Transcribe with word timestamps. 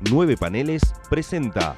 Nueve 0.00 0.36
Paneles 0.36 0.80
presenta. 1.10 1.76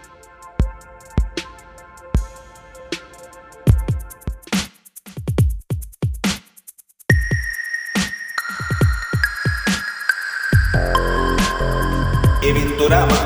Eventorama. 12.42 13.16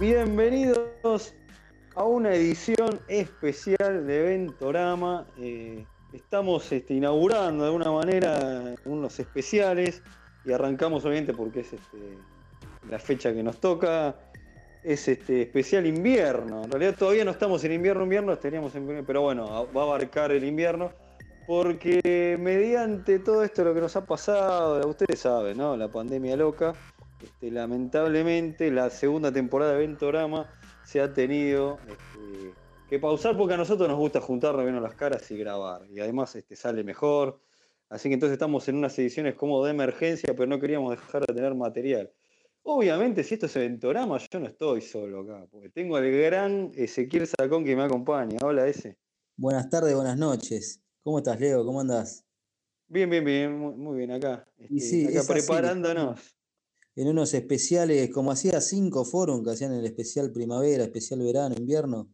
Bienvenidos 0.00 1.34
a 1.94 2.02
una 2.02 2.34
edición 2.34 3.00
especial 3.06 4.08
de 4.08 4.22
Ventorama. 4.22 5.24
Eh, 5.38 5.86
estamos 6.12 6.70
este, 6.72 6.94
inaugurando 6.94 7.64
de 7.64 7.70
alguna 7.70 7.90
manera 7.90 8.74
unos 8.84 9.18
especiales 9.18 10.02
y 10.44 10.52
arrancamos 10.52 11.04
obviamente 11.04 11.32
porque 11.32 11.60
es 11.60 11.72
este, 11.72 12.18
la 12.88 12.98
fecha 12.98 13.32
que 13.32 13.42
nos 13.42 13.58
toca. 13.58 14.16
Es 14.82 15.06
este 15.06 15.42
especial 15.42 15.86
invierno. 15.86 16.64
En 16.64 16.70
realidad 16.70 16.96
todavía 16.98 17.24
no 17.24 17.30
estamos 17.30 17.62
en 17.62 17.72
invierno, 17.72 18.02
invierno, 18.02 18.32
estaríamos 18.32 18.74
en 18.74 19.04
pero 19.06 19.22
bueno, 19.22 19.68
va 19.74 19.82
a 19.82 19.84
abarcar 19.84 20.32
el 20.32 20.44
invierno. 20.44 20.90
Porque 21.46 22.36
mediante 22.40 23.18
todo 23.18 23.44
esto 23.44 23.64
lo 23.64 23.74
que 23.74 23.80
nos 23.80 23.94
ha 23.96 24.06
pasado, 24.06 24.88
ustedes 24.88 25.20
saben, 25.20 25.58
¿no? 25.58 25.76
La 25.76 25.88
pandemia 25.88 26.36
loca, 26.36 26.72
este, 27.22 27.50
lamentablemente 27.50 28.70
la 28.70 28.90
segunda 28.90 29.32
temporada 29.32 29.72
de 29.72 29.78
Ventorama 29.78 30.48
se 30.84 31.00
ha 31.00 31.12
tenido 31.12 31.78
que 32.92 32.98
pausar 32.98 33.38
porque 33.38 33.54
a 33.54 33.56
nosotros 33.56 33.88
nos 33.88 33.96
gusta 33.96 34.20
juntarnos, 34.20 34.66
vernos 34.66 34.82
las 34.82 34.94
caras 34.94 35.30
y 35.30 35.38
grabar. 35.38 35.88
Y 35.90 35.98
además 36.00 36.36
este, 36.36 36.56
sale 36.56 36.84
mejor. 36.84 37.40
Así 37.88 38.10
que 38.10 38.14
entonces 38.14 38.34
estamos 38.34 38.68
en 38.68 38.76
unas 38.76 38.98
ediciones 38.98 39.34
como 39.34 39.64
de 39.64 39.70
emergencia, 39.70 40.34
pero 40.36 40.46
no 40.46 40.60
queríamos 40.60 40.90
dejar 40.90 41.24
de 41.26 41.32
tener 41.32 41.54
material. 41.54 42.12
Obviamente, 42.64 43.24
si 43.24 43.32
esto 43.32 43.46
es 43.46 43.54
Ventorama, 43.54 44.18
yo 44.30 44.40
no 44.40 44.46
estoy 44.46 44.82
solo 44.82 45.20
acá, 45.20 45.46
porque 45.50 45.70
tengo 45.70 45.96
al 45.96 46.10
gran 46.10 46.70
Ezequiel 46.74 47.26
Sacón 47.26 47.64
que 47.64 47.74
me 47.74 47.82
acompaña. 47.82 48.36
Hola, 48.42 48.68
ese. 48.68 48.98
Buenas 49.38 49.70
tardes, 49.70 49.94
buenas 49.94 50.18
noches. 50.18 50.82
¿Cómo 51.02 51.16
estás, 51.16 51.40
Leo? 51.40 51.64
¿Cómo 51.64 51.80
andás? 51.80 52.26
Bien, 52.88 53.08
bien, 53.08 53.24
bien, 53.24 53.58
muy, 53.58 53.96
bien 53.96 54.10
acá. 54.10 54.46
acá 54.60 55.32
preparándonos. 55.32 56.36
en 56.94 57.08
unos 57.08 57.32
especiales, 57.32 58.10
como 58.10 58.32
hacía 58.32 58.60
cinco 58.60 59.06
foros 59.06 59.42
que 59.42 59.48
hacían 59.48 59.72
el 59.72 59.86
especial 59.86 60.30
primavera, 60.30 60.84
especial 60.84 61.20
verano, 61.20 61.54
invierno, 61.56 62.10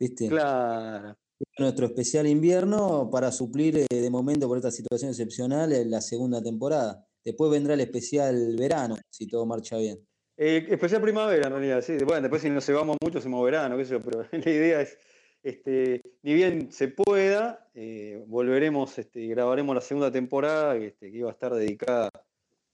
¿viste? 0.00 0.28
Claro. 0.28 1.16
Nuestro 1.58 1.86
especial 1.86 2.26
invierno 2.26 3.08
para 3.10 3.30
suplir 3.30 3.78
eh, 3.78 3.86
de 3.88 4.10
momento 4.10 4.48
por 4.48 4.56
esta 4.56 4.70
situación 4.70 5.10
excepcional 5.10 5.72
la 5.88 6.00
segunda 6.00 6.42
temporada. 6.42 7.06
Después 7.24 7.50
vendrá 7.50 7.74
el 7.74 7.80
especial 7.80 8.56
verano, 8.58 8.96
si 9.10 9.26
todo 9.28 9.46
marcha 9.46 9.76
bien. 9.76 9.98
Eh, 10.36 10.66
especial 10.70 11.02
primavera, 11.02 11.46
en 11.46 11.52
realidad, 11.52 11.82
sí. 11.82 11.96
Bueno, 12.04 12.22
después 12.22 12.40
si 12.42 12.48
nos 12.50 12.66
llevamos 12.66 12.96
mucho, 13.02 13.18
hacemos 13.18 13.44
verano, 13.44 13.76
qué 13.76 13.84
sé 13.84 13.92
yo, 13.92 14.02
pero 14.02 14.24
la 14.32 14.50
idea 14.50 14.80
es 14.80 14.96
este, 15.42 16.02
ni 16.22 16.34
bien 16.34 16.70
se 16.70 16.88
pueda, 16.88 17.70
eh, 17.74 18.22
volveremos 18.26 18.98
este, 18.98 19.20
y 19.20 19.28
grabaremos 19.28 19.74
la 19.74 19.80
segunda 19.80 20.12
temporada 20.12 20.76
este, 20.76 21.10
que 21.10 21.18
iba 21.18 21.30
a 21.30 21.32
estar 21.32 21.54
dedicada 21.54 22.10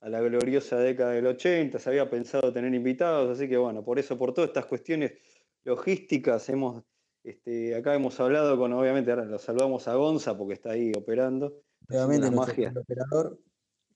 a 0.00 0.08
la 0.08 0.20
gloriosa 0.20 0.78
década 0.78 1.12
del 1.12 1.26
80. 1.26 1.78
Se 1.78 1.88
había 1.88 2.10
pensado 2.10 2.52
tener 2.52 2.74
invitados, 2.74 3.36
así 3.36 3.48
que 3.48 3.56
bueno, 3.56 3.84
por 3.84 3.98
eso, 3.98 4.18
por 4.18 4.34
todas 4.34 4.48
estas 4.48 4.66
cuestiones 4.66 5.12
logísticas, 5.64 6.48
hemos, 6.48 6.82
este, 7.26 7.74
acá 7.74 7.92
hemos 7.94 8.18
hablado 8.20 8.56
con, 8.56 8.72
obviamente, 8.72 9.10
ahora 9.10 9.24
lo 9.24 9.38
saludamos 9.38 9.88
a 9.88 9.96
Gonza 9.96 10.38
porque 10.38 10.54
está 10.54 10.70
ahí 10.70 10.92
operando. 10.96 11.60
Nuevamente, 11.88 12.30
magia. 12.30 12.72
operador. 12.76 13.38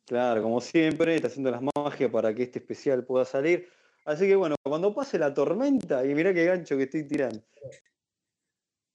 Claro, 0.05 0.43
como 0.43 0.61
siempre, 0.61 1.15
está 1.15 1.29
haciendo 1.29 1.53
las 1.53 1.63
magias 1.63 2.11
para 2.11 2.35
que 2.35 2.43
este 2.43 2.59
especial 2.59 3.05
pueda 3.05 3.25
salir. 3.25 3.69
Así 4.05 4.27
que 4.27 4.35
bueno, 4.35 4.57
cuando 4.65 4.93
pase 4.93 5.17
la 5.17 5.33
tormenta, 5.33 6.05
y 6.05 6.13
mirá 6.13 6.35
qué 6.35 6.45
gancho 6.45 6.77
que 6.77 6.85
estoy 6.85 7.07
tirando. 7.07 7.41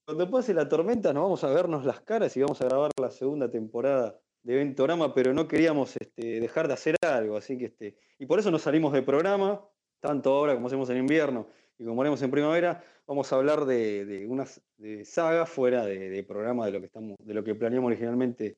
Cuando 0.04 0.30
pase 0.30 0.52
la 0.52 0.68
tormenta 0.68 1.14
nos 1.14 1.22
vamos 1.22 1.42
a 1.42 1.48
vernos 1.48 1.86
las 1.86 2.02
caras 2.02 2.36
y 2.36 2.40
vamos 2.42 2.60
a 2.60 2.66
grabar 2.66 2.90
la 3.00 3.10
segunda 3.10 3.50
temporada 3.50 4.20
de 4.42 4.54
Ventorama, 4.54 5.14
pero 5.14 5.32
no 5.32 5.48
queríamos 5.48 5.96
este, 5.96 6.40
dejar 6.40 6.68
de 6.68 6.74
hacer 6.74 6.96
algo, 7.00 7.36
así 7.36 7.56
que 7.56 7.64
este, 7.64 7.96
y 8.18 8.26
por 8.26 8.38
eso 8.38 8.50
nos 8.50 8.62
salimos 8.62 8.92
de 8.92 9.02
programa, 9.02 9.60
tanto 9.98 10.34
ahora 10.34 10.54
como 10.54 10.66
hacemos 10.66 10.90
en 10.90 10.98
invierno 10.98 11.48
y 11.78 11.84
como 11.84 12.00
haremos 12.00 12.22
en 12.22 12.30
primavera, 12.30 12.82
vamos 13.06 13.32
a 13.32 13.36
hablar 13.36 13.66
de, 13.66 14.26
unas 14.28 14.60
sagas 15.04 15.48
fuera 15.48 15.84
de, 15.84 16.22
programa 16.24 16.66
de 16.66 16.72
lo 16.72 16.80
que 16.80 16.86
estamos, 16.86 17.16
de 17.18 17.34
lo 17.34 17.44
que 17.44 17.54
planeamos 17.54 17.88
originalmente. 17.88 18.56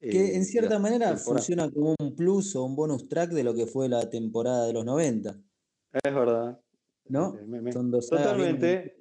Que 0.00 0.34
en 0.34 0.42
eh, 0.42 0.44
cierta 0.44 0.78
manera 0.78 1.16
funciona 1.16 1.70
como 1.70 1.94
un 1.98 2.16
plus 2.16 2.56
o 2.56 2.64
un 2.64 2.74
bonus 2.74 3.06
track 3.08 3.30
de 3.30 3.44
lo 3.44 3.54
que 3.54 3.66
fue 3.66 3.88
la 3.88 4.08
temporada 4.08 4.66
de 4.66 4.72
los 4.72 4.84
90. 4.84 5.38
Es 5.92 6.14
verdad. 6.14 6.58
¿No? 7.08 7.36
Son 7.72 7.90
dos 7.90 8.08
Totalmente. 8.08 8.96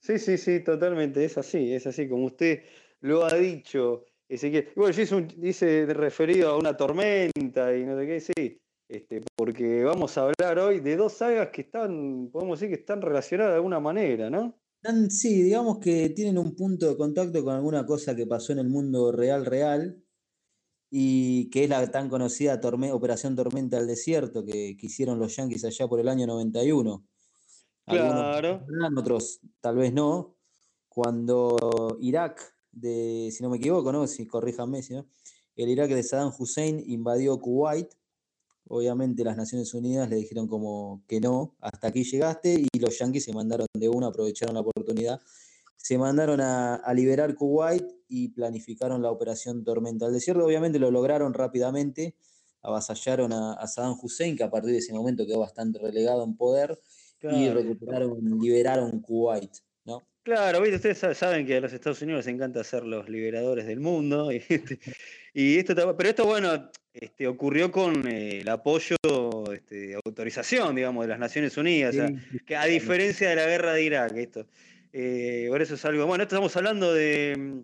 Sí, 0.00 0.18
sí, 0.18 0.38
sí, 0.38 0.60
totalmente, 0.60 1.24
es 1.24 1.36
así, 1.38 1.72
es 1.72 1.86
así, 1.86 2.08
como 2.08 2.26
usted 2.26 2.62
lo 3.00 3.24
ha 3.24 3.34
dicho, 3.34 4.04
Ezequiel. 4.28 4.68
Bueno, 4.76 4.92
yo 4.92 5.02
hice, 5.02 5.14
un, 5.14 5.26
dice 5.36 5.86
referido 5.86 6.50
a 6.50 6.56
una 6.56 6.76
tormenta 6.76 7.76
y 7.76 7.84
no 7.84 7.98
sé 7.98 8.06
qué, 8.06 8.20
sí, 8.20 8.60
este, 8.88 9.22
porque 9.36 9.84
vamos 9.84 10.16
a 10.16 10.22
hablar 10.22 10.58
hoy 10.58 10.80
de 10.80 10.96
dos 10.96 11.14
sagas 11.14 11.48
que 11.48 11.62
están, 11.62 12.30
podemos 12.32 12.58
decir 12.58 12.74
que 12.74 12.80
están 12.80 13.02
relacionadas 13.02 13.52
de 13.52 13.56
alguna 13.56 13.80
manera, 13.80 14.30
¿no? 14.30 14.58
Sí, 15.10 15.42
digamos 15.42 15.78
que 15.78 16.08
tienen 16.10 16.38
un 16.38 16.54
punto 16.54 16.88
de 16.88 16.96
contacto 16.96 17.44
con 17.44 17.54
alguna 17.54 17.84
cosa 17.84 18.14
que 18.14 18.26
pasó 18.26 18.52
en 18.52 18.60
el 18.60 18.68
mundo 18.68 19.12
real, 19.12 19.44
real, 19.44 20.02
y 20.90 21.50
que 21.50 21.64
es 21.64 21.70
la 21.70 21.90
tan 21.90 22.08
conocida 22.08 22.60
Operación 22.92 23.36
Tormenta 23.36 23.76
del 23.76 23.88
Desierto 23.88 24.44
que, 24.44 24.76
que 24.76 24.86
hicieron 24.86 25.18
los 25.18 25.36
Yankees 25.36 25.64
allá 25.64 25.86
por 25.86 26.00
el 26.00 26.08
año 26.08 26.26
91 26.26 27.04
Claro. 27.88 28.66
otros 28.96 29.40
tal 29.60 29.76
vez 29.76 29.92
no. 29.92 30.36
Cuando 30.88 31.96
Irak, 32.00 32.54
de, 32.72 33.30
si 33.32 33.42
no 33.42 33.50
me 33.50 33.58
equivoco, 33.58 33.92
¿no? 33.92 34.06
Si 34.06 34.26
corríjanme, 34.26 34.82
si 34.82 34.94
no, 34.94 35.06
el 35.54 35.68
Irak 35.68 35.90
de 35.90 36.02
Saddam 36.02 36.32
Hussein 36.36 36.82
invadió 36.86 37.38
Kuwait. 37.38 37.94
Obviamente 38.68 39.24
las 39.24 39.36
Naciones 39.36 39.72
Unidas 39.72 40.08
le 40.10 40.16
dijeron 40.16 40.46
como 40.46 41.02
que 41.08 41.20
no, 41.20 41.56
hasta 41.60 41.88
aquí 41.88 42.04
llegaste, 42.04 42.66
y 42.72 42.78
los 42.78 42.98
yanquis 42.98 43.24
se 43.24 43.32
mandaron 43.32 43.66
de 43.72 43.88
una, 43.88 44.08
aprovecharon 44.08 44.54
la 44.54 44.60
oportunidad. 44.60 45.20
Se 45.76 45.96
mandaron 45.96 46.40
a, 46.40 46.82
liberar 46.94 47.34
Kuwait 47.34 47.84
y 48.08 48.28
planificaron 48.28 49.00
la 49.00 49.10
operación 49.10 49.64
Tormenta 49.64 50.06
del 50.06 50.14
Desierto. 50.14 50.44
Obviamente 50.44 50.78
lo 50.78 50.90
lograron 50.90 51.32
rápidamente, 51.32 52.14
avasallaron 52.62 53.32
a, 53.32 53.54
a 53.54 53.66
Saddam 53.66 53.96
Hussein, 54.02 54.36
que 54.36 54.44
a 54.44 54.50
partir 54.50 54.72
de 54.72 54.78
ese 54.78 54.92
momento 54.92 55.24
quedó 55.24 55.40
bastante 55.40 55.78
relegado 55.78 56.24
en 56.24 56.36
poder, 56.36 56.78
y 57.22 57.48
recuperaron, 57.48 58.18
liberaron 58.40 59.00
Kuwait, 59.00 59.50
Claro, 60.28 60.60
ustedes 60.60 60.98
saben 61.16 61.46
que 61.46 61.56
a 61.56 61.60
los 61.62 61.72
Estados 61.72 62.02
Unidos 62.02 62.26
les 62.26 62.34
encanta 62.34 62.62
ser 62.62 62.84
los 62.84 63.08
liberadores 63.08 63.66
del 63.66 63.80
mundo. 63.80 64.30
Y, 65.34 65.58
este, 65.58 65.72
esto, 65.72 65.96
pero 65.96 66.08
esto, 66.08 66.26
bueno, 66.26 66.70
este, 66.92 67.28
ocurrió 67.28 67.70
con 67.70 68.08
eh, 68.08 68.40
el 68.40 68.48
apoyo, 68.48 68.96
este, 69.54 69.94
autorización, 69.94 70.74
digamos, 70.74 71.04
de 71.04 71.08
las 71.08 71.18
Naciones 71.18 71.56
Unidas. 71.56 71.94
que 72.44 72.56
a 72.56 72.64
diferencia 72.64 73.30
de 73.30 73.36
la 73.36 73.46
guerra 73.46 73.72
de 73.72 73.82
Irak, 73.84 74.16
esto. 74.16 74.46
Eh, 74.92 75.46
por 75.48 75.62
eso 75.62 75.76
es 75.76 75.84
algo. 75.84 76.04
Bueno, 76.06 76.24
esto 76.24 76.34
estamos 76.34 76.56
hablando 76.56 76.92
de 76.92 77.62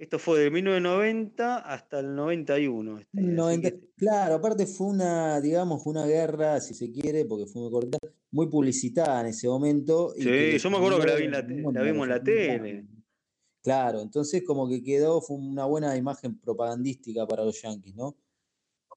esto 0.00 0.18
fue 0.18 0.40
de 0.40 0.50
1990 0.50 1.58
hasta 1.58 2.00
el 2.00 2.14
91. 2.14 3.00
Este, 3.00 3.80
claro, 3.98 4.36
aparte 4.36 4.64
fue 4.64 4.86
una, 4.86 5.42
digamos, 5.42 5.84
una 5.84 6.06
guerra, 6.06 6.58
si 6.60 6.72
se 6.72 6.90
quiere, 6.90 7.26
porque 7.26 7.44
fue 7.44 7.60
muy 7.60 7.70
corta, 7.70 7.98
muy 8.30 8.48
publicitada 8.48 9.20
en 9.20 9.26
ese 9.26 9.46
momento. 9.46 10.14
Sí, 10.16 10.56
yo 10.56 10.70
me 10.70 10.78
acuerdo 10.78 11.00
que 11.00 11.28
la, 11.28 11.42
vimos 11.42 11.76
en 11.76 12.08
la 12.08 12.22
tele. 12.22 12.86
Claro, 13.62 14.00
entonces 14.00 14.42
como 14.42 14.66
que 14.70 14.82
quedó, 14.82 15.20
fue 15.20 15.36
una 15.36 15.66
buena 15.66 15.94
imagen 15.94 16.40
propagandística 16.40 17.26
para 17.26 17.44
los 17.44 17.60
Yankees, 17.60 17.94
¿no? 17.94 18.16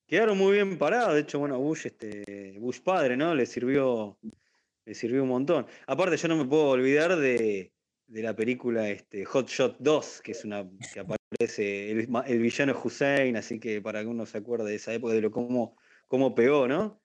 Quedaron 0.07 0.37
muy 0.37 0.53
bien 0.53 0.77
parados, 0.77 1.15
de 1.15 1.19
hecho, 1.19 1.37
bueno, 1.37 1.59
Bush, 1.59 1.85
este, 1.85 2.57
Bush 2.61 2.79
padre, 2.79 3.17
¿no? 3.17 3.35
Le 3.35 3.45
sirvió, 3.45 4.17
le 4.85 4.95
sirvió 4.95 5.23
un 5.23 5.29
montón. 5.29 5.65
Aparte, 5.85 6.15
yo 6.15 6.29
no 6.29 6.37
me 6.37 6.45
puedo 6.45 6.69
olvidar 6.69 7.17
de, 7.17 7.73
de 8.07 8.23
la 8.23 8.35
película 8.35 8.89
este, 8.89 9.25
Hot 9.25 9.47
Shot 9.47 9.77
2, 9.79 10.21
que 10.23 10.31
es 10.33 10.45
una 10.45 10.69
que 10.93 10.99
aparece 10.99 11.91
el, 11.91 12.39
villano 12.39 12.79
Hussein, 12.83 13.35
así 13.37 13.59
que 13.59 13.81
para 13.81 14.01
que 14.01 14.07
uno 14.07 14.25
se 14.25 14.39
acuerde 14.39 14.69
de 14.69 14.75
esa 14.75 14.93
época, 14.93 15.13
de 15.13 15.21
lo 15.21 15.31
cómo, 15.31 15.75
cómo 16.07 16.35
pegó, 16.35 16.67
¿no? 16.67 17.01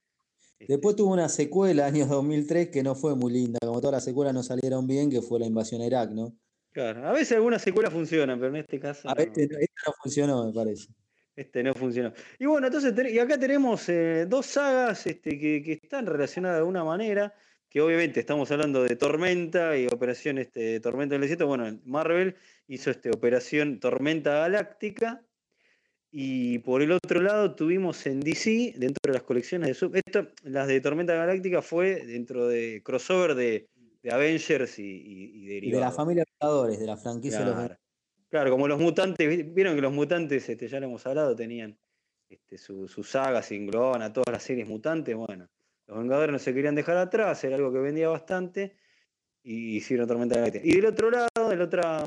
Después 0.60 0.96
tuvo 0.96 1.12
una 1.12 1.28
secuela, 1.28 1.86
años 1.86 2.08
2003, 2.08 2.68
que 2.70 2.82
no 2.82 2.94
fue 2.96 3.14
muy 3.14 3.32
linda, 3.32 3.58
como 3.60 3.80
todas 3.80 3.94
las 3.94 4.04
secuelas 4.04 4.34
no 4.34 4.42
salieron 4.42 4.86
bien, 4.86 5.08
que 5.08 5.22
fue 5.22 5.38
la 5.38 5.46
invasión 5.46 5.80
a 5.82 5.86
Irak, 5.86 6.10
¿no? 6.10 6.36
Claro, 6.72 7.06
a 7.06 7.12
veces 7.12 7.36
algunas 7.36 7.62
secuelas 7.62 7.92
funcionan, 7.92 8.38
pero 8.38 8.54
en 8.54 8.60
este 8.60 8.78
caso. 8.80 9.08
A 9.08 9.14
no. 9.14 9.20
Este, 9.20 9.46
no 9.46 9.92
funcionó, 10.02 10.46
me 10.46 10.52
parece. 10.52 10.88
Este 11.34 11.62
no 11.62 11.72
funcionó. 11.74 12.12
Y 12.38 12.46
bueno, 12.46 12.66
entonces, 12.66 12.92
y 13.12 13.18
acá 13.20 13.38
tenemos 13.38 13.88
eh, 13.88 14.26
dos 14.28 14.46
sagas 14.46 15.06
este, 15.06 15.38
que, 15.38 15.62
que, 15.62 15.72
están 15.74 16.04
relacionadas 16.06 16.56
de 16.56 16.60
alguna 16.60 16.82
manera 16.82 17.32
que 17.68 17.80
obviamente 17.80 18.20
estamos 18.20 18.50
hablando 18.50 18.82
de 18.82 18.96
Tormenta 18.96 19.76
y 19.76 19.86
Operación 19.86 20.38
este, 20.38 20.80
Tormenta 20.80 21.14
del 21.14 21.22
Desierto. 21.22 21.46
Bueno, 21.46 21.78
Marvel 21.84 22.36
hizo 22.66 22.90
este, 22.90 23.10
Operación 23.10 23.80
Tormenta 23.80 24.32
Galáctica. 24.38 25.22
Y 26.10 26.60
por 26.60 26.80
el 26.80 26.92
otro 26.92 27.20
lado 27.20 27.54
tuvimos 27.54 28.06
en 28.06 28.20
DC, 28.20 28.74
dentro 28.78 29.12
de 29.12 29.12
las 29.12 29.22
colecciones 29.22 29.68
de 29.68 29.74
Super, 29.74 30.02
las 30.42 30.66
de 30.66 30.80
Tormenta 30.80 31.14
Galáctica 31.14 31.60
fue 31.60 32.06
dentro 32.06 32.48
de 32.48 32.82
crossover 32.82 33.34
de, 33.34 33.68
Avengers 34.10 34.78
y, 34.78 34.84
y, 34.84 35.70
de 35.70 35.78
la 35.78 35.92
familia 35.92 36.24
Vengadores, 36.40 36.80
de 36.80 36.86
la 36.86 36.96
franquicia 36.96 37.40
claro. 37.40 37.62
de 37.62 37.68
los 37.68 37.78
Claro, 38.30 38.50
como 38.50 38.68
los 38.68 38.78
mutantes, 38.78 39.54
vieron 39.54 39.74
que 39.74 39.80
los 39.82 39.92
mutantes, 39.92 40.48
este, 40.48 40.68
ya 40.68 40.80
lo 40.80 40.86
hemos 40.86 41.06
hablado, 41.06 41.34
tenían 41.34 41.78
este, 42.28 42.58
sus 42.58 42.90
su 42.90 43.02
sagas 43.02 43.50
y 43.52 43.56
englobaban 43.56 44.02
a 44.02 44.12
todas 44.12 44.32
las 44.32 44.42
series 44.42 44.68
mutantes. 44.68 45.16
Bueno, 45.16 45.48
los 45.88 45.98
Vengadores 45.98 46.32
no 46.32 46.38
se 46.38 46.54
querían 46.54 46.74
dejar 46.74 46.98
atrás, 46.98 47.42
era 47.44 47.56
algo 47.56 47.72
que 47.72 47.78
vendía 47.78 48.08
bastante, 48.08 48.76
y 49.42 49.76
hicieron 49.76 50.06
Tormenta 50.06 50.36
Galáctica. 50.36 50.64
Y 50.64 50.76
del 50.76 50.86
otro 50.86 51.10
lado, 51.10 51.48
de 51.48 51.56
la 51.56 51.64
otra 51.64 52.04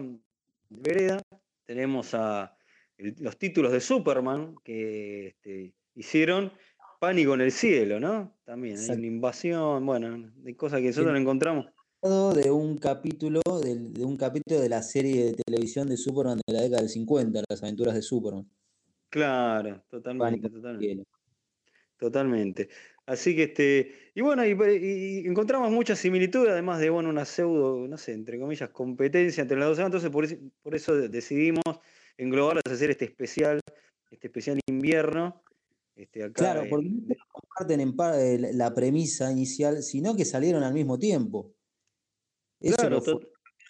vereda, 0.69 1.19
tenemos 1.65 2.13
a 2.13 2.55
los 2.97 3.37
títulos 3.37 3.71
de 3.71 3.81
Superman 3.81 4.55
que 4.63 5.27
este, 5.29 5.73
hicieron 5.95 6.51
Pánico 6.99 7.33
en 7.33 7.41
el 7.41 7.51
cielo, 7.51 7.99
¿no? 7.99 8.37
También 8.45 8.77
hay 8.77 8.95
una 8.95 9.07
invasión, 9.07 9.83
bueno, 9.87 10.31
de 10.35 10.55
cosas 10.55 10.81
que 10.81 10.87
nosotros 10.87 11.11
no 11.11 11.17
encontramos. 11.17 11.65
De 12.35 12.51
un 12.51 12.77
capítulo, 12.77 13.41
de, 13.63 14.05
un 14.05 14.17
capítulo 14.17 14.61
de 14.61 14.69
la 14.69 14.83
serie 14.83 15.25
de 15.25 15.33
televisión 15.33 15.87
de 15.87 15.97
Superman 15.97 16.39
de 16.45 16.53
la 16.53 16.61
década 16.61 16.81
del 16.81 16.89
50, 16.91 17.41
las 17.49 17.63
aventuras 17.63 17.95
de 17.95 18.03
Superman. 18.03 18.47
Claro, 19.09 19.83
totalmente, 19.89 20.47
totalmente. 20.47 21.03
Totalmente. 21.97 22.69
Así 23.05 23.35
que 23.35 23.43
este, 23.43 24.11
y 24.13 24.21
bueno, 24.21 24.45
y, 24.45 25.27
encontramos 25.27 25.71
muchas 25.71 25.99
similitudes, 25.99 26.51
además 26.51 26.79
de 26.79 26.89
bueno, 26.89 27.09
una 27.09 27.25
pseudo, 27.25 27.87
no 27.87 27.97
sé, 27.97 28.13
entre 28.13 28.39
comillas, 28.39 28.69
competencia 28.69 29.41
entre 29.41 29.57
las 29.57 29.69
dos. 29.69 29.79
Entonces, 29.79 30.09
por, 30.09 30.27
por 30.61 30.75
eso 30.75 30.95
decidimos 30.95 31.63
englobarlas, 32.17 32.63
hacer 32.69 32.91
este 32.91 33.05
especial, 33.05 33.59
este 34.09 34.27
especial 34.27 34.59
invierno. 34.67 35.43
Este, 35.95 36.31
claro, 36.31 36.63
porque 36.69 36.89
no 36.89 37.15
comparten 37.31 37.81
en 37.81 37.95
eh, 38.15 38.53
la 38.53 38.73
premisa 38.73 39.31
inicial, 39.31 39.83
sino 39.83 40.15
que 40.15 40.25
salieron 40.25 40.63
al 40.63 40.73
mismo 40.73 40.97
tiempo. 40.97 41.53
Eso 42.59 42.77
claro, 42.77 43.01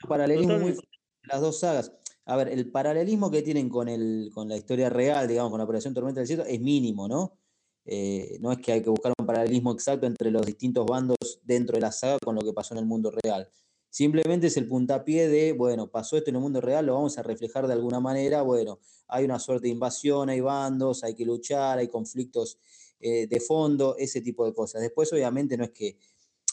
paralelismo 0.08 0.60
muy 0.60 0.76
las 1.24 1.42
dos 1.42 1.60
sagas. 1.60 1.92
A 2.26 2.36
ver, 2.36 2.50
el 2.50 2.72
paralelismo 2.72 3.32
que 3.32 3.42
tienen 3.42 3.70
con, 3.70 3.88
el, 3.88 4.30
con 4.34 4.48
la 4.48 4.58
historia 4.58 4.90
real, 4.90 5.28
digamos, 5.28 5.52
con 5.52 5.58
la 5.60 5.66
Operación 5.66 5.94
Tormenta 5.94 6.20
del 6.20 6.28
Cielo, 6.28 6.46
es 6.46 6.60
mínimo, 6.60 7.08
¿no? 7.08 7.38
Eh, 7.86 8.38
no 8.40 8.52
es 8.52 8.60
que 8.60 8.72
hay 8.72 8.82
que 8.82 8.90
buscar 8.90 9.14
un 9.18 9.26
paralelismo 9.26 9.72
exacto 9.72 10.06
entre 10.06 10.30
los 10.30 10.46
distintos 10.46 10.86
bandos 10.86 11.18
dentro 11.44 11.76
de 11.76 11.82
la 11.82 11.92
saga 11.92 12.18
con 12.24 12.36
lo 12.36 12.42
que 12.42 12.54
pasó 12.54 12.74
en 12.74 12.80
el 12.80 12.86
mundo 12.86 13.12
real. 13.24 13.50
Simplemente 13.90 14.48
es 14.48 14.56
el 14.56 14.68
puntapié 14.68 15.28
de, 15.28 15.52
bueno, 15.52 15.90
pasó 15.90 16.16
esto 16.16 16.30
en 16.30 16.38
el 16.38 16.42
mundo 16.42 16.62
real, 16.62 16.86
lo 16.86 16.94
vamos 16.94 17.18
a 17.18 17.24
reflejar 17.24 17.68
de 17.68 17.74
alguna 17.74 18.00
manera, 18.00 18.42
bueno, 18.42 18.80
hay 19.10 19.26
una 19.26 19.38
suerte 19.38 19.68
de 19.68 19.74
invasión, 19.74 20.30
hay 20.30 20.40
bandos, 20.40 21.04
hay 21.04 21.14
que 21.14 21.26
luchar, 21.26 21.78
hay 21.78 21.90
conflictos 21.90 22.58
eh, 23.02 23.28
de 23.28 23.40
fondo, 23.42 23.98
ese 23.98 24.22
tipo 24.22 24.46
de 24.46 24.54
cosas. 24.54 24.82
Después, 24.82 25.12
obviamente, 25.12 25.58
no 25.58 25.66
es 25.66 25.72
que, 25.72 25.98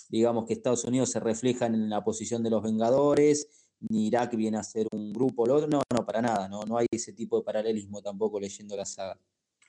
digamos, 0.09 0.47
que 0.47 0.55
Estados 0.55 0.85
Unidos 0.85 1.11
se 1.11 1.21
refleja 1.21 1.67
en 1.67 1.89
la 1.89 2.03
posición 2.03 2.43
de 2.43 2.51
los 2.51 2.63
Vengadores, 2.63 3.69
ni 3.89 4.09
Irak 4.09 4.35
viene 4.35 4.59
a 4.59 4.65
ser 4.65 4.89
un 4.91 5.13
grupo, 5.13 5.47
no, 5.47 5.83
no, 5.95 6.07
para 6.07 6.21
nada, 6.21 6.49
no, 6.49 6.63
no 6.63 6.77
hay 6.77 6.87
ese 6.91 7.13
tipo 7.13 7.39
de 7.39 7.45
paralelismo 7.45 8.03
tampoco 8.03 8.41
leyendo 8.41 8.77
la 8.77 8.85
saga. 8.85 9.17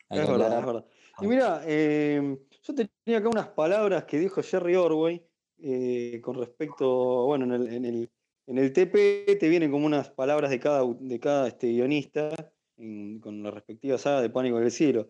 Es 0.09 0.27
verdad, 0.27 0.59
es 0.59 0.65
verdad. 0.65 0.85
Y 1.21 1.27
mira, 1.27 1.61
eh, 1.65 2.37
yo 2.63 2.75
tenía 2.75 3.19
acá 3.19 3.29
unas 3.29 3.47
palabras 3.49 4.05
que 4.05 4.19
dijo 4.19 4.41
Jerry 4.41 4.75
Orway, 4.75 5.21
eh, 5.61 6.19
con 6.21 6.35
respecto, 6.35 7.25
bueno, 7.25 7.45
en 7.45 7.61
el, 7.61 7.73
en, 7.73 7.85
el, 7.85 8.09
en 8.47 8.57
el, 8.57 8.71
TP 8.71 9.37
te 9.37 9.49
vienen 9.49 9.71
como 9.71 9.85
unas 9.85 10.09
palabras 10.09 10.49
de 10.49 10.59
cada, 10.59 10.83
de 10.99 11.19
cada 11.19 11.47
este, 11.47 11.67
guionista 11.67 12.31
con 13.19 13.43
la 13.43 13.51
respectiva 13.51 13.97
saga 13.97 14.21
de 14.21 14.29
Pánico 14.29 14.57
en 14.57 14.63
el 14.63 14.71
Cielo. 14.71 15.09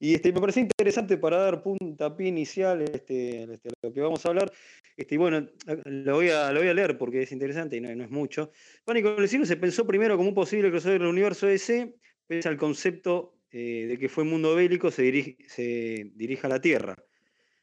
Y 0.00 0.14
este, 0.14 0.32
me 0.32 0.40
parece 0.40 0.60
interesante 0.60 1.16
para 1.16 1.38
dar 1.38 1.62
puntapié 1.62 2.26
inicial 2.26 2.82
este, 2.82 3.44
este, 3.44 3.70
lo 3.80 3.92
que 3.92 4.00
vamos 4.00 4.26
a 4.26 4.30
hablar. 4.30 4.52
Este, 4.96 5.14
y 5.14 5.18
bueno, 5.18 5.46
lo 5.84 6.14
voy, 6.14 6.30
a, 6.30 6.50
lo 6.50 6.60
voy 6.60 6.68
a 6.68 6.74
leer 6.74 6.98
porque 6.98 7.22
es 7.22 7.30
interesante 7.30 7.76
y 7.76 7.80
no, 7.80 7.94
no 7.94 8.04
es 8.04 8.10
mucho. 8.10 8.50
Pánico 8.84 9.10
en 9.10 9.22
el 9.22 9.28
Cielo 9.28 9.46
se 9.46 9.56
pensó 9.56 9.86
primero 9.86 10.16
como 10.16 10.28
un 10.28 10.34
posible 10.34 10.70
crossover 10.70 10.98
del 10.98 11.08
universo 11.08 11.46
DC, 11.46 11.94
pese 12.26 12.48
al 12.48 12.56
concepto 12.56 13.34
eh, 13.56 13.86
de 13.86 13.98
que 14.00 14.08
fue 14.08 14.24
mundo 14.24 14.56
bélico 14.56 14.90
se, 14.90 15.02
dirige, 15.02 15.36
se 15.46 16.10
dirija 16.16 16.48
a 16.48 16.50
la 16.50 16.60
Tierra 16.60 16.96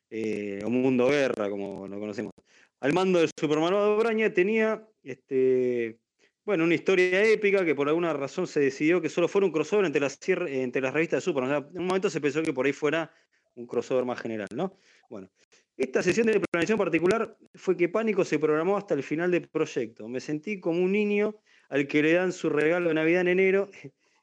eh, 0.09 0.61
o 0.63 0.69
Mundo 0.69 1.09
Guerra, 1.09 1.49
como 1.49 1.85
lo 1.85 1.99
conocemos. 1.99 2.31
Al 2.79 2.93
mando 2.93 3.19
del 3.19 3.29
Superman 3.37 3.97
Braña 3.99 4.31
tenía 4.31 4.87
este, 5.03 5.99
bueno, 6.45 6.63
una 6.63 6.75
historia 6.75 7.25
épica 7.25 7.65
que 7.65 7.75
por 7.75 7.89
alguna 7.89 8.13
razón 8.13 8.47
se 8.47 8.61
decidió 8.61 9.01
que 9.01 9.09
solo 9.09 9.27
fuera 9.27 9.45
un 9.45 9.51
crossover 9.51 9.85
entre 9.85 9.99
las, 9.99 10.17
entre 10.27 10.81
las 10.81 10.93
revistas 10.93 11.17
de 11.17 11.25
Superman. 11.25 11.67
en 11.73 11.81
un 11.81 11.87
momento 11.87 12.09
se 12.09 12.21
pensó 12.21 12.41
que 12.41 12.53
por 12.53 12.65
ahí 12.65 12.71
fuera 12.71 13.13
un 13.55 13.67
crossover 13.67 14.05
más 14.05 14.21
general, 14.21 14.47
¿no? 14.55 14.77
Bueno, 15.09 15.29
esta 15.75 16.01
sesión 16.01 16.27
de 16.27 16.39
planeación 16.39 16.77
particular 16.77 17.35
fue 17.55 17.75
que 17.75 17.89
Pánico 17.89 18.23
se 18.23 18.39
programó 18.39 18.77
hasta 18.77 18.93
el 18.93 19.03
final 19.03 19.29
del 19.29 19.49
proyecto. 19.49 20.07
Me 20.07 20.21
sentí 20.21 20.61
como 20.61 20.81
un 20.81 20.93
niño 20.93 21.35
al 21.67 21.85
que 21.85 22.01
le 22.01 22.13
dan 22.13 22.31
su 22.31 22.49
regalo 22.49 22.87
de 22.87 22.95
Navidad 22.95 23.21
en 23.21 23.27
enero 23.27 23.69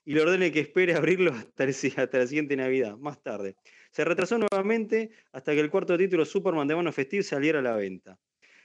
y 0.08 0.14
le 0.14 0.22
ordene 0.22 0.50
que 0.50 0.60
espere 0.60 0.94
abrirlo 0.94 1.34
hasta, 1.34 1.64
hasta 1.64 2.18
la 2.18 2.26
siguiente 2.26 2.56
Navidad, 2.56 2.96
más 2.96 3.22
tarde. 3.22 3.56
Se 3.90 4.06
retrasó 4.06 4.38
nuevamente 4.38 5.10
hasta 5.32 5.52
que 5.52 5.60
el 5.60 5.68
cuarto 5.68 5.98
título 5.98 6.24
Superman 6.24 6.66
de 6.66 6.74
Mano 6.74 6.90
Festive 6.92 7.22
saliera 7.22 7.58
a 7.58 7.62
la 7.62 7.76
venta. 7.76 8.18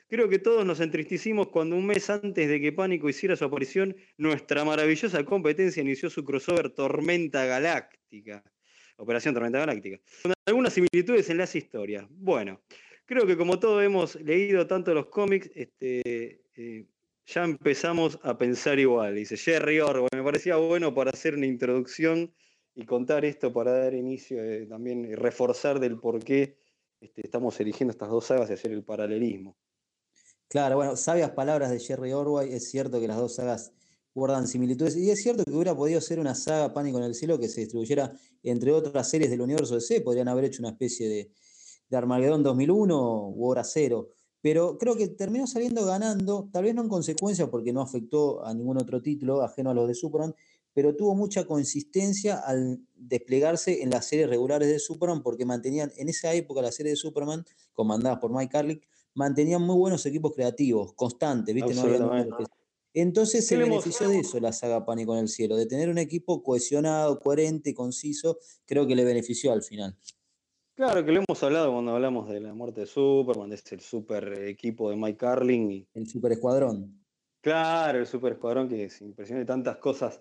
Creo 0.08 0.30
que 0.30 0.40
todos 0.40 0.66
nos 0.66 0.80
entristecimos 0.80 1.50
cuando 1.50 1.76
un 1.76 1.86
mes 1.86 2.10
antes 2.10 2.48
de 2.48 2.62
que 2.62 2.72
Pánico 2.72 3.10
hiciera 3.10 3.36
su 3.36 3.44
aparición, 3.44 3.94
nuestra 4.16 4.64
maravillosa 4.64 5.22
competencia 5.26 5.82
inició 5.82 6.10
su 6.10 6.24
crossover 6.24 6.70
Tormenta 6.70 7.44
Galáctica. 7.44 8.42
Operación 8.96 9.34
Tormenta 9.34 9.60
Galáctica. 9.60 10.00
Con 10.22 10.32
algunas 10.46 10.72
similitudes 10.72 11.30
en 11.30 11.40
las 11.40 11.54
historias. 11.58 12.06
Bueno, 12.10 12.62
creo 13.04 13.28
que 13.28 13.36
como 13.36 13.60
todos 13.60 13.84
hemos 13.84 14.16
leído 14.16 14.66
tanto 14.66 14.94
los 14.94 15.08
cómics, 15.08 15.52
este, 15.54 16.40
eh, 16.56 16.86
ya 17.26 17.44
empezamos 17.44 18.20
a 18.24 18.38
pensar 18.38 18.80
igual. 18.80 19.16
Dice 19.16 19.38
Jerry 19.38 19.80
Orwell. 19.80 20.10
Me 20.14 20.24
parecía 20.24 20.58
bueno 20.58 20.94
para 20.94 21.12
hacer 21.12 21.36
una 21.36 21.46
introducción 21.46 22.34
y 22.76 22.86
contar 22.86 23.24
esto 23.26 23.54
para 23.54 23.72
dar 23.72 23.94
inicio 23.94 24.44
eh, 24.44 24.66
también 24.68 25.06
y 25.06 25.16
reforzar 25.16 25.80
del 25.80 26.00
por 26.00 26.24
qué 26.24 26.58
este, 27.00 27.22
estamos 27.24 27.60
eligiendo 27.60 27.92
estas 27.92 28.10
dos 28.10 28.26
sagas 28.26 28.50
y 28.50 28.54
hacer 28.54 28.72
el 28.72 28.84
paralelismo. 28.84 29.58
Claro, 30.48 30.76
bueno, 30.76 30.96
sabias 30.96 31.32
palabras 31.32 31.72
de 31.72 31.80
Jerry 31.80 32.14
Orwell, 32.14 32.52
es 32.52 32.70
cierto 32.70 33.00
que 33.00 33.08
las 33.08 33.18
dos 33.18 33.36
sagas 33.36 33.74
guardan 34.14 34.48
similitudes 34.48 34.96
y 34.96 35.10
es 35.10 35.22
cierto 35.22 35.44
que 35.44 35.52
hubiera 35.52 35.76
podido 35.76 36.00
ser 36.00 36.20
una 36.20 36.36
saga 36.36 36.74
Pánico 36.74 37.00
en 37.00 37.06
el 37.06 37.16
Cielo 37.16 37.40
que 37.40 37.48
se 37.48 37.62
distribuyera 37.62 38.14
entre 38.44 38.72
otras 38.72 39.10
series 39.10 39.32
del 39.32 39.42
universo 39.42 39.76
DC, 39.76 40.02
podrían 40.02 40.28
haber 40.28 40.46
hecho 40.46 40.62
una 40.62 40.70
especie 40.70 41.10
de, 41.10 41.32
de 41.90 41.98
Armagedón 41.98 42.44
2001 42.44 43.30
u 43.30 43.46
Hora 43.48 43.64
Cero, 43.64 44.10
pero 44.44 44.78
creo 44.78 44.98
que 44.98 45.08
terminó 45.08 45.48
saliendo 45.48 45.86
ganando, 45.86 46.50
tal 46.52 46.66
vez 46.66 46.76
no 46.76 46.82
en 46.82 46.90
consecuencia 46.90 47.50
porque 47.50 47.72
no 47.72 47.82
afectó 47.82 48.46
a 48.46 48.54
ningún 48.54 48.76
otro 48.78 49.02
título 49.02 49.42
ajeno 49.42 49.70
a 49.70 49.74
los 49.74 49.88
de 49.88 49.96
Superman, 49.96 50.36
pero 50.74 50.98
tuvo 50.98 51.16
mucha 51.16 51.46
consistencia 51.46 52.40
al 52.40 52.82
desplegarse 52.94 53.84
en 53.84 53.90
las 53.90 54.06
series 54.06 54.30
regulares 54.30 54.68
de 54.68 54.80
Superman, 54.80 55.24
porque 55.24 55.46
mantenían, 55.46 55.94
en 55.96 56.10
esa 56.10 56.34
época 56.34 56.62
las 56.62 56.76
series 56.76 56.96
de 56.96 56.98
Superman, 56.98 57.46
comandadas 57.72 58.20
por 58.20 58.34
Mike 58.34 58.52
Carlick, 58.52 58.86
mantenían 59.14 59.62
muy 59.62 59.78
buenos 59.78 60.06
equipos 60.06 60.34
creativos, 60.34 60.92
constantes, 60.94 61.56
¿viste? 61.56 61.74
Entonces 62.94 63.48
se 63.48 63.56
benefició 63.56 64.10
de 64.10 64.20
eso 64.20 64.42
la 64.42 64.52
saga 64.52 64.86
Pánico 64.86 65.14
en 65.14 65.22
el 65.22 65.30
Cielo, 65.30 65.56
de 65.56 65.68
tener 65.68 65.88
un 65.88 66.00
equipo 66.00 66.44
cohesionado, 66.44 67.18
coherente, 67.22 67.74
conciso, 67.74 68.40
creo 68.66 68.88
que 68.88 68.96
le 68.96 69.06
benefició 69.06 69.54
al 69.54 69.64
final. 69.64 69.98
Claro, 70.76 71.06
que 71.06 71.12
lo 71.12 71.22
hemos 71.22 71.44
hablado 71.44 71.72
cuando 71.72 71.92
hablamos 71.94 72.28
de 72.30 72.40
la 72.40 72.54
muerte 72.54 72.82
de 72.82 72.88
Superman, 72.88 73.50
de 73.50 73.62
el 73.72 73.80
super 73.80 74.34
equipo 74.48 74.90
de 74.90 74.96
Mike 74.96 75.18
Carlin. 75.18 75.88
El 75.94 76.08
super 76.08 76.32
escuadrón. 76.32 77.00
Claro, 77.42 78.00
el 78.00 78.08
super 78.08 78.34
escuadrón 78.34 78.68
que 78.68 78.86
es 78.86 79.02
impresionante, 79.02 79.46
tantas 79.46 79.78
cosas 79.78 80.20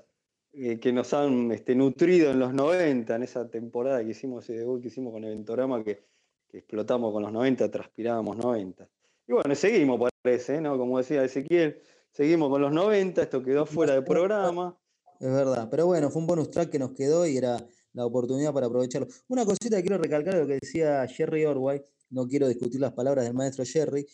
eh, 0.52 0.78
que 0.78 0.92
nos 0.92 1.14
han 1.14 1.50
este, 1.52 1.74
nutrido 1.74 2.30
en 2.30 2.38
los 2.38 2.52
90, 2.52 3.16
en 3.16 3.22
esa 3.22 3.48
temporada 3.48 4.04
que 4.04 4.10
hicimos, 4.10 4.44
ese 4.44 4.58
debut 4.58 4.82
que 4.82 4.88
hicimos 4.88 5.12
con 5.12 5.24
Eventorama, 5.24 5.82
que, 5.82 6.04
que 6.48 6.58
explotamos 6.58 7.12
con 7.12 7.22
los 7.22 7.32
90, 7.32 7.70
transpirábamos 7.70 8.36
90. 8.36 8.86
Y 9.28 9.32
bueno, 9.32 9.54
seguimos, 9.54 10.10
parece, 10.22 10.60
¿no? 10.60 10.76
Como 10.76 10.98
decía 10.98 11.24
Ezequiel, 11.24 11.80
seguimos 12.10 12.50
con 12.50 12.60
los 12.60 12.72
90, 12.72 13.22
esto 13.22 13.42
quedó 13.42 13.64
fuera 13.64 13.94
de 13.94 14.02
programa. 14.02 14.76
Es 15.18 15.32
verdad, 15.32 15.68
pero 15.70 15.86
bueno, 15.86 16.10
fue 16.10 16.20
un 16.20 16.26
bonus 16.26 16.50
track 16.50 16.68
que 16.68 16.78
nos 16.78 16.92
quedó 16.92 17.26
y 17.26 17.38
era 17.38 17.56
la 17.92 18.06
oportunidad 18.06 18.52
para 18.52 18.66
aprovecharlo. 18.66 19.08
Una 19.28 19.44
cosita 19.44 19.76
que 19.76 19.82
quiero 19.82 19.98
recalcar 19.98 20.34
de 20.34 20.40
lo 20.40 20.46
que 20.46 20.58
decía 20.60 21.06
Jerry 21.06 21.44
Orway, 21.44 21.82
no 22.10 22.26
quiero 22.26 22.48
discutir 22.48 22.80
las 22.80 22.92
palabras 22.92 23.24
del 23.24 23.34
maestro 23.34 23.64
Jerry, 23.64 24.06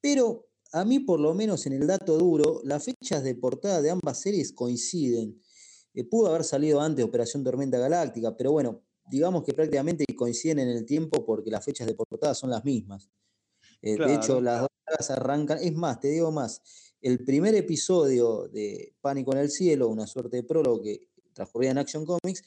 pero 0.00 0.48
a 0.72 0.84
mí 0.84 0.98
por 1.00 1.20
lo 1.20 1.34
menos 1.34 1.66
en 1.66 1.74
el 1.74 1.86
dato 1.86 2.18
duro, 2.18 2.60
las 2.64 2.84
fechas 2.84 3.22
de 3.22 3.34
portada 3.36 3.80
de 3.80 3.90
ambas 3.90 4.20
series 4.20 4.52
coinciden. 4.52 5.40
Eh, 5.94 6.04
pudo 6.04 6.28
haber 6.28 6.42
salido 6.42 6.80
antes 6.80 7.04
Operación 7.04 7.44
Tormenta 7.44 7.78
Galáctica, 7.78 8.36
pero 8.36 8.50
bueno, 8.50 8.82
digamos 9.08 9.44
que 9.44 9.52
prácticamente 9.52 10.04
coinciden 10.16 10.58
en 10.58 10.68
el 10.70 10.84
tiempo 10.84 11.24
porque 11.24 11.50
las 11.50 11.64
fechas 11.64 11.86
de 11.86 11.94
portada 11.94 12.34
son 12.34 12.50
las 12.50 12.64
mismas. 12.64 13.08
Eh, 13.80 13.96
de 13.96 14.14
hecho, 14.14 14.40
las 14.40 14.62
dos 14.62 14.70
sagas 14.84 15.10
arrancan. 15.10 15.58
Es 15.62 15.74
más, 15.74 16.00
te 16.00 16.08
digo 16.08 16.32
más. 16.32 16.60
El 17.00 17.22
primer 17.24 17.54
episodio 17.54 18.48
de 18.48 18.94
Pánico 19.00 19.32
en 19.32 19.38
el 19.38 19.50
Cielo, 19.50 19.88
una 19.88 20.06
suerte 20.06 20.38
de 20.38 20.42
prólogo 20.42 20.82
que 20.82 21.08
transcurría 21.34 21.70
en 21.70 21.78
Action 21.78 22.04
Comics, 22.04 22.42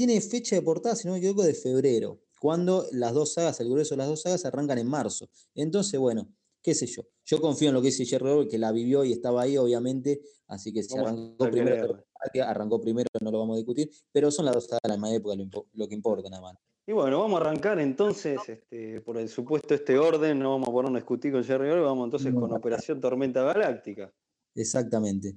tiene 0.00 0.18
fecha 0.22 0.56
de 0.56 0.62
portada, 0.62 0.96
si 0.96 1.06
no 1.06 1.12
me 1.12 1.18
equivoco, 1.18 1.42
de 1.42 1.52
febrero, 1.52 2.22
cuando 2.40 2.86
las 2.90 3.12
dos 3.12 3.34
sagas, 3.34 3.60
el 3.60 3.68
grueso 3.68 3.94
de 3.94 3.98
las 3.98 4.08
dos 4.08 4.22
sagas, 4.22 4.46
arrancan 4.46 4.78
en 4.78 4.88
marzo. 4.88 5.28
Entonces, 5.54 6.00
bueno, 6.00 6.26
qué 6.62 6.74
sé 6.74 6.86
yo. 6.86 7.02
Yo 7.26 7.38
confío 7.38 7.68
en 7.68 7.74
lo 7.74 7.82
que 7.82 7.88
dice 7.88 8.06
Jerry 8.06 8.48
que 8.48 8.56
la 8.56 8.72
vivió 8.72 9.04
y 9.04 9.12
estaba 9.12 9.42
ahí, 9.42 9.58
obviamente, 9.58 10.22
así 10.46 10.72
que 10.72 10.82
si 10.82 10.96
arrancó 10.96 11.50
primero, 11.50 12.02
arrancó 12.42 12.80
primero, 12.80 13.08
no 13.20 13.30
lo 13.30 13.40
vamos 13.40 13.56
a 13.56 13.58
discutir, 13.58 13.90
pero 14.10 14.30
son 14.30 14.46
las 14.46 14.54
dos 14.54 14.68
sagas 14.68 14.80
de 14.84 14.88
la 14.88 14.94
misma 14.94 15.14
época 15.14 15.36
lo, 15.74 15.86
que 15.86 15.94
importa 15.94 16.30
nada 16.30 16.44
más. 16.44 16.56
Y 16.86 16.92
bueno, 16.92 17.20
vamos 17.20 17.38
a 17.38 17.44
arrancar 17.44 17.78
entonces, 17.78 18.40
este, 18.48 19.02
por 19.02 19.18
el 19.18 19.28
supuesto 19.28 19.74
este 19.74 19.98
orden, 19.98 20.38
no 20.38 20.52
vamos 20.52 20.70
a 20.70 20.72
ponernos 20.72 20.96
a 20.96 21.00
discutir 21.02 21.32
con 21.32 21.44
Jerry 21.44 21.78
vamos 21.78 22.06
entonces 22.06 22.32
con 22.32 22.50
Operación 22.50 23.02
Tormenta 23.02 23.42
Galáctica. 23.42 24.10
Exactamente. 24.54 25.34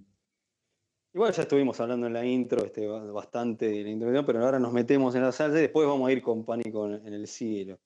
Igual 1.13 1.31
ya 1.31 1.43
estuvimos 1.43 1.79
hablando 1.79 2.07
en 2.07 2.13
la 2.13 2.25
intro 2.25 2.65
este, 2.65 2.87
bastante 2.87 3.67
de 3.67 3.83
la 3.83 3.89
introducción, 3.89 4.25
pero 4.25 4.43
ahora 4.43 4.59
nos 4.59 4.73
metemos 4.73 5.13
en 5.13 5.21
la 5.21 5.31
salsa 5.31 5.59
y 5.59 5.61
después 5.61 5.87
vamos 5.87 6.09
a 6.09 6.11
ir 6.11 6.21
con 6.23 6.43
Pánico 6.43 6.87
en 6.87 7.13
el 7.13 7.27
cielo. 7.27 7.79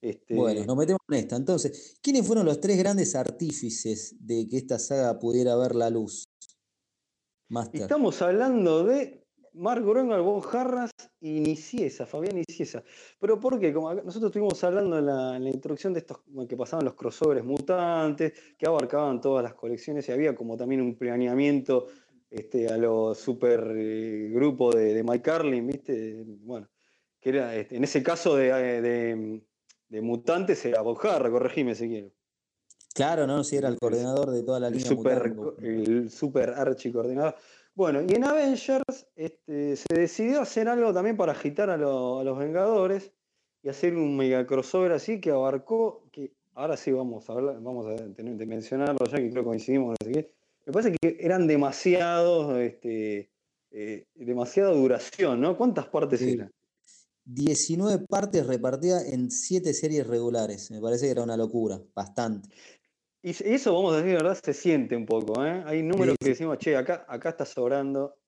Este... 0.00 0.34
Bueno, 0.34 0.64
nos 0.64 0.76
metemos 0.76 1.00
en 1.08 1.14
esta. 1.14 1.36
Entonces, 1.36 1.98
¿quiénes 2.02 2.26
fueron 2.26 2.44
los 2.44 2.60
tres 2.60 2.78
grandes 2.78 3.14
artífices 3.14 4.14
de 4.20 4.46
que 4.46 4.58
esta 4.58 4.78
saga 4.78 5.18
pudiera 5.18 5.56
ver 5.56 5.74
la 5.74 5.90
luz? 5.90 6.24
Estamos 7.72 8.20
hablando 8.20 8.84
de 8.84 9.26
Mark 9.54 9.82
Gruenwald, 9.82 10.22
Von 10.22 10.42
Harras 10.52 10.90
y 11.20 11.40
Niciesa, 11.40 12.04
Fabián 12.04 12.36
Niciesa. 12.36 12.84
Pero 13.18 13.40
¿por 13.40 13.58
qué? 13.58 13.72
Como 13.72 13.92
nosotros 13.94 14.28
estuvimos 14.28 14.62
hablando 14.62 14.98
en 14.98 15.06
la, 15.06 15.50
introducción 15.50 15.94
de 15.94 16.00
estos 16.00 16.18
que 16.48 16.56
pasaban 16.56 16.84
los 16.84 16.94
crossovers 16.94 17.44
mutantes, 17.44 18.34
que 18.58 18.66
abarcaban 18.66 19.20
todas 19.20 19.42
las 19.42 19.54
colecciones 19.54 20.08
y 20.08 20.12
había 20.12 20.34
como 20.34 20.56
también 20.56 20.82
un 20.82 20.96
planeamiento 20.96 21.86
este, 22.30 22.68
a 22.68 22.76
los 22.76 23.18
super 23.18 23.72
eh, 23.76 24.30
grupo 24.32 24.70
de, 24.70 25.02
Mike 25.02 25.22
Carlin, 25.22 25.66
¿viste? 25.66 26.22
Bueno, 26.42 26.68
que 27.20 27.30
era, 27.30 27.54
este, 27.56 27.76
en 27.76 27.84
ese 27.84 28.02
caso 28.02 28.36
de, 28.36 28.48
eh, 28.48 29.42
de, 29.88 30.02
mutantes 30.02 30.64
era 30.64 30.82
Bojarra, 30.82 31.30
corregime 31.30 31.74
si 31.74 31.88
quiero. 31.88 32.10
Claro, 32.94 33.26
¿no? 33.26 33.44
Si 33.44 33.56
era 33.56 33.68
el 33.68 33.78
coordinador 33.78 34.30
de 34.30 34.42
toda 34.42 34.60
la 34.60 34.70
línea. 34.70 34.86
Super, 34.86 35.34
el 35.62 36.10
super 36.10 36.50
archi 36.50 36.92
coordinador. 36.92 37.36
Bueno, 37.78 38.02
y 38.02 38.12
en 38.12 38.24
Avengers 38.24 39.06
este, 39.14 39.76
se 39.76 39.94
decidió 39.94 40.40
hacer 40.40 40.68
algo 40.68 40.92
también 40.92 41.16
para 41.16 41.30
agitar 41.30 41.70
a, 41.70 41.76
los 41.76 42.36
Vengadores 42.36 43.12
y 43.62 43.68
hacer 43.68 43.94
un 43.94 44.16
mega 44.16 44.44
crossover 44.46 44.90
así 44.90 45.20
que 45.20 45.30
abarcó, 45.30 46.02
que 46.10 46.32
ahora 46.54 46.76
sí 46.76 46.90
vamos 46.90 47.30
a 47.30 47.34
hablar, 47.34 47.62
vamos 47.62 47.86
a 47.86 47.94
tener 48.14 48.36
de 48.36 48.46
mencionarlo 48.46 49.06
ya 49.06 49.18
que 49.18 49.30
creo 49.30 49.44
que 49.44 49.48
coincidimos, 49.48 49.90
no 49.90 50.06
sé 50.06 50.12
qué, 50.12 50.34
me 50.68 50.72
parece 50.72 50.94
que 51.00 51.16
eran 51.18 51.46
demasiados, 51.46 52.58
este, 52.58 53.30
eh, 53.70 54.06
demasiada 54.14 54.70
duración, 54.72 55.40
¿no? 55.40 55.56
¿Cuántas 55.56 55.86
partes 55.86 56.20
eran? 56.20 56.50
19 57.24 58.04
partes 58.06 58.46
repartidas 58.46 59.06
en 59.06 59.30
7 59.30 59.72
series 59.72 60.06
regulares. 60.06 60.70
Me 60.70 60.78
parece 60.78 61.06
que 61.06 61.12
era 61.12 61.22
una 61.22 61.38
locura, 61.38 61.80
bastante. 61.94 62.50
Y 63.22 63.30
eso, 63.30 63.72
vamos 63.72 63.94
a 63.94 64.02
decir, 64.02 64.12
¿verdad? 64.12 64.38
Se 64.44 64.52
siente 64.52 64.94
un 64.94 65.06
poco, 65.06 65.42
¿eh? 65.42 65.62
Hay 65.64 65.82
números 65.82 66.16
que 66.20 66.28
decimos, 66.28 66.58
che, 66.58 66.76
acá, 66.76 67.06
acá 67.08 67.30
está 67.30 67.46
sobrando. 67.46 68.18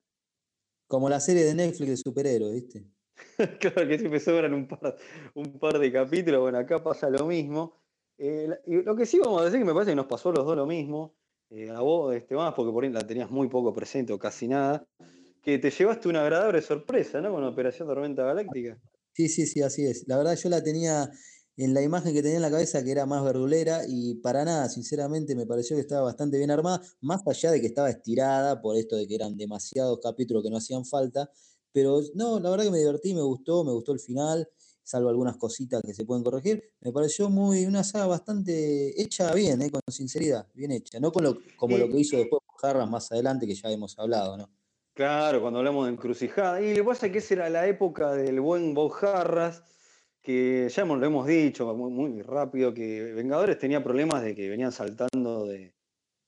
Como 0.87 1.09
la 1.09 1.19
serie 1.19 1.43
de 1.43 1.53
Netflix 1.53 1.89
de 1.89 1.97
superhéroes, 1.97 2.53
¿viste? 2.55 2.87
claro 3.59 3.87
que 3.87 3.99
siempre 3.99 4.19
sobran 4.19 4.55
un 4.55 4.67
par, 4.67 4.97
un 5.35 5.59
par 5.59 5.77
de 5.77 5.91
capítulos. 5.91 6.41
Bueno, 6.41 6.57
acá 6.57 6.83
pasa 6.83 7.07
lo 7.07 7.27
mismo. 7.27 7.77
Eh, 8.17 8.49
y 8.65 8.81
lo 8.81 8.95
que 8.95 9.05
sí 9.05 9.19
vamos 9.19 9.41
a 9.41 9.45
decir 9.45 9.59
que 9.59 9.65
me 9.65 9.73
parece 9.73 9.91
que 9.91 9.95
nos 9.95 10.07
pasó 10.07 10.29
a 10.29 10.33
los 10.33 10.43
dos 10.43 10.55
lo 10.57 10.65
mismo. 10.65 11.20
Eh, 11.53 11.69
a 11.69 11.81
vos, 11.81 12.15
Esteban, 12.15 12.53
porque 12.55 12.71
por 12.71 12.85
ahí 12.85 12.89
la 12.89 13.05
tenías 13.05 13.29
muy 13.29 13.49
poco 13.49 13.73
presente 13.73 14.13
o 14.13 14.17
casi 14.17 14.47
nada, 14.47 14.87
que 15.43 15.59
te 15.59 15.69
llevaste 15.69 16.07
una 16.07 16.21
agradable 16.21 16.61
sorpresa, 16.61 17.19
¿no? 17.19 17.33
Con 17.33 17.41
la 17.41 17.49
Operación 17.49 17.89
Tormenta 17.89 18.23
Galáctica. 18.23 18.79
Sí, 19.11 19.27
sí, 19.27 19.45
sí, 19.45 19.61
así 19.61 19.85
es. 19.85 20.07
La 20.07 20.17
verdad 20.17 20.37
yo 20.37 20.47
la 20.47 20.63
tenía 20.63 21.11
en 21.57 21.73
la 21.73 21.81
imagen 21.81 22.13
que 22.13 22.21
tenía 22.21 22.37
en 22.37 22.41
la 22.41 22.51
cabeza 22.51 22.81
que 22.85 22.91
era 22.91 23.05
más 23.05 23.21
verdulera 23.25 23.81
y 23.85 24.15
para 24.15 24.45
nada, 24.45 24.69
sinceramente 24.69 25.35
me 25.35 25.45
pareció 25.45 25.75
que 25.75 25.81
estaba 25.81 26.03
bastante 26.03 26.37
bien 26.37 26.51
armada, 26.51 26.81
más 27.01 27.21
allá 27.27 27.51
de 27.51 27.59
que 27.59 27.67
estaba 27.67 27.89
estirada 27.89 28.61
por 28.61 28.77
esto 28.77 28.95
de 28.95 29.05
que 29.05 29.15
eran 29.15 29.35
demasiados 29.35 29.99
capítulos 30.01 30.43
que 30.43 30.49
no 30.49 30.57
hacían 30.57 30.85
falta, 30.85 31.29
pero 31.73 31.99
no, 32.15 32.39
la 32.39 32.49
verdad 32.49 32.63
que 32.63 32.71
me 32.71 32.79
divertí, 32.79 33.13
me 33.13 33.23
gustó, 33.23 33.65
me 33.65 33.73
gustó 33.73 33.91
el 33.91 33.99
final 33.99 34.47
salvo 34.83 35.09
algunas 35.09 35.37
cositas 35.37 35.81
que 35.81 35.93
se 35.93 36.05
pueden 36.05 36.23
corregir, 36.23 36.63
me 36.81 36.91
pareció 36.91 37.29
muy 37.29 37.65
una 37.65 37.83
saga 37.83 38.07
bastante 38.07 39.01
hecha 39.01 39.33
bien, 39.33 39.61
eh, 39.61 39.69
con 39.69 39.81
sinceridad, 39.87 40.47
bien 40.53 40.71
hecha, 40.71 40.99
no 40.99 41.11
con 41.11 41.23
lo, 41.23 41.37
como 41.55 41.77
lo 41.77 41.87
que 41.89 41.99
hizo 41.99 42.17
después 42.17 42.41
Jarras 42.61 42.89
más 42.89 43.11
adelante, 43.11 43.47
que 43.47 43.55
ya 43.55 43.71
hemos 43.71 43.97
hablado, 43.97 44.37
¿no? 44.37 44.49
Claro, 44.93 45.41
cuando 45.41 45.59
hablamos 45.59 45.87
de 45.87 45.93
encrucijada. 45.93 46.61
Y 46.61 46.75
lo 46.75 46.83
que 46.83 46.83
pasa 46.83 47.05
es 47.07 47.11
que 47.11 47.17
esa 47.17 47.33
era 47.33 47.49
la 47.49 47.67
época 47.67 48.11
del 48.13 48.39
buen 48.39 48.73
Bob 48.73 48.91
Jarras, 48.91 49.63
que 50.21 50.69
ya 50.69 50.85
lo 50.85 51.03
hemos 51.03 51.25
dicho 51.25 51.73
muy, 51.73 52.21
rápido, 52.21 52.73
que 52.73 53.13
Vengadores 53.13 53.57
tenía 53.57 53.83
problemas 53.83 54.21
de 54.21 54.35
que 54.35 54.49
venían 54.49 54.71
saltando 54.71 55.47
de, 55.47 55.73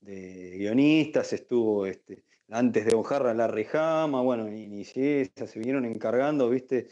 guionistas, 0.02 1.34
estuvo 1.34 1.86
este, 1.86 2.26
antes 2.50 2.86
de 2.86 2.96
Bojarra 2.96 3.34
la 3.34 3.48
Rejama, 3.48 4.22
bueno, 4.22 4.50
y, 4.50 4.82
y 4.82 4.84
se 4.86 5.32
vinieron 5.56 5.86
encargando, 5.86 6.50
viste, 6.50 6.88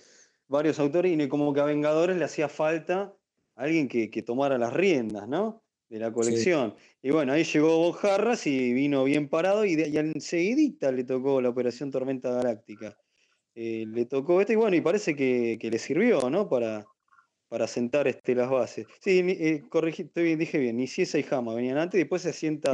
varios 0.52 0.80
autores 0.80 1.18
y 1.18 1.28
como 1.30 1.54
que 1.54 1.62
a 1.62 1.66
Vengadores 1.66 2.18
le 2.18 2.26
hacía 2.26 2.50
falta 2.50 3.16
alguien 3.56 3.88
que, 3.88 4.22
tomara 4.22 4.58
las 4.58 4.74
riendas, 4.74 5.28
¿no? 5.28 5.64
De 5.88 5.98
la 5.98 6.12
colección. 6.12 6.76
Y 7.02 7.12
bueno, 7.12 7.34
ahí 7.34 7.44
llegó 7.44 7.78
Bojarras 7.78 8.46
y 8.48 8.74
vino 8.74 9.04
bien 9.06 9.30
parado 9.30 9.66
y, 9.66 9.76
de, 9.76 9.98
enseguidita 9.98 10.92
le 10.92 11.06
tocó 11.06 11.42
la 11.42 11.50
Operación 11.50 11.90
Tormenta 11.90 12.32
Galáctica. 12.32 12.98
Eh, 13.56 13.86
le 13.88 14.06
tocó 14.06 14.42
este 14.42 14.54
y 14.54 14.56
bueno, 14.58 14.76
y 14.76 14.82
parece 14.82 15.16
que, 15.16 15.58
le 15.62 15.80
sirvió, 15.80 16.30
¿no? 16.30 16.50
Para, 16.50 16.86
para 17.48 17.66
sentar 17.66 18.08
este, 18.10 18.36
las 18.36 18.50
bases. 18.50 18.88
Sí, 19.00 19.20
eh, 19.26 19.64
corregí, 19.70 20.10
dije 20.14 20.58
bien, 20.58 20.78
ni 20.78 20.88
Ciesa 20.88 21.18
y 21.18 21.24
Jama 21.24 21.54
venían 21.54 21.78
antes, 21.78 21.98
y 21.98 22.04
después 22.04 22.24
se 22.24 22.30
asienta 22.30 22.74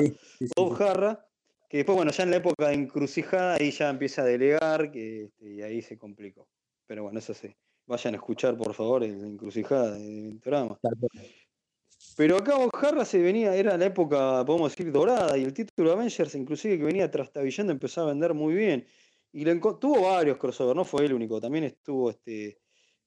Bojarra, 0.55 1.23
que 1.69 1.77
después, 1.77 1.95
bueno, 1.95 2.11
ya 2.11 2.23
en 2.23 2.31
la 2.31 2.37
época 2.37 2.69
de 2.69 2.75
encrucijada, 2.75 3.55
ahí 3.55 3.69
ya 3.69 3.89
empieza 3.89 4.23
a 4.23 4.25
delegar, 4.25 4.89
que, 4.89 5.25
este, 5.25 5.53
y 5.53 5.61
ahí 5.61 5.81
se 5.83 5.97
complicó. 5.97 6.47
Pero 6.87 7.03
bueno, 7.03 7.19
eso 7.19 7.33
sí. 7.33 7.53
Vayan 7.87 8.15
a 8.15 8.17
escuchar, 8.17 8.57
por 8.57 8.73
favor, 8.73 9.01
la 9.01 9.07
encrucijada 9.07 9.93
de 9.93 10.21
Ventorama. 10.23 10.77
Pero 12.17 12.37
acá 12.37 12.57
Ojarra 12.57 13.05
se 13.05 13.19
venía, 13.19 13.55
era 13.55 13.77
la 13.77 13.85
época, 13.85 14.43
podemos 14.45 14.71
decir, 14.71 14.91
dorada, 14.91 15.37
y 15.37 15.43
el 15.43 15.53
título 15.53 15.89
de 15.89 15.95
Avengers, 15.95 16.35
inclusive 16.35 16.77
que 16.77 16.83
venía 16.83 17.09
trastabillando, 17.09 17.71
empezó 17.71 18.01
a 18.01 18.07
vender 18.07 18.33
muy 18.33 18.55
bien. 18.55 18.85
Y 19.31 19.45
tuvo 19.45 20.09
varios 20.09 20.37
crossovers, 20.37 20.75
no 20.75 20.83
fue 20.83 21.05
el 21.05 21.13
único, 21.13 21.39
también 21.39 21.63
estuvo 21.63 22.09
este 22.09 22.59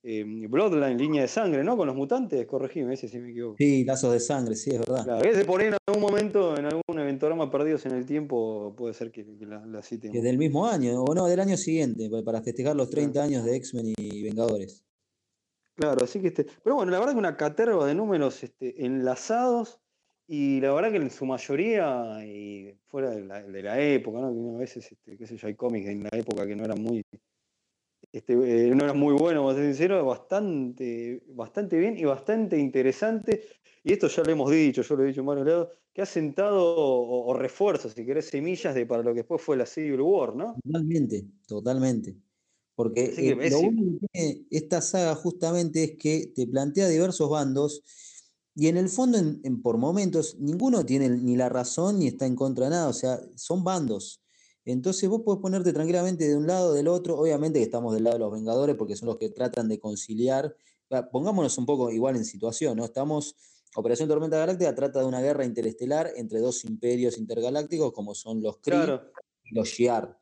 eh, 0.02 0.25
Bloodline, 0.25 0.97
línea 0.97 1.23
de 1.23 1.28
sangre, 1.28 1.62
¿no? 1.62 1.76
Con 1.76 1.87
los 1.87 1.97
mutantes, 1.97 2.47
corregime 2.47 2.95
ese 2.95 3.09
si 3.09 3.19
me 3.19 3.30
equivoco. 3.30 3.57
Sí, 3.59 3.85
lazos 3.85 4.12
de 4.12 4.21
sangre, 4.21 4.57
sí, 4.57 4.71
es 4.71 4.78
verdad. 4.78 5.04
Claro, 5.04 5.25
ese 5.25 5.45
por 5.45 5.61
ahí 5.61 5.69
en 5.69 5.76
algún 5.87 6.02
momento, 6.02 6.57
en 6.57 6.66
algún 6.66 6.99
eventorama 6.99 7.50
perdidos 7.50 7.85
en 7.87 7.92
el 7.92 8.07
tiempo, 8.07 8.75
puede 8.76 8.95
ser 8.95 9.11
que, 9.11 9.26
la, 9.40 9.64
la 9.66 9.83
cite. 9.83 10.11
Que 10.11 10.23
del 10.23 10.38
mismo 10.38 10.66
año, 10.66 11.02
o 11.02 11.14
no, 11.14 11.26
del 11.26 11.40
año 11.40 11.57
siguiente, 11.57 12.09
para 12.25 12.40
festejar 12.42 12.76
los 12.76 12.88
30 12.88 13.23
años 13.23 13.45
de 13.45 13.57
X-Men 13.57 13.92
y 13.97 14.23
Vengadores. 14.23 14.85
Claro, 15.75 16.04
así 16.04 16.21
que 16.21 16.28
este. 16.28 16.47
Pero 16.62 16.76
bueno, 16.76 16.92
la 16.92 16.99
verdad 16.99 17.14
que 17.14 17.19
una 17.19 17.37
caterva 17.37 17.87
de 17.87 17.95
números 17.95 18.42
este, 18.42 18.85
enlazados. 18.85 19.80
Y 20.33 20.61
la 20.61 20.73
verdad 20.73 20.92
que 20.92 20.99
en 20.99 21.11
su 21.11 21.26
mayoría, 21.26 22.25
y 22.25 22.73
fuera 22.87 23.11
de 23.11 23.62
la, 23.62 23.80
época, 23.80 24.21
¿no? 24.21 24.54
a 24.54 24.59
veces, 24.61 24.92
este, 24.92 25.16
qué 25.16 25.26
sé 25.26 25.37
yo, 25.37 25.49
hay 25.49 25.57
cómics 25.57 25.88
en 25.88 26.04
la 26.04 26.11
época 26.12 26.47
que 26.47 26.54
no 26.54 26.64
eran 26.64 26.80
muy 26.80 27.02
este, 28.12 28.33
eh, 28.33 28.75
no 28.75 28.85
era 28.85 28.93
muy 28.93 29.14
bueno, 29.14 29.40
vamos 29.40 29.55
a 29.55 29.59
ser 29.59 29.67
sincero, 29.67 30.05
bastante, 30.05 31.23
bastante 31.29 31.79
bien 31.79 31.97
y 31.99 32.05
bastante 32.05 32.59
interesante. 32.59 33.45
Y 33.83 33.93
esto 33.93 34.09
ya 34.09 34.23
lo 34.23 34.33
hemos 34.33 34.50
dicho, 34.50 34.83
yo 34.83 34.97
lo 34.97 35.05
he 35.05 35.09
dicho 35.09 35.21
en 35.21 35.26
varios 35.26 35.47
lados, 35.47 35.69
que 35.93 36.02
ha 36.02 36.07
sentado 36.07 36.62
o, 36.62 37.35
refuerzo, 37.35 37.88
si 37.88 38.05
querés, 38.05 38.26
semillas 38.26 38.75
de 38.75 38.87
para 38.87 39.02
lo 39.02 39.11
que 39.11 39.21
después 39.21 39.43
fue 39.43 39.57
la 39.57 39.67
Civil 39.67 40.00
War, 40.00 40.37
¿no? 40.37 40.57
Totalmente, 40.62 41.25
totalmente. 41.47 42.17
Porque 42.75 43.12
eh, 43.17 43.50
lo 43.50 43.61
único 43.61 44.00
que 44.00 44.09
tiene 44.12 44.47
esta 44.50 44.81
saga 44.81 45.14
justamente 45.14 45.85
es 45.85 45.90
que 45.99 46.33
te 46.35 46.47
plantea 46.47 46.88
diversos 46.88 47.29
bandos 47.29 47.83
y 48.55 48.69
en 48.69 48.76
el 48.76 48.88
fondo, 48.88 49.19
en, 49.19 49.62
por 49.62 49.79
momentos, 49.79 50.37
ninguno 50.38 50.85
tiene 50.85 51.09
ni 51.09 51.37
la 51.37 51.49
razón 51.49 51.99
ni 51.99 52.09
está 52.09 52.26
en 52.26 52.37
contra 52.37 52.67
de 52.67 52.71
nada, 52.71 52.88
o 52.88 52.93
sea, 52.93 53.21
son 53.37 53.64
bandos. 53.64 54.21
Entonces 54.64 55.09
vos 55.09 55.23
podés 55.23 55.40
ponerte 55.40 55.73
tranquilamente 55.73 56.29
de 56.29 56.37
un 56.37 56.47
lado 56.47 56.71
o 56.71 56.73
del 56.73 56.88
otro, 56.88 57.19
obviamente 57.19 57.59
que 57.59 57.64
estamos 57.64 57.95
del 57.95 58.05
lado 58.05 58.17
de 58.17 58.21
los 58.21 58.33
Vengadores 58.33 58.76
porque 58.76 58.97
son 58.97 59.07
los 59.07 59.17
que 59.17 59.31
tratan 59.31 59.69
de 59.69 59.79
conciliar, 59.81 60.55
pongámonos 61.11 61.57
un 61.59 61.67
poco 61.67 61.90
igual 61.90 62.17
en 62.17 62.25
situación, 62.25 62.76
¿no? 62.76 62.85
Estamos, 62.85 63.37
Operación 63.76 64.09
Tormenta 64.09 64.38
Galáctica 64.38 64.75
trata 64.75 65.00
de 65.00 65.07
una 65.07 65.21
guerra 65.21 65.45
interestelar 65.45 66.11
entre 66.17 66.40
dos 66.40 66.64
imperios 66.64 67.19
intergalácticos 67.19 67.93
como 67.93 68.14
son 68.14 68.43
los 68.43 68.59
Kree 68.59 69.00
y 69.45 69.55
los 69.55 69.69
Shi'ar. 69.69 70.19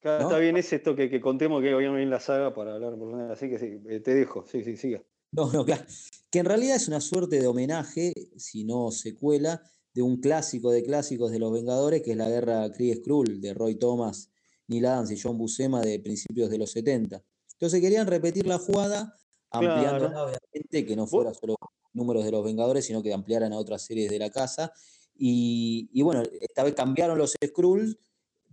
Claro, 0.00 0.24
Está 0.24 0.38
bien, 0.38 0.56
es 0.56 0.72
esto 0.72 0.94
que, 0.94 1.20
contemos 1.20 1.62
que 1.62 1.74
hoy 1.74 1.86
en 1.86 2.10
la 2.10 2.20
saga 2.20 2.54
para 2.54 2.74
hablar 2.74 2.94
por 2.96 3.08
lo 3.08 3.32
así 3.32 3.48
que 3.48 3.58
sí, 3.58 3.80
eh, 3.88 4.00
te 4.00 4.14
dejo, 4.14 4.44
sí, 4.46 4.62
sí, 4.62 4.76
siga. 4.76 5.02
No, 5.32 5.50
no, 5.52 5.64
claro. 5.64 5.84
Que 6.30 6.40
en 6.40 6.44
realidad 6.44 6.76
es 6.76 6.88
una 6.88 7.00
suerte 7.00 7.40
de 7.40 7.46
homenaje, 7.46 8.12
si 8.36 8.64
no 8.64 8.90
secuela, 8.90 9.62
de 9.94 10.02
un 10.02 10.20
clásico 10.20 10.70
de 10.70 10.82
clásicos 10.82 11.30
de 11.30 11.38
los 11.38 11.52
Vengadores, 11.52 12.02
que 12.02 12.12
es 12.12 12.16
la 12.16 12.28
guerra 12.28 12.70
Kree 12.72 12.96
Skrull 12.96 13.40
de 13.40 13.54
Roy 13.54 13.76
Thomas, 13.76 14.30
Neil 14.66 14.86
Adams 14.86 15.10
y 15.12 15.20
John 15.20 15.38
Buscema 15.38 15.80
de 15.80 16.00
principios 16.00 16.50
de 16.50 16.58
los 16.58 16.72
70. 16.72 17.22
Entonces 17.52 17.80
querían 17.80 18.06
repetir 18.06 18.46
la 18.46 18.58
jugada, 18.58 19.16
ampliándola, 19.50 20.24
obviamente, 20.24 20.84
que 20.84 20.96
no 20.96 21.06
fuera 21.06 21.32
solo 21.32 21.56
números 21.92 22.24
de 22.24 22.32
los 22.32 22.44
Vengadores, 22.44 22.84
sino 22.84 23.02
que 23.02 23.14
ampliaran 23.14 23.52
a 23.52 23.58
otras 23.58 23.82
series 23.82 24.10
de 24.10 24.18
la 24.18 24.30
casa. 24.30 24.72
Y, 25.16 25.88
y 25.92 26.02
bueno, 26.02 26.24
esta 26.40 26.64
vez 26.64 26.74
cambiaron 26.74 27.16
los 27.16 27.34
Skrulls 27.44 27.96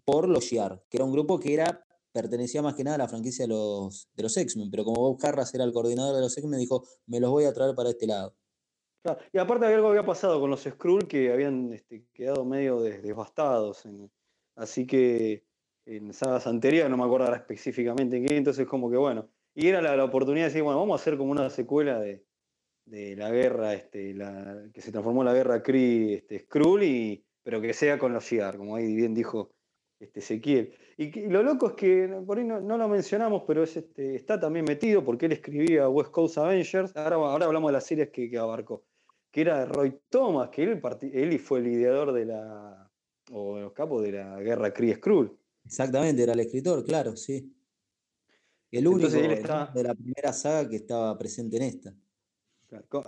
por 0.05 0.29
los 0.29 0.43
Shiar, 0.43 0.83
que 0.89 0.97
era 0.97 1.05
un 1.05 1.11
grupo 1.11 1.39
que 1.39 1.55
era 1.55 1.83
pertenecía 2.11 2.61
más 2.61 2.75
que 2.75 2.83
nada 2.83 2.95
a 2.95 2.99
la 2.99 3.07
franquicia 3.07 3.45
de 3.45 3.49
los, 3.49 4.09
de 4.13 4.23
los 4.23 4.35
X-Men, 4.35 4.69
pero 4.69 4.83
como 4.83 5.01
Bob 5.01 5.17
Carras 5.17 5.53
era 5.53 5.63
el 5.63 5.71
coordinador 5.71 6.15
de 6.15 6.21
los 6.21 6.37
X-Men, 6.37 6.59
dijo, 6.59 6.85
me 7.07 7.19
los 7.19 7.31
voy 7.31 7.45
a 7.45 7.53
traer 7.53 7.73
para 7.75 7.89
este 7.89 8.07
lado. 8.07 8.35
Y 9.33 9.37
aparte 9.37 9.65
algo 9.65 9.89
había 9.89 10.05
pasado 10.05 10.39
con 10.39 10.49
los 10.49 10.63
Skrull 10.63 11.07
que 11.07 11.31
habían 11.31 11.73
este, 11.73 12.05
quedado 12.13 12.45
medio 12.45 12.81
devastados. 12.81 13.87
así 14.55 14.85
que 14.85 15.43
en 15.85 16.13
sagas 16.13 16.47
anteriores, 16.47 16.89
no 16.89 16.97
me 16.97 17.03
acuerdo 17.03 17.25
ahora 17.25 17.37
específicamente 17.37 18.17
en 18.17 18.25
qué, 18.25 18.37
entonces 18.37 18.67
como 18.67 18.89
que 18.91 18.97
bueno. 18.97 19.29
Y 19.53 19.67
era 19.67 19.81
la, 19.81 20.03
oportunidad 20.03 20.45
de 20.45 20.49
decir, 20.49 20.63
bueno, 20.63 20.79
vamos 20.79 20.99
a 20.99 21.01
hacer 21.01 21.17
como 21.17 21.31
una 21.31 21.49
secuela 21.49 21.99
de, 21.99 22.23
la 22.85 23.29
guerra, 23.31 23.73
este, 23.73 24.15
que 24.73 24.81
se 24.81 24.91
transformó 24.91 25.21
en 25.21 25.27
la 25.27 25.33
guerra 25.33 25.63
Kree 25.63 26.15
este, 26.15 26.47
pero 27.43 27.61
que 27.61 27.73
sea 27.73 27.97
con 27.97 28.13
los 28.13 28.23
Shi'ar, 28.23 28.57
como 28.57 28.75
ahí 28.75 28.95
bien 28.95 29.13
dijo 29.13 29.51
este, 29.99 30.19
Ezequiel. 30.19 30.73
Y, 30.97 31.27
lo 31.29 31.43
loco 31.43 31.69
es 31.69 31.73
que, 31.73 32.21
por 32.25 32.37
ahí 32.37 32.43
no, 32.43 32.59
lo 32.59 32.87
mencionamos, 32.87 33.43
pero 33.47 33.63
es, 33.63 33.77
está 33.95 34.39
también 34.39 34.65
metido 34.65 35.03
porque 35.03 35.25
él 35.25 35.31
escribía 35.31 35.89
West 35.89 36.11
Coast 36.11 36.37
Avengers, 36.37 36.95
ahora, 36.95 37.15
ahora 37.15 37.45
hablamos 37.45 37.69
de 37.69 37.73
las 37.73 37.85
series 37.85 38.09
que, 38.09 38.37
abarcó, 38.37 38.83
que 39.31 39.41
era 39.41 39.65
Roy 39.65 39.97
Thomas, 40.09 40.49
que 40.49 40.63
él, 40.63 40.81
él 41.13 41.39
fue 41.39 41.59
el 41.59 41.67
ideador 41.67 42.11
de 42.11 42.25
la, 42.25 42.91
o 43.31 43.59
los 43.59 43.73
capos 43.73 44.03
de 44.03 44.11
la 44.11 44.39
guerra 44.41 44.73
Kree 44.73 44.95
Skrull. 44.95 45.37
Exactamente, 45.65 46.23
era 46.23 46.33
el 46.33 46.39
escritor, 46.41 46.83
claro, 46.83 47.15
sí. 47.15 47.55
El 48.71 48.87
único 48.87 49.09
de 49.09 49.83
la 49.83 49.95
primera 49.95 50.33
saga 50.33 50.69
que 50.69 50.77
estaba 50.77 51.17
presente 51.17 51.57
en 51.57 51.63
esta. 51.63 51.95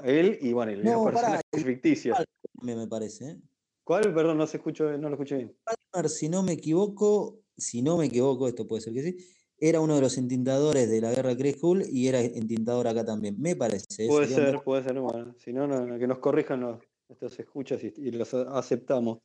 Él 0.04 0.38
y 0.42 0.52
bueno, 0.52 0.74
el 0.74 0.84
no, 0.84 1.06
personajes 1.06 1.44
ficticios. 1.52 2.18
Me 2.62 2.88
parece, 2.88 3.32
¿eh? 3.32 3.42
¿Cuál? 3.84 4.14
Perdón, 4.14 4.38
no, 4.38 4.48
se 4.48 4.58
escuchó, 4.58 4.98
no 4.98 5.10
lo 5.10 5.16
escuché 5.16 5.36
bien. 5.38 5.56
Palmer, 5.64 6.10
si 6.10 6.30
no 6.30 6.44
me 6.44 6.54
equivoco, 6.54 7.40
si 7.58 7.82
no 7.82 7.98
me 7.98 8.06
equivoco, 8.06 8.48
esto 8.48 8.68
puede 8.68 8.82
ser 8.82 8.94
que 8.94 9.04
sí, 9.04 9.18
era 9.66 9.80
uno 9.80 9.96
de 9.96 10.02
los 10.02 10.18
entintadores 10.18 10.90
de 10.90 11.00
la 11.00 11.14
guerra 11.14 11.34
School 11.54 11.84
y 11.90 12.10
era 12.10 12.20
entintador 12.20 12.86
acá 12.86 13.06
también, 13.06 13.40
me 13.40 13.56
parece. 13.56 14.08
Puede 14.08 14.28
ser, 14.28 14.62
puede 14.62 14.84
ser, 14.84 15.00
bueno, 15.00 15.34
si 15.38 15.54
no, 15.54 15.70
que 15.98 16.06
nos 16.06 16.18
corrijan 16.18 16.60
los, 16.60 16.80
estos 17.08 17.40
escuchas 17.40 17.82
y, 17.82 18.12
los 18.12 18.34
aceptamos. 18.34 19.20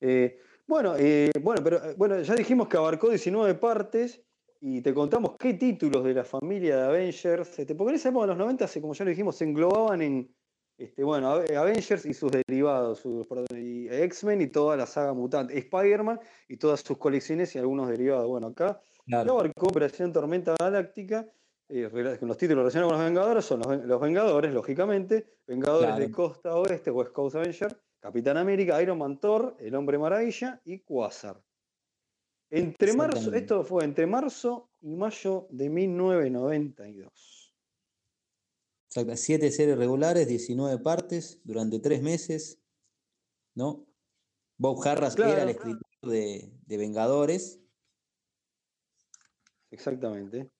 Eh, 0.00 0.38
bueno, 0.66 0.94
eh, 0.98 1.30
bueno, 1.42 1.62
pero 1.62 1.76
eh, 1.84 1.94
bueno, 1.94 2.18
ya 2.22 2.34
dijimos 2.34 2.68
que 2.68 2.78
abarcó 2.78 3.10
19 3.10 3.54
partes 3.56 4.22
y 4.62 4.80
te 4.80 4.94
contamos 4.94 5.36
qué 5.38 5.52
títulos 5.52 6.04
de 6.04 6.14
la 6.14 6.24
familia 6.24 6.78
de 6.78 6.82
Avengers, 6.84 7.58
este, 7.58 7.74
porque 7.74 7.90
en 7.90 7.96
esa 7.96 8.08
época 8.08 8.22
de 8.22 8.28
los 8.28 8.38
90, 8.38 8.66
como 8.80 8.94
ya 8.94 9.04
lo 9.04 9.10
dijimos, 9.10 9.36
se 9.36 9.44
englobaban 9.44 10.00
en, 10.00 10.34
este, 10.78 11.04
bueno, 11.04 11.32
Avengers 11.32 12.06
y 12.06 12.14
sus 12.14 12.32
derivados, 12.32 13.02
X-Men 13.28 14.40
y 14.40 14.46
toda 14.46 14.78
la 14.78 14.86
saga 14.86 15.12
mutante, 15.12 15.58
Spider-Man 15.58 16.18
y 16.48 16.56
todas 16.56 16.80
sus 16.80 16.96
colecciones 16.96 17.54
y 17.54 17.58
algunos 17.58 17.90
derivados. 17.90 18.26
Bueno, 18.26 18.46
acá 18.46 18.80
claro. 19.06 19.32
abarcó 19.32 19.66
Operación 19.66 20.12
Tormenta 20.12 20.54
Galáctica, 20.58 21.28
eh, 21.68 22.16
con 22.18 22.28
los 22.28 22.36
títulos 22.36 22.62
relacionados 22.62 22.92
con 22.92 22.98
los 22.98 23.08
Vengadores, 23.08 23.44
son 23.44 23.88
los, 23.88 24.00
Vengadores, 24.00 24.52
lógicamente, 24.52 25.38
Vengadores 25.46 25.96
de 25.96 26.10
Costa 26.10 26.56
Oeste, 26.56 26.90
West 26.90 27.12
Coast 27.12 27.36
Avenger, 27.36 27.80
Capitán 28.00 28.36
América, 28.36 28.82
Iron 28.82 28.98
Man 28.98 29.20
Thor, 29.20 29.56
El 29.58 29.74
Hombre 29.74 29.98
Maravilla 29.98 30.60
y 30.64 30.80
Quasar. 30.80 31.40
Entre 32.50 32.92
marzo, 32.94 33.32
esto 33.32 33.62
fue 33.62 33.84
entre 33.84 34.06
marzo 34.06 34.70
y 34.80 34.96
mayo 34.96 35.46
de 35.50 35.70
1992. 35.70 37.54
Exacto, 38.86 39.16
siete 39.16 39.52
series 39.52 39.78
regulares, 39.78 40.26
19 40.26 40.82
partes 40.82 41.40
durante 41.44 41.78
tres 41.78 42.02
meses, 42.02 42.60
¿no? 43.54 43.86
Bob 44.58 44.84
Harras 44.84 45.16
era 45.16 45.44
el 45.44 45.50
escritor 45.50 45.80
de, 46.02 46.50
Vengadores. 46.66 47.60
Exactamente. 49.70 50.50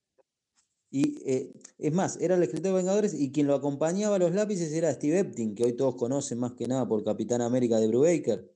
Y 0.90 1.22
eh, 1.24 1.52
es 1.78 1.92
más, 1.92 2.20
era 2.20 2.34
el 2.34 2.42
escritor 2.42 2.72
de 2.72 2.78
Vengadores 2.78 3.14
y 3.14 3.30
quien 3.30 3.46
lo 3.46 3.54
acompañaba 3.54 4.16
a 4.16 4.18
los 4.18 4.34
lápices 4.34 4.72
era 4.72 4.92
Steve 4.92 5.20
Epting, 5.20 5.54
que 5.54 5.64
hoy 5.64 5.76
todos 5.76 5.94
conocen 5.94 6.38
más 6.38 6.52
que 6.54 6.66
nada 6.66 6.86
por 6.88 7.04
Capitán 7.04 7.42
América 7.42 7.78
de 7.78 7.86
Brubaker. 7.86 8.52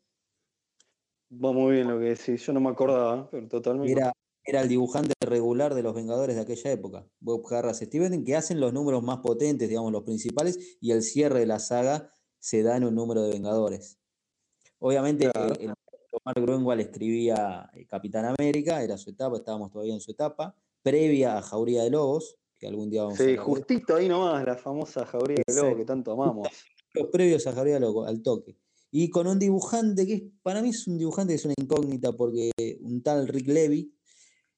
Va 1.33 1.53
muy 1.53 1.75
bien 1.75 1.89
lo 1.89 1.99
que 1.99 2.07
decís, 2.07 2.45
yo 2.45 2.53
no 2.53 2.61
me 2.61 2.71
acordaba, 2.71 3.31
pero 3.31 3.49
totalmente. 3.49 3.93
Era, 3.93 4.13
era 4.45 4.63
el 4.63 4.69
dibujante 4.69 5.15
regular 5.21 5.75
de 5.75 5.83
los 5.83 5.95
Vengadores 5.95 6.35
de 6.35 6.43
aquella 6.43 6.73
época, 6.73 7.09
Bob 7.21 7.47
Harras 7.53 7.79
Steven, 7.79 8.25
que 8.25 8.37
hacen 8.37 8.61
los 8.61 8.73
números 8.73 9.03
más 9.03 9.19
potentes, 9.19 9.69
digamos, 9.69 9.93
los 9.93 10.03
principales, 10.03 10.77
y 10.81 10.91
el 10.91 11.03
cierre 11.03 11.41
de 11.41 11.47
la 11.47 11.61
saga 11.61 12.13
se 12.41 12.63
da 12.63 12.77
en 12.77 12.85
un 12.85 12.95
número 12.97 13.23
de 13.23 13.31
Vengadores. 13.31 13.99
Obviamente, 14.79 15.31
el, 15.35 15.73
Mark 16.25 16.41
Gruenwald 16.41 16.81
escribía 16.81 17.71
eh, 17.75 17.87
Capitán 17.87 18.25
América, 18.25 18.83
era 18.83 18.97
su 18.97 19.11
etapa, 19.11 19.37
estábamos 19.37 19.71
todavía 19.71 19.95
en 19.95 20.01
su 20.01 20.13
etapa, 20.13 20.55
previa 20.83 21.39
a 21.39 21.43
Jauría 21.43 21.83
de 21.83 21.91
Lobos, 21.91 22.37
que 22.59 22.67
algún 22.67 22.91
día 22.91 23.03
vamos 23.03 23.21
a 23.21 23.25
Sí, 23.25 23.37
justito 23.37 23.97
ahí 23.97 24.09
nomás, 24.09 24.45
la 24.45 24.57
famosa 24.57 25.05
Jauría 25.07 25.43
de 25.47 25.55
Lobos 25.55 25.77
que 25.77 25.85
tanto 25.85 26.13
amamos. 26.13 26.49
Los 26.95 27.09
previos 27.09 27.47
a 27.47 27.53
Jauría 27.53 27.75
de 27.75 27.81
Lobos, 27.81 28.09
al 28.09 28.23
toque. 28.23 28.57
Y 28.91 29.11
con 29.11 29.27
un 29.27 29.39
dibujante 29.39 30.07
que 30.07 30.31
para 30.43 30.63
mí 30.63 30.69
es 30.69 30.87
un 30.87 30.99
dibujante 30.99 31.33
que 31.33 31.37
es 31.37 31.45
una 31.45 31.55
incógnita, 31.59 32.13
porque 32.13 32.53
un 32.81 33.03
tal 33.03 33.27
Rick 33.27 33.49
Levy, 33.49 33.93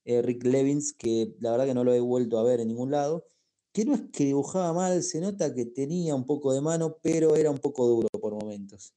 eh, 0.05 0.21
Rick 0.21 0.45
Levins, 0.45 0.93
que 0.93 1.35
la 1.41 1.53
verdad 1.53 1.65
que 1.65 1.75
no 1.75 1.85
lo 1.85 1.95
he 1.95 2.01
vuelto 2.01 2.39
a 2.39 2.43
ver 2.43 2.61
en 2.61 2.69
ningún 2.69 2.91
lado, 2.91 3.25
que 3.73 3.85
no 3.85 3.95
es 3.95 4.03
que 4.13 4.25
dibujaba 4.25 4.73
mal, 4.73 5.03
se 5.03 5.21
nota 5.21 5.55
que 5.55 5.65
tenía 5.67 6.15
un 6.15 6.27
poco 6.27 6.53
de 6.53 6.61
mano, 6.61 6.99
pero 7.03 7.35
era 7.37 7.51
un 7.51 7.59
poco 7.59 7.87
duro 7.87 8.09
por 8.09 8.35
momentos. 8.35 8.95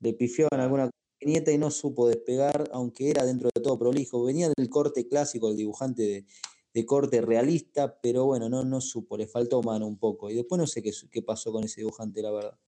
Le 0.00 0.14
pifió 0.14 0.48
en 0.50 0.60
alguna 0.60 0.90
nieta 1.26 1.52
y 1.52 1.58
no 1.58 1.70
supo 1.70 2.08
despegar, 2.08 2.68
aunque 2.72 3.10
era 3.10 3.24
dentro 3.24 3.50
de 3.54 3.60
todo 3.60 3.78
prolijo. 3.78 4.24
Venía 4.24 4.50
del 4.56 4.68
corte 4.68 5.08
clásico, 5.08 5.50
el 5.50 5.56
dibujante 5.56 6.26
de, 6.72 6.86
corte 6.86 7.20
realista, 7.20 8.00
pero 8.00 8.24
bueno, 8.24 8.48
no, 8.48 8.64
no 8.64 8.80
supo, 8.80 9.16
le 9.16 9.26
faltó 9.26 9.62
mano 9.62 9.86
un 9.86 9.98
poco. 9.98 10.30
Y 10.30 10.34
después 10.34 10.58
no 10.58 10.66
sé 10.66 10.82
qué, 10.82 10.90
qué 11.10 11.22
pasó 11.22 11.52
con 11.52 11.64
ese 11.64 11.82
dibujante, 11.82 12.22
la 12.22 12.30
verdad. 12.30 12.58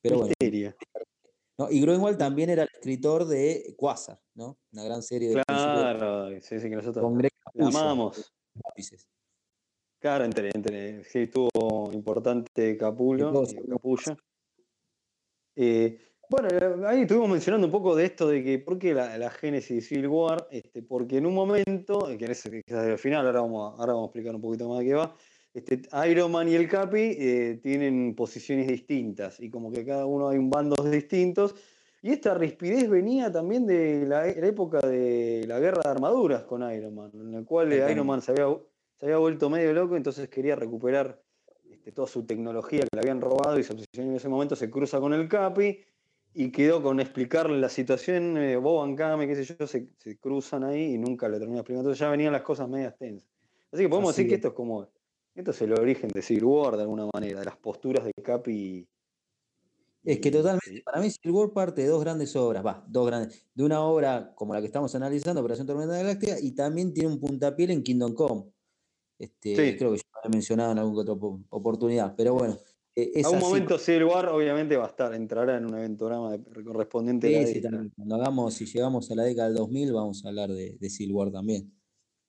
Pero 0.00 0.18
bueno, 0.18 0.34
y 1.70 1.80
Groenwald 1.80 2.18
también 2.18 2.50
era 2.50 2.62
el 2.62 2.68
escritor 2.72 3.26
de 3.26 3.74
Quasar, 3.76 4.20
¿no? 4.34 4.58
Una 4.72 4.84
gran 4.84 5.02
serie 5.02 5.28
de. 5.28 5.42
Claro, 5.44 6.30
sí, 6.40 6.58
sí, 6.58 6.68
que 6.68 6.76
nosotros 6.76 7.12
la 7.54 7.66
amamos. 7.66 8.32
Claro, 9.98 10.24
entre, 10.24 10.50
entre, 10.52 11.04
sí, 11.04 11.28
tuvo 11.28 11.92
importante 11.92 12.76
Capulo, 12.76 13.44
Capullo. 13.68 14.16
Eh, 15.54 15.98
bueno, 16.32 16.48
eh, 16.48 16.86
ahí 16.86 17.02
estuvimos 17.02 17.28
mencionando 17.28 17.66
un 17.66 17.70
poco 17.70 17.94
de 17.94 18.06
esto 18.06 18.26
de 18.26 18.42
que, 18.42 18.58
¿por 18.58 18.78
qué 18.78 18.94
la, 18.94 19.18
la 19.18 19.28
génesis 19.30 19.76
de 19.76 19.80
Civil 19.82 20.08
War? 20.08 20.48
Este, 20.50 20.82
porque 20.82 21.18
en 21.18 21.26
un 21.26 21.34
momento, 21.34 22.08
que 22.18 22.24
es, 22.24 22.46
el 22.46 22.98
final, 22.98 23.26
ahora 23.26 23.42
vamos, 23.42 23.78
ahora 23.78 23.92
vamos 23.92 24.06
a 24.06 24.08
explicar 24.08 24.34
un 24.34 24.40
poquito 24.40 24.66
más 24.66 24.78
de 24.78 24.84
qué 24.86 24.94
va, 24.94 25.14
este, 25.52 25.82
Iron 26.08 26.32
Man 26.32 26.48
y 26.48 26.54
el 26.54 26.70
Capi 26.70 27.16
eh, 27.18 27.60
tienen 27.62 28.14
posiciones 28.14 28.66
distintas 28.66 29.40
y 29.40 29.50
como 29.50 29.70
que 29.70 29.84
cada 29.84 30.06
uno 30.06 30.30
hay 30.30 30.38
un 30.38 30.48
bandos 30.48 30.90
distintos. 30.90 31.54
Y 32.00 32.12
esta 32.12 32.32
rispidez 32.32 32.88
venía 32.88 33.30
también 33.30 33.66
de 33.66 34.06
la, 34.06 34.26
época 34.26 34.80
de 34.80 35.44
la 35.46 35.60
guerra 35.60 35.82
de 35.84 35.90
armaduras 35.90 36.44
con 36.44 36.62
Iron 36.72 36.94
Man, 36.94 37.10
en 37.12 37.32
la 37.32 37.42
cual 37.42 37.74
Iron 37.74 38.06
Man 38.06 38.22
se 38.22 38.32
había, 38.32 38.46
se 38.98 39.04
había 39.04 39.18
vuelto 39.18 39.50
medio 39.50 39.74
loco, 39.74 39.96
entonces 39.96 40.30
quería 40.30 40.56
recuperar 40.56 41.22
este, 41.70 41.92
toda 41.92 42.08
su 42.08 42.24
tecnología 42.24 42.80
que 42.80 42.96
le 42.96 43.00
habían 43.00 43.20
robado 43.20 43.58
y 43.58 43.64
se 43.64 43.74
en 43.92 44.14
ese 44.14 44.30
momento 44.30 44.56
se 44.56 44.70
cruza 44.70 44.98
con 44.98 45.12
el 45.12 45.28
Capi 45.28 45.78
y 46.34 46.50
quedó 46.50 46.82
con 46.82 47.00
explicarle 47.00 47.58
la 47.58 47.68
situación, 47.68 48.36
eh, 48.38 48.58
Kame, 48.96 49.26
qué 49.28 49.44
sé 49.44 49.56
yo, 49.58 49.66
se, 49.66 49.88
cruzan 50.18 50.64
ahí 50.64 50.94
y 50.94 50.98
nunca 50.98 51.28
le 51.28 51.38
termina 51.38 51.60
explicando. 51.60 51.90
Entonces 51.90 52.00
ya 52.00 52.10
venían 52.10 52.32
las 52.32 52.42
cosas 52.42 52.68
medias 52.68 52.96
tensas. 52.96 53.28
Así 53.70 53.82
que 53.82 53.88
podemos 53.88 54.14
decir 54.14 54.28
que 54.28 54.36
esto 54.36 54.48
es 54.48 54.54
como 54.54 54.88
esto 55.34 55.50
es 55.50 55.62
el 55.62 55.72
origen 55.72 56.10
de 56.10 56.20
Civil 56.20 56.44
War 56.44 56.76
de 56.76 56.82
alguna 56.82 57.08
manera, 57.12 57.38
de 57.40 57.46
las 57.46 57.56
posturas 57.56 58.04
de 58.04 58.12
Capi. 58.22 58.86
Es 60.04 60.18
que 60.18 60.30
totalmente, 60.30 60.82
para 60.84 61.00
mí 61.00 61.10
Civil 61.10 61.36
War 61.36 61.52
parte 61.52 61.82
de 61.82 61.88
dos 61.88 62.02
grandes 62.02 62.34
obras, 62.36 62.64
va, 62.64 62.84
dos 62.86 63.06
grandes, 63.06 63.46
de 63.54 63.64
una 63.64 63.80
obra 63.82 64.32
como 64.34 64.52
la 64.52 64.60
que 64.60 64.66
estamos 64.66 64.94
analizando, 64.94 65.40
Operación 65.40 65.66
Tormenta 65.66 65.96
Galáctica, 65.96 66.38
y 66.40 66.52
también 66.52 66.92
tiene 66.92 67.08
un 67.10 67.20
puntapié 67.20 67.72
en 67.72 67.82
Kingdom 67.82 68.14
Come. 68.14 68.44
Este, 69.18 69.76
Creo 69.76 69.92
que 69.92 69.98
ya 69.98 70.04
lo 70.22 70.28
he 70.28 70.28
mencionado 70.28 70.72
en 70.72 70.78
alguna 70.78 71.12
otra 71.12 71.14
oportunidad, 71.50 72.14
pero 72.16 72.34
bueno. 72.34 72.58
E, 72.94 73.22
a 73.24 73.30
un 73.30 73.38
momento 73.38 73.78
Civil 73.78 74.04
War 74.04 74.28
obviamente 74.28 74.76
va 74.76 74.84
a 74.84 74.88
estar, 74.88 75.14
entrará 75.14 75.56
en 75.56 75.64
un 75.64 75.78
eventograma 75.78 76.36
correspondiente 76.64 77.28
sí, 77.46 77.66
a 77.66 77.70
la 77.70 77.88
Cuando 77.96 78.14
hagamos, 78.16 78.54
si 78.54 78.66
llegamos 78.66 79.10
a 79.10 79.14
la 79.14 79.24
década 79.24 79.48
del 79.48 79.56
2000, 79.56 79.92
vamos 79.92 80.24
a 80.24 80.28
hablar 80.28 80.50
de, 80.50 80.76
de 80.78 80.90
Civil 80.90 81.14
War 81.14 81.30
también. 81.30 81.72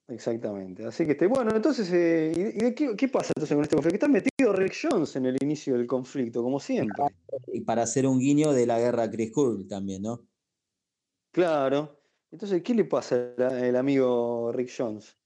Exactamente. 0.08 0.86
Así 0.86 1.06
que, 1.06 1.14
este, 1.14 1.28
bueno, 1.28 1.52
entonces, 1.56 1.90
eh, 1.94 2.34
¿y, 2.56 2.74
qué, 2.74 3.08
pasa 3.08 3.32
entonces 3.36 3.56
con 3.56 3.64
este 3.64 3.76
conflicto? 3.76 3.90
Que 3.90 3.96
está 3.96 4.08
metido 4.08 4.54
Rick 4.54 4.76
Jones 4.82 5.16
en 5.16 5.26
el 5.26 5.38
inicio 5.42 5.76
del 5.76 5.88
conflicto, 5.88 6.44
como 6.44 6.60
siempre. 6.60 7.04
Y 7.48 7.62
para 7.62 7.84
hacer 7.84 8.06
un 8.06 8.20
guiño 8.20 8.52
de 8.52 8.66
la 8.66 8.80
guerra 8.80 9.10
Chris 9.10 9.32
Cool 9.32 9.68
también, 9.68 10.02
¿no? 10.02 10.28
Claro. 11.32 12.00
Entonces, 12.32 12.62
¿qué 12.64 12.74
le 12.74 12.86
pasa 12.86 13.34
al 13.38 13.76
amigo 13.76 14.52
Rick 14.52 14.72
Jones? 14.76 15.18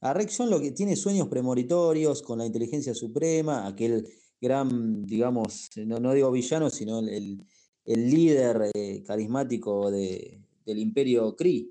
A 0.00 0.12
Rexon 0.12 0.50
lo 0.50 0.60
que 0.60 0.72
tiene 0.72 0.94
sueños 0.94 1.28
premonitorios 1.28 2.22
con 2.22 2.38
la 2.38 2.46
inteligencia 2.46 2.94
suprema, 2.94 3.66
aquel 3.66 4.06
gran, 4.40 5.04
digamos, 5.06 5.70
no, 5.76 5.98
no 5.98 6.12
digo 6.12 6.30
villano, 6.30 6.70
sino 6.70 7.00
el, 7.00 7.44
el 7.84 8.10
líder 8.10 8.70
eh, 8.74 9.02
carismático 9.06 9.90
de, 9.90 10.40
del 10.64 10.78
imperio 10.78 11.34
Kree, 11.36 11.68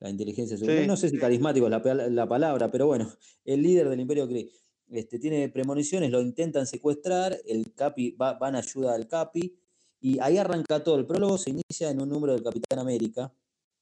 la 0.00 0.10
inteligencia 0.10 0.56
suprema. 0.56 0.86
No 0.86 0.96
sé 0.96 1.10
si 1.10 1.18
carismático 1.18 1.66
es 1.66 1.70
la, 1.70 2.08
la, 2.08 2.28
palabra, 2.28 2.70
pero 2.70 2.86
bueno, 2.86 3.10
el 3.44 3.62
líder 3.62 3.88
del 3.88 4.00
imperio 4.00 4.28
Kree. 4.28 4.50
Este, 4.88 5.18
tiene 5.18 5.48
premoniciones, 5.48 6.10
lo 6.10 6.20
intentan 6.20 6.66
secuestrar, 6.66 7.36
el 7.44 7.72
Capi 7.74 8.12
va, 8.12 8.34
van 8.34 8.54
a 8.54 8.58
ayuda 8.58 8.94
al 8.94 9.08
Capi, 9.08 9.58
y 10.00 10.20
ahí 10.20 10.38
arranca 10.38 10.84
todo. 10.84 10.96
El 10.96 11.06
prólogo 11.06 11.38
se 11.38 11.50
inicia 11.50 11.90
en 11.90 12.00
un 12.00 12.08
número 12.08 12.32
del 12.34 12.42
Capitán 12.44 12.78
América, 12.78 13.32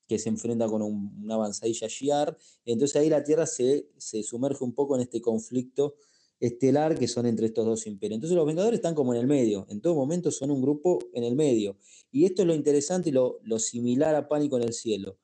que 0.08 0.18
se 0.18 0.28
enfrenta 0.28 0.66
con 0.66 0.82
un, 0.82 1.14
una 1.22 1.34
avanzadilla 1.34 1.88
Shiar. 1.88 2.36
Entonces 2.64 2.96
ahí 2.96 3.08
la 3.08 3.24
Tierra 3.24 3.46
se, 3.46 3.88
se, 3.96 4.22
sumerge 4.22 4.64
un 4.64 4.74
poco 4.74 4.96
en 4.96 5.02
este 5.02 5.20
conflicto 5.20 5.96
estelar 6.40 6.98
que 6.98 7.08
son 7.08 7.26
entre 7.26 7.46
estos 7.46 7.64
dos 7.64 7.86
imperios. 7.86 8.16
Entonces 8.16 8.36
los 8.36 8.46
Vengadores 8.46 8.78
están 8.78 8.94
como 8.94 9.14
en 9.14 9.20
el 9.20 9.26
medio, 9.26 9.66
en 9.68 9.80
todo 9.80 9.94
momento 9.94 10.30
son 10.30 10.50
un 10.50 10.60
grupo 10.60 10.98
en 11.12 11.24
el 11.24 11.36
medio. 11.36 11.76
Y 12.10 12.24
esto 12.24 12.42
es 12.42 12.48
lo 12.48 12.54
interesante 12.54 13.08
y 13.08 13.12
lo, 13.12 13.40
lo 13.42 13.58
similar 13.58 14.14
a 14.14 14.28
Pánico 14.28 14.56
en 14.56 14.64
el 14.64 14.72
Cielo, 14.72 15.18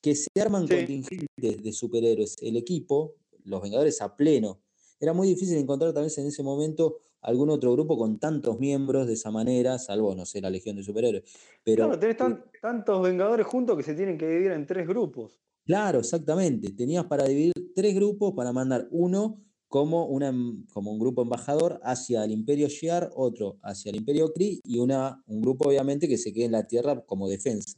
que 0.00 0.14
se 0.14 0.28
arman 0.40 0.66
contingentes 0.66 1.62
de 1.62 1.72
superhéroes. 1.72 2.36
El 2.40 2.56
equipo, 2.56 3.14
los 3.44 3.62
Vengadores 3.62 4.00
a 4.02 4.16
pleno. 4.16 4.60
Era 5.00 5.12
muy 5.12 5.28
difícil 5.28 5.56
encontrar 5.58 5.92
tal 5.92 6.04
vez 6.04 6.16
en 6.18 6.26
ese 6.26 6.42
momento 6.42 6.98
algún 7.20 7.50
otro 7.50 7.72
grupo 7.72 7.96
con 7.96 8.18
tantos 8.18 8.58
miembros 8.60 9.06
de 9.06 9.14
esa 9.14 9.30
manera, 9.30 9.78
salvo, 9.78 10.14
no 10.14 10.26
sé, 10.26 10.40
la 10.40 10.50
Legión 10.50 10.76
de 10.76 10.82
Superhéroes. 10.82 11.24
Pero, 11.62 11.86
claro, 11.86 11.98
tenés 11.98 12.16
tantos 12.60 13.02
Vengadores 13.02 13.46
juntos 13.46 13.76
que 13.76 13.82
se 13.82 13.94
tienen 13.94 14.18
que 14.18 14.28
dividir 14.28 14.52
en 14.52 14.66
tres 14.66 14.86
grupos. 14.86 15.40
Claro, 15.64 16.00
exactamente. 16.00 16.72
Tenías 16.72 17.06
para 17.06 17.24
dividir 17.24 17.52
tres 17.74 17.94
grupos 17.94 18.34
para 18.34 18.52
mandar 18.52 18.86
uno 18.90 19.42
como, 19.74 20.06
una, 20.06 20.32
como 20.72 20.92
un 20.92 21.00
grupo 21.00 21.22
embajador 21.22 21.80
hacia 21.82 22.22
el 22.22 22.30
Imperio 22.30 22.68
Shiar, 22.68 23.10
otro 23.16 23.56
hacia 23.60 23.90
el 23.90 23.96
Imperio 23.96 24.32
Kree 24.32 24.60
y 24.62 24.78
una, 24.78 25.20
un 25.26 25.40
grupo 25.40 25.68
obviamente 25.68 26.06
que 26.06 26.16
se 26.16 26.32
quede 26.32 26.44
en 26.44 26.52
la 26.52 26.64
Tierra 26.64 27.00
como 27.04 27.28
defensa. 27.28 27.76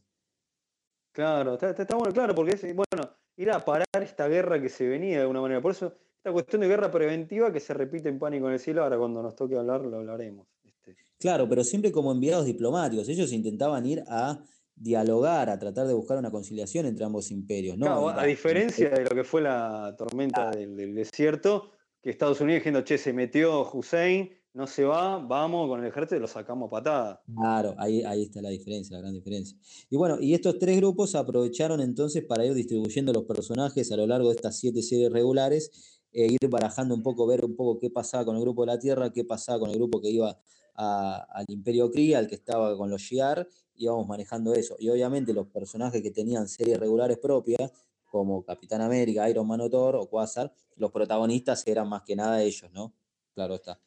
Claro, 1.10 1.54
está, 1.54 1.70
está 1.70 1.96
bueno, 1.96 2.12
claro, 2.12 2.34
porque 2.34 2.52
es, 2.52 2.62
bueno, 2.76 3.16
ir 3.38 3.50
a 3.50 3.64
parar 3.64 3.86
esta 4.02 4.28
guerra 4.28 4.60
que 4.60 4.68
se 4.68 4.86
venía 4.86 5.16
de 5.16 5.22
alguna 5.22 5.40
manera. 5.40 5.62
Por 5.62 5.70
eso, 5.70 5.94
esta 6.18 6.32
cuestión 6.32 6.60
de 6.60 6.68
guerra 6.68 6.90
preventiva 6.90 7.50
que 7.50 7.60
se 7.60 7.72
repite 7.72 8.10
en 8.10 8.18
Pánico 8.18 8.46
en 8.48 8.52
el 8.52 8.60
Cielo, 8.60 8.82
ahora 8.82 8.98
cuando 8.98 9.22
nos 9.22 9.34
toque 9.34 9.56
hablar 9.56 9.80
lo 9.80 9.96
hablaremos. 9.96 10.46
Este. 10.64 10.96
Claro, 11.18 11.48
pero 11.48 11.64
siempre 11.64 11.90
como 11.92 12.12
enviados 12.12 12.44
diplomáticos. 12.44 13.08
Ellos 13.08 13.32
intentaban 13.32 13.86
ir 13.86 14.04
a 14.06 14.38
dialogar, 14.74 15.48
a 15.48 15.58
tratar 15.58 15.86
de 15.86 15.94
buscar 15.94 16.18
una 16.18 16.30
conciliación 16.30 16.84
entre 16.84 17.06
ambos 17.06 17.30
imperios. 17.30 17.78
¿no? 17.78 18.10
a 18.10 18.24
diferencia 18.26 18.90
de 18.90 19.04
lo 19.04 19.16
que 19.16 19.24
fue 19.24 19.40
la 19.40 19.94
tormenta 19.96 20.50
del, 20.50 20.76
del 20.76 20.94
desierto, 20.94 21.72
que 22.06 22.12
Estados 22.12 22.40
Unidos 22.40 22.60
diciendo, 22.60 22.84
che, 22.84 22.98
se 22.98 23.12
metió 23.12 23.68
Hussein, 23.68 24.30
no 24.54 24.68
se 24.68 24.84
va, 24.84 25.18
vamos 25.18 25.68
con 25.68 25.80
el 25.80 25.88
ejército 25.88 26.14
y 26.14 26.20
lo 26.20 26.28
sacamos 26.28 26.68
a 26.68 26.70
patada. 26.70 27.22
Claro, 27.34 27.74
ahí, 27.78 28.04
ahí 28.04 28.22
está 28.22 28.40
la 28.40 28.50
diferencia, 28.50 28.94
la 28.94 29.02
gran 29.02 29.12
diferencia. 29.12 29.58
Y 29.90 29.96
bueno, 29.96 30.16
y 30.20 30.32
estos 30.32 30.56
tres 30.60 30.76
grupos 30.76 31.16
aprovecharon 31.16 31.80
entonces 31.80 32.22
para 32.22 32.46
ir 32.46 32.54
distribuyendo 32.54 33.12
los 33.12 33.24
personajes 33.24 33.90
a 33.90 33.96
lo 33.96 34.06
largo 34.06 34.28
de 34.28 34.36
estas 34.36 34.56
siete 34.56 34.82
series 34.82 35.10
regulares 35.10 36.00
e 36.12 36.26
ir 36.26 36.48
barajando 36.48 36.94
un 36.94 37.02
poco, 37.02 37.26
ver 37.26 37.44
un 37.44 37.56
poco 37.56 37.80
qué 37.80 37.90
pasaba 37.90 38.24
con 38.24 38.36
el 38.36 38.42
grupo 38.42 38.62
de 38.62 38.66
la 38.68 38.78
Tierra, 38.78 39.12
qué 39.12 39.24
pasaba 39.24 39.58
con 39.58 39.70
el 39.70 39.74
grupo 39.74 40.00
que 40.00 40.10
iba 40.10 40.38
al 40.76 41.44
Imperio 41.48 41.90
Kree, 41.90 42.14
al 42.14 42.28
que 42.28 42.36
estaba 42.36 42.76
con 42.76 42.88
los 42.88 43.02
Shi'ar, 43.02 43.48
íbamos 43.74 44.06
manejando 44.06 44.54
eso. 44.54 44.76
Y 44.78 44.90
obviamente 44.90 45.34
los 45.34 45.48
personajes 45.48 46.02
que 46.02 46.12
tenían 46.12 46.46
series 46.46 46.78
regulares 46.78 47.18
propias, 47.18 47.72
como 48.18 48.44
Capitán 48.44 48.80
América, 48.80 49.28
Iron 49.28 49.46
Man 49.46 49.60
o 49.60 49.70
Thor 49.70 49.96
o 49.96 50.08
Quasar, 50.08 50.52
los 50.76 50.90
protagonistas 50.90 51.66
eran 51.66 51.88
más 51.88 52.02
que 52.02 52.16
nada 52.16 52.42
ellos, 52.42 52.70
¿no? 52.72 52.94
Claro 53.34 53.54
está. 53.54 53.80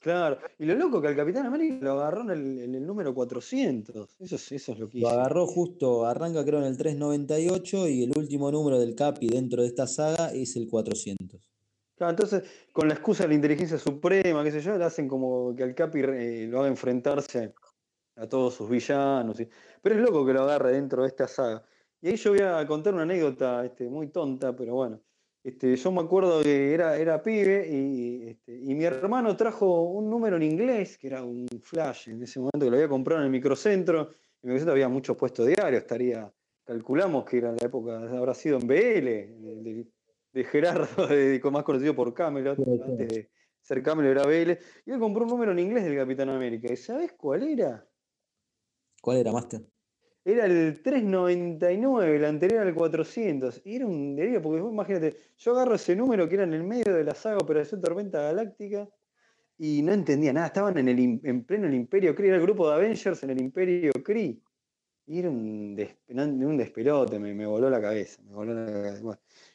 Claro, 0.00 0.38
y 0.58 0.64
lo 0.64 0.74
loco 0.76 1.02
que 1.02 1.08
al 1.08 1.16
Capitán 1.16 1.46
América 1.46 1.78
lo 1.80 1.92
agarró 1.92 2.22
en 2.22 2.30
el, 2.30 2.58
en 2.60 2.74
el 2.76 2.86
número 2.86 3.12
400, 3.12 4.16
eso 4.20 4.36
es, 4.36 4.52
eso 4.52 4.72
es 4.72 4.78
lo 4.78 4.88
que 4.88 5.00
Lo 5.00 5.08
agarró 5.08 5.44
justo, 5.46 6.06
arranca 6.06 6.44
creo 6.44 6.60
en 6.60 6.66
el 6.66 6.76
398 6.76 7.88
y 7.88 8.04
el 8.04 8.16
último 8.16 8.52
número 8.52 8.78
del 8.78 8.94
Capi 8.94 9.26
dentro 9.26 9.62
de 9.62 9.68
esta 9.68 9.88
saga 9.88 10.32
es 10.32 10.54
el 10.54 10.68
400. 10.68 11.40
Claro, 11.96 12.10
entonces 12.12 12.44
con 12.72 12.86
la 12.86 12.94
excusa 12.94 13.24
de 13.24 13.30
la 13.30 13.34
inteligencia 13.34 13.76
suprema, 13.76 14.44
qué 14.44 14.52
sé 14.52 14.60
yo, 14.60 14.78
le 14.78 14.84
hacen 14.84 15.08
como 15.08 15.56
que 15.56 15.64
al 15.64 15.74
Capi 15.74 15.98
eh, 16.00 16.46
lo 16.48 16.60
haga 16.60 16.68
enfrentarse 16.68 17.52
a 18.14 18.28
todos 18.28 18.54
sus 18.54 18.70
villanos. 18.70 19.36
Pero 19.82 19.94
es 19.96 20.00
loco 20.00 20.24
que 20.24 20.32
lo 20.32 20.42
agarre 20.42 20.72
dentro 20.72 21.02
de 21.02 21.08
esta 21.08 21.26
saga. 21.26 21.64
Y 22.00 22.08
ahí 22.08 22.16
yo 22.16 22.30
voy 22.30 22.40
a 22.40 22.64
contar 22.66 22.94
una 22.94 23.02
anécdota 23.02 23.64
este, 23.64 23.88
muy 23.88 24.08
tonta, 24.08 24.54
pero 24.54 24.74
bueno. 24.74 25.00
Este, 25.42 25.76
yo 25.76 25.92
me 25.92 26.00
acuerdo 26.02 26.42
que 26.42 26.74
era, 26.74 26.96
era 26.96 27.22
pibe 27.22 27.66
y, 27.68 28.28
este, 28.28 28.54
y, 28.54 28.74
mi 28.74 28.84
hermano 28.84 29.36
trajo 29.36 29.84
un 29.84 30.10
número 30.10 30.36
en 30.36 30.42
inglés, 30.42 30.98
que 30.98 31.06
era 31.06 31.24
un 31.24 31.46
flash 31.62 32.08
en 32.10 32.22
ese 32.22 32.38
momento 32.38 32.58
que 32.60 32.70
lo 32.70 32.76
había 32.76 32.88
comprado 32.88 33.20
en 33.20 33.26
el 33.26 33.32
microcentro. 33.32 34.10
En 34.42 34.50
el 34.50 34.50
microcentro 34.50 34.72
había 34.72 34.88
muchos 34.88 35.16
puestos 35.16 35.46
diarios, 35.46 35.80
estaría, 35.80 36.30
calculamos 36.64 37.24
que 37.24 37.38
era 37.38 37.50
en 37.50 37.56
la 37.56 37.66
época, 37.66 37.96
habrá 37.96 38.34
sido 38.34 38.58
en 38.58 38.66
BL, 38.66 38.74
de, 38.74 39.86
de 40.32 40.44
Gerardo, 40.44 41.06
de, 41.06 41.40
más 41.50 41.64
conocido 41.64 41.94
por 41.94 42.12
Camelot, 42.12 42.58
antes 42.58 43.08
de 43.08 43.30
ser 43.60 43.82
Camelot 43.82 44.10
era 44.10 44.26
BL. 44.26 44.58
Y 44.86 44.90
él 44.90 44.98
compró 44.98 45.24
un 45.24 45.30
número 45.30 45.52
en 45.52 45.60
inglés 45.60 45.84
del 45.84 45.96
Capitán 45.96 46.28
América. 46.28 46.72
¿Y 46.72 46.76
sabes 46.76 47.12
cuál 47.12 47.44
era? 47.44 47.88
¿Cuál 49.00 49.18
era, 49.18 49.32
Master? 49.32 49.62
Era 50.32 50.44
el 50.44 50.82
399, 50.82 52.16
el 52.16 52.24
anterior 52.26 52.66
al 52.66 52.74
400. 52.74 53.62
Y 53.64 53.76
era 53.76 53.86
un 53.86 54.14
delirio, 54.14 54.42
porque 54.42 54.60
imagínate, 54.60 55.16
yo 55.38 55.52
agarro 55.52 55.74
ese 55.74 55.96
número 55.96 56.28
que 56.28 56.34
era 56.34 56.44
en 56.44 56.52
el 56.52 56.64
medio 56.64 56.94
de 56.94 57.02
la 57.02 57.14
saga 57.14 57.38
Operación 57.38 57.80
Tormenta 57.80 58.20
Galáctica 58.20 58.86
y 59.56 59.80
no 59.80 59.92
entendía 59.92 60.34
nada. 60.34 60.48
Estaban 60.48 60.76
en, 60.76 60.88
el, 60.88 61.20
en 61.24 61.44
pleno 61.44 61.66
el 61.66 61.72
Imperio 61.72 62.14
Kree, 62.14 62.28
era 62.28 62.36
el 62.36 62.42
grupo 62.42 62.68
de 62.68 62.74
Avengers 62.74 63.22
en 63.22 63.30
el 63.30 63.40
Imperio 63.40 63.90
Kree. 64.04 64.38
Y 65.06 65.20
era 65.20 65.30
un, 65.30 65.74
un 66.10 66.56
despelote, 66.58 67.18
me, 67.18 67.32
me, 67.32 67.46
voló 67.46 67.70
la 67.70 67.80
cabeza. 67.80 68.20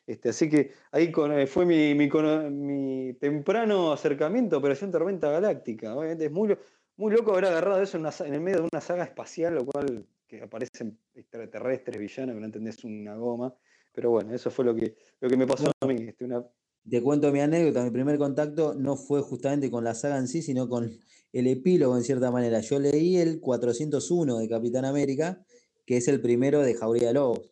Este, 0.07 0.29
así 0.29 0.49
que 0.49 0.71
ahí 0.91 1.13
eh, 1.15 1.45
fue 1.45 1.67
mi, 1.67 1.93
mi, 1.93 3.13
temprano 3.19 3.93
acercamiento 3.93 4.55
a 4.55 4.59
Operación 4.59 4.91
Tormenta 4.91 5.29
Galáctica. 5.29 5.95
Obviamente 5.95 6.25
es 6.25 6.31
muy, 6.31 6.57
muy 6.97 7.13
loco 7.13 7.33
haber 7.33 7.45
agarrado 7.45 7.83
eso 7.83 7.99
en 7.99 8.33
el 8.33 8.41
medio 8.41 8.61
de 8.61 8.69
una 8.71 8.81
saga 8.81 9.03
espacial, 9.03 9.53
lo 9.53 9.65
cual 9.67 10.07
que 10.37 10.43
aparecen 10.43 10.97
extraterrestres, 11.13 11.99
villanos, 11.99 12.35
que 12.35 12.39
no 12.39 12.45
entendés 12.45 12.83
una 12.83 13.15
goma. 13.15 13.55
Pero 13.93 14.09
bueno, 14.09 14.33
eso 14.33 14.49
fue 14.49 14.65
lo 14.65 14.75
que, 14.75 14.95
lo 15.19 15.29
que 15.29 15.37
me 15.37 15.45
pasó 15.45 15.71
a 15.79 15.85
mí. 15.85 15.95
Este, 16.07 16.25
una... 16.25 16.43
Te 16.89 17.01
cuento 17.01 17.31
mi 17.31 17.39
anécdota, 17.39 17.83
mi 17.83 17.91
primer 17.91 18.17
contacto 18.17 18.73
no 18.73 18.97
fue 18.97 19.21
justamente 19.21 19.69
con 19.69 19.83
la 19.83 19.93
saga 19.93 20.17
en 20.17 20.27
sí, 20.27 20.41
sino 20.41 20.67
con 20.67 20.91
el 21.31 21.47
epílogo 21.47 21.95
en 21.95 22.03
cierta 22.03 22.31
manera. 22.31 22.59
Yo 22.61 22.79
leí 22.79 23.17
el 23.17 23.39
401 23.39 24.39
de 24.39 24.49
Capitán 24.49 24.85
América, 24.85 25.45
que 25.85 25.97
es 25.97 26.07
el 26.07 26.19
primero 26.19 26.61
de 26.61 26.73
Jauría 26.73 27.09
de 27.09 27.13
Lobos. 27.13 27.51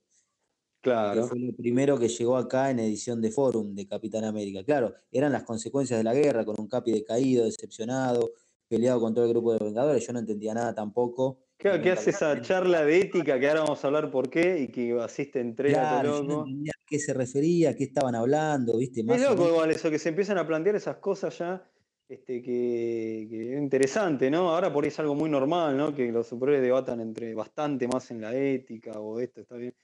Claro. 0.82 1.22
Que 1.22 1.28
fue 1.28 1.38
el 1.38 1.54
primero 1.54 2.00
que 2.00 2.10
llegó 2.10 2.36
acá 2.36 2.72
en 2.72 2.80
edición 2.80 3.22
de 3.22 3.32
Forum 3.32 3.76
de 3.76 3.88
Capitán 3.88 4.24
América. 4.24 4.64
Claro, 4.64 4.96
eran 5.12 5.32
las 5.32 5.44
consecuencias 5.44 6.00
de 6.00 6.04
la 6.04 6.16
guerra, 6.16 6.44
con 6.44 6.56
un 6.58 6.68
Capi 6.68 6.92
decaído, 6.92 7.46
decepcionado, 7.46 8.32
peleado 8.68 9.00
con 9.00 9.14
todo 9.14 9.26
el 9.26 9.32
grupo 9.32 9.54
de 9.54 9.60
Vengadores. 9.60 10.06
Yo 10.06 10.14
no 10.14 10.20
entendía 10.20 10.56
nada 10.56 10.74
tampoco 10.74 11.38
Claro, 11.62 11.84
que 11.84 11.92
hace 11.92 12.10
esa 12.10 12.42
charla 12.42 12.84
de 12.84 13.02
ética 13.02 13.40
que 13.40 13.48
ahora 13.48 13.62
vamos 13.62 13.84
a 13.84 13.88
hablar 13.88 14.10
por 14.10 14.32
qué 14.32 14.62
y 14.62 14.68
que 14.70 15.00
asiste 15.00 15.40
entre 15.40 15.70
claro, 15.70 16.24
loco. 16.24 16.46
No 16.48 16.72
a 16.72 16.86
qué 16.88 16.98
se 16.98 17.14
refería, 17.14 17.70
a 17.70 17.76
qué 17.76 17.84
estaban 17.84 18.16
hablando, 18.16 18.80
¿viste? 18.80 19.04
Más 19.04 19.22
es 19.22 19.30
loco 19.30 19.48
igual 19.48 19.70
eso, 19.70 19.92
que 19.92 20.00
se 20.00 20.10
empiezan 20.10 20.40
a 20.40 20.48
plantear 20.48 20.76
esas 20.76 20.98
cosas 20.98 21.38
ya, 21.38 21.64
este, 22.10 22.42
que, 22.42 23.28
que, 23.30 23.54
es 23.54 23.62
interesante, 23.62 24.32
¿no? 24.32 24.50
Ahora 24.50 24.74
por 24.74 24.86
ahí 24.86 24.88
es 24.88 25.00
algo 25.00 25.14
muy 25.14 25.30
normal, 25.30 25.78
¿no? 25.78 25.94
Que 25.94 26.12
los 26.12 26.26
superhéroes 26.26 26.64
debatan 26.64 27.00
entre 27.00 27.36
bastante 27.36 27.88
más 27.88 28.10
en 28.10 28.22
la 28.22 28.34
ética 28.34 28.94
o 28.94 29.20
esto, 29.20 29.42
está 29.42 29.56
bien. 29.56 29.76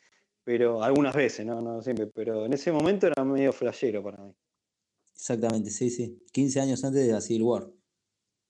Pero 0.44 0.82
algunas 0.82 1.16
veces, 1.16 1.46
¿no? 1.46 1.62
No 1.62 1.84
siempre, 1.84 2.08
pero 2.08 2.48
en 2.48 2.54
ese 2.54 2.72
momento 2.72 3.06
era 3.06 3.24
medio 3.24 3.54
flashero 3.54 4.02
para 4.02 4.24
mí. 4.24 4.34
Exactamente, 5.14 5.70
sí, 5.70 5.92
sí. 5.92 6.24
15 6.32 6.60
años 6.60 6.84
antes 6.84 7.06
de 7.06 7.14
la 7.14 7.22
Civil 7.22 7.44
War. 7.44 7.68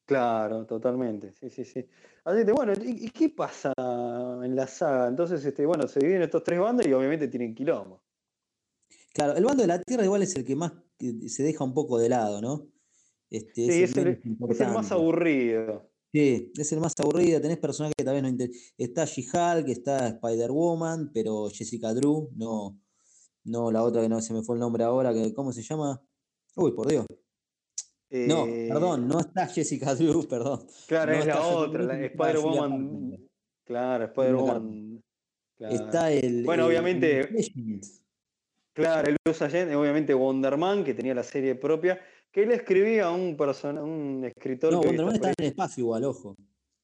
Claro, 0.05 0.65
totalmente, 0.65 1.33
sí, 1.33 1.49
sí, 1.49 1.65
sí. 1.65 1.85
Así 2.27 2.45
que, 2.45 2.51
bueno, 2.51 2.73
¿y, 2.83 3.09
qué 3.11 3.29
pasa 3.29 3.71
en 3.77 4.53
la 4.53 4.67
saga? 4.67 5.07
Entonces, 5.07 5.45
este, 5.45 5.65
bueno, 5.65 5.87
se 5.87 6.01
dividen 6.01 6.23
estos 6.23 6.43
tres 6.43 6.59
bandos 6.59 6.85
y 6.85 6.91
obviamente 6.91 7.29
tienen 7.29 7.55
quilombo. 7.55 8.03
Claro, 9.13 9.37
el 9.37 9.45
bando 9.45 9.63
de 9.63 9.67
la 9.67 9.81
Tierra 9.81 10.03
igual 10.03 10.23
es 10.23 10.35
el 10.35 10.43
que 10.43 10.57
más 10.57 10.73
se 10.99 11.43
deja 11.43 11.63
un 11.63 11.73
poco 11.73 11.97
de 11.97 12.09
lado, 12.09 12.41
¿no? 12.41 12.67
Este, 13.29 13.71
sí, 13.71 13.83
es, 13.83 13.95
el, 13.95 14.21
es, 14.49 14.59
el, 14.59 14.71
más 14.73 14.91
aburrido. 14.91 15.89
Sí, 16.11 16.51
es 16.57 16.71
el 16.73 16.81
más 16.81 16.91
aburrido. 16.99 17.39
Tenés 17.39 17.59
personajes 17.59 17.95
que 17.97 18.03
tal 18.03 18.15
vez 18.15 18.23
no 18.23 18.29
interesan. 18.29 18.61
Está 18.77 19.05
She-Hulk, 19.05 19.69
está 19.69 20.09
Spider-Woman, 20.09 21.11
pero 21.13 21.47
Jessica 21.49 21.93
Drew, 21.93 22.29
no, 22.35 22.77
no 23.45 23.71
la 23.71 23.83
otra 23.83 24.01
que 24.01 24.09
no 24.09 24.19
se 24.19 24.33
me 24.33 24.43
fue 24.43 24.57
el 24.57 24.59
nombre 24.59 24.83
ahora, 24.83 25.13
que, 25.13 25.33
¿cómo 25.33 25.53
se 25.53 25.61
llama? 25.61 26.01
Uy, 26.57 26.73
por 26.73 26.87
Dios 26.87 27.05
no, 28.09 28.45
perdón, 28.45 29.03
eh, 29.03 29.07
no 29.07 29.19
está 29.19 29.47
Jessica 29.47 29.95
Drew, 29.95 30.27
perdón. 30.29 30.65
Claro, 30.87 31.11
es 31.13 31.25
la 31.25 31.41
otra, 31.41 31.83
la 31.83 31.99
Spider-Woman. 32.05 33.27
Claro, 33.65 34.05
Spider-Woman. 34.05 35.03
Está 35.59 36.11
el. 36.11 36.43
Bueno, 36.43 36.67
obviamente. 36.67 37.29
Claro, 38.73 39.09
el 39.09 39.17
Luz 39.25 39.41
obviamente 39.41 40.13
Wonderman, 40.13 40.83
que 40.83 40.93
tenía 40.93 41.15
la 41.15 41.23
serie 41.23 41.55
propia, 41.55 41.99
que 42.31 42.43
él 42.43 42.51
escribía 42.51 43.07
a 43.07 43.11
un, 43.11 43.35
persona, 43.35 43.81
un 43.81 44.23
escritor. 44.23 44.71
No, 44.71 44.81
que 44.81 44.89
Wonderman 44.89 45.15
está 45.15 45.29
en 45.29 45.35
el 45.39 45.45
espacio 45.47 45.81
igual, 45.81 46.03
ojo. 46.03 46.35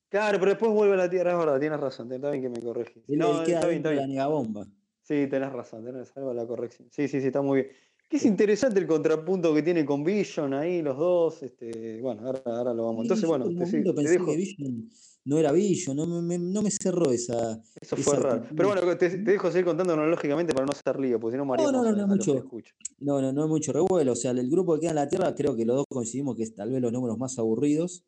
Claro, 0.09 0.39
pero 0.39 0.51
después 0.51 0.71
vuelve 0.71 0.93
a 0.95 0.97
la 0.97 1.09
Tierra, 1.09 1.31
es 1.31 1.37
verdad, 1.37 1.59
tienes 1.59 1.79
razón, 1.79 2.11
está 2.11 2.29
bien 2.31 2.43
que 2.43 2.49
me 2.49 2.61
corregís. 2.61 3.03
Él, 3.07 3.17
No, 3.17 3.39
él 3.39 3.45
queda 3.45 3.55
está 3.55 3.67
bien, 3.67 3.77
está 3.79 3.93
la 3.93 4.07
negabomba. 4.07 4.67
Sí, 5.01 5.27
tenés 5.27 5.51
razón, 5.51 5.85
tenés 5.85 6.09
salva 6.09 6.33
la 6.33 6.47
corrección. 6.47 6.87
Sí, 6.91 7.07
sí, 7.07 7.19
sí, 7.19 7.27
está 7.27 7.41
muy 7.41 7.63
bien. 7.63 7.75
Que 8.09 8.17
es 8.17 8.25
interesante 8.25 8.79
el 8.79 8.85
contrapunto 8.87 9.53
que 9.55 9.63
tiene 9.63 9.85
con 9.85 10.03
Vision 10.03 10.53
ahí, 10.53 10.81
los 10.83 10.97
dos. 10.97 11.41
Este, 11.43 11.99
bueno, 12.01 12.25
ahora, 12.27 12.41
ahora 12.45 12.73
lo 12.73 12.85
vamos. 12.85 13.03
Entonces, 13.05 13.25
bueno, 13.27 13.51
te, 13.55 13.65
te 13.81 13.93
pensé 13.93 14.13
dejo. 14.13 14.25
que 14.25 14.35
Vision 14.37 14.89
no 15.25 15.37
era 15.39 15.51
Vision, 15.51 15.97
no 15.97 16.21
me, 16.21 16.37
no 16.37 16.61
me 16.61 16.69
cerró 16.69 17.09
esa. 17.11 17.59
Eso 17.81 17.97
fue 17.97 18.17
esa 18.17 18.19
raro. 18.19 18.45
Pero 18.55 18.69
bueno, 18.69 18.97
te, 18.97 19.09
te 19.09 19.17
dejo 19.17 19.49
seguir 19.51 19.65
contando 19.65 19.93
cronológicamente 19.93 20.53
para 20.53 20.65
no 20.65 20.73
hacer 20.73 20.99
lío, 20.99 21.19
porque 21.19 21.33
si 21.33 21.37
no 21.37 21.45
No, 21.45 21.45
mareamos 21.45 21.71
no, 21.71 21.91
no, 21.91 22.07
no 22.07 22.17
que 22.19 22.43
mucho. 22.43 22.73
No, 22.99 23.21
no, 23.21 23.31
no 23.33 23.43
es 23.45 23.49
mucho 23.49 23.73
revuelo. 23.73 24.11
O 24.11 24.15
sea, 24.15 24.31
el 24.31 24.49
grupo 24.49 24.75
que 24.75 24.81
queda 24.81 24.89
en 24.91 24.95
la 24.97 25.07
Tierra, 25.07 25.33
creo 25.35 25.55
que 25.55 25.65
los 25.65 25.77
dos 25.77 25.85
coincidimos 25.89 26.35
que 26.35 26.43
es 26.43 26.53
tal 26.53 26.71
vez 26.71 26.81
los 26.81 26.91
números 26.91 27.17
más 27.17 27.39
aburridos. 27.39 28.03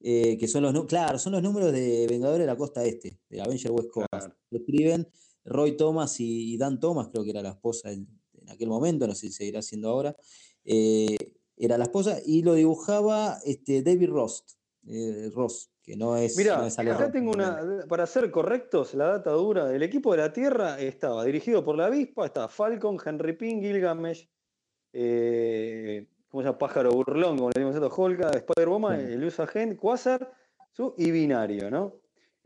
eh, 0.00 0.36
que 0.38 0.46
son 0.48 0.62
los, 0.62 0.86
claro, 0.86 1.18
son 1.18 1.32
los 1.32 1.42
números 1.42 1.72
de 1.72 2.06
Vengadores 2.08 2.40
de 2.42 2.46
la 2.46 2.56
Costa 2.56 2.84
Este, 2.84 3.18
de 3.30 3.40
Avenger 3.40 3.72
West 3.72 3.90
Coast. 3.90 4.08
Claro. 4.10 4.34
Lo 4.50 4.58
escriben 4.58 5.08
Roy 5.44 5.76
Thomas 5.76 6.20
y, 6.20 6.54
y 6.54 6.58
Dan 6.58 6.80
Thomas, 6.80 7.08
creo 7.12 7.24
que 7.24 7.30
era 7.30 7.42
la 7.42 7.50
esposa 7.50 7.92
en, 7.92 8.06
en 8.46 8.52
aquel 8.52 8.68
momento, 8.68 9.06
no 9.06 9.14
sé 9.14 9.26
si 9.28 9.32
seguirá 9.32 9.62
siendo 9.62 9.88
ahora. 9.90 10.16
eh, 10.64 11.16
era 11.58 11.78
la 11.78 11.84
esposa, 11.84 12.18
y 12.24 12.42
lo 12.42 12.52
dibujaba 12.52 13.38
este, 13.44 13.82
David 13.82 14.10
Rost, 14.10 14.50
eh, 14.86 15.30
Ross, 15.34 15.70
que 15.82 15.96
no 15.96 16.14
es. 16.16 16.36
Mira, 16.36 16.58
no 16.58 16.92
acá 16.92 17.10
tengo 17.10 17.30
una. 17.30 17.86
Para 17.88 18.06
ser 18.06 18.30
correctos, 18.30 18.92
la 18.92 19.06
data 19.06 19.30
dura. 19.30 19.74
El 19.74 19.82
equipo 19.82 20.12
de 20.12 20.18
la 20.18 20.32
Tierra 20.34 20.78
estaba 20.78 21.24
dirigido 21.24 21.64
por 21.64 21.76
la 21.76 21.86
avispa, 21.86 22.26
estaba 22.26 22.48
Falcon, 22.48 22.98
Henry 23.02 23.32
Pym, 23.38 23.60
Gilgamesh, 23.62 24.28
eh, 24.92 26.06
¿cómo 26.28 26.42
se 26.42 26.48
llama? 26.48 26.58
Pájaro 26.58 26.90
Burlón, 26.90 27.36
como 27.36 27.48
le 27.48 27.52
decimos 27.54 27.74
nosotros, 27.76 27.98
Holga, 27.98 28.30
Spider-Woman, 28.32 28.98
Claro. 28.98 29.14
el 29.14 29.24
USA 29.24 29.76
Quasar, 29.76 30.32
su 30.72 30.94
y 30.98 31.10
Binario, 31.10 31.70
¿no? 31.70 31.94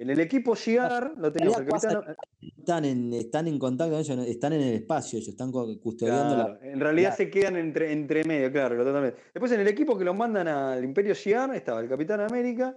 En 0.01 0.09
el 0.09 0.19
equipo 0.19 0.55
Shiar 0.55 1.13
lo 1.19 1.31
capitán. 1.31 2.17
Están 2.41 2.87
en, 2.87 3.13
están 3.13 3.47
en 3.49 3.59
contacto, 3.59 3.99
ellos 3.99 4.27
están 4.27 4.55
en 4.55 4.63
el 4.63 4.75
espacio, 4.77 5.19
ellos 5.19 5.29
están 5.29 5.53
custodiando 5.53 6.37
la. 6.39 6.45
Claro, 6.47 6.59
en 6.63 6.81
realidad 6.81 7.11
Claro. 7.15 7.17
se 7.19 7.31
quedan 7.31 7.57
entre, 7.57 7.93
entre 7.93 8.25
medio, 8.25 8.51
claro, 8.51 8.83
totalmente. 8.83 9.21
Después 9.35 9.53
en 9.53 9.61
el 9.61 9.69
equipo 9.69 9.99
que 9.99 10.05
lo 10.07 10.15
mandan 10.15 10.49
al 10.49 10.83
Imperio 10.83 11.13
Shiar 11.13 11.55
estaba 11.55 11.81
el 11.83 11.89
Capitán 11.91 12.21
América, 12.23 12.75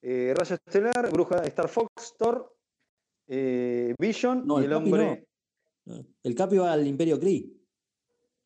eh, 0.00 0.32
Rayo 0.34 0.54
Estelar, 0.54 1.10
Bruja, 1.12 1.44
Star 1.44 1.68
Fox, 1.68 2.14
Thor, 2.18 2.56
eh, 3.28 3.94
Vision 3.98 4.46
No, 4.46 4.58
y 4.58 4.64
el 4.64 4.70
el 4.70 4.72
hombre. 4.76 5.26
¿no? 5.84 5.96
El 6.22 6.34
Capi 6.34 6.56
va 6.56 6.72
al 6.72 6.86
Imperio 6.86 7.20
Kree. 7.20 7.46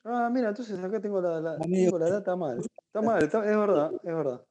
Ah, 0.02 0.28
mira, 0.33 0.48
entonces 0.48 0.76
acá 0.83 1.00
tengo 1.00 1.20
la, 1.20 1.40
la- 1.40 1.57
tengo 1.59 1.98
la 2.00 2.11
data 2.11 2.35
mal. 2.35 2.59
Está 2.88 3.00
mal, 3.00 3.22
está- 3.22 3.48
es 3.48 3.57
verdad, 3.57 3.92
es 4.02 4.14
verdad. 4.14 4.44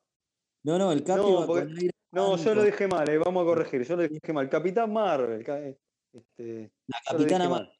No, 0.63 0.77
no, 0.77 0.91
el 0.93 1.03
Capi 1.03 1.19
No, 1.21 1.39
va 1.41 1.47
porque- 1.47 1.63
con 1.65 1.71
Iron 1.81 1.91
No, 2.11 2.37
yo 2.37 2.55
lo 2.55 2.63
dejé 2.63 2.87
mal, 2.87 3.07
eh, 3.09 3.17
vamos 3.17 3.43
a 3.43 3.45
corregir, 3.45 3.83
yo 3.83 3.95
lo 3.95 4.03
dejé 4.03 4.33
mal. 4.33 4.49
Capitán 4.49 4.91
Marvel, 4.91 5.43
eh, 5.47 5.77
este, 6.13 6.71
la 6.87 6.99
Capitana 7.05 7.43
dije 7.45 7.49
Marvel. 7.49 7.71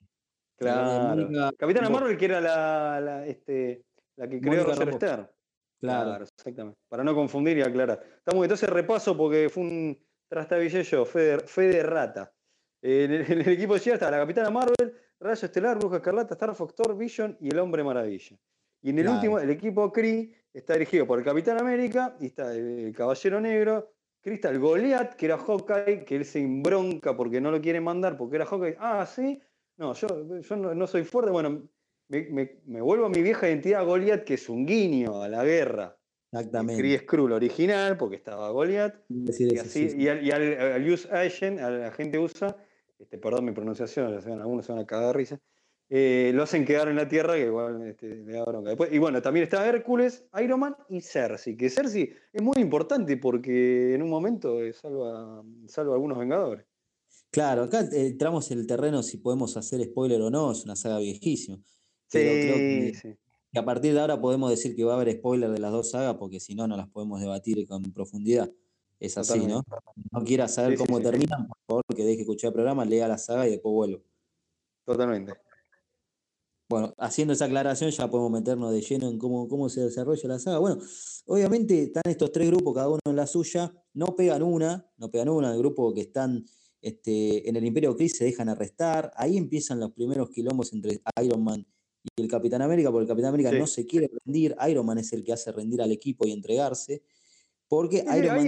Claro. 0.58 1.16
Mónica 1.16 1.52
Capitana. 1.58 1.90
Marvel, 1.90 2.18
que 2.18 2.26
era 2.26 2.42
la, 2.42 3.00
la, 3.00 3.26
este, 3.28 3.86
la 4.16 4.28
que 4.28 4.42
creó 4.42 4.64
Roger. 4.64 4.94
Stern. 4.94 5.30
Claro. 5.80 6.24
exactamente. 6.24 6.80
Para 6.90 7.04
no 7.04 7.14
confundir 7.14 7.58
y 7.58 7.62
aclarar. 7.62 8.04
Estamos 8.18 8.44
entonces 8.44 8.70
repaso 8.70 9.16
porque 9.16 9.50
fue 9.50 9.64
un 9.64 10.06
trastabillillo, 10.28 11.06
fe 11.06 11.20
de, 11.20 11.40
fe 11.40 11.62
de 11.68 11.84
rata. 11.84 12.34
En 12.82 13.12
el, 13.12 13.22
en 13.32 13.42
el 13.42 13.50
equipo 13.50 13.78
de 13.78 13.92
estaba 13.92 14.12
la 14.12 14.18
Capitana 14.18 14.50
Marvel, 14.50 14.96
Rayo 15.20 15.46
Estelar, 15.46 15.78
Bruja 15.78 15.98
Escarlata, 15.98 16.34
Star 16.34 16.56
Fox, 16.56 16.76
Thor, 16.76 16.98
Vision 16.98 17.38
y 17.40 17.50
el 17.50 17.60
Hombre 17.60 17.84
Maravilla. 17.84 18.38
Y 18.82 18.90
en 18.90 19.00
el 19.00 19.06
Claro. 19.06 19.18
último, 19.18 19.40
el 19.40 19.50
equipo 19.50 19.92
Kree 19.92 20.34
está 20.54 20.74
dirigido 20.74 21.06
por 21.06 21.20
el 21.20 21.26
Capitán 21.26 21.60
América 21.60 22.16
y 22.20 22.28
está 22.28 22.54
el 22.54 22.94
Caballero 22.96 23.40
Negro, 23.40 23.94
Crystal 24.28 24.60
Goliath, 24.60 25.16
que 25.16 25.26
era 25.28 25.38
Hawkeye, 25.38 26.04
que 26.04 26.18
él 26.18 26.26
se 26.26 26.40
embronca 26.42 27.16
porque 27.16 27.40
no 27.40 27.50
lo 27.50 27.62
quiere 27.62 27.80
mandar 27.80 28.18
porque 28.18 28.36
era 28.36 28.46
Hawkeye. 28.46 28.76
Ah, 28.78 29.06
sí. 29.06 29.40
No, 29.78 29.94
yo, 29.94 30.42
yo 30.42 30.56
no, 30.58 30.76
no 30.76 30.86
soy 30.86 31.06
fuerte. 31.06 31.32
Bueno, 31.32 31.64
me, 32.10 32.24
me- 32.30 32.60
me 32.66 32.82
vuelvo 32.82 33.06
a 33.06 33.10
mi 33.10 33.22
vieja 33.22 33.48
identidad 33.48 33.86
Goliath, 33.86 34.26
que 34.26 34.34
es 34.34 34.50
un 34.50 34.66
guiño 34.66 35.22
a 35.22 35.30
la 35.30 35.46
guerra. 35.46 35.98
Exactamente. 36.34 36.82
Kree 36.82 36.98
Skrull 37.00 37.32
original, 37.32 37.96
porque 37.96 38.18
estaba 38.18 38.50
Goliath. 38.50 38.96
Decir 39.08 39.54
Y, 39.54 39.60
así, 39.60 39.90
sí, 39.92 39.96
y 39.98 40.10
al, 40.10 40.22
y 40.22 40.32
al- 40.32 40.60
al 40.74 40.92
use 40.92 41.10
agent, 41.10 41.62
a 41.62 41.70
la 41.72 41.92
gente 41.92 42.20
usa, 42.20 42.58
este, 43.00 43.18
perdón 43.18 43.46
mi 43.46 43.54
pronunciación, 43.54 44.14
algunos 44.42 44.66
se 44.66 44.74
van 44.74 44.82
a 44.82 44.86
cagar 44.86 45.08
de 45.08 45.14
risa, 45.14 45.40
eh, 45.90 46.32
lo 46.34 46.44
hacen 46.44 46.66
quedar 46.66 46.88
en 46.90 46.96
la 46.98 47.08
Tierra, 47.08 47.36
que 47.36 47.46
igual 47.46 47.82
este, 47.88 48.08
le 48.24 48.34
da 48.34 48.44
bronca. 48.46 48.70
Después, 48.70 48.92
y 48.92 48.98
bueno, 48.98 49.22
también 49.22 49.44
está 49.44 49.68
Hércules, 49.68 50.26
Iron 50.44 50.60
Man 50.60 50.76
y 50.90 51.02
Cersei, 51.02 51.56
que 51.56 51.70
Cersei 51.70 52.14
es 52.34 52.42
muy 52.42 52.58
importante 52.58 53.18
porque 53.18 53.94
en 53.96 54.02
un 54.02 54.10
momento 54.10 54.62
eh, 54.62 54.74
salva, 54.74 55.44
salva 55.68 55.92
a 55.92 55.96
algunos 55.96 56.18
Vengadores. 56.18 56.66
Claro, 57.32 57.64
acá 57.64 57.82
eh, 57.92 58.08
entramos 58.08 58.50
en 58.52 58.60
el 58.60 58.68
terreno 58.68 59.04
si 59.04 59.18
podemos 59.18 59.56
hacer 59.58 59.84
spoiler 59.84 60.22
o 60.22 60.30
no, 60.30 60.52
es 60.52 60.64
una 60.66 60.76
saga 60.76 61.00
viejísima. 61.00 61.60
Pero 62.12 62.32
creo 62.32 62.56
Sí, 62.56 62.62
que, 62.62 62.94
sí. 63.02 63.16
que 63.52 63.60
a 63.60 63.66
partir 63.66 63.94
de 63.94 64.00
ahora 64.00 64.20
podemos 64.20 64.50
decir 64.50 64.76
que 64.76 64.84
va 64.84 64.94
a 64.94 64.96
haber 64.96 65.12
spoiler 65.14 65.50
de 65.52 65.60
las 65.60 65.72
dos 65.72 65.92
sagas, 65.92 66.16
porque 66.16 66.40
si 66.40 66.56
no, 66.56 66.68
no 66.68 66.78
las 66.78 66.88
podemos 66.90 67.20
debatir 67.22 67.68
con 67.68 67.82
profundidad. 67.94 68.50
Es 69.00 69.18
así, 69.18 69.46
¿no? 69.46 69.62
No 70.12 70.24
quiera 70.24 70.48
saber 70.48 70.76
Sí, 70.78 70.84
cómo 70.84 71.00
terminan, 71.00 71.48
por 71.48 71.58
favor, 71.68 71.84
que 71.96 72.04
deje 72.04 72.22
escuchar 72.22 72.48
el 72.48 72.54
programa, 72.56 72.84
lea 72.84 73.08
la 73.08 73.18
saga 73.20 73.48
y 73.48 73.52
después 73.52 73.72
vuelvo. 73.74 74.04
Totalmente. 74.86 75.34
Bueno, 76.70 76.94
haciendo 76.98 77.34
esa 77.34 77.46
aclaración 77.46 77.92
ya 77.92 78.10
podemos 78.10 78.30
meternos 78.32 78.74
de 78.74 78.82
lleno 78.82 79.08
en 79.10 79.18
cómo, 79.18 79.48
cómo 79.48 79.70
se 79.70 79.82
desarrolla 79.82 80.28
la 80.28 80.38
saga. 80.40 80.60
Bueno, 80.60 80.80
obviamente 81.26 81.84
están 81.84 82.04
estos 82.08 82.32
tres 82.34 82.48
grupos, 82.50 82.74
cada 82.76 82.90
uno 82.90 83.00
en 83.06 83.16
la 83.16 83.26
suya, 83.26 83.74
no 83.94 84.08
pegan 84.18 84.44
una, 84.44 84.86
no 84.98 85.10
pegan 85.10 85.30
una, 85.30 85.54
el 85.54 85.60
grupo 85.60 85.94
que 85.94 86.02
están 86.02 86.44
este, 86.82 87.48
en 87.48 87.56
el 87.56 87.66
Imperio 87.66 87.96
Kree 87.96 88.10
se 88.10 88.26
dejan 88.26 88.50
arrestar, 88.50 89.12
ahí 89.16 89.38
empiezan 89.38 89.80
los 89.80 89.92
primeros 89.94 90.30
quilombos 90.30 90.74
entre 90.74 91.02
Iron 91.24 91.42
Man 91.42 91.66
y 92.18 92.22
el 92.22 92.28
Capitán 92.28 92.62
América, 92.62 92.92
porque 92.92 93.04
el 93.04 93.08
Capitán 93.08 93.30
América 93.30 93.52
Sí. 93.52 93.60
no 93.60 93.68
se 93.68 93.86
quiere 93.86 94.10
rendir, 94.26 94.54
Iron 94.70 94.86
Man 94.86 94.98
es 94.98 95.14
el 95.14 95.24
que 95.24 95.32
hace 95.32 95.52
rendir 95.54 95.82
al 95.82 95.92
equipo 95.94 96.28
y 96.28 96.32
entregarse, 96.34 97.02
porque 97.70 98.00
Sí, 98.02 98.18
Iron 98.18 98.36
Man 98.36 98.48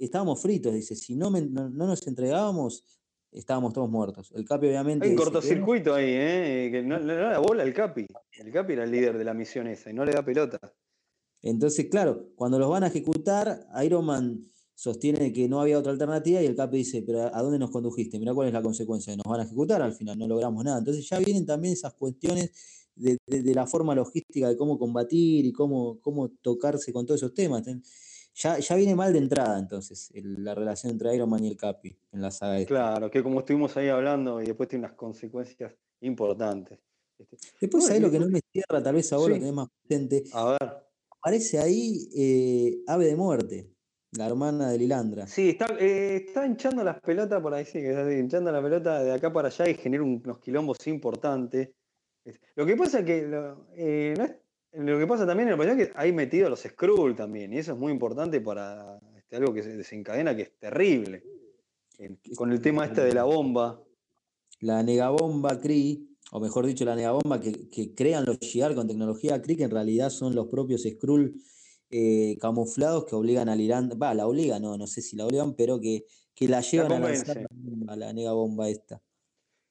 estábamos 0.00 0.42
fritos, 0.42 0.74
dice, 0.74 0.96
si 0.96 1.14
no, 1.14 1.30
me- 1.30 1.42
no, 1.42 1.68
no 1.70 1.86
nos 1.86 2.04
entregábamos, 2.08 2.84
estábamos 3.32 3.72
todos 3.72 3.90
muertos. 3.90 4.32
El 4.34 4.44
Capi 4.44 4.66
obviamente... 4.68 5.04
Hay 5.06 5.12
un 5.12 5.16
cortocircuito 5.18 5.94
ahí, 5.94 6.10
¿eh? 6.10 6.68
Que 6.72 6.82
no, 6.82 6.98
no 6.98 7.14
da 7.14 7.30
la 7.32 7.38
bola 7.38 7.62
al 7.62 7.72
Capi. 7.74 8.06
El 8.32 8.52
Capi 8.52 8.72
era 8.74 8.84
el 8.84 8.90
líder 8.90 9.18
de 9.18 9.24
la 9.24 9.34
misión 9.34 9.66
esa 9.66 9.90
y 9.90 9.94
no 9.94 10.04
le 10.04 10.12
da 10.12 10.24
pelota. 10.24 10.58
Entonces, 11.42 11.86
claro, 11.90 12.30
cuando 12.34 12.58
los 12.58 12.68
van 12.68 12.84
a 12.84 12.88
ejecutar, 12.88 13.66
Iron 13.84 14.04
Man 14.04 14.50
sostiene 14.74 15.32
que 15.32 15.48
no 15.48 15.60
había 15.60 15.78
otra 15.78 15.92
alternativa 15.92 16.40
y 16.42 16.46
el 16.46 16.54
Capi 16.56 16.78
dice, 16.78 17.02
pero 17.06 17.34
¿a 17.34 17.42
dónde 17.42 17.58
nos 17.58 17.70
condujiste? 17.70 18.18
Mirá 18.18 18.32
cuál 18.34 18.48
es 18.48 18.54
la 18.54 18.62
consecuencia, 18.62 19.14
nos 19.16 19.24
van 19.30 19.40
a 19.40 19.44
ejecutar, 19.44 19.82
al 19.82 19.92
final 19.92 20.18
no 20.18 20.26
logramos 20.28 20.64
nada. 20.64 20.78
Entonces 20.78 21.08
ya 21.08 21.18
vienen 21.18 21.44
también 21.46 21.74
esas 21.74 21.94
cuestiones 21.94 22.52
de, 22.94 23.18
de- 23.26 23.42
de 23.42 23.54
la 23.54 23.66
forma 23.66 23.94
logística 23.94 24.48
de 24.48 24.56
cómo 24.56 24.78
combatir 24.78 25.44
y 25.46 25.52
cómo, 25.52 26.00
cómo 26.00 26.30
tocarse 26.42 26.92
con 26.92 27.06
todos 27.06 27.20
esos 27.20 27.34
temas. 27.34 27.64
Ya, 28.40 28.56
ya 28.58 28.76
viene 28.76 28.94
mal 28.94 29.12
de 29.12 29.18
entrada 29.18 29.58
entonces 29.58 30.10
el- 30.14 30.44
la 30.44 30.54
relación 30.54 30.92
entre 30.92 31.12
Iron 31.14 31.28
Man 31.28 31.44
y 31.44 31.48
el 31.48 31.56
Capi 31.56 31.96
en 32.12 32.22
la 32.22 32.30
saga 32.30 32.58
esta. 32.58 32.68
Claro, 32.68 33.10
que 33.10 33.20
como 33.22 33.40
estuvimos 33.40 33.76
ahí 33.76 33.88
hablando 33.88 34.40
y 34.40 34.46
después 34.46 34.68
tiene 34.68 34.84
unas 34.86 34.96
consecuencias 34.96 35.74
importantes. 36.02 36.78
Este, 37.18 37.36
Después, 37.60 37.82
Bueno, 37.84 37.94
ahí 37.94 37.98
y 38.00 38.02
lo 38.04 38.10
que 38.12 38.18
no 38.20 38.28
me 38.28 38.40
cierra, 38.52 38.80
tal 38.80 38.94
vez 38.94 39.12
ahora 39.12 39.26
Sí. 39.26 39.30
lo 39.32 39.38
tenés 39.40 39.54
más 39.54 39.68
presente, 39.82 40.24
A 40.32 40.50
ver. 40.50 40.76
aparece 41.10 41.58
ahí 41.58 42.08
eh, 42.16 42.78
Ave 42.86 43.06
de 43.06 43.16
Muerte, 43.16 43.72
la 44.12 44.28
hermana 44.28 44.70
de 44.70 44.78
Lilandra. 44.78 45.26
Sí, 45.26 45.48
está, 45.50 45.66
eh, 45.80 46.24
está 46.28 46.46
hinchando 46.46 46.84
las 46.84 47.00
pelotas 47.00 47.42
por 47.42 47.52
ahí, 47.54 47.64
sí, 47.64 47.80
que 47.80 47.90
está 47.90 48.12
hinchando 48.14 48.52
la 48.52 48.62
pelota 48.62 49.02
de 49.02 49.12
acá 49.14 49.32
para 49.32 49.48
allá 49.48 49.68
y 49.68 49.74
genera 49.74 50.04
un- 50.04 50.22
unos 50.24 50.38
quilombos 50.38 50.76
importantes. 50.86 51.70
Es- 52.24 52.38
Lo 52.54 52.64
que 52.64 52.76
pasa 52.76 53.00
es 53.00 53.04
que 53.04 53.22
lo, 53.22 53.66
eh, 53.74 54.14
no 54.16 54.24
es- 54.24 54.36
lo 54.72 54.98
que 54.98 55.06
pasa 55.06 55.26
también 55.26 55.48
en 55.48 55.60
el 55.60 55.68
es 55.68 55.88
que 55.88 55.92
hay 55.94 56.12
metido 56.12 56.48
los 56.48 56.60
Skrull 56.60 57.16
también, 57.16 57.52
y 57.52 57.58
eso 57.58 57.72
es 57.72 57.78
muy 57.78 57.92
importante 57.92 58.40
para 58.40 58.98
este, 59.16 59.36
algo 59.36 59.52
que 59.52 59.62
se 59.62 59.76
desencadena 59.76 60.36
que 60.36 60.42
es 60.42 60.58
terrible. 60.58 61.22
Con 62.36 62.52
el 62.52 62.60
tema 62.60 62.84
este 62.84 63.02
de 63.02 63.12
la 63.12 63.24
bomba. 63.24 63.82
la 64.60 64.82
negabomba 64.82 65.58
Kree, 65.58 66.00
o 66.30 66.40
mejor 66.40 66.66
dicho, 66.66 66.84
la 66.84 66.94
negabomba 66.94 67.40
que, 67.40 67.68
que 67.68 67.94
crean 67.94 68.24
los 68.24 68.38
Shi'ar 68.38 68.74
con 68.74 68.86
tecnología 68.86 69.42
Kree, 69.42 69.56
que 69.56 69.64
en 69.64 69.70
realidad 69.70 70.10
son 70.10 70.34
los 70.34 70.46
propios 70.46 70.82
Skrull 70.82 71.42
eh, 71.90 72.36
camuflados 72.38 73.06
que 73.06 73.14
obligan 73.14 73.48
al 73.48 73.60
Irán, 73.60 73.90
va, 74.00 74.12
la 74.12 74.26
obligan, 74.26 74.60
no, 74.62 74.76
no 74.76 74.86
sé 74.86 75.00
si 75.00 75.16
la 75.16 75.24
obligan, 75.24 75.54
pero 75.54 75.80
que, 75.80 76.04
que 76.34 76.46
la 76.46 76.60
llevan 76.60 76.92
a 76.92 76.98
lanzar 77.00 77.36
la 77.38 77.48
bomba, 77.50 77.96
la 77.96 78.12
negabomba 78.12 78.68
esta. 78.68 79.02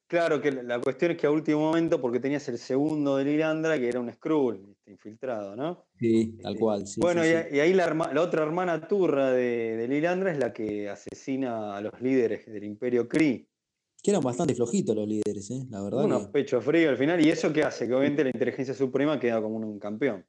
Claro 0.08 0.40
que 0.40 0.50
la- 0.50 0.80
cuestión 0.80 1.10
es 1.12 1.18
que 1.18 1.26
a 1.26 1.30
último 1.30 1.60
momento, 1.60 2.00
porque 2.00 2.18
tenías 2.18 2.48
el 2.48 2.56
segundo 2.58 3.16
de 3.18 3.24
Lilandra, 3.26 3.78
que 3.78 3.88
era 3.88 4.00
un 4.00 4.10
Skrull 4.10 4.66
este, 4.72 4.90
infiltrado, 4.90 5.54
¿no? 5.54 5.84
Sí, 5.98 6.38
tal 6.42 6.52
Este, 6.52 6.60
cual. 6.60 6.86
sí, 6.86 7.00
bueno, 7.00 7.22
sí, 7.22 7.28
y, 7.28 7.32
sí. 7.50 7.56
y 7.56 7.60
ahí 7.60 7.74
la, 7.74 7.86
herma- 7.86 8.12
la 8.14 8.22
otra 8.22 8.42
hermana 8.42 8.88
turra 8.88 9.30
de, 9.32 9.76
de 9.76 9.86
Lilandra 9.86 10.32
es 10.32 10.38
la 10.38 10.52
que 10.54 10.88
asesina 10.88 11.76
a 11.76 11.80
los 11.82 12.00
líderes 12.00 12.46
del 12.46 12.64
Imperio 12.64 13.06
Kree. 13.06 13.46
Que 14.02 14.10
eran 14.12 14.22
bastante 14.22 14.54
flojitos 14.54 14.96
los 14.96 15.06
líderes, 15.06 15.50
¿eh? 15.50 15.66
la 15.70 15.82
verdad. 15.82 16.04
Unos 16.04 16.26
que- 16.26 16.32
pechos 16.32 16.64
fríos 16.64 16.90
al 16.92 16.96
final. 16.96 17.20
¿Y 17.24 17.28
eso 17.28 17.52
qué 17.52 17.62
hace? 17.64 17.86
Que 17.86 17.92
obviamente 17.94 18.24
la 18.24 18.30
inteligencia 18.30 18.72
suprema 18.72 19.20
queda 19.20 19.42
como 19.42 19.56
un 19.58 19.78
campeón. 19.78 20.24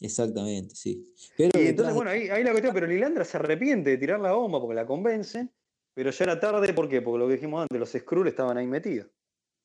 Exactamente, 0.00 0.76
sí. 0.76 1.12
Pero 1.36 1.58
Y 1.60 1.66
entonces, 1.68 1.92
de- 1.92 1.96
bueno, 1.96 2.10
ahí, 2.12 2.28
ahí 2.28 2.44
la 2.44 2.50
cuestión, 2.52 2.72
pero 2.72 2.86
Lilandra 2.86 3.24
se 3.24 3.36
arrepiente 3.36 3.90
de 3.90 3.98
tirar 3.98 4.20
la 4.20 4.32
bomba 4.32 4.60
porque 4.60 4.76
la 4.76 4.86
convencen, 4.86 5.50
pero 5.98 6.12
ya 6.12 6.24
era 6.26 6.38
tarde, 6.38 6.72
¿por 6.72 6.88
qué? 6.88 7.02
Porque 7.02 7.18
lo 7.18 7.26
que 7.26 7.34
dijimos 7.34 7.62
antes, 7.62 7.76
los 7.76 7.90
Skrull 7.90 8.28
estaban 8.28 8.56
ahí 8.56 8.68
metidos. 8.68 9.10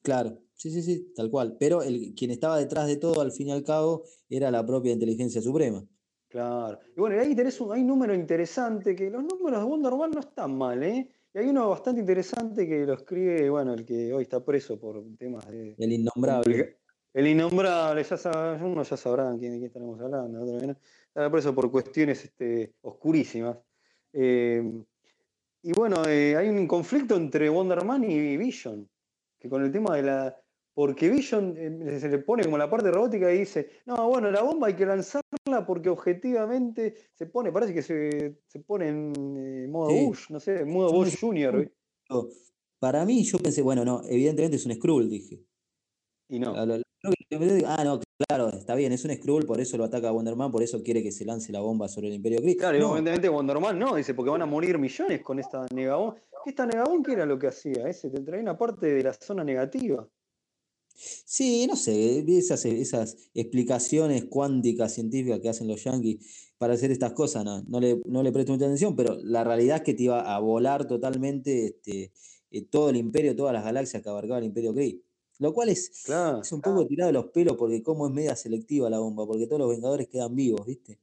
Claro, 0.02 0.40
sí, 0.56 0.72
sí, 0.72 0.82
sí, 0.82 1.14
tal 1.16 1.30
cual. 1.30 1.58
Pero 1.60 1.84
el, 1.84 2.16
quien 2.18 2.32
estaba 2.32 2.58
detrás 2.58 2.88
de 2.88 2.98
todo, 2.98 3.22
al 3.22 3.32
fin 3.32 3.50
y 3.50 3.52
al 3.52 3.64
cabo, 3.64 4.04
era 4.28 4.50
la 4.50 4.66
propia 4.66 4.94
inteligencia 4.94 5.44
suprema. 5.44 5.86
Claro. 6.30 6.80
Y 6.98 7.00
bueno, 7.00 7.22
ahí 7.22 7.36
tenés 7.36 7.62
un, 7.62 7.72
hay 7.72 7.82
un 7.82 7.88
número 7.88 8.16
interesante, 8.16 8.96
que 8.96 9.12
los 9.12 9.24
números 9.24 9.60
de 9.60 9.66
Wonder 9.68 9.92
Woman 9.92 10.10
no 10.10 10.22
están 10.22 10.58
mal, 10.58 10.82
¿eh? 10.82 11.08
Y 11.36 11.38
hay 11.38 11.46
uno 11.46 11.70
bastante 11.70 12.02
interesante 12.02 12.68
que 12.68 12.84
lo 12.84 12.96
escribe, 12.96 13.48
bueno, 13.52 13.76
el 13.76 13.86
que 13.86 14.12
hoy 14.12 14.24
está 14.24 14.44
preso 14.44 14.80
por 14.80 15.04
temas 15.20 15.48
de... 15.48 15.76
El 15.78 15.92
innombrable. 15.94 16.80
El 17.14 17.28
innombrable, 17.28 18.04
ya 18.04 18.18
sab- 18.18 18.60
unos 18.60 18.90
ya 18.90 18.98
sabrán 18.98 19.38
quién, 19.38 19.52
de 19.52 19.58
quién 19.60 19.68
estaremos 19.68 20.02
hablando, 20.02 20.42
otros 20.42 20.62
que 20.62 20.68
no. 20.68 20.78
Está 21.10 21.32
preso 21.32 21.54
por 21.54 21.70
cuestiones 21.70 22.26
este, 22.26 22.74
oscurísimas. 22.82 23.60
Eh, 24.12 24.84
y 25.64 25.72
bueno, 25.72 26.04
eh, 26.08 26.36
hay 26.36 26.50
un 26.50 26.68
conflicto 26.68 27.16
entre 27.16 27.50
Wonder 27.50 27.84
Man 27.84 28.04
y 28.04 28.38
Vision, 28.38 28.88
que 29.40 29.50
con 29.50 29.64
el 29.64 29.72
tema 29.72 29.96
de 29.96 30.04
la... 30.04 30.40
Porque 30.76 31.08
Vision 31.10 31.56
eh, 31.58 32.00
se 32.00 32.10
le 32.10 32.18
pone 32.18 32.44
como 32.44 32.58
la 32.58 32.68
parte 32.70 32.90
robótica 32.92 33.32
y 33.32 33.40
dice, 33.40 33.70
no, 33.86 34.10
bueno, 34.10 34.32
la 34.32 34.42
bomba 34.42 34.68
hay 34.68 34.74
que 34.76 34.86
lanzarla 34.88 35.66
porque 35.68 35.90
objetivamente 35.90 36.96
se 37.14 37.28
pone, 37.28 37.52
parece 37.52 37.74
que 37.76 37.84
se, 37.84 38.40
se 38.48 38.60
pone 38.60 38.88
en 38.90 39.14
eh, 39.38 39.68
modo 39.68 39.90
Sí. 39.92 40.06
Bush, 40.06 40.30
no 40.32 40.40
sé, 40.40 40.62
en 40.62 40.70
modo 40.72 40.90
Yo 40.90 40.96
Bush 40.98 41.20
Junior. 41.20 41.72
Para 42.80 43.06
mí, 43.06 43.24
yo 43.24 43.38
pensé, 43.38 43.62
bueno, 43.62 43.86
no, 43.86 44.02
evidentemente 44.10 44.58
es 44.58 44.66
un 44.66 44.74
Skrull, 44.74 45.10
dije. 45.10 45.40
Y 46.30 46.40
no. 46.40 46.56
A 46.56 46.66
lo- 46.66 46.82
Ah, 47.66 47.84
no, 47.84 48.00
claro, 48.28 48.50
está 48.50 48.76
bien, 48.76 48.94
es 48.94 49.04
un 49.04 49.14
Skrull, 49.14 49.46
por 49.46 49.60
eso 49.60 49.78
lo 49.78 49.84
ataca 49.84 50.12
Wonder 50.12 50.36
Man, 50.36 50.52
por 50.52 50.64
eso 50.64 50.82
quiere 50.84 51.04
que 51.04 51.12
se 51.12 51.26
lance 51.26 51.52
la 51.52 51.60
bomba 51.60 51.88
sobre 51.90 52.08
el 52.08 52.14
Imperio 52.14 52.42
Gris. 52.42 52.58
Claro, 52.58 52.80
No, 52.80 52.86
evidentemente 52.92 53.30
Wonder 53.30 53.60
Man 53.60 53.78
no, 53.78 53.96
dice, 53.96 54.14
porque 54.14 54.32
van 54.32 54.42
a 54.42 54.46
morir 54.46 54.78
millones 54.78 55.22
con 55.22 55.40
esta 55.40 55.66
Negabón. 55.74 56.16
¿Qué 56.44 56.52
esta 56.52 56.66
Negabón 56.66 57.04
qué 57.04 57.14
era 57.14 57.26
lo 57.26 57.38
que 57.38 57.48
hacía? 57.48 57.88
Ese 57.90 58.10
te 58.10 58.22
traía 58.22 58.42
una 58.42 58.58
parte 58.58 58.88
de 58.88 59.04
la 59.04 59.14
zona 59.14 59.44
negativa. 59.44 60.08
Sí, 60.96 61.66
no 61.68 61.76
sé, 61.76 62.24
esas, 62.38 62.66
esas 62.66 63.18
explicaciones 63.34 64.26
cuánticas 64.26 64.94
científicas 64.94 65.40
que 65.40 65.50
hacen 65.50 65.68
los 65.68 65.84
yankees 65.84 66.52
para 66.58 66.76
hacer 66.76 66.92
estas 66.92 67.14
cosas, 67.14 67.44
no, 67.44 67.64
no 67.64 67.80
le, 67.80 68.00
no 68.06 68.22
le 68.24 68.32
presto 68.32 68.54
mucha 68.54 68.66
atención, 68.66 68.96
pero 68.96 69.18
la 69.24 69.44
realidad 69.44 69.78
es 69.78 69.84
que 69.84 69.94
te 69.96 70.04
iba 70.04 70.34
a 70.34 70.40
volar 70.40 70.88
totalmente 70.88 71.66
este, 71.66 72.12
eh, 72.52 72.66
todo 72.70 72.90
el 72.90 72.98
imperio, 72.98 73.36
todas 73.36 73.54
las 73.54 73.64
galaxias 73.64 74.04
que 74.04 74.10
abarcaba 74.10 74.38
el 74.38 74.46
imperio 74.46 74.74
Kree. 74.74 75.02
Lo 75.40 75.54
cual 75.54 75.70
es, 75.70 76.04
Claro. 76.06 76.42
es 76.42 76.52
un 76.52 76.62
poco 76.62 76.86
tirado 76.88 77.08
de 77.08 77.14
los 77.14 77.26
pelos 77.28 77.58
porque 77.58 77.82
como 77.82 78.08
es 78.08 78.14
media 78.14 78.36
selectiva 78.36 78.90
la 78.90 79.00
bomba, 79.00 79.26
porque 79.26 79.48
todos 79.48 79.60
los 79.60 79.70
Vengadores 79.70 80.08
quedan 80.08 80.36
vivos, 80.36 80.66
¿viste? 80.66 81.00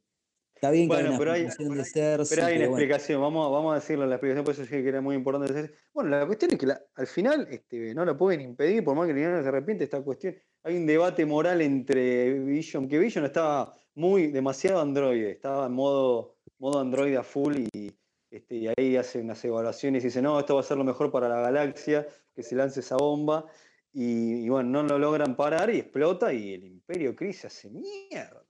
Está 0.55 0.71
bien 0.71 0.89
que 0.89 0.95
Bueno, 0.95 1.03
hay 1.05 1.09
una 1.11 1.19
pero 1.19 1.33
hay- 1.33 1.43
de 1.45 1.85
Cersei, 1.85 2.37
Pero 2.37 2.47
hay 2.47 2.53
una 2.53 2.59
pero 2.61 2.71
bueno, 2.71 2.85
explicación, 2.85 3.21
vamos, 3.23 3.51
vamos 3.51 3.73
a 3.73 3.75
decirlo 3.77 4.07
la 4.07 4.17
explicación, 4.17 4.45
por 4.45 4.53
eso 4.53 4.63
dije 4.63 4.83
que 4.83 4.89
era 4.89 5.01
muy 5.01 5.17
importante. 5.17 5.53
decir. 5.53 5.75
Bueno, 5.95 6.11
la 6.11 6.27
cuestión 6.27 6.53
es 6.53 6.59
que 6.59 6.67
la- 6.67 6.83
al 6.97 7.07
final 7.07 7.49
este, 7.51 7.95
no 7.95 8.05
la 8.05 8.17
pueden 8.17 8.43
impedir, 8.43 8.85
por 8.85 8.95
más 8.95 9.07
que 9.07 9.15
Liliana 9.15 9.43
se 9.43 9.49
arrepiente, 9.49 9.85
esta 9.85 10.03
cuestión. 10.03 10.37
Hay 10.63 10.77
un 10.77 10.87
debate 10.87 11.25
moral 11.25 11.63
entre 11.63 12.35
Vision, 12.41 12.89
que 12.89 12.99
Vision 12.99 13.25
estaba 13.25 13.75
muy, 13.95 14.27
demasiado 14.29 14.81
androide, 14.81 15.31
estaba 15.33 15.67
en 15.67 15.73
modo, 15.73 16.37
modo 16.59 16.79
androide 16.81 17.17
a 17.17 17.23
full 17.23 17.57
y, 17.73 17.91
este, 18.31 18.57
y 18.57 18.69
ahí 18.69 18.97
hace 18.97 19.19
unas 19.21 19.43
evaluaciones 19.45 20.05
y 20.05 20.09
dice, 20.09 20.21
no, 20.21 20.39
esto 20.39 20.55
va 20.55 20.61
a 20.61 20.65
ser 20.65 20.77
lo 20.77 20.85
mejor 20.85 21.11
para 21.11 21.27
la 21.31 21.41
galaxia, 21.41 22.07
que 22.35 22.43
se 22.43 22.55
lance 22.55 22.81
esa 22.81 22.97
bomba. 22.99 23.47
Y, 23.93 24.45
y 24.45 24.49
bueno, 24.49 24.71
no 24.71 24.83
lo 24.85 24.99
logran 24.99 25.35
parar 25.35 25.75
y 25.75 25.79
explota 25.79 26.33
y 26.33 26.55
el 26.55 26.65
imperio 26.65 27.15
se 27.33 27.47
hace 27.49 27.71
mierda. 27.71 28.45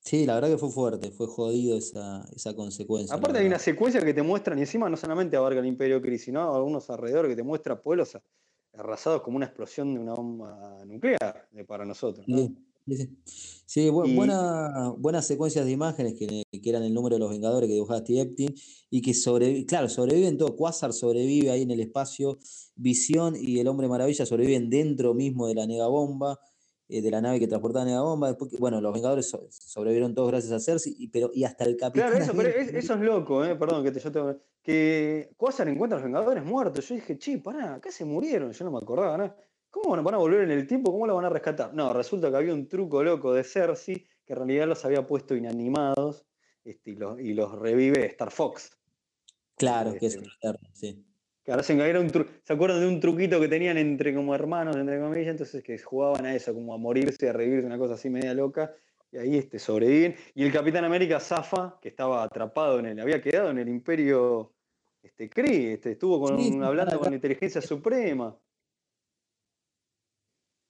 sí, 0.00 0.24
la 0.24 0.34
verdad 0.36 0.48
que 0.48 0.58
fue 0.58 0.70
fuerte, 0.70 1.10
fue 1.10 1.26
jodido 1.26 1.76
esa, 1.76 2.26
esa 2.34 2.54
consecuencia. 2.54 3.14
Aparte 3.14 3.38
hay 3.38 3.46
una 3.46 3.58
secuencia 3.58 4.00
que 4.00 4.14
te 4.14 4.22
muestran, 4.22 4.58
y 4.58 4.62
encima 4.62 4.88
no 4.88 4.96
solamente 4.96 5.36
abarca 5.36 5.60
el 5.60 5.66
Imperio 5.66 6.00
Kree, 6.00 6.18
sino 6.18 6.54
algunos 6.54 6.88
alrededor 6.88 7.28
que 7.28 7.36
te 7.36 7.42
muestra 7.42 7.80
pueblos 7.80 8.16
arrasados 8.72 9.22
como 9.22 9.36
una 9.36 9.46
explosión 9.46 9.94
de 9.94 10.00
una 10.00 10.14
bomba 10.14 10.84
nuclear 10.86 11.48
eh, 11.52 11.64
para 11.64 11.84
nosotros. 11.84 12.26
¿no? 12.28 12.38
Sí, 12.38 12.56
sí, 12.96 13.88
bu- 13.88 14.08
Y- 14.08 14.14
buena- 14.16 14.94
buenas 14.98 15.26
secuencias 15.26 15.64
de 15.64 15.70
imágenes 15.72 16.14
que, 16.18 16.42
que 16.60 16.70
eran 16.70 16.82
el 16.82 16.92
número 16.94 17.16
de 17.16 17.20
los 17.20 17.30
Vengadores 17.30 17.68
que 17.68 17.74
dibujaba 17.74 18.00
Steve 18.00 18.20
Epstein 18.22 18.54
y 18.90 19.00
que 19.02 19.14
sobreviven, 19.14 19.64
claro, 19.64 19.88
sobreviven 19.88 20.36
todo. 20.38 20.56
Quasar 20.56 20.92
sobrevive 20.92 21.50
ahí 21.50 21.62
en 21.62 21.70
el 21.70 21.80
espacio, 21.80 22.38
Visión 22.74 23.34
y 23.40 23.58
el 23.60 23.68
Hombre 23.68 23.88
Maravilla 23.88 24.26
sobreviven 24.26 24.70
dentro 24.70 25.14
mismo 25.14 25.46
de 25.46 25.54
la 25.54 25.66
negabomba, 25.66 26.38
eh, 26.88 27.02
de 27.02 27.10
la 27.10 27.20
nave 27.20 27.38
que 27.38 27.46
transportaba 27.46 27.84
la 27.84 27.90
negabomba. 27.92 28.28
Después, 28.28 28.50
bueno, 28.58 28.80
los 28.80 28.92
Vengadores 28.92 29.28
so- 29.28 29.46
sobrevivieron 29.50 30.14
todos 30.14 30.28
gracias 30.30 30.52
a 30.52 30.58
Cersei, 30.60 30.94
y, 30.98 31.08
pero, 31.08 31.30
y 31.32 31.44
hasta 31.44 31.64
el 31.64 31.76
Capitán 31.76 32.10
Claro, 32.10 32.24
eso, 32.24 32.32
pero 32.36 32.48
es- 32.48 32.74
eso 32.74 32.94
es 32.94 33.00
loco, 33.00 33.44
eh, 33.44 33.54
perdón, 33.54 33.84
que 33.84 33.92
te, 33.92 34.00
yo 34.00 34.10
te- 34.10 34.40
que 34.62 35.30
Quasar 35.36 35.68
encuentra 35.68 35.96
a 35.98 36.00
los 36.00 36.04
Vengadores 36.04 36.44
muertos. 36.44 36.88
Yo 36.88 36.96
dije, 36.96 37.16
che, 37.16 37.38
pará, 37.38 37.74
acá 37.76 37.90
se 37.92 38.04
murieron, 38.04 38.50
yo 38.52 38.64
no 38.64 38.72
me 38.72 38.78
acordaba, 38.78 39.16
¿no? 39.16 39.34
¿Cómo 39.70 40.02
van 40.02 40.14
a, 40.14 40.18
volver 40.18 40.42
en 40.42 40.50
el 40.50 40.66
tiempo? 40.66 40.90
¿Cómo 40.90 41.06
la 41.06 41.12
van 41.12 41.24
a 41.24 41.28
rescatar? 41.28 41.72
No, 41.72 41.92
resulta 41.92 42.30
que 42.30 42.36
había 42.36 42.52
un 42.52 42.68
truco 42.68 43.02
loco 43.04 43.32
de 43.32 43.44
Cersei 43.44 44.06
que 44.26 44.32
en 44.32 44.36
realidad 44.36 44.66
los 44.66 44.84
había 44.84 45.06
puesto 45.06 45.34
inanimados 45.36 46.26
este, 46.64 46.90
y, 46.90 46.96
los, 46.96 47.20
y 47.20 47.34
los 47.34 47.56
revive 47.58 48.06
Star 48.06 48.30
Fox. 48.30 48.76
Claro, 49.56 49.92
que 49.92 50.06
es 50.06 50.14
este, 50.14 50.26
otro 50.26 50.32
eterno, 50.36 50.68
sí. 50.72 51.04
Que 51.44 51.52
ahora 51.52 51.62
se, 51.62 51.74
era 51.74 52.00
un 52.00 52.10
¿se 52.42 52.52
acuerdan 52.52 52.80
de 52.80 52.88
un 52.88 53.00
truquito 53.00 53.40
que 53.40 53.48
tenían 53.48 53.78
entre 53.78 54.14
como 54.14 54.34
hermanos, 54.34 54.76
entre 54.76 55.00
comillas? 55.00 55.30
Entonces 55.30 55.62
que 55.62 55.78
jugaban 55.78 56.26
a 56.26 56.34
eso, 56.34 56.52
como 56.52 56.74
a 56.74 56.78
morirse, 56.78 57.28
a 57.28 57.32
revivirse, 57.32 57.66
una 57.66 57.78
cosa 57.78 57.94
así 57.94 58.10
media 58.10 58.34
loca. 58.34 58.74
Y 59.12 59.18
ahí 59.18 59.36
este, 59.38 59.58
sobreviven. 59.58 60.16
Y 60.34 60.44
el 60.44 60.52
Capitán 60.52 60.84
América 60.84 61.18
Zafa, 61.18 61.78
que 61.80 61.88
estaba 61.88 62.22
atrapado 62.22 62.78
en 62.78 62.86
el, 62.86 63.00
había 63.00 63.20
quedado 63.20 63.50
en 63.50 63.58
el 63.58 63.68
Imperio 63.68 64.52
este, 65.02 65.28
Kree, 65.28 65.74
este, 65.74 65.92
estuvo 65.92 66.20
con, 66.20 66.38
Sí, 66.38 66.52
sí, 66.52 66.58
hablando 66.62 66.98
con 66.98 67.10
la 67.10 67.16
inteligencia 67.16 67.60
suprema. 67.60 68.36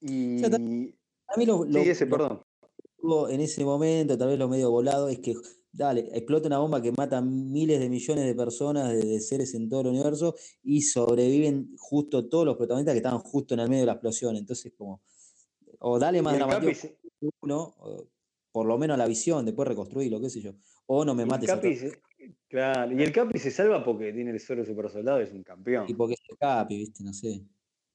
Y. 0.01 0.43
A 0.45 1.37
mí 1.39 1.47
lo, 1.47 1.65
Sí, 1.65 1.71
lo- 1.73 1.81
ese, 1.81 2.07
lo- 2.07 2.11
perdón. 2.17 3.31
en 3.31 3.41
ese 3.41 3.65
momento, 3.65 4.17
tal 4.19 4.29
vez 4.29 4.39
lo 4.39 4.49
medio 4.49 4.71
volado, 4.71 5.09
es 5.09 5.21
que, 5.21 5.35
dale, 5.73 6.09
explota 6.13 6.49
una 6.49 6.59
bomba 6.59 6.83
que 6.83 6.93
mata 6.93 7.21
miles 7.21 7.79
de 7.81 7.89
millones 7.89 8.25
de 8.25 8.35
personas, 8.35 8.91
de, 8.93 9.05
de 9.05 9.21
seres 9.21 9.55
en 9.55 9.69
todo 9.69 9.83
el 9.83 9.87
universo, 9.89 10.35
y 10.63 10.83
sobreviven 10.83 11.75
justo 11.79 12.29
todos 12.29 12.45
los 12.45 12.57
protagonistas 12.57 12.95
que 12.95 12.99
estaban 12.99 13.21
justo 13.21 13.55
en 13.55 13.61
el 13.61 13.69
medio 13.69 13.83
de 13.83 13.87
la 13.87 13.93
explosión. 13.93 14.37
Entonces, 14.37 14.73
como, 14.77 15.03
o 15.79 15.99
dale 15.99 16.21
más 16.23 16.35
el 16.35 16.41
dramatismo 16.41 16.75
se- 16.75 16.97
uno, 17.43 17.75
por 18.53 18.67
lo 18.67 18.77
menos 18.79 18.99
la 18.99 19.07
visión, 19.07 19.45
después 19.45 19.69
reconstruirlo, 19.69 20.21
qué 20.21 20.31
sé 20.31 20.41
yo. 20.41 20.53
O 20.87 21.05
no 21.05 21.15
me 21.15 21.23
el 21.23 21.29
mates 21.29 21.49
a 21.51 21.55
Capi 21.57 21.77
se- 21.77 22.01
claro, 22.49 22.93
y 22.99 23.03
el 23.03 23.13
Capi 23.13 23.39
se 23.39 23.51
salva 23.53 23.85
porque 23.85 24.13
tiene 24.13 24.33
el 24.33 24.41
suelo 24.41 24.65
super 24.65 24.91
soldado, 24.91 25.21
es 25.21 25.31
un 25.33 25.43
campeón. 25.45 25.85
Y 25.89 25.95
porque 25.95 26.15
es 26.15 26.37
Capi, 26.39 26.77
viste, 26.77 27.05
no 27.05 27.13
sé. 27.13 27.43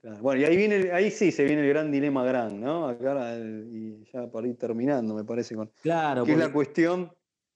Claro, 0.06 0.22
Bueno, 0.22 0.42
y 0.42 0.44
ahí 0.46 0.56
viene, 0.56 0.92
ahí 0.92 1.10
sí 1.10 1.32
se 1.32 1.44
viene 1.46 1.64
el 1.64 1.70
gran 1.70 1.92
dilema 1.92 2.24
gran, 2.24 2.62
¿no? 2.62 2.88
Acá 2.88 3.40
y 3.40 4.04
ya 4.14 4.30
para 4.30 4.48
ir 4.48 4.56
terminando, 4.56 5.16
me 5.16 5.24
parece, 5.24 5.56
con 5.56 5.72
Claro, 5.82 6.24
que 6.26 6.34
es 6.34 6.38
la 6.38 6.52
cuestión 6.54 7.12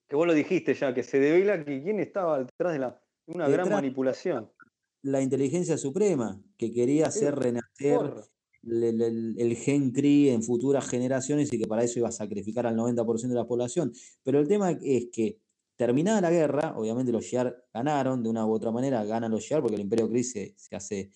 que 0.07 0.15
vos 0.15 0.25
lo 0.25 0.33
dijiste 0.33 0.73
ya, 0.73 0.91
que 0.91 1.03
se 1.03 1.19
devela 1.19 1.63
que 1.63 1.83
quién 1.83 1.99
estaba 1.99 2.39
detrás 2.39 2.73
de 2.73 2.79
la 2.79 2.99
una 3.27 3.47
gran 3.47 3.69
manipulación. 3.69 4.51
la 5.03 5.21
inteligencia 5.21 5.77
suprema, 5.77 6.41
que 6.57 6.71
quería 6.73 7.05
hacer 7.05 7.35
renacer 7.35 7.99
el, 8.63 8.83
el- 8.83 9.01
el- 9.03 9.35
el 9.39 9.55
gen 9.55 9.91
Cree 9.91 10.33
en 10.33 10.41
futuras 10.41 10.89
generaciones 10.89 11.53
y 11.53 11.59
que 11.59 11.67
para 11.67 11.83
eso 11.83 11.99
iba 11.99 12.09
a 12.09 12.12
sacrificar 12.12 12.65
al 12.65 12.75
90% 12.75 13.35
de 13.35 13.35
la 13.35 13.47
población. 13.47 13.93
Pero 14.23 14.39
el 14.39 14.47
tema 14.47 14.71
es 14.71 15.05
que 15.13 15.38
terminada 15.80 16.20
la 16.20 16.30
guerra, 16.30 16.74
obviamente 16.76 17.10
los 17.10 17.24
Shi'ar 17.24 17.56
ganaron, 17.74 18.22
de 18.22 18.28
una 18.28 18.46
u 18.46 18.52
otra 18.52 18.70
manera 18.70 19.02
ganan 19.06 19.32
los 19.32 19.44
Shi'ar 19.44 19.62
porque 19.62 19.76
el 19.76 19.82
imperio 19.82 20.10
Kree 20.10 20.25
se, 20.25 20.54
hace 20.73 21.10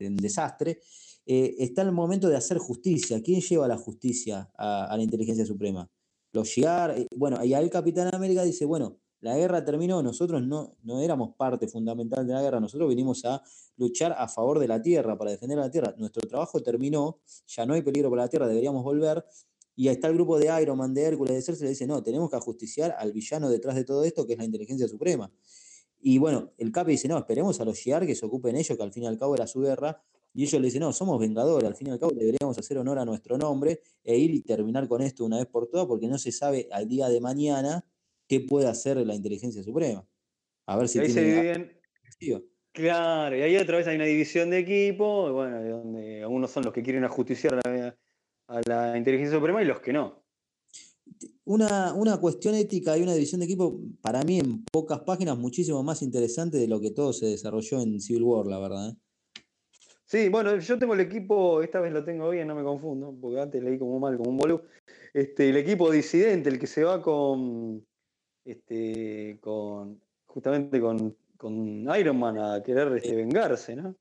en 0.00 0.16
desastre. 0.16 0.80
eh, 1.26 1.56
está 1.58 1.82
el 1.82 1.92
momento 1.92 2.26
de 2.30 2.36
hacer 2.36 2.56
justicia. 2.56 3.20
¿Quién 3.22 3.42
lleva 3.42 3.68
la 3.68 3.76
justicia 3.76 4.50
a, 4.56 4.86
a 4.86 4.96
la 4.96 5.02
inteligencia 5.02 5.44
suprema? 5.44 5.86
Los 6.32 6.48
Shi'ar, 6.48 6.92
eh, 6.98 7.06
bueno, 7.14 7.44
y 7.44 7.52
ahí 7.52 7.62
el 7.62 7.68
Capitán 7.70 8.08
América 8.14 8.44
dice, 8.44 8.64
bueno, 8.64 8.96
la 9.20 9.36
guerra 9.36 9.62
terminó, 9.62 10.02
nosotros 10.02 10.40
no, 10.42 10.78
no 10.84 11.00
éramos 11.02 11.34
parte 11.36 11.68
fundamental 11.68 12.26
de 12.26 12.32
la 12.32 12.40
guerra, 12.40 12.60
nosotros 12.60 12.88
vinimos 12.88 13.26
a 13.26 13.42
luchar 13.76 14.14
a 14.16 14.26
favor 14.26 14.58
de 14.58 14.68
la 14.68 14.80
tierra, 14.80 15.18
para 15.18 15.32
defender 15.32 15.58
la 15.58 15.70
tierra. 15.70 15.94
Nuestro 15.98 16.26
trabajo 16.26 16.62
terminó, 16.62 17.20
ya 17.46 17.66
no 17.66 17.74
hay 17.74 17.82
peligro 17.82 18.08
para 18.08 18.22
la 18.22 18.28
tierra, 18.28 18.48
deberíamos 18.48 18.82
volver. 18.82 19.22
Y 19.78 19.86
ahí 19.86 19.94
está 19.94 20.08
el 20.08 20.14
grupo 20.14 20.40
de 20.40 20.50
Iron 20.60 20.76
Man, 20.76 20.92
de 20.92 21.04
Hércules, 21.04 21.32
de 21.32 21.40
Cersei, 21.40 21.66
le 21.66 21.70
dice, 21.70 21.86
no, 21.86 22.02
tenemos 22.02 22.28
que 22.28 22.34
ajusticiar 22.34 22.96
al 22.98 23.12
villano 23.12 23.48
detrás 23.48 23.76
de 23.76 23.84
todo 23.84 24.02
esto, 24.02 24.26
que 24.26 24.32
es 24.32 24.38
la 24.40 24.44
inteligencia 24.44 24.88
suprema. 24.88 25.30
Y 26.00 26.18
bueno, 26.18 26.52
el 26.58 26.72
Capi 26.72 26.90
dice, 26.90 27.06
no, 27.06 27.16
esperemos 27.16 27.60
a 27.60 27.64
los 27.64 27.78
Shi'ar 27.78 28.04
que 28.04 28.16
se 28.16 28.26
ocupen 28.26 28.56
ellos, 28.56 28.76
que 28.76 28.82
al 28.82 28.92
fin 28.92 29.04
y 29.04 29.06
al 29.06 29.16
cabo 29.16 29.36
era 29.36 29.46
su 29.46 29.60
guerra. 29.60 30.02
Y 30.34 30.42
ellos 30.42 30.60
le 30.60 30.66
dicen, 30.66 30.80
no, 30.80 30.92
somos 30.92 31.20
vengadores, 31.20 31.68
al 31.68 31.76
fin 31.76 31.86
y 31.86 31.90
al 31.92 32.00
cabo 32.00 32.10
deberíamos 32.10 32.58
hacer 32.58 32.76
honor 32.76 32.98
a 32.98 33.04
nuestro 33.04 33.38
nombre 33.38 33.80
e 34.02 34.18
ir 34.18 34.32
y 34.32 34.40
terminar 34.40 34.88
con 34.88 35.00
esto 35.00 35.24
una 35.24 35.36
vez 35.36 35.46
por 35.46 35.68
todas, 35.68 35.86
porque 35.86 36.08
no 36.08 36.18
se 36.18 36.32
sabe 36.32 36.66
al 36.72 36.88
día 36.88 37.08
de 37.08 37.20
mañana 37.20 37.86
qué 38.26 38.40
puede 38.40 38.66
hacer 38.66 38.96
la 39.06 39.14
inteligencia 39.14 39.62
suprema. 39.62 40.04
A 40.66 40.76
ver 40.76 40.88
si 40.88 40.98
ahí 40.98 41.08
se 41.08 41.72
activa. 42.04 42.40
Claro, 42.72 43.36
y 43.36 43.42
ahí 43.42 43.56
otra 43.56 43.76
vez 43.76 43.86
hay 43.86 43.94
una 43.94 44.06
división 44.06 44.50
de 44.50 44.58
equipo, 44.58 45.32
bueno, 45.32 45.62
donde 45.62 46.22
algunos 46.22 46.50
son 46.50 46.64
los 46.64 46.72
que 46.72 46.82
quieren 46.82 47.04
ajusticiar 47.04 47.60
la, 47.64 47.96
a 48.48 48.60
la 48.66 48.98
inteligencia 48.98 49.36
suprema 49.36 49.62
y 49.62 49.66
los 49.66 49.80
que 49.80 49.92
no. 49.92 50.22
Una, 51.44 51.94
una, 51.94 52.18
cuestión 52.18 52.54
ética 52.54 52.96
y 52.98 53.02
una 53.02 53.14
división 53.14 53.40
de 53.40 53.46
equipo, 53.46 53.80
para 54.02 54.22
mí 54.22 54.38
en 54.38 54.64
pocas 54.64 55.00
páginas, 55.00 55.38
muchísimo 55.38 55.82
más 55.82 56.02
interesante 56.02 56.58
de 56.58 56.68
lo 56.68 56.80
que 56.80 56.90
todo 56.90 57.12
se 57.12 57.26
desarrolló 57.26 57.80
en 57.80 58.00
Civil 58.00 58.24
War, 58.24 58.46
la 58.46 58.58
verdad. 58.58 58.90
¿eh? 58.90 58.96
Sí, 60.04 60.28
bueno, 60.28 60.56
yo 60.58 60.78
tengo 60.78 60.94
el 60.94 61.00
equipo, 61.00 61.62
esta 61.62 61.80
vez 61.80 61.92
lo 61.92 62.04
tengo 62.04 62.30
bien, 62.30 62.48
no 62.48 62.54
me 62.54 62.62
confundo, 62.62 63.14
porque 63.20 63.40
antes 63.40 63.62
leí 63.62 63.78
como 63.78 63.98
mal, 63.98 64.16
como 64.16 64.30
un 64.30 64.36
boludo. 64.36 64.62
Este, 65.12 65.48
el 65.48 65.56
equipo 65.56 65.90
disidente, 65.90 66.50
el 66.50 66.58
que 66.58 66.66
se 66.66 66.84
va 66.84 67.00
con, 67.00 67.86
este, 68.44 69.38
con 69.40 70.00
justamente 70.26 70.80
con, 70.80 71.16
con 71.36 71.88
Iron 71.98 72.18
Man 72.18 72.38
a 72.38 72.62
querer 72.62 72.94
este, 72.96 73.16
vengarse, 73.16 73.76
¿no? 73.76 73.96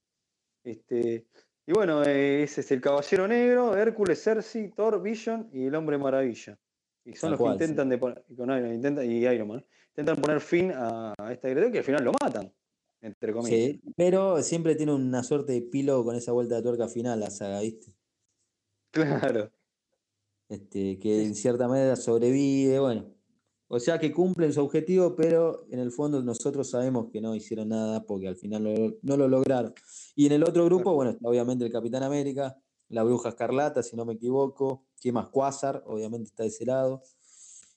Este, 0.63 1.25
y 1.67 1.73
bueno, 1.73 2.01
ese 2.01 2.61
es 2.61 2.71
el 2.71 2.79
Caballero 2.79 3.27
Negro, 3.27 3.75
Hércules, 3.75 4.23
Cersei, 4.23 4.69
Thor, 4.69 5.01
Vision 5.01 5.49
y 5.51 5.65
el 5.65 5.75
Hombre 5.75 5.97
Maravilla. 5.97 6.57
Y 7.03 7.13
son 7.13 7.31
los 7.31 7.41
que 7.41 7.45
intentan 7.45 7.89
de 7.89 7.97
poner, 7.97 8.23
con 8.37 8.73
intentan, 8.73 9.11
y 9.11 9.25
Iron 9.25 9.49
Man, 9.49 9.65
intentan 9.89 10.15
poner 10.15 10.39
fin 10.39 10.71
a, 10.73 11.13
esta 11.29 11.49
agresión 11.49 11.73
que 11.73 11.79
al 11.79 11.83
final 11.83 12.05
lo 12.05 12.13
matan, 12.23 12.53
entre 13.01 13.33
comillas. 13.33 13.59
Sí, 13.59 13.81
pero 13.97 14.41
siempre 14.43 14.75
tiene 14.75 14.93
una 14.93 15.23
suerte 15.23 15.51
de 15.51 15.61
pilo 15.61 16.05
con 16.05 16.15
esa 16.15 16.31
vuelta 16.31 16.55
de 16.55 16.61
tuerca 16.61 16.87
final 16.87 17.19
la 17.19 17.29
saga, 17.29 17.59
¿viste? 17.59 17.93
Claro. 18.91 19.51
Este, 20.47 20.97
que 20.99 21.25
en 21.25 21.35
cierta 21.35 21.67
manera 21.67 21.97
sobrevive, 21.97 22.79
bueno. 22.79 23.16
O 23.69 23.79
sea 23.79 23.99
que 23.99 24.13
cumplen 24.13 24.53
su 24.53 24.61
objetivo, 24.61 25.15
pero 25.15 25.65
en 25.69 25.79
el 25.79 25.91
fondo 25.91 26.23
nosotros 26.23 26.69
sabemos 26.69 27.09
que 27.11 27.19
no 27.19 27.35
hicieron 27.35 27.69
nada 27.69 28.05
porque 28.05 28.27
al 28.27 28.37
final 28.37 28.97
no 29.01 29.17
lo 29.17 29.27
lograron. 29.27 29.73
Y 30.15 30.25
en 30.25 30.31
el 30.31 30.43
otro 30.43 30.63
grupo, 30.65 30.93
bueno, 30.93 31.11
está 31.11 31.27
obviamente 31.27 31.65
el 31.65 31.71
Capitán 31.71 32.03
América, 32.03 32.55
la 32.89 33.03
Bruja 33.03 33.29
Escarlata, 33.29 33.83
si 33.83 33.97
no 33.97 34.05
me 34.05 34.13
equivoco, 34.13 34.85
¿qué 35.01 35.11
más? 35.11 35.27
Quasar, 35.29 35.83
obviamente 35.85 36.25
está 36.25 36.43
de 36.43 36.49
ese 36.49 36.65
lado. 36.65 37.03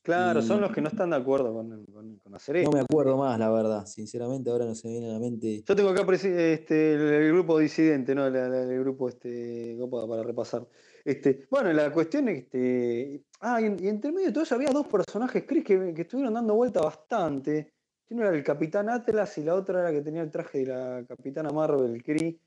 Claro, 0.03 0.41
son 0.41 0.63
los 0.63 0.73
que 0.73 0.81
no 0.81 0.89
están 0.89 1.11
de 1.11 1.17
acuerdo 1.17 1.53
con, 1.53 1.85
hacer 2.33 2.57
esto. 2.57 2.71
No 2.71 2.77
me 2.77 2.83
acuerdo 2.83 3.19
más, 3.19 3.39
la 3.39 3.51
verdad. 3.51 3.85
Sinceramente, 3.85 4.49
ahora 4.51 4.65
no 4.65 4.75
se 4.75 4.89
me 4.89 4.95
viene 4.95 5.11
a 5.11 5.13
la 5.13 5.19
mente. 5.19 5.63
Yo 5.67 5.77
tengo 5.77 5.91
acá 5.91 6.07
este, 6.15 6.95
el, 6.95 7.33
grupo 7.33 7.59
disidente, 7.59 8.15
¿no? 8.15 8.27
El, 8.27 8.81
grupo 8.81 9.11
este, 9.11 9.77
para 9.91 10.23
repasar. 10.23 10.67
Este, 11.05 11.47
bueno, 11.51 11.73
la 11.73 11.93
cuestión 11.93 12.29
es 12.29 12.45
este. 12.45 13.25
Ah, 13.41 13.61
y, 13.61 13.67
entre 13.67 14.13
medio 14.13 14.29
de 14.29 14.33
todo 14.33 14.45
eso 14.45 14.55
había 14.55 14.71
dos 14.71 14.87
personajes, 14.87 15.45
Chris, 15.47 15.65
que, 15.65 15.95
que 15.95 16.03
estuvieron 16.03 16.35
dando 16.35 16.55
vuelta 16.55 16.81
bastante. 16.81 17.73
Uno 18.11 18.23
era 18.23 18.37
el 18.37 18.43
Capitán 18.43 18.89
Atlas 18.89 19.39
y 19.39 19.45
la 19.45 19.55
otra 19.55 19.81
era 19.81 19.93
que 19.93 20.03
tenía 20.03 20.23
el 20.23 20.31
traje 20.31 20.59
de 20.59 20.67
la 20.67 21.05
Capitana 21.07 21.51
Marvel, 21.51 22.03
Kree. 22.03 22.39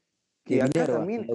Que 0.43 0.62
acá 0.62 0.86
también. 0.86 1.26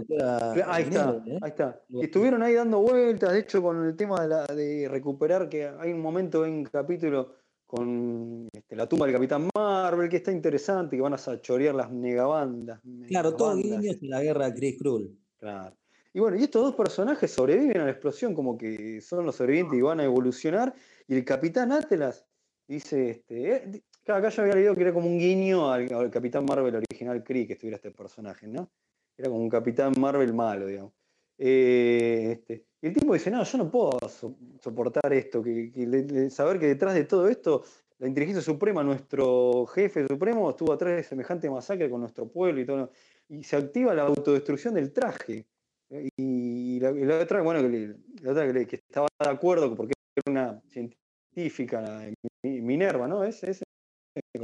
ahí 0.66 0.82
está, 0.82 1.22
¿eh? 1.26 1.38
ahí 1.40 1.50
está. 1.50 1.82
estuvieron 2.02 2.42
ahí 2.42 2.52
dando 2.52 2.80
vueltas, 2.80 3.32
de 3.32 3.38
hecho, 3.38 3.62
con 3.62 3.86
el 3.86 3.96
tema 3.96 4.20
de, 4.20 4.28
la, 4.28 4.44
de 4.44 4.86
recuperar, 4.86 5.48
que 5.48 5.66
hay 5.66 5.92
un 5.92 6.00
momento 6.00 6.44
en 6.44 6.64
capítulo 6.64 7.36
con 7.64 8.48
este, 8.52 8.76
la 8.76 8.86
tumba 8.86 9.06
del 9.06 9.14
Capitán 9.14 9.48
Marvel, 9.54 10.10
que 10.10 10.16
está 10.18 10.30
interesante, 10.30 10.96
que 10.96 11.02
van 11.02 11.14
a 11.14 11.18
sachorear 11.18 11.74
las 11.74 11.90
negabandas. 11.90 12.80
Claro, 13.06 13.34
todo 13.34 13.56
guiños 13.56 13.96
en 14.02 14.10
la 14.10 14.22
guerra 14.22 14.50
de 14.50 14.54
Chris 14.54 14.78
Krull. 14.78 15.18
Claro. 15.38 15.74
Y 16.12 16.20
bueno, 16.20 16.36
y 16.36 16.44
estos 16.44 16.62
dos 16.62 16.74
personajes 16.74 17.30
sobreviven 17.30 17.80
a 17.80 17.84
la 17.84 17.90
explosión, 17.90 18.34
como 18.34 18.56
que 18.56 19.00
son 19.00 19.26
los 19.26 19.36
sobrevivientes 19.36 19.78
y 19.78 19.82
van 19.82 20.00
a 20.00 20.04
evolucionar. 20.04 20.74
Y 21.06 21.14
el 21.16 21.24
Capitán 21.24 21.72
Atlas 21.72 22.24
dice, 22.66 23.10
este, 23.10 23.54
eh, 23.54 23.82
acá 24.06 24.28
yo 24.30 24.42
había 24.42 24.54
leído 24.54 24.74
que 24.74 24.82
era 24.82 24.92
como 24.92 25.06
un 25.06 25.18
guiño 25.18 25.70
al, 25.70 26.10
Capitán 26.10 26.44
Marvel 26.44 26.76
original 26.76 27.22
Kree 27.22 27.46
que 27.46 27.54
estuviera 27.54 27.76
este 27.76 27.90
personaje, 27.90 28.46
¿no? 28.46 28.70
Era 29.16 29.28
como 29.28 29.42
un 29.42 29.48
Capitán 29.48 29.92
Marvel 29.98 30.32
malo, 30.32 30.66
digamos. 30.66 30.92
Eh, 31.36 32.30
este, 32.32 32.66
y 32.80 32.86
el 32.88 32.94
tipo 32.94 33.14
dice, 33.14 33.30
no, 33.30 33.42
yo 33.44 33.58
no 33.58 33.70
puedo 33.70 33.98
soportar 34.60 35.12
esto, 35.12 35.42
que, 35.42 36.28
saber 36.30 36.58
que 36.58 36.66
detrás 36.66 36.94
de 36.94 37.04
todo 37.04 37.28
esto, 37.28 37.64
la 37.98 38.08
inteligencia 38.08 38.42
suprema, 38.42 38.82
nuestro 38.84 39.66
jefe 39.66 40.06
supremo, 40.06 40.50
estuvo 40.50 40.72
atrás 40.72 40.96
de 40.96 41.02
semejante 41.02 41.50
masacre 41.50 41.90
con 41.90 42.00
nuestro 42.00 42.28
pueblo 42.28 42.60
y 42.60 42.66
todo. 42.66 42.90
Y 43.28 43.42
se 43.42 43.56
activa 43.56 43.94
la 43.94 44.02
autodestrucción 44.02 44.74
del 44.74 44.92
traje. 44.92 45.46
Y 45.90 46.80
la, 46.80 47.18
otra, 47.20 47.42
bueno, 47.42 47.62
que, 47.62 47.94
la 48.22 48.32
otra 48.32 48.52
que, 48.66 48.76
estaba 48.76 49.08
de 49.18 49.30
acuerdo 49.30 49.74
porque 49.74 49.94
era 50.14 50.30
una 50.30 50.62
científica, 50.68 52.10
Minerva, 52.42 53.08
¿no? 53.08 53.24
¿Es, 53.24 53.42
es 53.44 53.62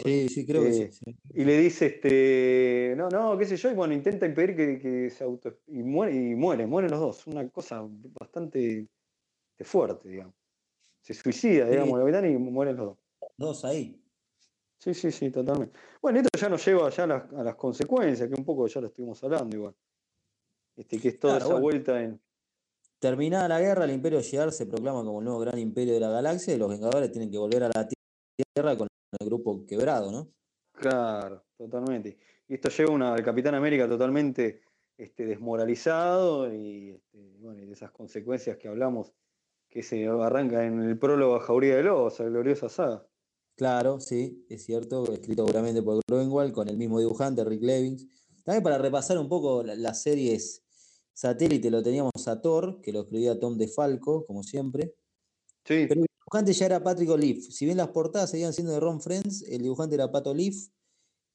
Sí, 0.02 0.28
sí, 0.28 0.46
creo 0.46 0.62
que 0.62 0.92
sí, 0.92 1.02
eh, 1.06 1.16
Y 1.34 1.44
le 1.44 1.58
dice, 1.58 1.86
este, 1.86 2.94
no, 2.96 3.08
no, 3.08 3.36
qué 3.36 3.44
sé 3.44 3.56
yo, 3.56 3.70
y 3.70 3.74
bueno, 3.74 3.94
intenta 3.94 4.26
impedir 4.26 4.80
que, 4.80 5.10
se 5.10 5.24
auto... 5.24 5.58
Y 5.66 5.82
muere, 5.82 6.14
y 6.14 6.34
muere, 6.34 6.66
mueren 6.66 6.90
los 6.90 7.00
dos. 7.00 7.26
Una 7.26 7.48
cosa 7.48 7.84
bastante 8.20 8.86
fuerte, 9.60 10.08
digamos. 10.08 10.34
Se 11.00 11.14
suicida, 11.14 11.68
digamos, 11.68 11.98
la 11.98 12.04
verdad, 12.04 12.24
y 12.24 12.36
mueren 12.36 12.76
los 12.76 12.86
dos. 12.86 12.98
Dos 13.36 13.64
ahí. 13.64 14.00
Sí, 14.78 14.94
sí, 14.94 15.10
sí, 15.10 15.30
totalmente. 15.30 15.78
Bueno, 16.00 16.20
esto 16.20 16.28
ya 16.38 16.48
nos 16.48 16.64
lleva 16.64 16.90
ya 16.90 17.04
a 17.04 17.42
las, 17.42 17.54
consecuencias, 17.56 18.28
que 18.28 18.34
un 18.34 18.44
poco 18.44 18.66
ya 18.66 18.80
lo 18.80 18.88
estuvimos 18.88 19.22
hablando 19.24 19.56
igual. 19.56 19.74
Este, 20.76 20.98
que 20.98 21.08
es 21.08 21.18
toda 21.18 21.38
esa 21.38 21.54
vuelta 21.54 22.02
en. 22.02 22.20
Terminada 22.98 23.48
la 23.48 23.60
guerra, 23.60 23.84
el 23.84 23.90
Imperio 23.90 24.20
Shi'ar 24.20 24.50
se 24.50 24.66
proclama 24.66 25.04
como 25.04 25.18
el 25.18 25.24
nuevo 25.24 25.40
gran 25.40 25.58
imperio 25.58 25.92
de 25.92 26.00
la 26.00 26.08
galaxia 26.08 26.54
y 26.54 26.58
los 26.58 26.70
Vengadores 26.70 27.12
tienen 27.12 27.30
que 27.30 27.36
volver 27.36 27.64
a 27.64 27.70
la 27.74 27.86
Tierra 27.86 28.76
con 28.78 28.88
el 29.20 29.26
grupo 29.26 29.66
quebrado, 29.66 30.10
¿no? 30.10 30.32
Claro, 30.72 31.44
totalmente. 31.56 32.16
Y 32.48 32.54
esto 32.54 32.70
lleva 32.70 33.14
al 33.14 33.22
Capitán 33.22 33.54
América 33.54 33.88
totalmente 33.88 34.62
este, 34.96 35.26
desmoralizado 35.26 36.52
y, 36.52 36.92
este, 36.92 37.36
bueno, 37.38 37.60
y 37.60 37.66
de 37.66 37.72
esas 37.72 37.90
consecuencias 37.90 38.56
que 38.56 38.68
hablamos 38.68 39.12
que 39.68 39.82
se 39.82 40.06
arranca 40.06 40.64
en 40.64 40.80
el 40.82 40.98
prólogo 40.98 41.36
a 41.36 41.40
Jauría 41.40 41.76
de 41.76 41.82
Lobos, 41.82 42.20
a 42.20 42.24
gloriosa 42.24 42.68
saga. 42.68 43.06
Claro, 43.56 44.00
sí, 44.00 44.44
es 44.48 44.64
cierto, 44.64 45.12
escrito 45.12 45.44
seguramente 45.44 45.82
por 45.82 46.00
Groenwald 46.08 46.52
con 46.52 46.68
el 46.68 46.76
mismo 46.76 46.98
dibujante, 46.98 47.44
Rick 47.44 47.62
Levins. 47.62 48.06
También 48.44 48.62
para 48.62 48.78
repasar 48.78 49.18
un 49.18 49.28
poco 49.28 49.62
las 49.62 50.02
series 50.02 50.63
satélite, 51.14 51.70
lo 51.70 51.82
teníamos 51.82 52.28
a 52.28 52.42
Thor, 52.42 52.80
que 52.82 52.92
lo 52.92 53.02
escribía 53.02 53.40
Tom 53.40 53.56
DeFalco, 53.56 54.26
como 54.26 54.42
siempre. 54.42 54.94
Sí 55.64 55.88
dibujante 56.34 56.52
ya 56.52 56.66
era 56.66 56.82
Patrick 56.82 57.10
O'Leaf. 57.10 57.44
Si 57.50 57.64
bien 57.64 57.76
las 57.76 57.88
portadas 57.88 58.30
seguían 58.30 58.52
siendo 58.52 58.72
de 58.72 58.80
Ron 58.80 59.00
Friends, 59.00 59.42
el 59.42 59.62
dibujante 59.62 59.94
era 59.94 60.10
Pat 60.10 60.26
O'Leaf. 60.26 60.68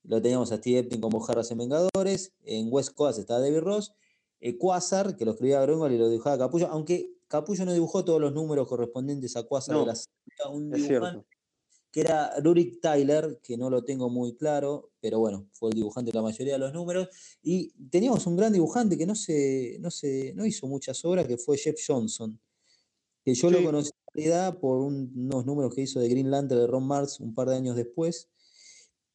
Lo 0.03 0.21
teníamos 0.21 0.51
a 0.51 0.57
Steve 0.57 0.79
Epting 0.79 0.99
como 0.99 1.19
Jarras 1.19 1.51
en 1.51 1.59
Vengadores. 1.59 2.33
En 2.43 2.67
West 2.71 2.93
Coast 2.95 3.19
estaba 3.19 3.39
David 3.39 3.59
Ross. 3.59 3.93
Eh, 4.41 4.57
Quasar, 4.57 5.15
que 5.15 5.25
lo 5.25 5.31
escribía 5.31 5.61
Grunwald 5.61 5.93
y 5.93 5.97
lo 5.97 6.09
dibujaba 6.09 6.37
Capullo, 6.37 6.67
aunque 6.67 7.13
Capullo 7.27 7.65
no 7.65 7.73
dibujó 7.73 8.05
todos 8.05 8.21
los 8.21 8.33
números 8.33 8.67
correspondientes 8.67 9.35
a 9.35 9.43
Quasar 9.43 9.77
de 9.79 9.85
la 9.85 9.95
serie. 9.95 10.13
Un 10.49 10.71
dibujante 10.71 11.25
que 11.91 12.01
era 12.01 12.39
Rurik 12.39 12.79
Tyler, 12.81 13.39
que 13.41 13.57
no 13.57 13.69
lo 13.69 13.83
tengo 13.83 14.09
muy 14.09 14.35
claro, 14.35 14.91
pero 14.99 15.19
bueno, 15.19 15.49
fue 15.53 15.71
el 15.71 15.75
dibujante 15.75 16.11
de 16.11 16.17
la 16.17 16.21
mayoría 16.21 16.53
de 16.53 16.59
los 16.59 16.73
números. 16.73 17.09
Y 17.41 17.71
teníamos 17.89 18.27
un 18.27 18.35
gran 18.35 18.53
dibujante 18.53 18.97
que 18.97 19.07
no, 19.07 19.15
se, 19.15 19.77
no, 19.79 19.89
se, 19.89 20.33
no 20.35 20.45
hizo 20.45 20.67
muchas 20.67 21.03
obras, 21.05 21.25
que 21.27 21.37
fue 21.37 21.57
Jeff 21.57 21.79
Johnson, 21.85 22.39
que 23.23 23.33
yo 23.33 23.49
lo 23.49 23.63
conocí 23.63 23.91
por 24.59 24.79
unos 24.79 25.45
números 25.45 25.73
que 25.73 25.81
hizo 25.81 25.99
de 25.99 26.09
Green 26.09 26.29
Lantern 26.29 26.61
de 26.61 26.67
Ron 26.67 26.85
Marx 26.85 27.19
un 27.19 27.33
par 27.33 27.49
de 27.49 27.55
años 27.55 27.75
después, 27.75 28.29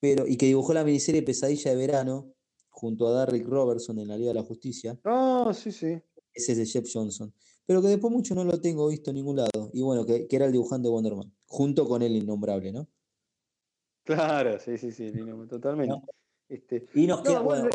pero, 0.01 0.27
y 0.27 0.37
que 0.37 0.47
dibujó 0.47 0.75
la 0.75 0.85
miniserie 0.85 1.22
Pesadilla 1.22 1.70
de 1.70 1.77
Verano 1.77 2.33
junto 2.70 3.07
a 3.07 3.12
Darrick 3.12 3.47
Robertson 3.47 3.99
en 3.99 4.09
la 4.09 4.16
Liga 4.16 4.29
de 4.29 4.35
la 4.35 4.43
Justicia. 4.43 4.99
Ah, 5.05 5.53
sí, 5.55 5.72
sí. 5.72 6.01
Ese 6.33 6.53
es 6.53 6.59
de 6.59 6.66
Jeff 6.66 6.91
Johnson. 6.93 7.33
Pero 7.67 7.81
que 7.81 7.89
después 7.89 8.12
mucho 8.12 8.35
no 8.35 8.45
lo 8.45 8.61
tengo 8.61 8.89
visto 8.89 9.11
en 9.11 9.17
ningún 9.17 9.37
lado. 9.37 9.71
Y 9.73 9.83
bueno, 9.83 10.05
que, 10.05 10.27
era 10.31 10.47
el 10.47 10.53
dibujante 10.53 10.89
de 10.89 10.93
Wonder 10.93 11.15
Man, 11.15 11.35
junto 11.47 11.87
con 11.89 12.03
el 12.03 12.15
innombrable, 12.15 12.73
¿no? 12.73 12.89
Claro, 14.05 14.59
sí, 14.61 14.77
sí, 14.77 14.93
sí, 14.93 15.12
totalmente. 15.49 15.97
Este, 16.49 16.87
y 16.95 17.07
nos 17.07 17.23
queda, 17.23 17.41
bueno, 17.41 17.71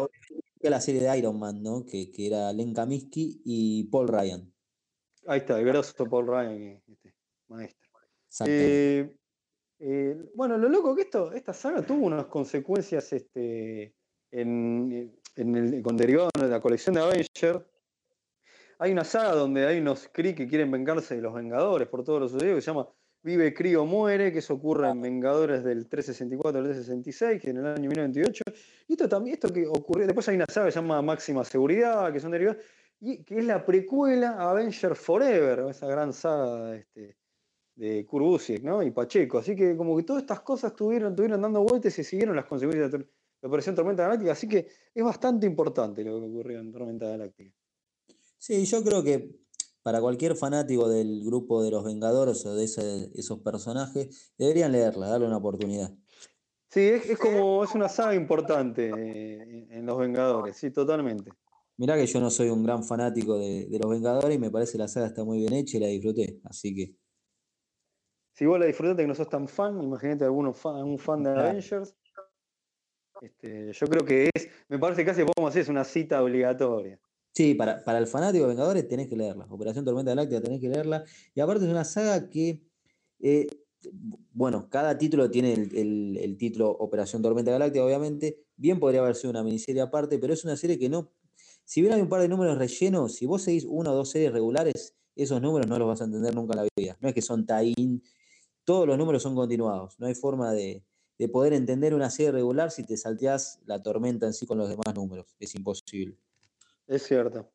la 0.62 0.80
serie 0.80 1.02
de 1.02 1.18
Iron 1.18 1.40
Man, 1.40 1.64
¿no? 1.64 1.86
Que, 1.86 2.12
que 2.12 2.28
era 2.28 2.54
Len 2.54 2.74
Kaminsky 2.74 3.42
y 3.44 3.86
Paul 3.86 4.08
Ryan. 4.08 4.54
Ahí 5.26 5.40
está, 5.40 5.60
el 5.60 5.66
grosso 5.66 6.06
Paul 6.06 6.28
Ryan, 6.28 6.82
este, 6.88 7.14
maestro. 7.48 7.90
Eh, 8.46 9.16
eh, 9.80 10.32
bueno, 10.36 10.58
lo 10.58 10.70
loco 10.70 10.96
que 10.96 11.04
esto, 11.04 11.32
esta 11.32 11.54
saga 11.54 11.82
tuvo 11.82 12.06
unas 12.06 12.26
consecuencias 12.26 13.12
este, 13.14 13.96
en, 14.32 15.12
el, 15.36 15.82
con 15.82 15.98
derivado 15.98 16.30
de 16.40 16.48
la 16.48 16.62
colección 16.62 16.96
de 16.96 17.02
Avenger. 17.02 17.66
Hay 18.82 18.94
una 18.94 19.04
saga 19.04 19.34
donde 19.34 19.68
hay 19.68 19.80
unos 19.80 20.08
Kree 20.08 20.34
que 20.34 20.48
quieren 20.48 20.72
vengarse 20.72 21.16
de 21.16 21.22
los 21.22 21.34
Vengadores 21.34 21.90
por 21.90 22.04
todos 22.06 22.22
los 22.22 22.32
sucedido, 22.32 22.56
que 22.56 22.62
se 22.62 22.72
llama 22.72 22.88
Vive 23.22 23.54
Kree 23.54 23.76
o 23.76 23.86
Muere, 23.86 24.32
que 24.32 24.40
eso 24.40 24.54
ocurre 24.54 24.90
en 24.90 25.02
Vengadores 25.02 25.66
del 25.66 25.90
364 25.90 26.60
al 26.60 26.66
366, 26.66 27.42
que 27.42 27.50
en 27.50 27.58
el 27.58 27.66
año 27.66 27.90
1928. 27.90 28.44
Y 28.88 28.94
esto 28.94 29.10
también, 29.10 29.34
esto 29.34 29.52
que 29.52 29.68
ocurrió, 29.68 30.06
después 30.06 30.30
hay 30.30 30.38
una 30.38 30.46
saga 30.48 30.68
que 30.68 30.72
se 30.72 30.80
llama 30.80 31.02
Máxima 31.02 31.44
Seguridad, 31.44 32.14
que 32.14 32.22
son 32.22 32.32
derivados 32.32 32.64
y 33.02 33.24
que 33.24 33.40
es 33.40 33.46
la 33.46 33.66
precuela 33.66 34.32
a 34.32 34.52
Avenger 34.52 34.96
Forever, 34.96 35.66
esa 35.70 35.88
gran 35.88 36.14
saga 36.14 36.76
este, 36.76 37.18
de 37.76 38.06
Kurt 38.06 38.62
¿no? 38.64 38.82
y 38.82 38.92
Pacheco. 38.92 39.40
Así 39.40 39.58
que 39.58 39.76
como 39.76 39.98
que 39.98 40.04
todas 40.04 40.22
estas 40.22 40.40
cosas 40.40 40.74
tuvieron, 40.74 41.14
tuvieron 41.16 41.42
dando 41.42 41.62
vueltas 41.64 42.00
y 42.00 42.04
siguieron 42.06 42.34
las 42.34 42.46
consecuencias 42.46 42.92
la 43.42 43.48
Operación 43.48 43.76
Tormenta 43.76 44.04
Galáctica, 44.04 44.34
así 44.34 44.50
que 44.50 44.68
es 44.94 45.04
bastante 45.04 45.46
importante 45.46 46.04
lo 46.04 46.20
que 46.20 46.28
ocurrió 46.28 46.60
en 46.60 46.72
Tormenta 46.72 47.08
Galáctica. 47.08 47.59
Sí, 48.40 48.66
yo 48.66 48.84
creo 48.84 49.04
que 49.04 49.40
para 49.84 50.02
cualquier 50.02 50.36
fanático 50.36 50.90
del 50.90 51.24
grupo 51.24 51.62
de 51.64 51.72
los 51.72 51.84
Vengadores 51.84 52.46
o 52.46 52.56
de 52.56 52.64
esos 52.64 53.40
personajes, 53.40 54.34
deberían 54.38 54.72
leerla, 54.72 55.08
darle 55.08 55.28
una 55.28 55.38
oportunidad. 55.38 55.92
Sí, 56.70 56.82
es, 56.82 57.18
como, 57.18 57.64
es 57.64 57.74
una 57.74 57.90
saga 57.90 58.14
importante 58.14 58.92
eh, 58.96 59.68
en 59.72 59.86
Los 59.86 59.98
Vengadores, 59.98 60.56
sí, 60.56 60.70
totalmente. 60.70 61.32
Mirá 61.78 61.96
que 61.96 62.06
yo 62.06 62.20
no 62.20 62.30
soy 62.30 62.50
un 62.50 62.64
gran 62.64 62.84
fanático 62.84 63.40
de, 63.40 63.68
Los 63.82 63.90
Vengadores 63.90 64.36
y 64.36 64.40
me 64.40 64.52
parece 64.52 64.74
que 64.74 64.78
la 64.78 64.88
saga 64.88 65.08
está 65.08 65.24
muy 65.24 65.40
bien 65.40 65.54
hecha 65.54 65.78
y 65.78 65.80
la 65.80 65.88
disfruté, 65.88 66.40
así 66.44 66.76
que... 66.76 66.96
Si 68.34 68.46
vos 68.46 68.60
la 68.60 68.68
disfrutaste 68.68 69.04
que 69.04 69.08
no 69.08 69.16
sos 69.16 69.28
tan 69.28 69.48
fan, 69.48 69.82
imagínate 69.82 70.24
alguno 70.24 70.54
fan, 70.54 70.84
un 70.84 70.98
fan 70.98 71.24
de 71.24 71.32
Avengers. 71.32 71.96
Este, 73.22 73.74
yo 73.74 73.88
creo 73.88 74.06
que 74.06 74.30
es, 74.34 74.48
me 74.70 74.80
parece 74.80 75.04
casi 75.04 75.24
podemos 75.26 75.50
hacer 75.50 75.64
es 75.64 75.70
una 75.70 75.84
cita 75.84 76.24
obligatoria. 76.24 77.00
Sí, 77.34 77.54
para, 77.54 77.84
para 77.84 78.00
el 78.00 78.08
fanático 78.08 78.44
de 78.44 78.50
Vengadores 78.50 78.88
tenés 78.88 79.08
que 79.08 79.16
leerla. 79.16 79.46
Operación 79.50 79.86
Tormenta 79.86 80.12
Galáctica 80.12 80.42
tenés 80.42 80.60
que 80.60 80.70
leerla. 80.70 81.06
Y 81.34 81.40
aparte 81.40 81.66
es 81.66 81.72
una 81.72 81.86
saga 81.86 82.30
que, 82.30 82.62
eh, 83.20 83.48
bueno, 84.34 84.70
cada 84.70 84.98
título 84.98 85.30
tiene 85.30 85.54
el, 85.54 86.36
título 86.38 86.70
Operación 86.72 87.22
Tormenta 87.22 87.52
Galáctica, 87.52 87.86
obviamente. 87.86 88.44
Bien 88.58 88.80
podría 88.80 89.02
haber 89.02 89.16
sido 89.16 89.30
una 89.32 89.44
miniserie 89.44 89.82
aparte, 89.82 90.20
pero 90.20 90.34
es 90.34 90.44
una 90.44 90.58
serie 90.58 90.78
que 90.80 90.90
no. 90.90 91.12
Si 91.64 91.82
bien 91.82 91.94
hay 91.94 92.02
un 92.02 92.10
par 92.10 92.22
de 92.22 92.28
números 92.28 92.58
rellenos, 92.58 93.16
si 93.16 93.26
vos 93.26 93.44
seguís 93.44 93.66
una 93.66 93.92
o 93.92 93.96
dos 93.96 94.10
series 94.10 94.34
regulares, 94.34 94.96
esos 95.16 95.42
números 95.42 95.68
no 95.68 95.78
los 95.78 95.88
vas 95.88 96.02
a 96.02 96.06
entender 96.06 96.34
nunca 96.36 96.54
en 96.54 96.66
la 96.66 96.70
vida. 96.76 96.98
No 97.00 97.10
es 97.10 97.14
que 97.14 97.22
son 97.22 97.46
tie-in, 97.46 98.02
todos 98.64 98.88
los 98.88 98.98
números 98.98 99.22
son 99.22 99.36
continuados. 99.36 100.00
No 100.00 100.08
hay 100.08 100.16
forma 100.16 100.52
de, 100.52 100.84
de 101.18 101.30
poder 101.30 101.54
entender 101.54 101.94
una 101.94 102.10
serie 102.10 102.32
regular 102.32 102.72
si 102.72 102.86
te 102.86 102.98
salteás 102.98 103.60
la 103.66 103.84
tormenta 103.84 104.26
en 104.26 104.34
sí 104.34 104.46
con 104.46 104.58
los 104.58 104.70
demás 104.70 104.96
números. 104.96 105.36
Es 105.40 105.54
imposible. 105.56 106.18
Es 106.90 107.04
cierto. 107.04 107.52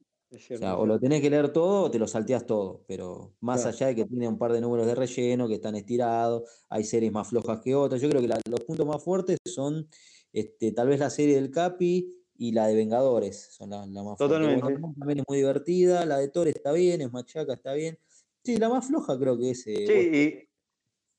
o, 0.79 0.87
lo 0.87 1.01
tenés 1.01 1.21
que 1.21 1.29
leer 1.29 1.53
todo 1.53 1.85
o 1.85 1.91
te 1.91 1.99
lo 1.99 2.07
salteás 2.07 2.47
todo, 2.47 2.85
pero 2.87 3.35
más 3.41 3.67
allá 3.67 3.89
de 3.89 3.97
que 3.97 4.05
tiene 4.05 4.29
un 4.29 4.39
par 4.39 4.53
de 4.53 4.61
números 4.61 4.87
de 4.87 4.95
relleno 4.95 5.49
que 5.49 5.55
están 5.55 5.75
estirados, 5.75 6.45
hay 6.69 6.85
series 6.85 7.13
más 7.13 7.29
flojas 7.29 7.61
que 7.61 7.75
otras. 7.75 8.01
Yo 8.01 8.09
creo 8.09 8.23
que 8.23 8.29
los 8.29 8.61
puntos 8.61 8.87
más 8.87 9.03
fuertes 9.03 9.39
son 9.45 9.89
este, 10.33 10.71
tal 10.71 10.89
vez 10.89 11.01
la 11.01 11.11
serie 11.11 11.35
del 11.35 11.51
Capi 11.51 12.15
y 12.37 12.53
la 12.53 12.69
de 12.69 12.77
Vengadores, 12.77 13.55
son 13.55 13.71
las 13.71 13.89
la 13.89 14.05
más 14.05 14.19
Totalmente. 14.19 14.75
también 14.99 15.19
es 15.19 15.25
muy 15.29 15.39
divertida, 15.39 16.07
la 16.07 16.19
de 16.19 16.29
Thor 16.29 16.47
está 16.47 16.73
bien, 16.73 17.01
es 17.01 17.13
machaca, 17.13 17.55
está 17.55 17.73
bien. 17.75 17.99
Sí, 18.45 18.57
la 18.57 18.69
más 18.69 18.87
floja 18.87 19.19
creo 19.19 19.37
que 19.37 19.51
es. 19.51 19.67
Eh, 19.67 19.87
sí, 19.87 20.49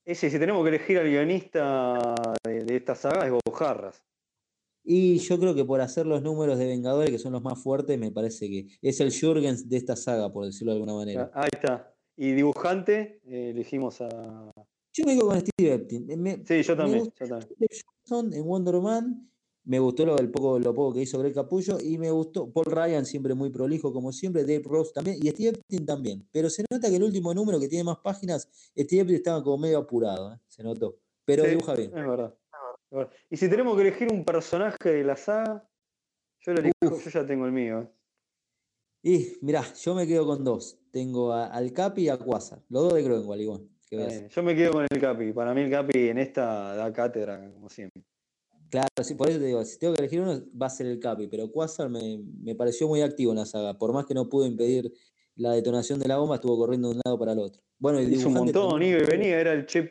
y 0.06 0.10
ese, 0.10 0.30
si 0.30 0.38
tenemos 0.38 0.62
que 0.62 0.70
elegir 0.70 0.98
al 0.98 1.08
guionista 1.08 2.14
de, 2.44 2.64
de 2.64 2.76
esta 2.76 2.94
saga 2.94 3.26
es 3.26 3.32
Bojarras. 3.44 4.02
Y 4.88 5.18
yo 5.18 5.40
creo 5.40 5.52
que 5.52 5.64
por 5.64 5.80
hacer 5.80 6.06
los 6.06 6.22
números 6.22 6.58
de 6.58 6.66
Vengadores, 6.66 7.10
que 7.10 7.18
son 7.18 7.32
los 7.32 7.42
más 7.42 7.60
fuertes, 7.60 7.98
me 7.98 8.12
parece 8.12 8.48
que 8.48 8.68
es 8.80 9.00
el 9.00 9.12
Jurgens 9.12 9.68
de 9.68 9.78
esta 9.78 9.96
saga, 9.96 10.32
por 10.32 10.44
decirlo 10.44 10.72
de 10.72 10.76
alguna 10.76 10.94
manera. 10.94 11.28
Ahí 11.34 11.48
está. 11.52 11.92
Y 12.16 12.32
dibujante, 12.32 13.20
eh, 13.24 13.50
elegimos 13.50 14.00
a. 14.00 14.08
Yo 14.92 15.04
me 15.04 15.16
quedo 15.16 15.26
con 15.26 15.40
Steve 15.40 15.74
Epstein. 15.74 16.44
sí, 16.46 16.62
yo 16.62 16.76
también. 16.76 17.12
yo 17.18 17.26
también. 17.26 18.32
en 18.32 18.44
Wonder 18.44 18.80
Man. 18.80 19.28
Me 19.64 19.80
gustó 19.80 20.06
lo, 20.06 20.16
el 20.16 20.30
poco, 20.30 20.60
lo 20.60 20.72
poco 20.72 20.94
que 20.94 21.02
hizo 21.02 21.18
Greg 21.18 21.34
Capullo 21.34 21.78
y 21.82 21.98
me 21.98 22.12
gustó 22.12 22.48
Paul 22.52 22.66
Ryan, 22.66 23.04
siempre 23.04 23.34
muy 23.34 23.50
prolijo 23.50 23.92
como 23.92 24.12
siempre, 24.12 24.42
Dave 24.42 24.62
Ross 24.64 24.92
también 24.92 25.16
y 25.20 25.28
Steve 25.30 25.48
Epstein 25.48 25.84
también. 25.84 26.28
Pero 26.30 26.48
se 26.48 26.64
nota 26.70 26.88
que 26.88 26.94
el 26.94 27.02
último 27.02 27.34
número 27.34 27.58
que 27.58 27.66
tiene 27.66 27.82
más 27.82 27.98
páginas, 27.98 28.48
Steve 28.78 29.00
Epstein 29.00 29.16
estaba 29.16 29.42
como 29.42 29.58
medio 29.58 29.78
apurado, 29.78 30.32
¿eh? 30.32 30.38
se 30.46 30.62
notó. 30.62 31.00
Pero 31.24 31.42
dibuja 31.42 31.74
bien. 31.74 31.88
Es 31.88 32.06
verdad. 32.06 32.32
Y 33.30 33.36
si 33.36 33.48
tenemos 33.48 33.76
que 33.76 33.82
elegir 33.82 34.08
un 34.12 34.24
personaje 34.24 34.90
de 34.90 35.04
la 35.04 35.16
saga, 35.16 35.68
yo 36.40 36.52
lo 36.52 36.60
elijo, 36.60 37.00
yo 37.04 37.10
ya 37.10 37.26
tengo 37.26 37.46
el 37.46 37.52
mío. 37.52 37.90
Y 39.02 39.36
mirá, 39.40 39.62
yo 39.74 39.94
me 39.94 40.06
quedo 40.06 40.26
con 40.26 40.44
dos. 40.44 40.78
Tengo 40.90 41.32
al 41.32 41.72
Capi 41.72 42.02
y 42.02 42.08
a 42.08 42.18
Quasar. 42.18 42.62
Los 42.68 42.84
dos 42.84 42.94
de 42.94 43.02
Groenwald, 43.02 43.40
igual. 43.42 43.68
yo 43.90 44.42
me 44.42 44.54
quedo 44.54 44.72
con 44.72 44.86
el 44.88 45.00
Capi. 45.00 45.32
Para 45.32 45.54
mí 45.54 45.62
el 45.62 45.70
Capi 45.70 46.08
en 46.08 46.18
esta 46.18 46.74
da 46.74 46.92
cátedra, 46.92 47.52
como 47.52 47.68
siempre. 47.68 48.02
Claro, 48.68 48.88
sí, 49.02 49.14
por 49.14 49.28
eso 49.28 49.38
te 49.38 49.44
digo, 49.44 49.64
si 49.64 49.78
tengo 49.78 49.94
que 49.94 50.00
elegir 50.00 50.20
uno, 50.20 50.42
va 50.60 50.66
a 50.66 50.70
ser 50.70 50.86
el 50.86 50.98
Capi, 50.98 51.28
pero 51.28 51.50
Quasar 51.52 51.88
me, 51.88 52.20
me, 52.42 52.54
pareció 52.56 52.88
muy 52.88 53.00
activo 53.02 53.32
en 53.32 53.38
la 53.38 53.46
saga. 53.46 53.78
Por 53.78 53.92
más 53.92 54.06
que 54.06 54.14
no 54.14 54.28
pudo 54.28 54.46
impedir 54.46 54.92
la 55.36 55.52
detonación 55.52 56.00
de 56.00 56.08
la 56.08 56.16
bomba, 56.16 56.36
estuvo 56.36 56.56
corriendo 56.56 56.88
de 56.88 56.96
un 56.96 57.00
lado 57.04 57.18
para 57.18 57.32
el 57.32 57.38
otro. 57.38 57.62
Bueno, 57.78 57.98
el 57.98 58.12
Hizo 58.12 58.28
un 58.28 58.34
montón, 58.34 58.82
iba 58.82 58.98
y 58.98 59.04
venía, 59.04 59.38
era 59.38 59.52
el 59.52 59.66
Che 59.66 59.82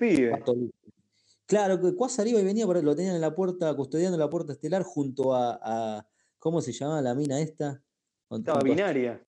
Claro, 1.47 1.79
que 1.79 1.95
Quasar 1.95 2.27
iba 2.27 2.39
y 2.39 2.43
venía, 2.43 2.65
lo 2.65 2.95
tenían 2.95 3.15
en 3.15 3.21
la 3.21 3.35
puerta, 3.35 3.75
custodiando 3.75 4.17
la 4.17 4.29
puerta 4.29 4.53
estelar 4.53 4.83
junto 4.83 5.35
a, 5.35 6.07
¿cómo 6.39 6.61
se 6.61 6.71
llama 6.71 7.01
la 7.01 7.13
mina 7.13 7.39
esta? 7.39 7.81
Estaba 8.31 8.61
binaria. 8.61 9.23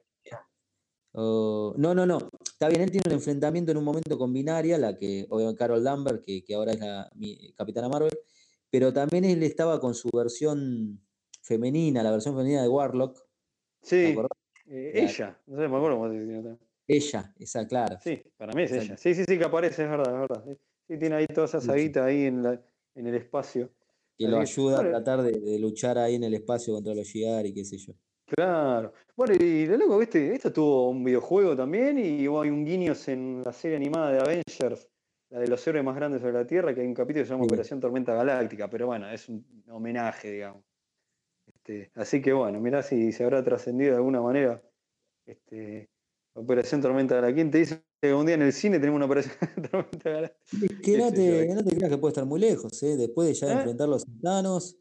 no, 1.13 1.73
no, 1.75 2.05
no. 2.05 2.17
Está 2.43 2.69
bien, 2.69 2.81
él 2.81 2.91
tiene 2.91 3.03
un 3.07 3.13
enfrentamiento 3.13 3.71
en 3.71 3.77
un 3.77 3.83
momento 3.83 4.17
con 4.17 4.33
Binaria, 4.33 4.79
la 4.79 4.97
que, 4.97 5.27
obviamente, 5.29 5.59
Carol 5.59 5.83
Lambert, 5.83 6.23
que, 6.23 6.43
ahora 6.55 6.71
es 6.71 6.79
la 6.79 7.07
Capitana 7.55 7.87
Marvel, 7.87 8.17
pero 8.71 8.91
también 8.91 9.23
él 9.23 9.43
estaba 9.43 9.79
con 9.79 9.93
su 9.93 10.09
versión 10.11 10.99
femenina, 11.43 12.01
la 12.01 12.11
versión 12.11 12.35
femenina 12.35 12.63
de 12.63 12.67
Warlock. 12.67 13.19
Sí, 13.83 14.15
eh, 14.69 14.91
ella, 14.95 15.39
no 15.45 15.55
sé, 15.55 15.67
me 15.67 15.77
acuerdo 15.77 15.97
cómo 15.97 16.09
se 16.09 16.19
dice. 16.19 16.57
Ella, 16.87 17.33
esa, 17.37 17.67
claro. 17.67 17.97
Sí, 18.01 18.21
para 18.35 18.53
mí 18.53 18.63
es 18.63 18.71
ella. 18.71 18.97
Sí, 18.97 19.13
sí, 19.13 19.23
sí, 19.25 19.37
que 19.37 19.45
aparece, 19.45 19.83
es 19.83 19.89
verdad, 19.89 20.13
es 20.13 20.19
verdad. 20.27 20.57
Sí, 20.87 20.97
tiene 20.97 21.15
ahí 21.15 21.27
toda 21.27 21.45
esa 21.45 21.59
saguita 21.59 22.05
ahí 22.05 22.25
en, 22.25 22.43
la, 22.43 22.61
en 22.95 23.07
el 23.07 23.15
espacio. 23.15 23.69
Que 24.17 24.27
lo 24.27 24.39
ayuda 24.39 24.79
a 24.79 24.83
tratar 24.83 25.21
de, 25.21 25.59
luchar 25.59 25.97
ahí 25.97 26.15
en 26.15 26.23
el 26.23 26.33
espacio 26.33 26.73
contra 26.73 26.95
los 26.95 27.05
Shigar 27.05 27.45
y 27.45 27.53
qué 27.53 27.65
sé 27.65 27.77
yo. 27.77 27.93
Claro. 28.25 28.93
Bueno, 29.15 29.35
y 29.35 29.65
de 29.65 29.77
loco, 29.77 29.97
viste, 29.97 30.33
esto 30.33 30.51
tuvo 30.51 30.89
un 30.89 31.03
videojuego 31.03 31.55
también 31.55 31.97
y 31.99 32.21
hay 32.21 32.49
un 32.49 32.65
guiños 32.65 33.07
en 33.07 33.43
la 33.43 33.53
serie 33.53 33.77
animada 33.77 34.11
de 34.11 34.19
Avengers, 34.19 34.89
la 35.29 35.39
de 35.39 35.47
los 35.47 35.65
héroes 35.67 35.83
más 35.83 35.95
grandes 35.95 36.21
sobre 36.21 36.33
la 36.33 36.47
Tierra, 36.47 36.73
que 36.73 36.81
hay 36.81 36.87
un 36.87 36.93
capítulo 36.93 37.23
que 37.23 37.27
se 37.27 37.33
llama 37.33 37.45
Operación 37.45 37.79
Tormenta 37.79 38.13
Galáctica, 38.13 38.69
pero 38.69 38.87
bueno, 38.87 39.09
es 39.09 39.29
un 39.29 39.45
homenaje, 39.69 40.31
digamos. 40.31 40.63
Este, 41.45 41.91
así 41.95 42.21
que 42.21 42.33
bueno, 42.33 42.59
mirá 42.59 42.81
si 42.81 43.11
se 43.11 43.23
habrá 43.23 43.43
trascendido 43.43 43.91
de 43.91 43.97
alguna 43.97 44.21
manera 44.21 44.61
este, 45.25 45.89
Operación 46.37 46.81
Tormenta 46.81 47.15
Galáctica. 47.15 47.35
¿Quién 47.35 47.51
te 47.51 47.57
dice 47.57 47.83
que 47.99 48.13
un 48.13 48.25
día 48.25 48.35
en 48.35 48.43
el 48.43 48.53
cine 48.53 48.79
tenemos 48.79 48.97
una 48.97 49.05
Operación 49.05 49.35
Tormenta 49.71 50.09
Galáctica? 50.09 50.81
Que 50.83 50.97
no 50.97 51.11
te, 51.11 51.53
no 51.53 51.63
te 51.63 51.75
creas 51.75 51.91
que 51.91 51.97
puede 51.97 52.11
estar 52.11 52.25
muy 52.25 52.39
lejos, 52.39 52.83
¿eh? 52.83 52.95
después 52.95 53.27
de 53.27 53.33
ya 53.33 53.47
¿Eh? 53.47 53.53
enfrentar 53.53 53.89
los 53.89 54.05
titanos, 54.05 54.77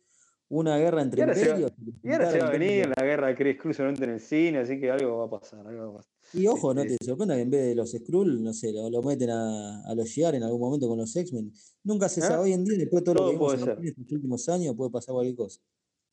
una 0.49 0.77
guerra 0.77 1.03
entre 1.03 1.23
imperios. 1.23 1.73
y 2.03 2.13
ahora 2.13 2.31
se 2.31 2.39
va 2.39 2.49
a 2.49 2.51
venir 2.51 2.93
la 2.95 3.03
guerra 3.05 3.29
de 3.29 3.37
Chris 3.37 3.59
Cruz 3.59 3.81
en 3.81 4.03
el 4.03 4.21
cine, 4.21 4.59
así 4.59 4.79
que 4.79 4.91
algo 4.91 5.19
va 5.19 5.25
a 5.25 5.31
pasar. 5.31 5.67
Algo 5.67 5.83
va 5.83 5.89
a 5.89 5.97
pasar. 5.97 6.13
Y 6.33 6.47
ojo, 6.47 6.75
no 6.75 6.83
te 6.83 6.97
sorprenda 7.03 7.35
que 7.35 7.43
en 7.43 7.51
vez 7.51 7.65
de 7.67 7.75
los 7.75 7.93
Skrull, 7.93 8.43
no 8.43 8.53
sé, 8.53 8.73
lo, 8.73 9.03
meten 9.03 9.31
a, 9.31 9.83
a, 9.89 9.95
los 9.95 10.09
Shiar 10.09 10.35
en 10.35 10.43
algún 10.43 10.61
momento 10.61 10.89
con 10.89 10.99
los 10.99 11.15
X-Men. 11.15 11.53
Nunca 11.85 12.09
se 12.09 12.21
¿Eh? 12.21 12.25
sabe, 12.25 12.45
hoy 12.45 12.53
en 12.53 12.65
día, 12.65 12.79
después 12.79 13.03
de 13.03 13.13
todo, 13.13 13.25
lo 13.25 13.31
que 13.31 13.37
vimos 13.37 13.55
en 13.55 13.95
los 13.97 14.13
últimos 14.13 14.49
años, 14.49 14.75
puede 14.77 14.91
pasar 14.91 15.15
cualquier 15.15 15.37
cosa. 15.37 15.61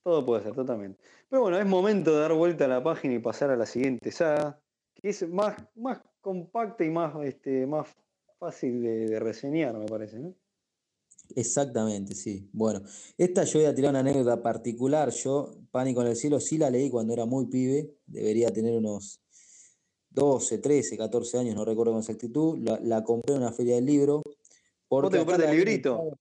Todo 0.04 0.26
puede 0.26 0.44
ser, 0.44 0.54
totalmente. 0.54 1.00
Pero 1.30 1.42
bueno, 1.44 1.58
es 1.58 1.66
momento 1.66 2.14
de 2.14 2.20
dar 2.20 2.34
vuelta 2.34 2.66
a 2.66 2.68
la 2.68 2.84
página 2.84 3.16
y 3.16 3.20
pasar 3.20 3.50
a 3.52 3.56
la 3.56 3.66
siguiente 3.66 4.12
saga, 4.12 4.62
es 5.04 5.28
más, 5.30 5.58
más 5.76 6.02
compacta 6.22 6.84
y 6.86 6.90
más, 6.90 7.14
este, 7.26 7.68
más 7.68 7.88
fácil 8.40 8.82
de, 8.82 9.20
reseñar, 9.20 9.78
me 9.78 9.86
parece, 9.86 10.18
¿no? 10.18 10.34
Exactamente, 11.36 12.16
sí. 12.16 12.50
Bueno, 12.54 12.82
esta 13.18 13.44
yo 13.44 13.60
voy 13.60 13.68
a 13.68 13.76
tirar 13.76 13.92
una 13.92 14.00
anécdota 14.00 14.42
particular. 14.42 15.10
Yo, 15.10 15.56
Pánico 15.72 16.02
en 16.02 16.08
el 16.08 16.16
Cielo, 16.16 16.40
sí 16.40 16.58
la 16.58 16.70
leí 16.70 16.90
cuando 16.90 17.14
era 17.14 17.26
muy 17.26 17.48
pibe. 17.48 17.96
Debería 18.06 18.52
tener 18.52 18.76
unos 18.76 19.22
12, 20.10 20.60
13, 20.60 20.98
14 20.98 21.40
años, 21.40 21.56
no 21.56 21.66
recuerdo 21.66 21.94
con 21.94 22.02
exactitud. 22.02 22.58
La, 22.60 23.04
compré 23.04 23.36
en 23.36 23.42
una 23.42 23.52
feria 23.52 23.76
del 23.76 23.86
libro. 23.86 24.22
¿Vos 24.90 25.10
te 25.10 25.18
compraste 25.18 25.46
el 25.46 25.56
librito? 25.56 26.20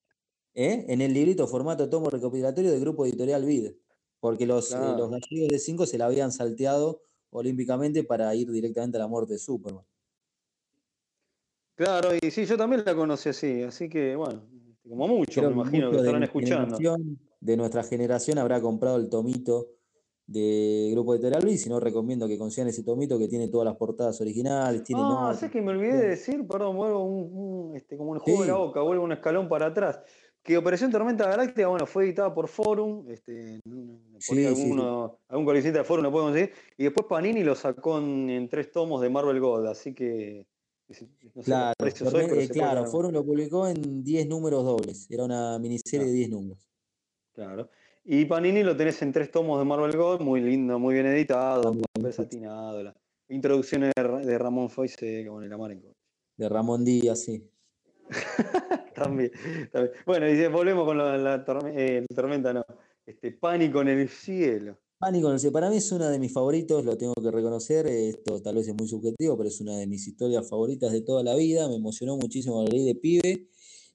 ¿eh? 0.55 0.87
En 0.89 1.01
el 1.01 1.13
librito 1.13 1.47
formato 1.47 1.91
tomo 1.91 2.09
recopilatorio 2.09 2.71
del 2.71 2.81
grupo 2.81 3.05
editorial 3.05 3.45
Vid. 3.45 3.73
Porque 4.21 4.47
los, 4.47 4.73
eh, 4.73 4.79
los 4.97 5.11
gallegos 5.11 5.49
de 5.49 5.59
5 5.59 5.85
se 5.87 5.99
la 5.99 6.07
habían 6.07 6.33
salteado 6.33 7.03
olímpicamente 7.33 8.05
para 8.05 8.35
ir 8.35 8.51
directamente 8.51 8.99
a 8.99 9.01
la 9.01 9.09
muerte 9.09 9.35
de 9.35 9.39
Superman. 9.39 9.85
Claro, 11.75 12.11
y 12.21 12.31
sí, 12.31 12.45
yo 12.45 12.57
también 12.57 12.83
la 12.85 12.95
conocí 12.95 13.31
así, 13.31 13.63
así 13.63 13.89
que 13.89 14.15
bueno, 14.15 14.43
como 14.89 15.09
mucho, 15.09 15.43
me 15.43 15.49
imagino 15.49 15.91
que 15.91 15.97
estarán 15.97 16.23
escuchando. 16.23 16.79
De 17.41 17.57
nuestra 17.57 17.83
generación 17.83 18.39
habrá 18.39 18.61
comprado 18.61 18.99
el 18.99 19.09
tomito 19.09 19.71
de 20.27 20.91
Grupo 20.93 21.15
Editorial 21.15 21.49
y 21.49 21.59
si 21.59 21.69
no 21.69 21.81
recomiendo 21.81 22.29
que 22.29 22.39
consigan 22.39 22.69
ese 22.69 22.85
tomito 22.85 23.19
que 23.19 23.27
tiene 23.27 23.49
todas 23.49 23.65
las 23.65 23.77
portadas 23.77 24.21
originales. 24.21 24.85
Tiene 24.85 25.03
ah, 25.05 25.35
sé 25.37 25.51
que 25.51 25.61
me 25.61 25.73
olvidé 25.73 25.97
de 25.97 26.09
decir, 26.11 26.47
perdón, 26.47 26.77
vuelvo 26.77 27.05
un, 27.05 27.77
este, 27.77 27.97
como 27.97 28.13
un 28.13 28.21
juego 28.21 28.43
de 28.43 28.49
la 28.49 28.57
boca, 28.59 28.81
vuelvo 28.83 29.05
un 29.05 29.13
escalón 29.13 29.49
para 29.49 29.67
atrás 29.67 30.01
que 30.43 30.57
Operación 30.57 30.91
Tormenta 30.91 31.29
Galáctica, 31.29 31.69
bueno, 31.69 31.87
fue 31.87 32.05
editada 32.05 32.35
por 32.35 32.49
Forum, 32.49 33.09
este, 33.09 33.61
sí, 34.19 34.45
alguno, 34.45 35.19
algún 35.29 35.45
coleccionista 35.45 35.81
de 35.81 35.85
Forum 35.85 36.03
lo 36.03 36.11
puede 36.11 36.25
conseguir, 36.25 36.53
y 36.77 36.85
después 36.85 37.07
Panini 37.09 37.45
lo 37.45 37.55
sacó 37.55 37.99
en, 37.99 38.49
tres 38.49 38.73
tomos 38.73 39.01
de 39.01 39.09
Marvel 39.09 39.39
Gold, 39.39 39.69
así 39.69 39.95
que... 39.95 40.47
claro, 41.45 41.75
eh, 41.87 42.49
claro 42.49 42.87
Forum 42.87 43.13
lo 43.13 43.25
publicó 43.25 43.69
en 43.69 44.03
10 44.03 44.27
números 44.27 44.65
dobles, 44.65 45.09
era 45.11 45.25
una 45.25 45.59
miniserie 45.61 46.07
de 46.07 46.13
10 46.13 46.31
números. 46.31 46.69
Claro. 47.33 47.71
Y 48.05 48.25
Panini 48.25 48.65
lo 48.65 48.77
tenés 48.77 49.01
en 49.03 49.13
tres 49.13 49.31
tomos 49.31 49.61
de 49.61 49.65
Marvel 49.65 49.97
Gold, 49.97 50.23
muy 50.23 50.41
lindo, 50.41 50.77
muy 50.79 50.95
bien 50.95 51.07
editado, 51.07 51.73
papel 51.95 52.13
satinado, 52.13 52.83
la 52.83 52.97
introducción 53.29 53.83
de, 53.83 53.93
de 53.95 54.39
Ramón 54.39 54.71
Foyce 54.71 55.25
con 55.25 55.45
el 55.45 55.53
Amarenco. 55.53 55.95
De 56.37 56.49
Ramón 56.49 56.85
Díaz, 56.85 57.21
sí. 57.21 57.49
también, 58.95 59.31
también, 59.71 59.95
Bueno, 60.07 60.29
y 60.29 60.47
volvemos 60.49 60.85
con 60.85 60.99
la, 60.99 61.17
la, 61.17 61.45
eh, 61.75 62.05
tormenta, 62.15 62.53
no. 62.53 62.65
Este, 63.05 63.33
pánico 63.33 63.81
en 63.83 63.89
el 63.89 64.09
cielo. 64.09 64.79
Pánico 64.99 65.29
en 65.29 65.35
el 65.35 65.41
cielo. 65.41 65.53
Para 65.53 65.71
mí 65.71 65.77
es 65.77 65.91
una 65.91 66.09
de 66.11 66.19
mis 66.19 66.33
favoritos, 66.33 66.85
lo 66.85 66.97
tengo 66.97 67.15
que 67.15 67.31
reconocer. 67.31 67.87
Esto 67.87 68.41
tal 68.41 68.57
vez 68.57 68.69
es 68.69 68.75
muy 68.75 68.87
subjetivo, 68.87 69.37
pero 69.37 69.49
es 69.49 69.61
una 69.61 69.77
de 69.77 69.87
mis 69.87 70.07
historias 70.07 70.49
favoritas 70.49 70.93
de 70.93 71.01
toda 71.01 71.23
la 71.23 71.35
vida. 71.35 71.69
Me 71.69 71.77
emocionó 71.77 72.17
muchísimo 72.17 72.63
la 72.63 72.71
ley 72.71 72.85
de 72.85 72.95
pibe 72.95 73.49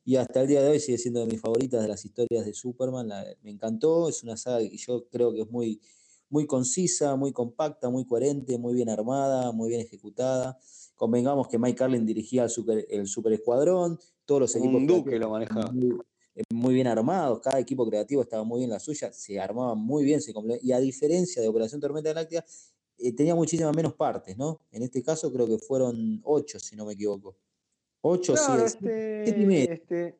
y 0.07 0.15
hasta 0.15 0.41
el 0.41 0.47
día 0.47 0.61
de 0.61 0.69
hoy 0.69 0.79
sigue 0.79 0.97
siendo 0.97 1.19
de 1.19 1.27
mis 1.27 1.41
favoritas 1.41 1.81
de 1.81 1.89
las 1.89 2.05
historias 2.05 2.45
de 2.45 2.53
Superman. 2.53 3.09
me 3.43 3.51
encantó, 3.51 4.07
es 4.07 4.23
una 4.23 4.37
saga 4.37 4.59
que 4.59 4.77
yo 4.77 5.05
creo 5.09 5.33
que 5.33 5.41
es 5.41 5.49
muy, 5.49 5.81
muy 6.29 6.47
concisa, 6.47 7.17
muy 7.17 7.33
compacta, 7.33 7.89
muy 7.89 8.05
coherente, 8.05 8.57
muy 8.57 8.73
bien 8.73 8.89
armada, 8.89 9.51
muy 9.51 9.67
bien 9.67 9.81
ejecutada. 9.81 10.57
Convengamos 10.97 11.47
que 11.47 11.57
Mike 11.59 11.77
Carlin 11.77 12.05
dirigía 12.05 12.43
el 12.43 12.49
Super, 12.49 12.85
el 12.89 13.07
super 13.07 13.31
Escuadrón, 13.31 13.99
todos 14.25 14.41
los 14.41 14.55
equipos. 14.55 14.75
Un 14.75 14.87
duque 14.87 15.17
lo 15.17 15.29
manejaba. 15.29 15.71
Eh, 16.35 16.43
muy, 16.53 16.73
bien 16.73 16.87
armados, 16.87 17.39
cada 17.39 17.59
equipo 17.59 17.87
creativo 17.87 18.21
estaba 18.21 18.43
muy 18.43 18.59
bien 18.59 18.69
la 18.69 18.79
suya, 18.79 19.11
se 19.13 19.39
armaban 19.39 19.77
muy 19.77 20.03
bien, 20.03 20.21
se 20.21 20.33
y 20.61 20.71
a 20.71 20.79
diferencia 20.79 21.41
de 21.41 21.47
Operación 21.47 21.81
Tormenta 21.81 22.09
Galáctica, 22.09 22.43
eh, 22.99 23.15
tenía 23.15 23.35
muchísimas 23.35 23.75
menos 23.75 23.93
partes, 23.93 24.37
¿no? 24.37 24.59
En 24.71 24.83
este 24.83 25.01
caso 25.01 25.31
creo 25.31 25.47
que 25.47 25.57
fueron 25.59 26.19
ocho, 26.23 26.59
si 26.59 26.75
no 26.75 26.85
me 26.85 26.93
equivoco. 26.93 27.37
8 28.01 28.33
claro, 28.33 28.65
este, 28.65 29.73
este, 29.73 30.19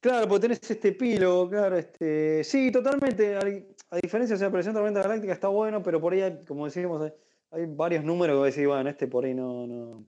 claro, 0.00 0.28
porque 0.28 0.42
tenés 0.42 0.70
este 0.70 0.88
epílogo, 0.88 1.48
claro, 1.48 1.76
este. 1.78 2.42
Sí, 2.44 2.70
totalmente. 2.70 3.36
A, 3.36 3.96
diferencia 4.02 4.36
de 4.36 4.42
la 4.42 4.48
Operación 4.48 4.74
Tormenta 4.74 5.02
Galáctica 5.02 5.32
está 5.32 5.48
bueno, 5.48 5.82
pero 5.82 6.00
por 6.00 6.12
ahí, 6.12 6.40
como 6.46 6.66
decíamos, 6.66 7.12
hay, 7.56 7.66
varios 7.66 8.04
números 8.04 8.40
que 8.40 8.50
decís, 8.50 8.66
bueno, 8.66 8.88
este 8.88 9.06
por 9.06 9.24
ahí 9.24 9.34
no, 9.34 9.66
no 9.66 10.06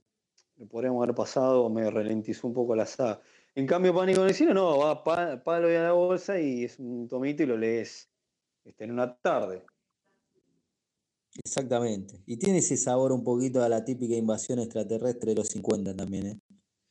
lo 0.57 0.65
podríamos 0.67 1.03
haber 1.03 1.15
pasado 1.15 1.63
o 1.63 1.69
me 1.69 1.89
ralentizó 1.89 2.47
un 2.47 2.53
poco 2.53 2.75
la 2.75 2.85
saga. 2.85 3.21
En 3.55 3.65
cambio, 3.65 3.93
Pánico 3.93 4.21
en 4.21 4.27
el 4.27 4.33
cine, 4.33 4.53
no, 4.53 4.77
va 4.77 5.03
palo 5.03 5.71
y 5.71 5.75
a 5.75 5.83
la 5.83 5.91
bolsa 5.93 6.39
y 6.39 6.65
es 6.65 6.79
un 6.79 7.07
tomito 7.07 7.43
y 7.43 7.45
lo 7.45 7.57
lees 7.57 8.09
este, 8.63 8.83
en 8.83 8.91
una 8.91 9.15
tarde. 9.17 9.65
Exactamente. 11.43 12.21
Y 12.25 12.37
tiene 12.37 12.59
ese 12.59 12.77
sabor 12.77 13.11
un 13.11 13.23
poquito 13.23 13.63
a 13.63 13.69
la 13.69 13.83
típica 13.83 14.15
invasión 14.15 14.59
extraterrestre 14.59 15.31
de 15.31 15.35
los 15.35 15.47
50 15.47 15.95
también, 15.95 16.27
¿eh? 16.27 16.39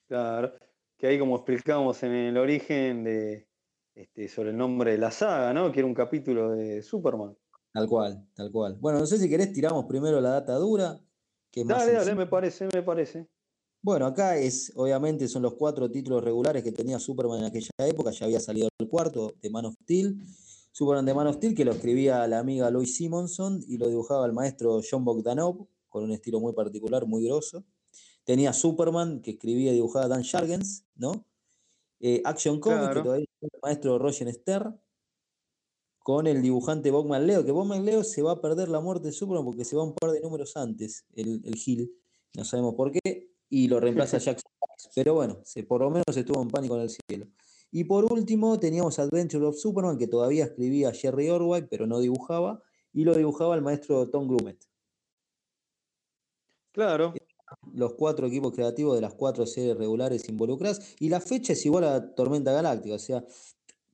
Claro, 0.09 0.55
que 0.97 1.07
ahí 1.07 1.19
como 1.19 1.37
explicamos 1.37 2.03
en 2.03 2.13
el 2.13 2.39
origen 2.39 3.05
de 3.05 3.47
este, 3.95 4.29
sobre 4.29 4.51
el 4.51 4.57
nombre 4.57 4.93
de 4.93 4.99
la 4.99 5.11
saga, 5.11 5.53
¿no? 5.53 5.71
Que 5.71 5.81
era 5.81 5.87
un 5.87 5.95
capítulo 5.95 6.53
de 6.53 6.83
Superman. 6.83 7.37
Tal 7.79 7.89
cual, 7.89 8.26
tal 8.35 8.51
cual. 8.51 8.76
Bueno, 8.81 8.99
no 8.99 9.07
sé 9.07 9.18
si 9.18 9.29
querés 9.29 9.53
tiramos 9.53 9.85
primero 9.85 10.20
la 10.20 10.31
data 10.31 10.57
dura. 10.57 11.01
Que 11.49 11.62
dale, 11.64 11.93
dale, 11.93 12.16
me 12.16 12.26
parece, 12.26 12.66
me 12.74 12.83
parece. 12.83 13.29
Bueno, 13.81 14.07
acá 14.07 14.37
es, 14.37 14.72
obviamente, 14.74 15.29
son 15.29 15.43
los 15.43 15.55
cuatro 15.55 15.89
títulos 15.89 16.24
regulares 16.24 16.64
que 16.64 16.72
tenía 16.72 16.99
Superman 16.99 17.39
en 17.39 17.45
aquella 17.45 17.70
época. 17.87 18.11
Ya 18.11 18.26
había 18.26 18.41
salido 18.41 18.68
el 18.81 18.89
cuarto 18.89 19.33
de 19.41 19.51
Man 19.51 19.66
of 19.66 19.74
Steel. 19.85 20.20
Superman 20.72 21.07
de 21.07 21.14
Man 21.14 21.29
of 21.29 21.37
Steel, 21.37 21.55
que 21.55 21.64
lo 21.64 21.70
escribía 21.70 22.26
la 22.26 22.41
amiga 22.41 22.68
Lois 22.68 22.97
Simonson 22.97 23.62
y 23.68 23.79
lo 23.79 23.87
dibujaba 23.87 24.26
el 24.26 24.33
maestro 24.33 24.81
John 24.83 25.05
Bogdanov, 25.05 25.68
con 25.89 26.03
un 26.03 26.11
estilo 26.11 26.41
muy 26.41 26.55
particular, 26.55 27.07
muy 27.07 27.24
grosso. 27.26 27.62
Tenía 28.24 28.53
Superman, 28.53 29.22
que 29.22 29.31
escribía 29.31 29.70
y 29.70 29.74
dibujaba 29.74 30.09
Dan 30.09 30.22
Shargens, 30.22 30.85
¿no? 30.97 31.24
Eh, 32.01 32.22
Action 32.24 32.59
Comics, 32.59 32.89
que 32.89 33.03
todavía 33.03 33.26
el 33.41 33.51
maestro 33.62 34.01
Roger 34.01 34.35
Ster, 34.35 34.68
con 36.09 36.27
el 36.27 36.41
dibujante 36.41 36.91
Bob 36.91 37.07
Leo, 37.21 37.45
que 37.45 37.53
Bob 37.53 37.71
Leo 37.83 38.03
se 38.03 38.23
va 38.23 38.33
a 38.33 38.41
perder 38.41 38.71
la 38.71 38.81
muerte 38.81 39.09
de 39.09 39.13
Superman 39.13 39.45
porque 39.45 39.63
se 39.67 39.77
va 39.77 39.83
un 39.83 39.93
par 39.93 40.11
de 40.11 40.23
números 40.23 40.57
antes, 40.57 41.05
el, 41.15 41.43
el 41.45 41.55
Gil, 41.57 41.93
no 42.35 42.47
sabemos 42.47 42.77
por 42.77 42.93
qué, 42.93 43.29
y 43.51 43.69
lo 43.69 43.79
reemplaza 43.79 44.17
Jackson. 44.19 44.51
Pero 44.95 45.13
bueno, 45.13 45.39
se, 45.45 45.65
por 45.65 45.83
lo 45.83 45.91
menos 45.91 46.17
estuvo 46.17 46.41
en 46.41 46.49
pánico 46.49 46.77
en 46.77 46.81
el 46.81 46.89
cielo. 46.89 47.27
Y 47.71 47.85
por 47.85 48.11
último 48.11 48.59
teníamos 48.59 48.99
Adventure 48.99 49.45
of 49.45 49.59
Superman, 49.59 49.99
que 49.99 50.07
todavía 50.07 50.47
escribía 50.47 50.93
Jerry 50.93 51.29
Orwell, 51.29 51.69
pero 51.69 51.87
no 51.87 52.01
dibujaba, 52.01 52.63
y 52.95 53.05
lo 53.05 53.15
dibujaba 53.15 53.55
el 53.55 53.61
maestro 53.61 54.09
Tom 54.09 54.29
Grumet. 54.29 54.65
Claro. 56.73 57.13
Los 57.75 57.93
cuatro 57.97 58.29
equipos 58.29 58.55
creativos 58.55 58.95
de 58.95 59.03
las 59.03 59.13
cuatro 59.13 59.45
series 59.45 59.77
regulares 59.77 60.27
involucradas, 60.31 60.97
y 61.01 61.11
la 61.11 61.21
fecha 61.21 61.53
es 61.53 61.67
igual 61.67 61.85
a 61.85 62.15
Tormenta 62.15 62.51
Galáctica, 62.51 62.95
o 62.95 62.99
sea, 62.99 63.23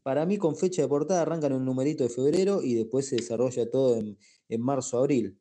para 0.05 0.25
mí 0.25 0.39
con 0.39 0.55
fecha 0.55 0.83
de 0.83 0.89
portada 0.89 1.23
arrancan 1.23 1.55
un 1.55 1.65
numerito 1.65 2.05
de 2.05 2.11
febrero 2.11 2.63
y 2.63 2.75
después 2.75 3.09
se 3.09 3.17
desarrolla 3.17 3.69
todo 3.69 3.99
en, 3.99 4.17
marzo-abril, 4.61 5.37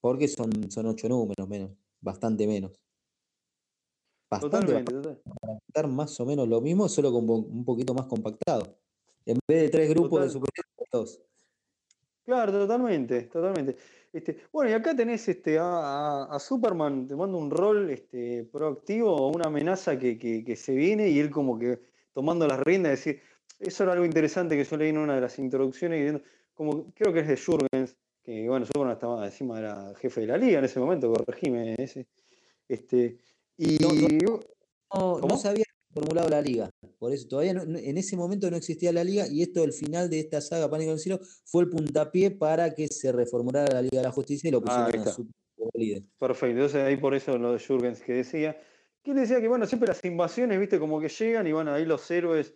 porque 0.00 0.26
son, 0.26 0.50
son 0.72 0.86
ocho 0.86 1.08
números 1.08 1.48
menos, 1.48 1.70
bastante 2.00 2.48
menos 2.48 2.72
bastante 4.30 4.84
para 4.84 5.58
estar 5.66 5.88
más 5.88 6.18
o 6.20 6.26
menos 6.26 6.48
lo 6.48 6.60
mismo, 6.60 6.88
solo 6.88 7.12
con 7.12 7.28
un 7.28 7.64
poquito 7.64 7.92
más 7.94 8.06
compactado. 8.06 8.78
En 9.26 9.38
vez 9.48 9.62
de 9.62 9.68
tres 9.68 9.90
grupos 9.90 10.22
de 10.22 10.30
superhéroes, 10.30 11.20
Claro, 12.24 12.52
totalmente, 12.52 13.22
totalmente. 13.22 13.76
Este, 14.12 14.36
bueno, 14.52 14.70
y 14.70 14.74
acá 14.74 14.94
tenés 14.94 15.28
este, 15.28 15.58
a, 15.60 16.36
Superman 16.38 17.08
tomando 17.08 17.38
un 17.38 17.50
rol 17.50 17.90
este, 17.90 18.44
proactivo 18.44 19.14
o 19.14 19.28
una 19.34 19.46
amenaza 19.46 19.98
que, 19.98 20.54
se 20.56 20.74
viene 20.74 21.08
y 21.08 21.18
él 21.18 21.30
como 21.30 21.58
que 21.58 21.80
tomando 22.12 22.46
las 22.46 22.60
riendas, 22.60 22.92
decir, 22.92 23.20
eso 23.60 23.82
era 23.84 23.92
algo 23.92 24.04
interesante 24.04 24.56
que 24.56 24.64
yo 24.64 24.76
leí 24.76 24.88
en 24.88 24.98
una 24.98 25.14
de 25.14 25.20
las 25.20 25.38
introducciones, 25.38 26.14
y 26.14 26.22
como 26.54 26.92
creo 26.94 27.12
que 27.12 27.20
es 27.20 27.28
de 27.28 27.36
Jurgens, 27.36 27.96
que 28.22 28.48
bueno, 28.48 28.66
Superman 28.66 28.94
estaba 28.94 29.24
encima, 29.24 29.58
era 29.58 29.94
jefe 29.96 30.22
de 30.22 30.26
la 30.28 30.38
liga 30.38 30.58
en 30.58 30.64
ese 30.64 30.80
momento, 30.80 31.12
corregime 31.12 31.74
ese. 31.78 32.06
Este, 32.68 33.18
y 33.56 33.76
no, 33.78 35.36
se 35.36 35.48
había 35.48 35.64
formulado 35.92 36.28
la 36.28 36.40
liga. 36.40 36.70
Por 36.98 37.12
eso 37.12 37.26
todavía 37.28 37.52
en 37.52 37.98
ese 37.98 38.16
momento 38.16 38.50
no 38.50 38.56
existía 38.56 38.92
la 38.92 39.04
liga 39.04 39.26
y 39.28 39.42
esto, 39.42 39.64
el 39.64 39.72
final 39.72 40.08
de 40.08 40.20
esta 40.20 40.40
saga 40.40 40.70
Pánico 40.70 40.90
en 40.90 40.94
el 40.94 41.00
Cielo, 41.00 41.20
fue 41.44 41.64
el 41.64 41.70
puntapié 41.70 42.30
para 42.30 42.74
que 42.74 42.88
se 42.88 43.12
reformulara 43.12 43.74
la 43.74 43.82
Liga 43.82 43.98
de 43.98 44.04
la 44.04 44.12
Justicia 44.12 44.48
y 44.48 44.52
lo 44.52 44.62
pusieron 44.62 45.08
a 45.08 45.12
su 45.12 45.26
líder. 45.74 46.04
Perfecto, 46.18 46.56
entonces 46.56 46.82
ahí 46.82 46.96
por 46.96 47.14
eso 47.14 47.36
lo 47.36 47.52
de 47.52 47.58
Jurgens 47.58 48.00
que 48.00 48.14
decía. 48.14 48.56
Que 49.02 49.14
decía 49.14 49.40
que 49.40 49.48
bueno, 49.48 49.66
siempre 49.66 49.88
las 49.88 50.04
invasiones, 50.04 50.60
viste, 50.60 50.78
como 50.78 51.00
que 51.00 51.08
llegan 51.08 51.46
y 51.46 51.52
bueno, 51.52 51.72
ahí 51.72 51.86
los 51.86 52.10
héroes 52.10 52.54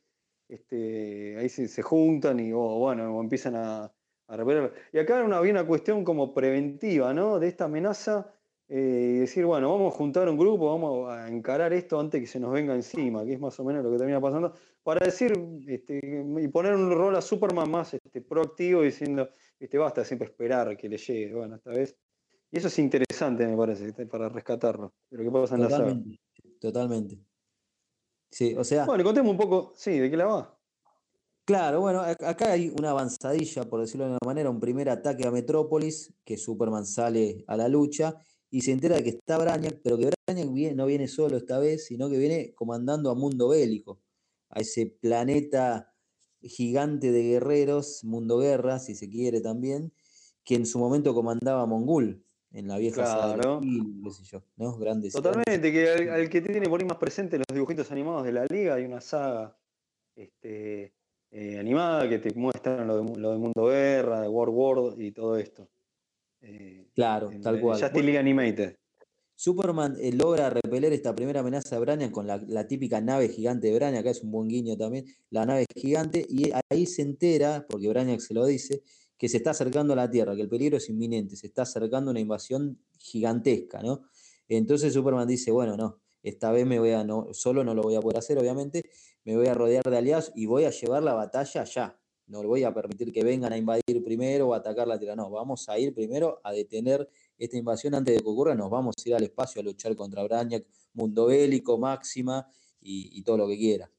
este, 0.48 1.36
ahí 1.38 1.48
se, 1.48 1.82
juntan 1.82 2.40
y 2.40 2.52
bueno, 2.52 3.20
empiezan 3.20 3.56
a, 3.56 3.92
a 4.28 4.36
revelar. 4.36 4.72
Y 4.92 4.98
acá 4.98 5.22
una, 5.22 5.38
había 5.38 5.52
una 5.52 5.66
cuestión 5.66 6.04
como 6.04 6.32
preventiva, 6.34 7.12
¿no? 7.14 7.38
De 7.38 7.48
esta 7.48 7.64
amenaza 7.64 8.34
eh, 8.68 9.12
y 9.16 9.18
decir, 9.18 9.44
bueno, 9.44 9.70
vamos 9.70 9.92
a 9.92 9.96
juntar 9.96 10.28
un 10.28 10.38
grupo, 10.38 10.66
vamos 10.66 11.10
a 11.10 11.28
encarar 11.28 11.72
esto 11.74 12.00
antes 12.00 12.20
que 12.20 12.26
se 12.26 12.40
nos 12.40 12.50
venga 12.50 12.74
encima, 12.74 13.24
que 13.24 13.34
es 13.34 13.40
más 13.40 13.58
o 13.60 13.64
menos 13.64 13.84
lo 13.84 13.90
que 13.90 13.98
termina 13.98 14.20
pasando, 14.20 14.54
para 14.82 15.04
decir 15.04 15.32
este, 15.66 16.00
y 16.02 16.48
poner 16.48 16.74
un 16.74 16.90
rol 16.90 17.14
a 17.16 17.20
Superman 17.20 17.70
más 17.70 17.92
este, 17.94 18.22
proactivo 18.22 18.82
diciendo, 18.82 19.28
este, 19.60 19.76
basta 19.76 20.04
siempre 20.04 20.28
esperar 20.28 20.76
que 20.76 20.88
le 20.88 20.96
llegue, 20.96 21.34
bueno, 21.34 21.56
esta 21.56 21.70
vez. 21.70 21.96
Y 22.50 22.58
eso 22.58 22.68
es 22.68 22.78
interesante, 22.78 23.46
me 23.46 23.56
parece, 23.56 23.92
para 24.06 24.28
rescatarlo, 24.28 24.94
de 25.10 25.18
lo 25.18 25.24
que 25.24 25.30
pasa 25.30 25.56
en 25.56 25.60
la 25.60 25.70
saga. 25.70 26.00
Totalmente. 26.60 27.18
Sí, 28.34 28.52
o 28.58 28.64
sea. 28.64 28.84
Bueno, 28.84 29.04
contemos 29.04 29.30
un 29.30 29.36
poco, 29.36 29.72
sí, 29.76 29.96
de 29.96 30.10
qué 30.10 30.16
la 30.16 30.26
va. 30.26 30.58
Claro, 31.44 31.82
bueno, 31.82 32.00
acá 32.00 32.50
hay 32.50 32.68
una 32.76 32.90
avanzadilla, 32.90 33.62
por 33.62 33.80
decirlo 33.80 34.06
de 34.06 34.10
una 34.10 34.18
manera, 34.26 34.50
un 34.50 34.58
primer 34.58 34.88
ataque 34.90 35.24
a 35.24 35.30
Metrópolis, 35.30 36.12
que 36.24 36.36
Superman 36.36 36.84
sale 36.84 37.44
a 37.46 37.56
la 37.56 37.68
lucha 37.68 38.16
y 38.50 38.62
se 38.62 38.72
entera 38.72 38.96
de 38.96 39.04
que 39.04 39.10
está 39.10 39.38
Brañac, 39.38 39.78
pero 39.84 39.96
que 39.96 40.10
Brañac 40.26 40.48
no 40.74 40.86
viene 40.86 41.06
solo 41.06 41.36
esta 41.36 41.60
vez, 41.60 41.86
sino 41.86 42.10
que 42.10 42.18
viene 42.18 42.54
comandando 42.56 43.08
a 43.10 43.14
Mundo 43.14 43.50
Bélico, 43.50 44.00
a 44.48 44.62
ese 44.62 44.86
planeta 44.86 45.94
gigante 46.42 47.12
de 47.12 47.22
guerreros, 47.22 48.02
Mundo 48.02 48.38
Guerra, 48.38 48.80
si 48.80 48.96
se 48.96 49.08
quiere 49.08 49.42
también, 49.42 49.92
que 50.42 50.56
en 50.56 50.66
su 50.66 50.80
momento 50.80 51.14
comandaba 51.14 51.66
Mongul 51.66 52.24
en 52.54 52.68
la 52.68 52.78
vieja 52.78 53.02
claro. 53.02 53.60
qué 53.60 54.10
sé 54.10 54.24
yo, 54.24 54.42
¿no? 54.56 54.78
Grandes. 54.78 55.12
Totalmente, 55.12 55.72
que 55.72 55.88
al, 56.08 56.28
que 56.30 56.40
tiene 56.40 56.68
por 56.68 56.80
ahí 56.80 56.86
más 56.86 56.98
presente 56.98 57.36
los 57.36 57.46
dibujitos 57.52 57.90
animados 57.90 58.24
de 58.24 58.32
la 58.32 58.46
liga, 58.46 58.74
hay 58.74 58.84
una 58.84 59.00
saga 59.00 59.58
este, 60.14 60.94
eh, 61.32 61.58
animada 61.58 62.08
que 62.08 62.20
te 62.20 62.32
muestran 62.34 62.86
lo 62.86 63.02
de, 63.02 63.20
lo 63.20 63.32
de 63.32 63.38
Mundo 63.38 63.66
Guerra, 63.66 64.20
de 64.20 64.28
World 64.28 64.54
War 64.54 65.02
y 65.02 65.10
todo 65.10 65.36
esto. 65.36 65.68
Eh, 66.40 66.86
claro, 66.94 67.30
tal 67.42 67.60
cual. 67.60 67.80
Justice 67.80 68.02
League 68.02 68.18
Animated. 68.18 68.76
Superman 69.36 69.96
eh, 70.00 70.12
logra 70.12 70.48
repeler 70.48 70.92
esta 70.92 71.12
primera 71.12 71.40
amenaza 71.40 71.74
de 71.74 71.80
Brainiac 71.80 72.12
con 72.12 72.28
la, 72.28 72.68
típica 72.68 73.00
nave 73.00 73.28
gigante 73.28 73.66
de 73.66 73.74
Brainiac, 73.74 74.02
acá 74.02 74.10
es 74.10 74.22
un 74.22 74.30
buen 74.30 74.46
guiño 74.46 74.76
también, 74.76 75.06
la 75.30 75.44
nave 75.44 75.66
gigante, 75.74 76.24
y 76.28 76.52
ahí 76.70 76.86
se 76.86 77.02
entera, 77.02 77.66
porque 77.68 77.88
Brainiac 77.88 78.20
se 78.20 78.32
lo 78.32 78.46
dice, 78.46 78.82
que 79.16 79.28
se 79.28 79.38
está 79.38 79.50
acercando 79.50 79.92
a 79.92 79.96
la 79.96 80.10
Tierra, 80.10 80.34
que 80.34 80.42
el 80.42 80.48
peligro 80.48 80.76
es 80.76 80.88
inminente, 80.88 81.36
se 81.36 81.46
está 81.46 81.62
acercando 81.62 82.10
una 82.10 82.20
invasión 82.20 82.78
gigantesca, 82.98 83.82
¿no? 83.82 84.02
Entonces 84.48 84.92
Superman 84.92 85.28
dice, 85.28 85.50
bueno, 85.50 85.76
no, 85.76 86.00
esta 86.22 86.50
vez 86.50 86.66
me 86.66 86.78
voy 86.78 86.90
a, 86.90 87.04
no, 87.04 87.28
solo 87.32 87.64
no 87.64 87.74
lo 87.74 87.82
voy 87.82 87.94
a 87.94 88.00
poder 88.00 88.18
hacer, 88.18 88.38
obviamente, 88.38 88.82
me 89.24 89.36
voy 89.36 89.46
a 89.46 89.54
rodear 89.54 89.84
de 89.84 89.96
aliados 89.96 90.32
y 90.34 90.46
voy 90.46 90.64
a 90.64 90.70
llevar 90.70 91.02
la 91.02 91.14
batalla 91.14 91.62
allá, 91.62 91.98
no 92.26 92.42
voy 92.42 92.64
a 92.64 92.72
permitir 92.72 93.12
que 93.12 93.22
vengan 93.22 93.52
a 93.52 93.58
invadir 93.58 94.02
primero 94.02 94.48
o 94.48 94.54
a 94.54 94.58
atacar 94.58 94.88
la 94.88 94.98
Tierra. 94.98 95.14
No, 95.14 95.28
vamos 95.30 95.68
a 95.68 95.78
ir 95.78 95.94
primero 95.94 96.40
a 96.42 96.52
detener 96.52 97.08
esta 97.36 97.56
invasión 97.56 97.94
antes 97.94 98.14
de 98.14 98.22
que 98.22 98.28
ocurra. 98.28 98.54
Nos 98.54 98.70
vamos 98.70 98.94
a 98.98 99.08
ir 99.08 99.14
al 99.14 99.22
espacio 99.22 99.60
a 99.60 99.64
luchar 99.64 99.94
contra 99.94 100.22
Brañac, 100.22 100.64
mundo 100.94 101.26
bélico, 101.26 101.76
máxima 101.76 102.48
y, 102.80 103.22
todo 103.22 103.38
lo 103.38 103.48
que 103.48 103.58
quiera. 103.58 103.90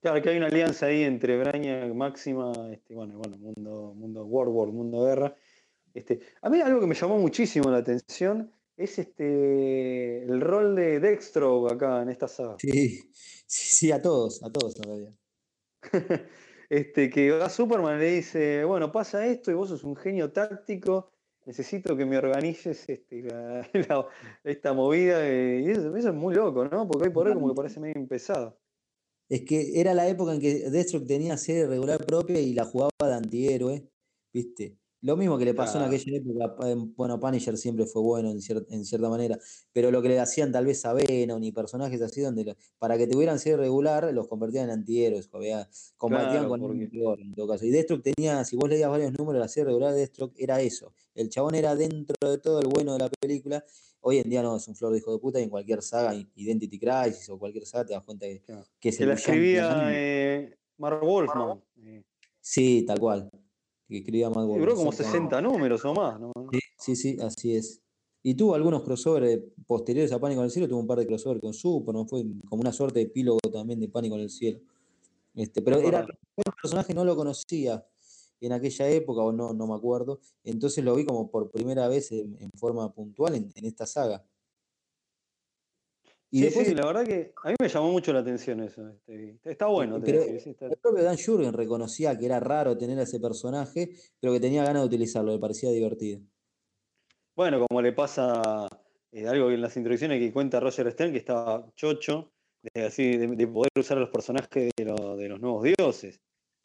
Claro, 0.00 0.22
que 0.22 0.30
hay 0.30 0.38
una 0.38 0.46
alianza 0.46 0.86
ahí 0.86 1.02
entre 1.02 1.38
Brañac, 1.38 1.92
Máxima, 1.92 2.52
este, 2.72 2.94
bueno, 2.94 3.18
bueno, 3.18 3.36
mundo, 3.36 3.92
mundo 3.94 4.24
World 4.24 4.54
War, 4.54 4.68
mundo 4.68 5.04
guerra. 5.04 5.36
Este, 5.92 6.20
a 6.40 6.48
mí 6.48 6.60
algo 6.60 6.80
que 6.80 6.86
me 6.86 6.94
llamó 6.94 7.18
muchísimo 7.18 7.70
la 7.70 7.78
atención 7.78 8.50
es 8.76 8.98
este 8.98 10.22
el 10.22 10.40
rol 10.40 10.74
de 10.74 11.00
Dextro 11.00 11.70
acá 11.70 12.00
en 12.00 12.08
esta 12.08 12.28
saga. 12.28 12.56
Sí, 12.58 12.98
sí, 13.12 13.46
sí, 13.46 13.92
a 13.92 14.00
todos, 14.00 14.42
a 14.42 14.50
todos 14.50 14.78
realidad. 14.78 15.12
este, 16.70 17.10
que 17.10 17.30
va 17.32 17.50
Superman 17.50 17.98
y 17.98 18.00
le 18.00 18.10
dice, 18.12 18.64
bueno, 18.64 18.90
pasa 18.90 19.26
esto 19.26 19.50
y 19.50 19.54
vos 19.54 19.68
sos 19.68 19.84
un 19.84 19.96
genio 19.96 20.32
táctico, 20.32 21.12
necesito 21.44 21.94
que 21.94 22.06
me 22.06 22.16
organices 22.16 22.88
este, 22.88 23.28
esta 24.44 24.72
movida. 24.72 25.28
Y 25.28 25.70
eso, 25.70 25.94
es 25.94 26.14
muy 26.14 26.34
loco, 26.34 26.64
¿no? 26.64 26.88
Porque 26.88 27.08
hoy 27.08 27.12
por 27.12 27.28
hoy 27.28 27.34
como 27.34 27.50
que 27.50 27.54
parece 27.54 27.80
medio 27.80 27.96
empezado. 27.96 28.58
Es 29.30 29.42
que 29.42 29.80
era 29.80 29.94
la 29.94 30.08
época 30.08 30.34
en 30.34 30.40
que 30.40 30.68
Deathstroke 30.70 31.06
tenía 31.06 31.36
serie 31.36 31.68
regular 31.68 32.04
propia 32.04 32.40
y 32.40 32.52
la 32.52 32.64
jugaba 32.64 32.90
de 33.00 33.14
antihéroe, 33.14 33.88
¿viste? 34.32 34.76
Lo 35.02 35.16
mismo 35.16 35.38
que 35.38 35.46
le 35.46 35.54
pasó 35.54 35.78
en 35.78 35.84
aquella 35.84 36.18
época, 36.18 36.56
bueno, 36.96 37.18
Punisher 37.18 37.56
siempre 37.56 37.86
fue 37.86 38.02
bueno 38.02 38.30
en, 38.30 38.42
cierta 38.42 39.08
manera, 39.08 39.38
pero 39.72 39.90
lo 39.90 40.02
que 40.02 40.08
le 40.08 40.18
hacían 40.18 40.52
tal 40.52 40.66
vez 40.66 40.84
a 40.84 40.92
Venom 40.92 41.42
y 41.42 41.52
personajes 41.52 42.02
así, 42.02 42.20
donde 42.20 42.54
para 42.78 42.98
que 42.98 43.06
tuvieran 43.06 43.38
ser 43.38 43.58
regular, 43.58 44.12
los 44.12 44.28
convertían 44.28 44.64
en 44.64 44.72
antihéroes, 44.72 45.28
combatían 45.96 46.48
con 46.48 46.60
porque... 46.60 46.90
en 47.22 47.34
todo 47.34 47.48
caso. 47.48 47.64
Y 47.64 47.70
Deathstroke 47.70 48.02
tenía, 48.02 48.44
si 48.44 48.56
vos 48.56 48.68
leías 48.68 48.90
varios 48.90 49.16
números, 49.16 49.40
la 49.40 49.48
serie 49.48 49.66
regular 49.66 49.92
de 49.92 50.00
Deathstroke 50.00 50.34
era 50.36 50.60
eso. 50.60 50.92
El 51.14 51.30
chabón 51.30 51.54
era 51.54 51.76
dentro 51.76 52.16
de 52.28 52.36
todo 52.36 52.60
el 52.60 52.66
bueno 52.66 52.92
de 52.94 52.98
la 52.98 53.08
película. 53.08 53.64
Hoy 54.00 54.18
en 54.18 54.30
día 54.30 54.42
no, 54.42 54.56
es 54.56 54.66
un 54.66 54.74
flor 54.74 54.92
de 54.92 54.98
hijo 54.98 55.12
de 55.12 55.18
puta 55.18 55.40
y 55.40 55.44
en 55.44 55.50
cualquier 55.50 55.82
saga, 55.82 56.14
Identity 56.14 56.78
Crisis 56.78 57.28
o 57.28 57.38
cualquier 57.38 57.66
saga, 57.66 57.86
te 57.86 57.92
das 57.92 58.04
cuenta 58.04 58.26
que, 58.26 58.42
que 58.78 58.88
es 58.88 59.00
la 59.00 59.14
escribía 59.14 59.88
eh, 59.90 60.56
Mark 60.78 61.00
Wolfman. 61.02 61.62
Sí, 62.40 62.84
tal 62.86 62.98
cual 62.98 63.30
que 63.90 63.98
escribía 63.98 64.30
más 64.30 64.46
Duró 64.46 64.74
como 64.74 64.92
60 64.92 65.40
números 65.40 65.84
o 65.84 65.92
más, 65.92 66.18
¿no? 66.18 66.32
Sí, 66.78 66.94
sí, 66.96 67.18
así 67.20 67.56
es. 67.56 67.82
Y 68.22 68.34
tuvo 68.34 68.54
algunos 68.54 68.82
crossovers 68.82 69.42
posteriores 69.66 70.12
a 70.12 70.20
Pánico 70.20 70.40
en 70.40 70.44
el 70.44 70.50
Cielo, 70.50 70.68
tuvo 70.68 70.78
un 70.78 70.86
par 70.86 70.98
de 70.98 71.06
crossovers 71.06 71.40
con 71.40 71.52
Super, 71.52 71.94
¿no? 71.94 72.06
Fue 72.06 72.24
como 72.48 72.62
una 72.62 72.72
suerte 72.72 73.00
de 73.00 73.06
epílogo 73.06 73.38
también 73.52 73.80
de 73.80 73.88
Pánico 73.88 74.14
en 74.14 74.22
el 74.22 74.30
Cielo. 74.30 74.60
Este, 75.34 75.62
pero 75.62 75.78
era 75.80 76.06
un 76.36 76.52
personaje 76.60 76.94
no 76.94 77.04
lo 77.04 77.16
conocía 77.16 77.84
en 78.40 78.52
aquella 78.52 78.88
época, 78.88 79.22
o 79.22 79.32
no, 79.32 79.52
no 79.52 79.66
me 79.66 79.74
acuerdo. 79.74 80.20
Entonces 80.44 80.84
lo 80.84 80.94
vi 80.94 81.04
como 81.04 81.30
por 81.30 81.50
primera 81.50 81.88
vez 81.88 82.12
en, 82.12 82.50
forma 82.58 82.92
puntual 82.92 83.34
en, 83.34 83.64
esta 83.64 83.86
saga. 83.86 84.24
Y 86.32 86.44
sí, 86.44 86.64
sí, 86.64 86.74
la 86.74 86.86
verdad 86.86 87.04
que 87.04 87.32
a 87.42 87.48
mí 87.48 87.56
me 87.60 87.68
llamó 87.68 87.90
mucho 87.90 88.12
la 88.12 88.20
atención 88.20 88.60
eso. 88.62 88.88
Este, 88.88 89.38
está 89.42 89.66
bueno. 89.66 90.00
Pero 90.00 90.22
el 90.22 90.78
propio 90.80 91.02
Dan 91.02 91.18
Jurgen 91.18 91.52
reconocía 91.52 92.16
que 92.16 92.26
era 92.26 92.38
raro 92.38 92.78
tener 92.78 92.98
a 93.00 93.02
ese 93.02 93.18
personaje, 93.18 93.90
pero 94.20 94.32
que 94.32 94.40
tenía 94.40 94.62
ganas 94.62 94.82
de 94.82 94.86
utilizarlo, 94.86 95.32
le 95.32 95.40
parecía 95.40 95.70
divertido. 95.70 96.20
Bueno, 97.34 97.66
como 97.66 97.82
le 97.82 97.92
pasa 97.92 98.68
eh, 99.12 99.26
algo 99.26 99.50
en 99.50 99.60
las 99.60 99.76
introducciones 99.76 100.20
que 100.20 100.32
cuenta 100.32 100.60
Roger 100.60 100.90
Stern, 100.92 101.12
que 101.12 101.18
estaba 101.18 101.66
chocho 101.74 102.30
de, 102.62 102.84
así, 102.84 103.16
de, 103.16 103.46
poder 103.48 103.70
usar 103.76 103.96
a 103.96 104.00
los 104.00 104.10
personajes 104.10 104.70
de, 104.76 104.84
los 104.84 105.40
nuevos 105.40 105.64
dioses. 105.64 106.20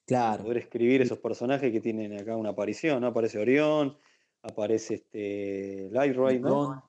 Claro. 0.06 0.44
Poder 0.44 0.58
escribir 0.58 1.02
esos 1.02 1.18
personajes 1.20 1.72
que 1.72 1.82
tienen 1.82 2.20
acá 2.20 2.38
una 2.38 2.50
aparición, 2.50 3.02
¿no? 3.02 3.08
Aparece 3.08 3.40
Orión, 3.40 3.98
aparece 4.44 4.96
este 4.96 5.90
¿no? 6.40 6.84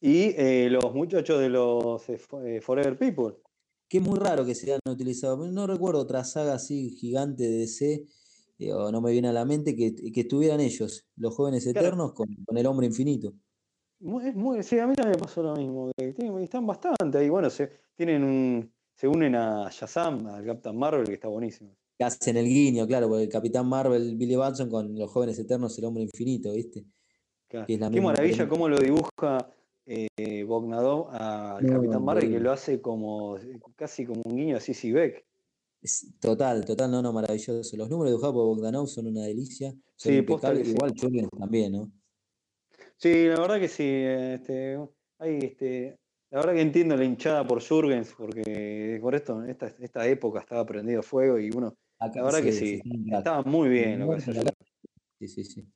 y 0.00 0.34
eh, 0.36 0.68
los 0.70 0.94
muchachos 0.94 1.40
de 1.40 1.48
los 1.48 2.08
eh, 2.08 2.20
eh, 2.44 2.60
Forever 2.60 2.98
People. 2.98 3.36
Que 3.88 3.98
es 3.98 4.04
muy 4.04 4.18
raro 4.18 4.44
que 4.44 4.54
se 4.54 4.66
hayan 4.66 4.80
utilizado. 4.88 5.36
No 5.50 5.66
recuerdo 5.66 6.00
otra 6.00 6.24
saga 6.24 6.54
así 6.54 6.90
gigante 6.90 7.44
de 7.44 7.58
DC, 7.58 8.04
o 8.72 8.90
no 8.90 9.00
me 9.00 9.12
viene 9.12 9.28
a 9.28 9.32
la 9.32 9.44
mente, 9.44 9.76
que, 9.76 9.94
que 9.94 10.20
estuvieran 10.20 10.60
ellos, 10.60 11.06
los 11.16 11.34
jóvenes 11.34 11.66
eternos, 11.66 12.12
con, 12.12 12.28
el 12.54 12.66
hombre 12.66 12.86
infinito. 12.86 13.34
sí, 14.62 14.78
a 14.78 14.86
mí 14.86 14.94
también 14.94 15.10
me 15.10 15.18
pasó 15.18 15.42
lo 15.42 15.54
mismo. 15.54 15.90
están 15.98 16.66
bastante 16.66 17.18
ahí. 17.18 17.28
Bueno, 17.28 17.50
se, 17.50 17.70
tienen 17.94 18.72
se 18.94 19.08
unen 19.08 19.34
a 19.34 19.68
Shazam, 19.70 20.26
al 20.26 20.44
Captain 20.44 20.76
Marvel, 20.76 21.06
que 21.06 21.14
está 21.14 21.28
buenísimo. 21.28 21.76
Hacen 21.98 22.36
el 22.36 22.46
guiño, 22.46 22.86
claro, 22.86 23.08
porque 23.08 23.24
el 23.24 23.28
Capitán 23.28 23.68
Marvel, 23.68 24.16
Billy 24.16 24.34
Batson, 24.34 24.68
con 24.68 24.98
los 24.98 25.10
jóvenes 25.10 25.38
eternos, 25.38 25.78
el 25.78 25.84
hombre 25.84 26.02
infinito, 26.02 26.52
¿viste? 26.52 26.84
Qué 27.48 27.78
maravilla 27.78 28.48
cómo 28.48 28.68
lo 28.68 28.78
dibuja 28.78 29.48
eh, 29.86 30.44
Bognadov 30.44 31.10
al 31.10 31.66
Capitán 31.66 32.04
Marvel, 32.04 32.30
que 32.30 32.40
lo 32.40 32.52
hace 32.52 32.80
como 32.80 33.36
casi 33.76 34.06
como 34.06 34.22
un 34.24 34.36
guiño 34.36 34.56
así 34.56 34.92
Beck. 34.92 35.24
total, 36.20 36.64
total, 36.64 36.90
no, 36.90 37.02
no, 37.02 37.12
maravilloso. 37.12 37.76
Los 37.76 37.88
números 37.88 38.12
dibujados 38.12 38.34
por 38.34 38.46
Bogdanov 38.46 38.88
son 38.88 39.06
una 39.06 39.22
delicia. 39.22 39.74
sí, 39.96 40.14
igual 40.14 40.94
sí. 40.96 41.28
también, 41.38 41.72
¿no? 41.72 41.92
Sí, 42.96 43.26
la 43.26 43.40
verdad 43.40 43.60
que 43.60 43.68
sí. 43.68 43.84
Este, 43.84 44.78
hay, 45.18 45.38
este, 45.42 45.98
la 46.30 46.38
verdad 46.38 46.54
que 46.54 46.62
entiendo 46.62 46.96
la 46.96 47.04
hinchada 47.04 47.46
por 47.46 47.62
Jurgens, 47.62 48.14
porque 48.16 48.98
por 49.00 49.14
esto, 49.14 49.42
en 49.42 49.50
esta, 49.50 49.66
esta 49.78 50.06
época 50.08 50.40
estaba 50.40 50.64
prendido 50.64 51.02
fuego 51.02 51.38
y 51.38 51.50
uno. 51.50 51.76
La 52.14 52.22
verdad 52.22 52.42
que 52.42 52.52
sí, 52.52 52.82
estaba 53.12 53.42
muy 53.42 53.68
bien. 53.68 54.06
sí, 55.18 55.28
sí, 55.28 55.44
sí. 55.44 55.66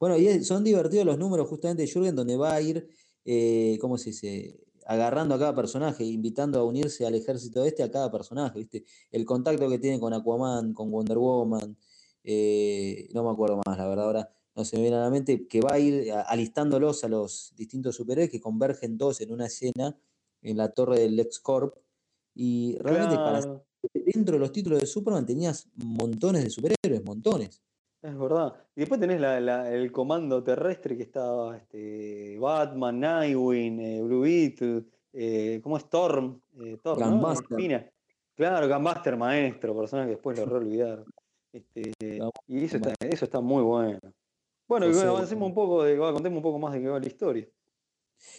Bueno, 0.00 0.16
y 0.16 0.42
son 0.44 0.64
divertidos 0.64 1.06
los 1.06 1.18
números 1.18 1.48
justamente 1.48 1.82
de 1.82 1.88
Jürgen, 1.88 2.16
donde 2.16 2.36
va 2.36 2.54
a 2.54 2.60
ir 2.60 2.88
eh, 3.30 3.76
¿cómo 3.82 3.98
se 3.98 4.10
dice? 4.10 4.58
Agarrando 4.86 5.34
a 5.34 5.38
cada 5.38 5.54
personaje, 5.54 6.02
invitando 6.02 6.58
a 6.58 6.64
unirse 6.64 7.04
al 7.04 7.14
ejército 7.14 7.62
este 7.62 7.82
a 7.82 7.90
cada 7.90 8.10
personaje, 8.10 8.58
¿viste? 8.58 8.84
El 9.10 9.26
contacto 9.26 9.68
que 9.68 9.78
tiene 9.78 10.00
con 10.00 10.14
Aquaman, 10.14 10.72
con 10.72 10.90
Wonder 10.90 11.18
Woman, 11.18 11.76
eh, 12.24 13.06
no 13.12 13.22
me 13.24 13.30
acuerdo 13.30 13.60
más, 13.66 13.76
la 13.76 13.86
verdad, 13.86 14.06
ahora 14.06 14.30
no 14.56 14.64
se 14.64 14.76
me 14.76 14.82
viene 14.82 14.96
a 14.96 15.00
la 15.00 15.10
mente, 15.10 15.46
que 15.46 15.60
va 15.60 15.74
a 15.74 15.78
ir 15.78 16.10
alistándolos 16.10 17.04
a 17.04 17.08
los 17.08 17.52
distintos 17.54 17.96
superhéroes 17.96 18.30
que 18.30 18.40
convergen 18.40 18.96
todos 18.96 19.20
en 19.20 19.30
una 19.30 19.44
escena 19.44 19.98
en 20.40 20.56
la 20.56 20.70
torre 20.70 21.00
del 21.00 21.16
LexCorp. 21.16 21.76
Y 22.34 22.78
realmente 22.78 23.16
dentro 23.92 24.34
de 24.34 24.40
los 24.40 24.52
títulos 24.52 24.80
de 24.80 24.86
Superman 24.86 25.26
tenías 25.26 25.68
montones 25.76 26.44
de 26.44 26.50
superhéroes, 26.50 27.04
montones. 27.04 27.62
Es 28.00 28.16
verdad. 28.16 28.54
Y 28.76 28.80
después 28.80 29.00
tenés 29.00 29.20
el 29.20 29.92
comando 29.92 30.42
terrestre 30.42 30.96
que 30.96 31.02
estaba 31.02 31.56
este, 31.56 32.38
Batman, 32.38 33.00
Nightwing, 33.00 33.80
eh, 33.80 34.02
Blue 34.02 34.20
Beetle, 34.20 34.84
eh, 35.12 35.60
¿cómo 35.62 35.76
es 35.76 35.84
Storm? 35.84 36.40
Eh, 36.60 36.74
Storm 36.74 36.98
Claro, 38.36 38.68
Gunbuster 38.68 39.16
maestro, 39.16 39.76
persona 39.76 40.04
que 40.04 40.10
después 40.10 40.38
lo 40.38 40.44
olvidar. 40.54 41.04
Este, 41.52 41.92
y 42.46 42.64
eso 42.64 42.76
está, 42.76 42.94
eso 43.00 43.24
está 43.24 43.40
muy 43.40 43.64
bueno. 43.64 43.98
Bueno, 44.68 44.88
y 44.88 44.96
avancemos 44.96 45.48
un 45.48 45.54
poco, 45.54 45.82
de, 45.82 45.96
contemos 45.96 46.36
un 46.36 46.42
poco 46.42 46.58
más 46.60 46.72
de 46.72 46.80
qué 46.80 46.88
va 46.88 47.00
la 47.00 47.06
historia. 47.06 47.48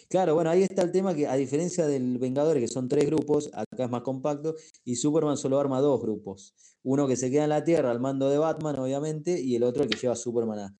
Claro, 0.08 0.34
bueno, 0.34 0.50
ahí 0.50 0.62
está 0.62 0.82
el 0.82 0.92
tema 0.92 1.14
que 1.14 1.26
a 1.26 1.34
diferencia 1.34 1.86
del 1.86 2.18
Vengadores, 2.18 2.62
que 2.62 2.68
son 2.68 2.88
tres 2.88 3.06
grupos, 3.06 3.50
acá 3.52 3.84
es 3.84 3.90
más 3.90 4.02
compacto, 4.02 4.54
y 4.84 4.96
Superman 4.96 5.36
solo 5.36 5.58
arma 5.58 5.80
dos 5.80 6.00
grupos. 6.00 6.54
Uno 6.82 7.06
que 7.06 7.16
se 7.16 7.30
queda 7.30 7.44
en 7.44 7.50
la 7.50 7.64
Tierra 7.64 7.90
al 7.90 8.00
mando 8.00 8.28
de 8.30 8.38
Batman, 8.38 8.78
obviamente, 8.78 9.40
y 9.40 9.56
el 9.56 9.62
otro 9.62 9.86
que 9.86 9.96
lleva 9.96 10.14
a 10.14 10.16
Superman 10.16 10.58
a... 10.58 10.76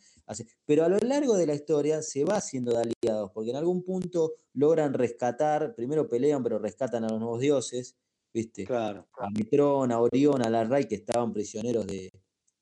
Pero 0.65 0.85
a 0.85 0.89
lo 0.89 0.99
largo 0.99 1.37
de 1.37 1.47
la 1.47 1.55
historia 1.55 2.03
se 2.03 2.25
va 2.25 2.37
haciendo 2.37 2.73
de 2.73 2.79
aliados, 2.79 3.31
porque 3.35 3.51
en 3.51 3.57
algún 3.57 3.83
punto 3.83 4.35
logran 4.55 4.95
rescatar, 4.95 5.75
primero 5.75 6.09
pelean, 6.09 6.43
pero 6.43 6.59
rescatan 6.59 7.05
a 7.05 7.09
los 7.09 7.19
nuevos 7.19 7.41
dioses, 7.41 7.97
¿viste? 8.33 8.65
Claro. 8.65 9.09
A 9.19 9.29
Mitrón, 9.31 9.91
a 9.91 10.01
Orión, 10.01 10.45
a 10.47 10.51
la 10.51 10.65
Ray, 10.65 10.85
que 10.85 10.95
estaban 10.95 11.33
prisioneros 11.33 11.87
de, 11.87 12.11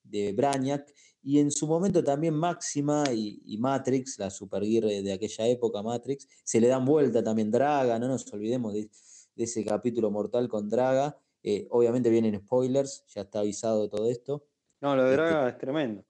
de 0.02 0.32
Brañac, 0.32 0.92
y 1.22 1.38
en 1.40 1.50
su 1.50 1.66
momento 1.66 2.02
también 2.02 2.34
Máxima 2.34 3.04
y, 3.12 3.56
Matrix, 3.58 4.18
la 4.18 4.30
superguirre 4.30 5.02
de 5.02 5.12
aquella 5.12 5.46
época, 5.46 5.82
Matrix, 5.82 6.28
se 6.44 6.60
le 6.60 6.68
dan 6.68 6.84
vuelta 6.84 7.22
también 7.22 7.50
Draga, 7.50 7.98
no 7.98 8.08
nos 8.08 8.32
olvidemos 8.32 8.72
de, 8.72 8.88
ese 9.36 9.64
capítulo 9.64 10.10
mortal 10.10 10.48
con 10.48 10.68
Draga. 10.68 11.16
Eh, 11.42 11.66
obviamente 11.70 12.10
vienen 12.10 12.40
spoilers, 12.40 13.04
ya 13.14 13.22
está 13.22 13.40
avisado 13.40 13.88
todo 13.88 14.10
esto. 14.10 14.44
No, 14.80 14.96
lo 14.96 15.04
de 15.04 15.10
este, 15.10 15.22
Draga 15.22 15.48
es 15.48 15.58
tremendo. 15.58 16.04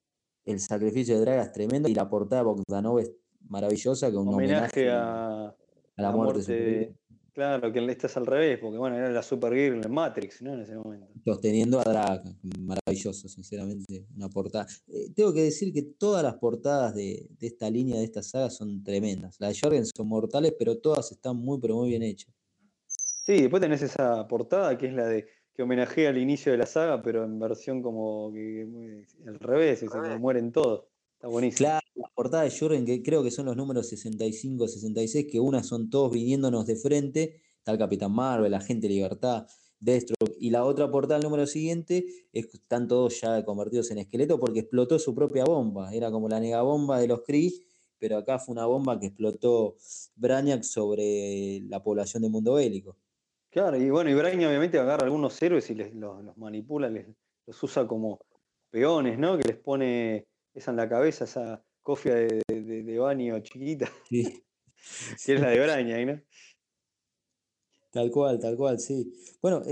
El 0.45 0.61
sacrificio 0.61 1.15
de 1.17 1.21
Draga 1.21 1.43
es 1.43 1.53
tremendo 1.53 1.89
y 1.89 1.95
la 1.95 2.09
portada 2.09 2.43
de 2.43 2.47
Bogdanov 2.47 2.99
es 3.01 3.13
maravillosa, 3.49 4.11
con 4.11 4.29
un 4.29 4.35
homenaje, 4.35 4.91
a, 4.91 5.55
la, 5.97 6.11
muerte, 6.13 6.53
de, 6.53 6.95
Claro, 7.39 7.73
que 7.73 7.79
este 7.87 8.09
es 8.09 8.17
al 8.17 8.27
revés, 8.27 8.59
porque 8.59 8.79
bueno, 8.79 8.97
era 8.97 9.09
la 9.13 9.23
Super 9.23 9.55
Girl 9.55 9.81
en 9.85 9.93
Matrix, 9.93 10.43
¿no? 10.43 10.55
En 10.55 10.63
ese 10.63 10.75
momento. 10.75 11.07
Sosteniendo 11.25 11.79
a 11.79 11.85
Draga, 11.85 12.35
maravilloso, 12.59 13.29
sinceramente, 13.29 14.09
una 14.17 14.29
portada. 14.29 14.67
Eh, 14.89 15.13
tengo 15.15 15.33
que 15.33 15.45
decir 15.45 15.73
que 15.73 15.83
todas 15.83 16.25
las 16.25 16.35
portadas 16.35 16.97
de, 16.97 17.29
esta 17.41 17.71
línea, 17.71 17.97
de 17.97 18.07
esta 18.07 18.25
saga, 18.25 18.51
son 18.51 18.83
tremendas. 18.83 19.37
Las 19.39 19.53
de 19.53 19.61
Jorgen 19.61 19.87
son 19.87 20.09
mortales, 20.09 20.53
pero 20.59 20.79
todas 20.79 21.13
están 21.13 21.37
muy, 21.37 21.61
pero 21.61 21.77
muy 21.77 21.91
bien 21.91 22.03
hechas. 22.03 22.35
Sí, 22.89 23.43
después 23.43 23.63
tenés 23.63 23.83
esa 23.83 24.27
portada 24.27 24.77
que 24.77 24.89
es 24.89 24.95
la 24.95 25.07
de 25.07 25.29
que 25.55 25.63
homenajea 25.63 26.11
al 26.11 26.19
inicio 26.19 26.51
de 26.51 26.59
la 26.59 26.67
saga, 26.67 27.01
pero 27.05 27.25
en 27.25 27.39
versión 27.39 27.83
como 27.83 28.33
que, 28.33 28.67
al 29.29 29.39
revés, 29.39 29.81
es 29.85 29.93
decir, 29.93 30.19
mueren 30.19 30.51
todos. 30.51 30.87
Está 31.19 31.27
buenísimo. 31.27 31.67
Claro, 31.67 31.87
la 31.97 32.09
portada 32.15 32.45
de 32.45 32.57
Jurgen, 32.57 32.87
que 32.87 33.03
creo 33.03 33.25
que 33.25 33.33
son 33.33 33.47
los 33.47 33.57
números 33.57 33.89
65, 33.89 34.69
66, 34.69 35.27
que 35.29 35.41
una 35.41 35.65
son 35.65 35.91
todos 35.91 36.13
viniéndonos 36.13 36.65
de 36.65 36.77
frente, 36.77 37.43
está 37.57 37.73
el 37.73 37.79
Capitán 37.79 38.13
Marvel, 38.13 38.55
Agente 38.55 38.89
Libertad, 38.89 39.49
Deathstroke, 39.81 40.37
y 40.39 40.51
la 40.51 40.65
otra 40.65 40.89
portada, 40.93 41.17
el 41.17 41.25
número 41.25 41.45
siguiente, 41.49 42.07
están 42.33 42.87
todos 42.87 43.21
ya 43.21 43.45
convertidos 43.45 43.91
en 43.91 43.99
esqueleto 43.99 44.39
porque 44.39 44.61
explotó 44.61 45.01
su 45.01 45.13
propia 45.13 45.45
bomba, 45.45 45.93
era 45.93 46.13
como 46.13 46.29
la 46.29 46.39
negabomba 46.39 47.01
de 47.01 47.09
los 47.09 47.23
Kree, 47.23 47.51
pero 47.99 48.19
acá 48.19 48.39
fue 48.39 48.53
una 48.53 48.67
bomba 48.67 49.01
que 49.01 49.07
explotó 49.07 49.75
Brainiac 50.15 50.63
sobre 50.63 51.63
la 51.69 51.83
población 51.83 52.23
del 52.23 52.31
mundo 52.31 52.55
bélico. 52.55 52.97
Claro, 53.51 53.77
y 53.77 53.91
bueno, 53.91 54.09
y 54.09 54.15
Brainiac 54.15 54.51
obviamente 54.51 54.79
agarra 54.79 55.05
algunos 55.05 55.43
héroes 55.43 55.69
y 55.71 55.75
les, 55.75 55.93
los, 55.97 56.37
manipula, 56.37 56.89
les, 56.89 57.09
los 57.45 57.61
usa 57.61 57.89
como 57.89 58.21
peones, 58.71 59.19
¿no? 59.19 59.37
Que 59.37 59.49
les 59.49 59.57
pone 59.57 60.28
esa 60.59 60.71
en 60.71 60.77
la 60.77 60.89
cabeza, 60.89 61.25
esa 61.25 61.65
cofia 61.83 62.15
de, 62.15 62.99
baño 62.99 63.39
chiquita. 63.41 63.91
Sí. 64.09 64.45
que 65.25 65.35
es 65.35 65.41
la 65.41 65.51
de 65.51 65.61
Brainiac, 65.61 66.07
¿no? 66.07 66.23
Tal 67.91 68.11
cual, 68.11 68.39
tal 68.39 68.57
cual, 68.57 68.79
sí. 68.79 69.15
Bueno, 69.41 69.63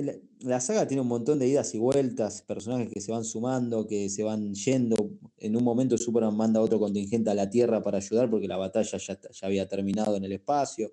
la 0.40 0.60
saga 0.60 0.88
tiene 0.88 1.02
un 1.02 1.08
montón 1.08 1.38
de 1.38 1.48
idas 1.48 1.74
y 1.74 1.78
vueltas, 1.78 2.40
personajes 2.42 2.88
que 2.90 3.00
se 3.00 3.12
van 3.12 3.24
sumando, 3.24 3.86
que 3.86 4.08
se 4.08 4.22
van 4.22 4.54
yendo. 4.54 4.96
En 5.36 5.54
un 5.54 5.62
momento 5.62 5.98
Superman 5.98 6.34
manda 6.34 6.62
otro 6.62 6.78
contingente 6.78 7.28
a 7.28 7.34
la 7.34 7.50
Tierra 7.50 7.82
para 7.82 7.98
ayudar 7.98 8.30
porque 8.30 8.48
la 8.48 8.56
batalla 8.56 8.96
ya, 8.96 9.20
ya 9.20 9.46
había 9.46 9.68
terminado 9.68 10.16
en 10.16 10.24
el 10.24 10.32
espacio. 10.32 10.90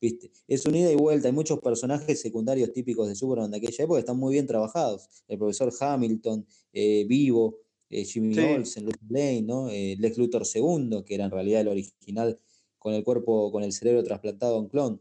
¿Viste? 0.00 0.30
Es 0.46 0.66
una 0.66 0.78
ida 0.78 0.92
y 0.92 0.96
vuelta. 0.96 1.28
Hay 1.28 1.34
muchos 1.34 1.58
personajes 1.58 2.20
secundarios 2.20 2.72
típicos 2.72 3.08
de 3.08 3.16
Superman 3.16 3.50
de 3.50 3.56
aquella 3.56 3.84
época 3.84 3.96
que 3.96 4.00
están 4.00 4.18
muy 4.18 4.34
bien 4.34 4.46
trabajados. 4.46 5.08
El 5.26 5.38
profesor 5.38 5.72
Hamilton, 5.80 6.46
eh, 6.72 7.06
Vivo, 7.08 7.56
eh, 7.90 8.04
Jimmy 8.04 8.38
Olsen, 8.38 8.84
Luke 8.84 8.98
Lane, 9.08 9.42
¿no? 9.42 9.68
Eh, 9.70 9.96
Lex 9.98 10.18
Luthor 10.18 10.42
II, 10.52 11.02
que 11.04 11.14
era 11.14 11.24
en 11.24 11.30
realidad 11.30 11.62
el 11.62 11.68
original 11.68 12.38
con 12.78 12.94
el 12.94 13.04
cuerpo, 13.04 13.50
con 13.50 13.62
el 13.62 13.72
cerebro 13.72 14.02
trasplantado 14.02 14.58
en 14.58 14.68
clon. 14.68 15.00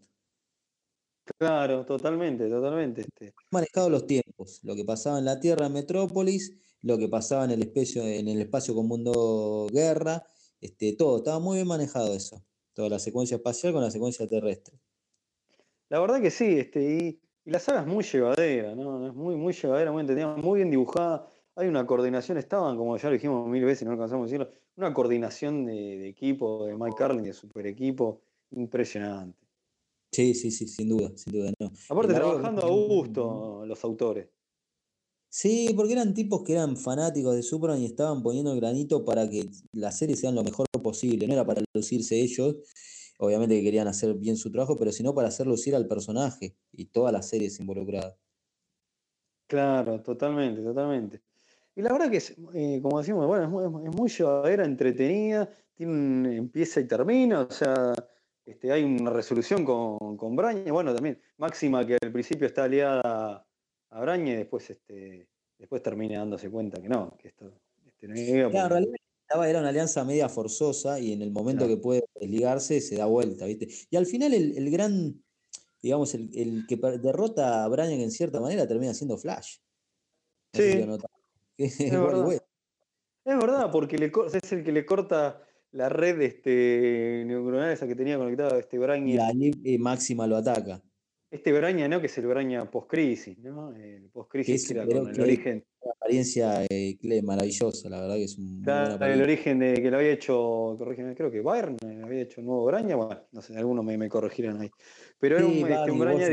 Claro, 1.38 1.86
totalmente, 1.86 2.50
totalmente. 2.50 3.02
Este. 3.02 3.34
Manejado 3.52 3.90
los 3.90 4.08
tiempos, 4.08 4.62
lo 4.64 4.76
que 4.76 4.86
pasaba 4.86 5.20
en 5.20 5.26
la 5.26 5.40
Tierra 5.40 5.68
en 5.68 5.74
Metrópolis, 5.74 6.54
lo 6.82 6.98
que 6.98 7.10
pasaba 7.10 7.46
en 7.46 7.52
el 7.52 7.62
espacio, 7.64 8.04
en 8.04 8.28
el 8.28 8.42
espacio 8.42 8.74
con 8.74 8.88
Mundo 8.88 9.68
Guerra, 9.72 10.24
este, 10.62 10.94
todo, 10.94 11.18
estaba 11.18 11.40
muy 11.40 11.58
bien 11.58 11.68
manejado 11.68 12.14
eso, 12.14 12.44
toda 12.74 12.90
la 12.90 13.00
secuencia 13.00 13.36
espacial 13.36 13.74
con 13.74 13.82
la 13.82 13.92
secuencia 13.92 14.26
terrestre. 14.28 14.80
La 15.90 16.00
verdad 16.00 16.22
que 16.22 16.32
sí, 16.32 16.58
este, 16.58 16.82
y, 16.82 17.20
la 17.46 17.60
saga 17.60 17.82
es 17.82 17.88
muy 17.88 18.04
llevadera, 18.04 18.76
¿no? 18.76 19.08
Es 19.08 19.14
muy, 19.14 19.36
muy 19.36 19.54
llevadera, 19.54 19.92
muy 19.92 20.02
entendida, 20.02 20.36
muy 20.36 20.58
bien 20.58 20.70
dibujada. 20.70 21.30
Hay 21.58 21.68
una 21.68 21.88
coordinación, 21.88 22.38
estaban, 22.38 22.78
como 22.78 22.96
ya 22.98 23.10
lo 23.10 23.14
dijimos 23.14 23.48
mil 23.48 23.66
veces, 23.66 23.84
no 23.86 23.92
alcanzamos 23.92 24.26
a 24.26 24.32
decirlo, 24.32 24.54
una 24.76 24.94
coordinación 24.94 25.66
de, 25.66 25.74
de 25.74 26.08
equipo, 26.08 26.68
de 26.68 26.76
Mike 26.76 26.96
Carlin, 26.96 27.24
de 27.24 27.34
super 27.34 27.66
equipo, 27.66 28.22
impresionante. 28.52 29.40
Sí, 30.12 30.36
sí, 30.36 30.52
sí, 30.52 30.68
sin 30.68 30.90
duda, 30.90 31.12
sin 31.16 31.34
duda. 31.34 31.52
No. 31.60 31.72
Aparte, 31.90 32.14
trabajando 32.14 32.62
a 32.62 32.70
gusto 32.70 33.66
los 33.66 33.84
autores. 33.84 34.28
Sí, 35.30 35.74
porque 35.76 35.94
eran 35.94 36.14
tipos 36.14 36.44
que 36.44 36.54
eran 36.54 36.78
fanáticos 36.78 37.36
de 37.36 37.44
Superman 37.44 37.82
y 37.82 37.86
estaban 37.86 38.22
poniendo 38.24 38.54
el 38.54 38.60
granito 38.60 39.04
para 39.04 39.30
que 39.30 39.50
las 39.74 39.98
series 39.98 40.20
sean 40.20 40.36
lo 40.36 40.44
mejor 40.44 40.68
posible. 40.84 41.28
No 41.28 41.34
era 41.34 41.46
para 41.46 41.64
lucirse 41.74 42.22
ellos, 42.22 42.56
obviamente 43.20 43.56
que 43.56 43.64
querían 43.64 43.88
hacer 43.88 44.14
bien 44.14 44.38
su 44.38 44.52
trabajo, 44.52 44.78
pero 44.78 44.92
sino 44.92 45.14
para 45.14 45.28
hacer 45.28 45.48
lucir 45.48 45.76
al 45.76 45.88
personaje 45.88 46.56
y 46.72 46.86
todas 46.86 47.12
las 47.12 47.28
series 47.28 47.60
involucradas. 47.60 48.16
Claro, 49.48 50.02
totalmente, 50.02 50.62
totalmente. 50.62 51.27
Y 51.78 51.84
la 51.84 51.94
verdad 51.94 52.10
que, 52.10 52.18
es, 52.18 52.36
eh, 52.56 52.80
como 52.82 52.98
decimos, 52.98 53.28
bueno, 53.28 53.44
es 53.44 53.50
muy, 53.52 53.88
es 53.88 53.96
muy 53.96 54.10
llevadera, 54.10 54.66
entretenida, 54.66 55.48
tiene, 55.76 56.36
empieza 56.36 56.80
y 56.80 56.88
termina, 56.88 57.42
o 57.42 57.52
sea, 57.52 57.94
este, 58.44 58.72
hay 58.72 58.84
una 58.84 59.12
resolución 59.12 59.64
con, 59.64 60.18
con 60.18 60.36
Braña. 60.36 60.72
Bueno, 60.72 60.92
también 60.96 61.22
Máxima 61.38 61.86
que 61.86 62.00
al 62.02 62.12
principio 62.12 62.48
está 62.48 62.64
aliada 62.64 63.48
a 63.92 64.02
Braña 64.02 64.34
y 64.34 64.38
después, 64.38 64.68
este, 64.72 65.28
después 65.60 65.84
termina 65.84 66.18
dándose 66.18 66.50
cuenta 66.50 66.82
que 66.82 66.90
no, 66.90 67.16
que 67.16 67.28
esto 67.28 67.54
este, 67.86 68.08
no 68.08 68.20
iba 68.20 68.50
claro, 68.50 68.70
realidad 68.70 68.98
era 69.48 69.60
una 69.60 69.70
alianza 69.70 70.04
media 70.04 70.30
forzosa 70.30 71.00
y 71.00 71.14
en 71.14 71.22
el 71.22 71.30
momento 71.30 71.68
que 71.68 71.78
puede 71.78 72.06
desligarse 72.20 72.82
se 72.82 72.96
da 72.96 73.06
vuelta, 73.06 73.46
¿viste? 73.46 73.68
Y 73.92 73.98
al 73.98 74.08
final 74.08 74.34
el, 74.34 74.72
gran, 74.72 75.24
digamos, 75.80 76.16
el, 76.16 76.66
que 76.68 76.76
derrota 76.76 77.64
a 77.64 77.68
Braña 77.68 77.94
en 77.94 78.10
cierta 78.10 78.40
manera 78.40 78.68
termina 78.68 78.96
siendo 78.96 79.16
Flash. 79.20 79.58
sí. 80.54 80.84
es, 81.80 81.92
verdad. 81.92 82.34
es 82.34 83.38
verdad, 83.38 83.72
porque 83.72 83.98
le, 83.98 84.12
es 84.34 84.52
el 84.52 84.64
que 84.64 84.72
le 84.72 84.86
corta 84.86 85.44
la 85.72 85.90
red 85.90 86.22
este, 86.22 87.24
neuronal 87.26 87.72
esa 87.72 87.88
que 87.88 87.96
tenía 87.96 88.18
conectada 88.18 88.58
este 88.60 88.78
Braña. 88.78 89.14
Y 89.14 89.18
ahí 89.18 89.52
eh, 89.64 89.78
Máxima 89.78 90.28
lo 90.28 90.38
ataca. 90.38 90.82
Este 91.30 91.52
Braña, 91.52 91.90
¿no? 91.90 92.00
Que 92.00 92.06
es 92.06 92.18
el 92.18 92.28
Braña 92.28 92.70
post-crisis, 92.72 93.38
¿no? 93.40 93.76
El 93.76 94.10
post-crisis 94.10 94.72
era 94.72 94.86
con 94.86 95.10
el 95.10 95.22
origen. 95.22 95.66
Una 95.82 95.94
apariencia 95.94 96.66
eh, 96.70 96.98
maravillosa, 97.22 97.90
la 97.90 98.00
verdad 98.00 98.16
que 98.16 98.24
es 98.24 98.38
un. 98.38 98.62
Claro, 98.64 99.06
el 99.06 99.22
origen 99.22 99.60
de 99.60 99.74
que 99.74 99.92
lo 99.92 99.98
había 99.98 100.12
hecho, 100.12 100.76
corrígeme, 100.78 101.16
creo 101.16 101.30
que 101.30 101.42
Bayern 101.42 101.78
había 102.04 102.22
hecho 102.22 102.40
un 102.40 102.48
nuevo 102.48 102.66
Braña, 102.66 102.96
bueno, 102.96 103.22
no 103.32 103.42
sé, 103.42 103.58
algunos 103.58 103.84
me, 103.84 103.98
me 103.98 104.08
corregirán 104.08 104.62
ahí. 104.62 104.70
Pero 105.20 105.38
era 105.38 105.46
un, 105.46 105.54
este, 105.54 105.92
un 105.92 106.00
Braña. 106.00 106.28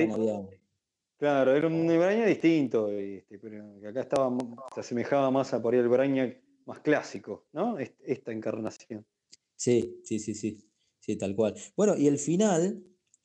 Claro, 1.17 1.55
era 1.55 1.67
un 1.69 1.87
Braña 1.87 2.27
distinto, 2.27 2.91
este, 2.91 3.39
pero 3.39 3.65
acá 3.89 4.01
estaba, 4.01 4.37
se 4.75 4.81
asemejaba 4.81 5.31
más 5.31 5.55
a 5.55 5.63
por 5.63 5.75
ahí 5.75 5.81
el 5.81 5.89
Braña 5.89 6.35
más 6.67 6.81
clásico, 6.81 7.47
¿no? 7.53 7.79
Esta 7.79 8.33
encarnación. 8.33 9.07
Sí, 9.55 10.01
sí, 10.05 10.19
sí, 10.19 10.35
sí, 10.35 10.69
sí, 10.99 11.17
tal 11.17 11.37
cual. 11.37 11.55
Bueno, 11.77 11.97
y 11.97 12.09
el 12.09 12.19
final 12.19 12.83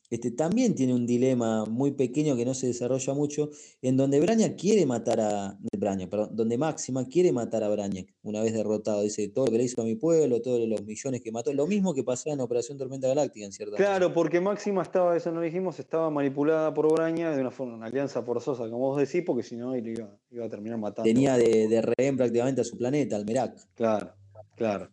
este, 0.09 0.31
también 0.31 0.73
tiene 0.73 0.93
un 0.93 1.05
dilema 1.05 1.65
muy 1.65 1.91
pequeño 1.91 2.35
que 2.35 2.45
no 2.45 2.53
se 2.53 2.67
desarrolla 2.67 3.13
mucho, 3.13 3.51
en 3.81 3.95
donde 3.95 4.19
Braña 4.19 4.55
quiere 4.55 4.85
matar 4.85 5.19
a. 5.19 5.57
Braña, 5.77 6.09
perdón, 6.09 6.29
donde 6.35 6.57
Máxima 6.57 7.07
quiere 7.07 7.31
matar 7.31 7.63
a 7.63 7.69
Braña 7.69 8.05
una 8.23 8.41
vez 8.41 8.53
derrotado. 8.53 9.03
Dice 9.03 9.29
todo 9.29 9.45
lo 9.45 9.51
que 9.51 9.59
le 9.59 9.65
hizo 9.65 9.81
a 9.81 9.85
mi 9.85 9.95
pueblo, 9.95 10.41
todos 10.41 10.67
los 10.67 10.83
millones 10.83 11.21
que 11.21 11.31
mató. 11.31 11.53
Lo 11.53 11.67
mismo 11.67 11.93
que 11.93 12.03
pasó 12.03 12.31
en 12.31 12.39
Operación 12.41 12.77
Tormenta 12.77 13.07
Galáctica, 13.07 13.45
en 13.45 13.51
cierta 13.51 13.77
Claro, 13.77 14.13
porque 14.13 14.41
Máxima 14.41 14.81
estaba, 14.81 15.15
eso 15.15 15.31
no 15.31 15.41
dijimos, 15.41 15.79
estaba 15.79 16.09
manipulada 16.09 16.73
por 16.73 16.91
Braña 16.91 17.31
de 17.31 17.41
una 17.41 17.51
forma, 17.51 17.75
una 17.75 17.85
alianza 17.85 18.23
forzosa, 18.23 18.63
como 18.63 18.79
vos 18.79 18.99
decís, 18.99 19.23
porque 19.25 19.43
si 19.43 19.55
no 19.55 19.75
iba, 19.75 20.17
iba 20.31 20.45
a 20.45 20.49
terminar 20.49 20.79
matando. 20.79 21.03
Tenía 21.03 21.37
de, 21.37 21.67
de 21.67 21.81
rehén 21.81 22.17
prácticamente 22.17 22.61
a 22.61 22.63
su 22.63 22.77
planeta, 22.77 23.15
al 23.15 23.25
Merak. 23.25 23.55
Claro, 23.75 24.13
claro. 24.55 24.89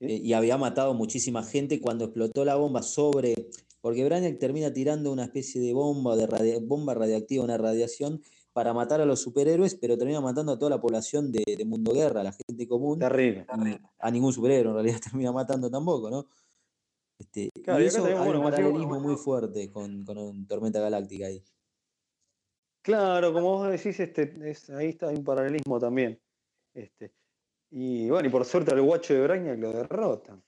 Eh, 0.00 0.20
y 0.22 0.32
había 0.32 0.56
matado 0.56 0.94
muchísima 0.94 1.42
gente 1.42 1.80
cuando 1.80 2.06
explotó 2.06 2.44
la 2.44 2.54
bomba 2.54 2.82
sobre. 2.82 3.34
Porque 3.80 4.04
Brainiac 4.04 4.38
termina 4.38 4.72
tirando 4.72 5.12
una 5.12 5.24
especie 5.24 5.60
de 5.60 5.72
bomba, 5.72 6.16
de 6.16 6.58
bomba 6.60 6.94
radiactiva, 6.94 7.44
una 7.44 7.56
radiación, 7.56 8.20
para 8.52 8.74
matar 8.74 9.00
a 9.00 9.04
los 9.04 9.20
superhéroes, 9.20 9.76
pero 9.76 9.96
termina 9.96 10.20
matando 10.20 10.52
a 10.52 10.58
toda 10.58 10.70
la 10.70 10.80
población 10.80 11.30
de, 11.30 11.44
Mundo 11.64 11.92
Guerra, 11.92 12.22
a 12.22 12.24
la 12.24 12.32
gente 12.32 12.66
común. 12.66 12.98
Terrible, 12.98 13.46
A 13.98 14.10
ningún 14.10 14.32
superhéroe 14.32 14.70
en 14.70 14.74
realidad 14.74 15.00
termina 15.12 15.30
matando 15.30 15.70
tampoco, 15.70 16.10
¿no? 16.10 16.26
Este, 17.18 17.50
y 17.54 17.84
eso 17.84 18.04
hay 18.04 18.14
un 18.14 18.42
paralelismo 18.42 19.00
muy 19.00 19.16
fuerte 19.16 19.70
con, 19.70 20.04
con 20.04 20.46
Tormenta 20.46 20.80
Galáctica 20.80 21.26
ahí. 21.26 21.42
Claro, 22.82 23.32
como 23.32 23.58
vos 23.58 23.70
decís, 23.70 23.98
este, 24.00 24.34
ahí 24.74 24.90
está 24.90 25.08
un 25.08 25.24
paralelismo 25.24 25.78
también. 25.78 26.20
Este, 26.74 27.12
y 27.70 28.08
bueno, 28.08 28.28
y 28.28 28.30
por 28.30 28.44
suerte 28.44 28.72
al 28.72 28.82
guacho 28.82 29.14
de 29.14 29.22
Braña 29.22 29.54
lo 29.54 29.72
derrotan. 29.72 30.42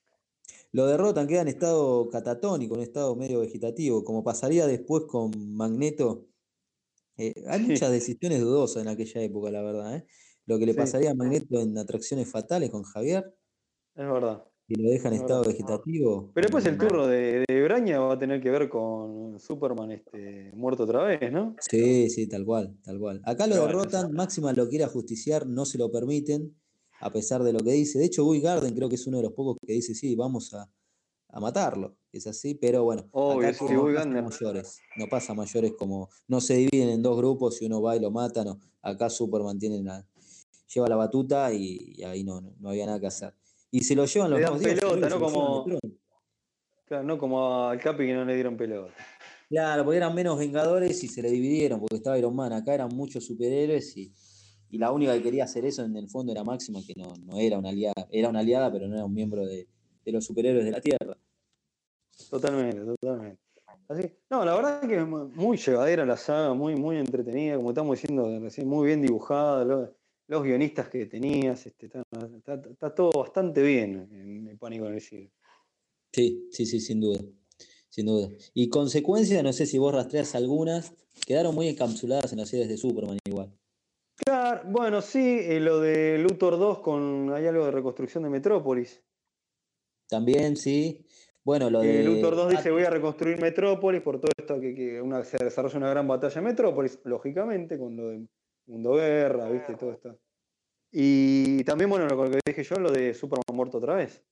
Lo 0.72 0.86
derrotan, 0.86 1.26
queda 1.26 1.42
en 1.42 1.48
estado 1.48 2.08
catatónico, 2.10 2.76
en 2.76 2.82
estado 2.82 3.16
medio 3.16 3.40
vegetativo, 3.40 4.04
como 4.04 4.22
pasaría 4.22 4.68
después 4.68 5.04
con 5.08 5.32
Magneto. 5.54 6.28
Eh, 7.16 7.34
hay 7.48 7.60
muchas 7.62 7.90
decisiones 7.90 8.40
dudosas 8.40 8.82
en 8.82 8.88
aquella 8.88 9.20
época, 9.20 9.50
la 9.50 9.62
verdad. 9.62 9.96
¿eh? 9.96 10.06
Lo 10.46 10.58
que 10.58 10.66
le 10.66 10.74
pasaría 10.74 11.10
a 11.10 11.14
Magneto 11.14 11.60
en 11.60 11.76
atracciones 11.76 12.30
fatales 12.30 12.70
con 12.70 12.84
Javier. 12.84 13.34
Es 13.96 14.06
verdad. 14.06 14.44
Y 14.68 14.80
lo 14.80 14.90
deja 14.90 15.08
en 15.08 15.14
estado 15.14 15.42
vegetativo. 15.42 16.30
Pero 16.32 16.44
después 16.44 16.64
el 16.66 16.78
turno 16.78 17.08
de, 17.08 17.44
Braña 17.64 17.98
va 17.98 18.14
a 18.14 18.18
tener 18.18 18.40
que 18.40 18.50
ver 18.50 18.68
con 18.68 19.40
Superman 19.40 19.90
este, 19.90 20.52
muerto 20.54 20.84
otra 20.84 21.02
vez, 21.02 21.32
¿no? 21.32 21.56
Sí, 21.58 22.08
sí, 22.08 22.28
tal 22.28 22.44
cual, 22.44 22.78
tal 22.84 23.00
cual. 23.00 23.20
Acá 23.24 23.48
lo 23.48 23.56
derrotan, 23.56 24.12
Máxima 24.12 24.52
lo 24.52 24.68
quiere 24.68 24.84
ajusticiar, 24.84 25.48
no 25.48 25.64
se 25.64 25.78
lo 25.78 25.90
permiten 25.90 26.59
a 27.00 27.10
pesar 27.10 27.42
de 27.42 27.52
lo 27.52 27.60
que 27.60 27.72
dice. 27.72 27.98
De 27.98 28.04
hecho, 28.04 28.24
Guy 28.24 28.40
Garden 28.40 28.74
creo 28.74 28.88
que 28.88 28.94
es 28.94 29.06
uno 29.06 29.16
de 29.16 29.24
los 29.24 29.32
pocos 29.32 29.56
que 29.66 29.72
dice, 29.72 29.94
sí, 29.94 30.14
vamos 30.14 30.54
a, 30.54 30.70
matarlo. 31.40 31.96
Es 32.12 32.26
así, 32.26 32.54
pero 32.54 32.82
bueno, 32.82 33.02
acá 33.02 33.52
no, 33.62 33.84
pasa 33.94 34.22
mayores, 34.22 34.80
no 34.96 35.06
pasa 35.08 35.32
mayores 35.32 35.72
como, 35.78 36.08
no 36.26 36.40
se 36.40 36.54
dividen 36.54 36.88
en 36.88 37.02
dos 37.02 37.16
grupos 37.16 37.62
y 37.62 37.66
uno 37.66 37.80
va 37.80 37.96
y 37.96 38.00
lo 38.00 38.10
mata, 38.10 38.44
no. 38.44 38.58
Acá 38.82 39.08
Superman 39.08 39.58
tiene 39.58 39.80
lleva 40.74 40.88
la 40.88 40.96
batuta 40.96 41.52
y, 41.52 42.02
ahí 42.04 42.24
no, 42.24 42.40
no, 42.40 42.68
había 42.68 42.86
nada 42.86 43.00
que 43.00 43.06
hacer. 43.06 43.32
Y 43.70 43.84
se 43.84 43.94
lo 43.94 44.06
llevan 44.06 44.30
los 44.32 44.40
dos 44.40 44.60
pelota, 44.60 45.08
no 45.08 45.20
como, 45.20 45.64
claro, 46.84 47.04
no 47.04 47.18
como 47.18 47.68
al 47.68 47.78
Capi 47.78 48.06
que 48.06 48.14
no 48.14 48.24
le 48.24 48.34
dieron 48.34 48.56
pelota. 48.56 48.92
Claro, 49.48 49.84
porque 49.84 49.96
eran 49.96 50.14
menos 50.14 50.38
vengadores 50.38 51.02
y 51.02 51.08
se 51.08 51.22
le 51.22 51.30
dividieron, 51.30 51.80
porque 51.80 51.96
estaba 51.96 52.18
Iron 52.18 52.34
Man. 52.34 52.52
Acá 52.52 52.74
eran 52.74 52.88
muchos 52.88 53.24
superhéroes 53.24 53.96
y, 53.96 54.12
y 54.70 54.78
la 54.78 54.92
única 54.92 55.14
que 55.14 55.22
quería 55.22 55.44
hacer 55.44 55.64
eso 55.64 55.84
en 55.84 55.96
el 55.96 56.08
fondo 56.08 56.32
era 56.32 56.44
Máxima, 56.44 56.80
que 56.86 56.94
no, 56.96 57.14
no 57.24 57.38
era 57.38 57.58
una 57.58 57.70
aliada, 57.70 58.06
era 58.10 58.28
una 58.28 58.40
aliada, 58.40 58.70
pero 58.72 58.88
no 58.88 58.94
era 58.96 59.04
un 59.04 59.14
miembro 59.14 59.44
de, 59.46 59.66
de 60.04 60.12
los 60.12 60.24
superhéroes 60.24 60.64
de 60.64 60.70
la 60.70 60.80
Tierra. 60.80 61.16
Totalmente, 62.30 62.80
totalmente. 62.80 63.40
Así, 63.88 64.02
no, 64.30 64.44
la 64.44 64.54
verdad 64.54 64.88
que 64.88 64.96
es 64.98 65.06
mu- 65.06 65.28
muy 65.28 65.56
llevadera 65.56 66.06
la 66.06 66.16
saga, 66.16 66.54
muy, 66.54 66.76
muy 66.76 66.96
entretenida, 66.96 67.56
como 67.56 67.70
estamos 67.70 68.00
diciendo 68.00 68.38
recién, 68.38 68.68
muy 68.68 68.86
bien 68.86 69.02
dibujada, 69.02 69.64
lo- 69.64 69.94
los, 70.28 70.42
guionistas 70.44 70.88
que 70.88 71.06
tenías, 71.06 71.66
este, 71.66 71.86
está, 71.86 72.02
está- 72.36 72.62
está 72.70 72.94
todo 72.94 73.10
bastante 73.10 73.62
bien 73.62 74.08
en 74.12 74.46
el 74.48 74.58
Pánico 74.58 74.86
en 74.86 74.94
el 74.94 75.00
Cielo. 75.00 75.30
Sí, 76.12 76.48
sí, 76.52 76.66
sí, 76.66 76.80
sin 76.80 77.00
duda. 77.00 77.20
Sin 77.88 78.06
duda. 78.06 78.28
Y 78.54 78.68
consecuencias, 78.68 79.42
no 79.42 79.52
sé 79.52 79.66
si 79.66 79.78
vos 79.78 79.92
rastreas 79.92 80.36
algunas, 80.36 80.92
quedaron 81.26 81.54
muy 81.54 81.66
encapsuladas 81.66 82.30
en 82.32 82.38
las 82.38 82.48
series 82.48 82.68
de 82.68 82.76
Superman 82.76 83.18
igual. 83.24 83.52
Claro, 84.24 84.62
bueno, 84.66 85.00
sí, 85.00 85.38
eh, 85.42 85.60
lo 85.60 85.80
de 85.80 86.18
Luthor 86.18 86.58
2 86.58 86.80
con 86.80 87.32
hay 87.32 87.46
algo 87.46 87.64
de 87.64 87.70
reconstrucción 87.70 88.22
de 88.24 88.30
Metrópolis. 88.30 89.02
También, 90.08 90.56
sí. 90.56 91.04
Bueno, 91.42 91.70
lo 91.70 91.82
Eh, 91.82 91.86
de. 91.98 92.04
Luthor 92.04 92.36
2 92.36 92.50
dice 92.50 92.70
voy 92.70 92.82
a 92.84 92.90
reconstruir 92.90 93.40
Metrópolis 93.40 94.02
por 94.02 94.20
todo 94.20 94.30
esto 94.36 94.60
que, 94.60 94.74
que 94.74 95.00
una, 95.00 95.24
se 95.24 95.42
desarrolla 95.42 95.78
una 95.78 95.90
gran 95.90 96.06
batalla 96.06 96.38
en 96.38 96.44
Metrópolis, 96.44 97.00
lógicamente, 97.04 97.78
con 97.78 97.96
lo 97.96 98.08
de 98.08 98.26
Mundo 98.66 98.94
Guerra, 98.94 99.48
viste, 99.48 99.74
todo 99.76 99.92
esto. 99.92 100.18
Y 100.92 101.62
también, 101.64 101.88
bueno, 101.88 102.06
lo 102.06 102.30
que 102.30 102.40
dije 102.44 102.62
yo, 102.64 102.76
lo 102.76 102.90
de 102.90 103.14
Superman 103.14 103.44
muerto 103.54 103.78
otra 103.78 103.94
vez. 103.94 104.24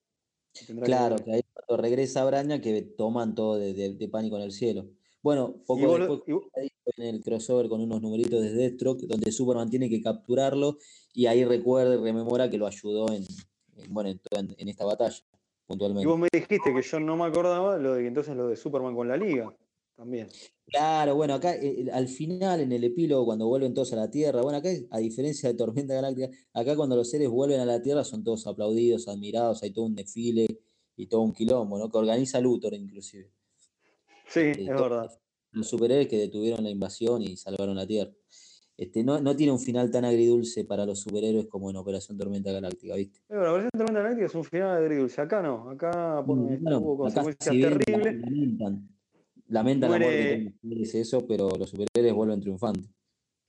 tendrá 0.66 0.84
Claro, 0.84 1.16
que 1.16 1.32
ahí 1.32 1.42
cuando 1.54 1.80
regresa 1.82 2.24
Braña 2.24 2.60
que 2.60 2.82
toman 2.82 3.34
todo 3.34 3.56
de, 3.58 3.72
de- 3.74 3.94
de 3.94 4.08
pánico 4.08 4.36
en 4.36 4.42
el 4.42 4.52
cielo. 4.52 4.90
Bueno, 5.22 5.54
Y 5.56 5.66
poco 5.66 5.98
lo- 5.98 5.98
después 5.98 6.20
y 6.96 7.02
en 7.02 7.14
el 7.14 7.22
crossover 7.22 7.68
con 7.68 7.80
unos 7.80 8.00
numeritos 8.00 8.40
de 8.42 8.52
Deathstroke, 8.52 9.02
donde 9.06 9.30
Superman 9.32 9.68
tiene 9.68 9.90
que 9.90 10.00
capturarlo 10.00 10.78
y 11.12 11.26
ahí 11.26 11.44
recuerda 11.44 11.94
y 11.94 11.98
rememora 11.98 12.48
que 12.48 12.56
lo 12.58 12.66
ayudó 12.66 13.12
en, 13.12 13.24
en- 13.76 13.92
bueno, 13.92 14.10
en, 14.10 14.68
esta 14.68 14.84
batalla, 14.84 15.16
Y 15.16 15.66
puntualmente. 15.66 16.06
vos 16.06 16.18
me 16.18 16.28
dijiste 16.32 16.72
que 16.74 16.82
yo 16.82 17.00
no 17.00 17.16
me 17.16 17.24
acordaba 17.24 17.76
lo 17.78 17.94
de 17.94 18.02
que 18.02 18.08
entonces 18.08 18.34
lo 18.36 18.48
de 18.48 18.56
Superman 18.56 18.94
con 18.94 19.08
la 19.08 19.16
Liga 19.16 19.54
también. 19.96 20.28
Claro, 20.66 21.14
bueno, 21.16 21.34
acá 21.34 21.54
eh, 21.56 21.88
al 21.92 22.08
final, 22.08 22.60
en 22.60 22.72
el 22.72 22.84
epílogo, 22.84 23.24
cuando 23.24 23.46
vuelven 23.48 23.74
todos 23.74 23.92
a 23.94 23.96
la 23.96 24.10
Tierra, 24.10 24.42
bueno, 24.42 24.58
acá, 24.58 24.68
a 24.90 24.98
diferencia 24.98 25.48
de 25.48 25.54
Tormenta 25.56 25.94
Galáctica, 25.94 26.28
acá 26.52 26.76
cuando 26.76 26.94
los 26.94 27.10
seres 27.10 27.28
vuelven 27.28 27.60
a 27.60 27.64
la 27.64 27.80
Tierra 27.82 28.04
son 28.04 28.22
todos 28.22 28.46
aplaudidos, 28.46 29.08
admirados, 29.08 29.62
hay 29.62 29.70
todo 29.72 29.86
un 29.86 29.94
desfile 29.94 30.46
y 30.96 31.06
todo 31.06 31.22
un 31.22 31.32
quilombo, 31.32 31.78
¿no? 31.78 31.90
Que 31.90 31.98
organiza 31.98 32.40
Luthor 32.40 32.74
inclusive. 32.74 33.30
Sí, 34.28 34.40
Este, 34.40 34.62
es 34.62 34.68
verdad. 34.68 35.10
Los 35.52 35.68
superhéroes 35.68 36.08
que 36.08 36.18
detuvieron 36.18 36.62
la 36.64 36.70
invasión 36.70 37.22
y 37.22 37.36
salvaron 37.36 37.76
la 37.76 37.86
Tierra. 37.86 38.12
Este, 38.76 39.02
no, 39.02 39.20
no 39.20 39.34
tiene 39.34 39.52
un 39.52 39.58
final 39.58 39.90
tan 39.90 40.04
agridulce 40.04 40.64
para 40.64 40.86
los 40.86 41.00
superhéroes 41.00 41.46
como 41.46 41.68
en 41.70 41.76
Operación 41.76 42.16
Tormenta 42.16 42.52
Galáctica, 42.52 42.94
¿viste? 42.94 43.20
Verdad, 43.28 43.50
Operación 43.50 43.70
Tormenta 43.72 44.00
Galáctica 44.02 44.26
es 44.26 44.34
un 44.34 44.44
final 44.44 44.76
agridulce. 44.76 45.20
Acá 45.20 45.42
no, 45.42 45.70
acá 45.70 46.22
pone- 46.24 46.52
este, 46.52 46.62
Bueno, 46.62 46.78
hubo 46.78 47.06
acá 47.06 47.22
consecuencias 47.22 47.54
si 47.54 47.60
terribles. 47.62 48.20
lamentan, 48.20 48.88
lamentan 49.48 49.90
la 49.90 49.98
muerte 49.98 50.16
de 50.16 50.24
Muere- 50.24 50.44
los 50.44 50.52
superhéroes, 50.60 50.94
eso, 50.94 51.26
pero 51.26 51.48
los 51.58 51.70
superhéroes 51.70 52.14
vuelven 52.14 52.40
triunfantes. 52.40 52.90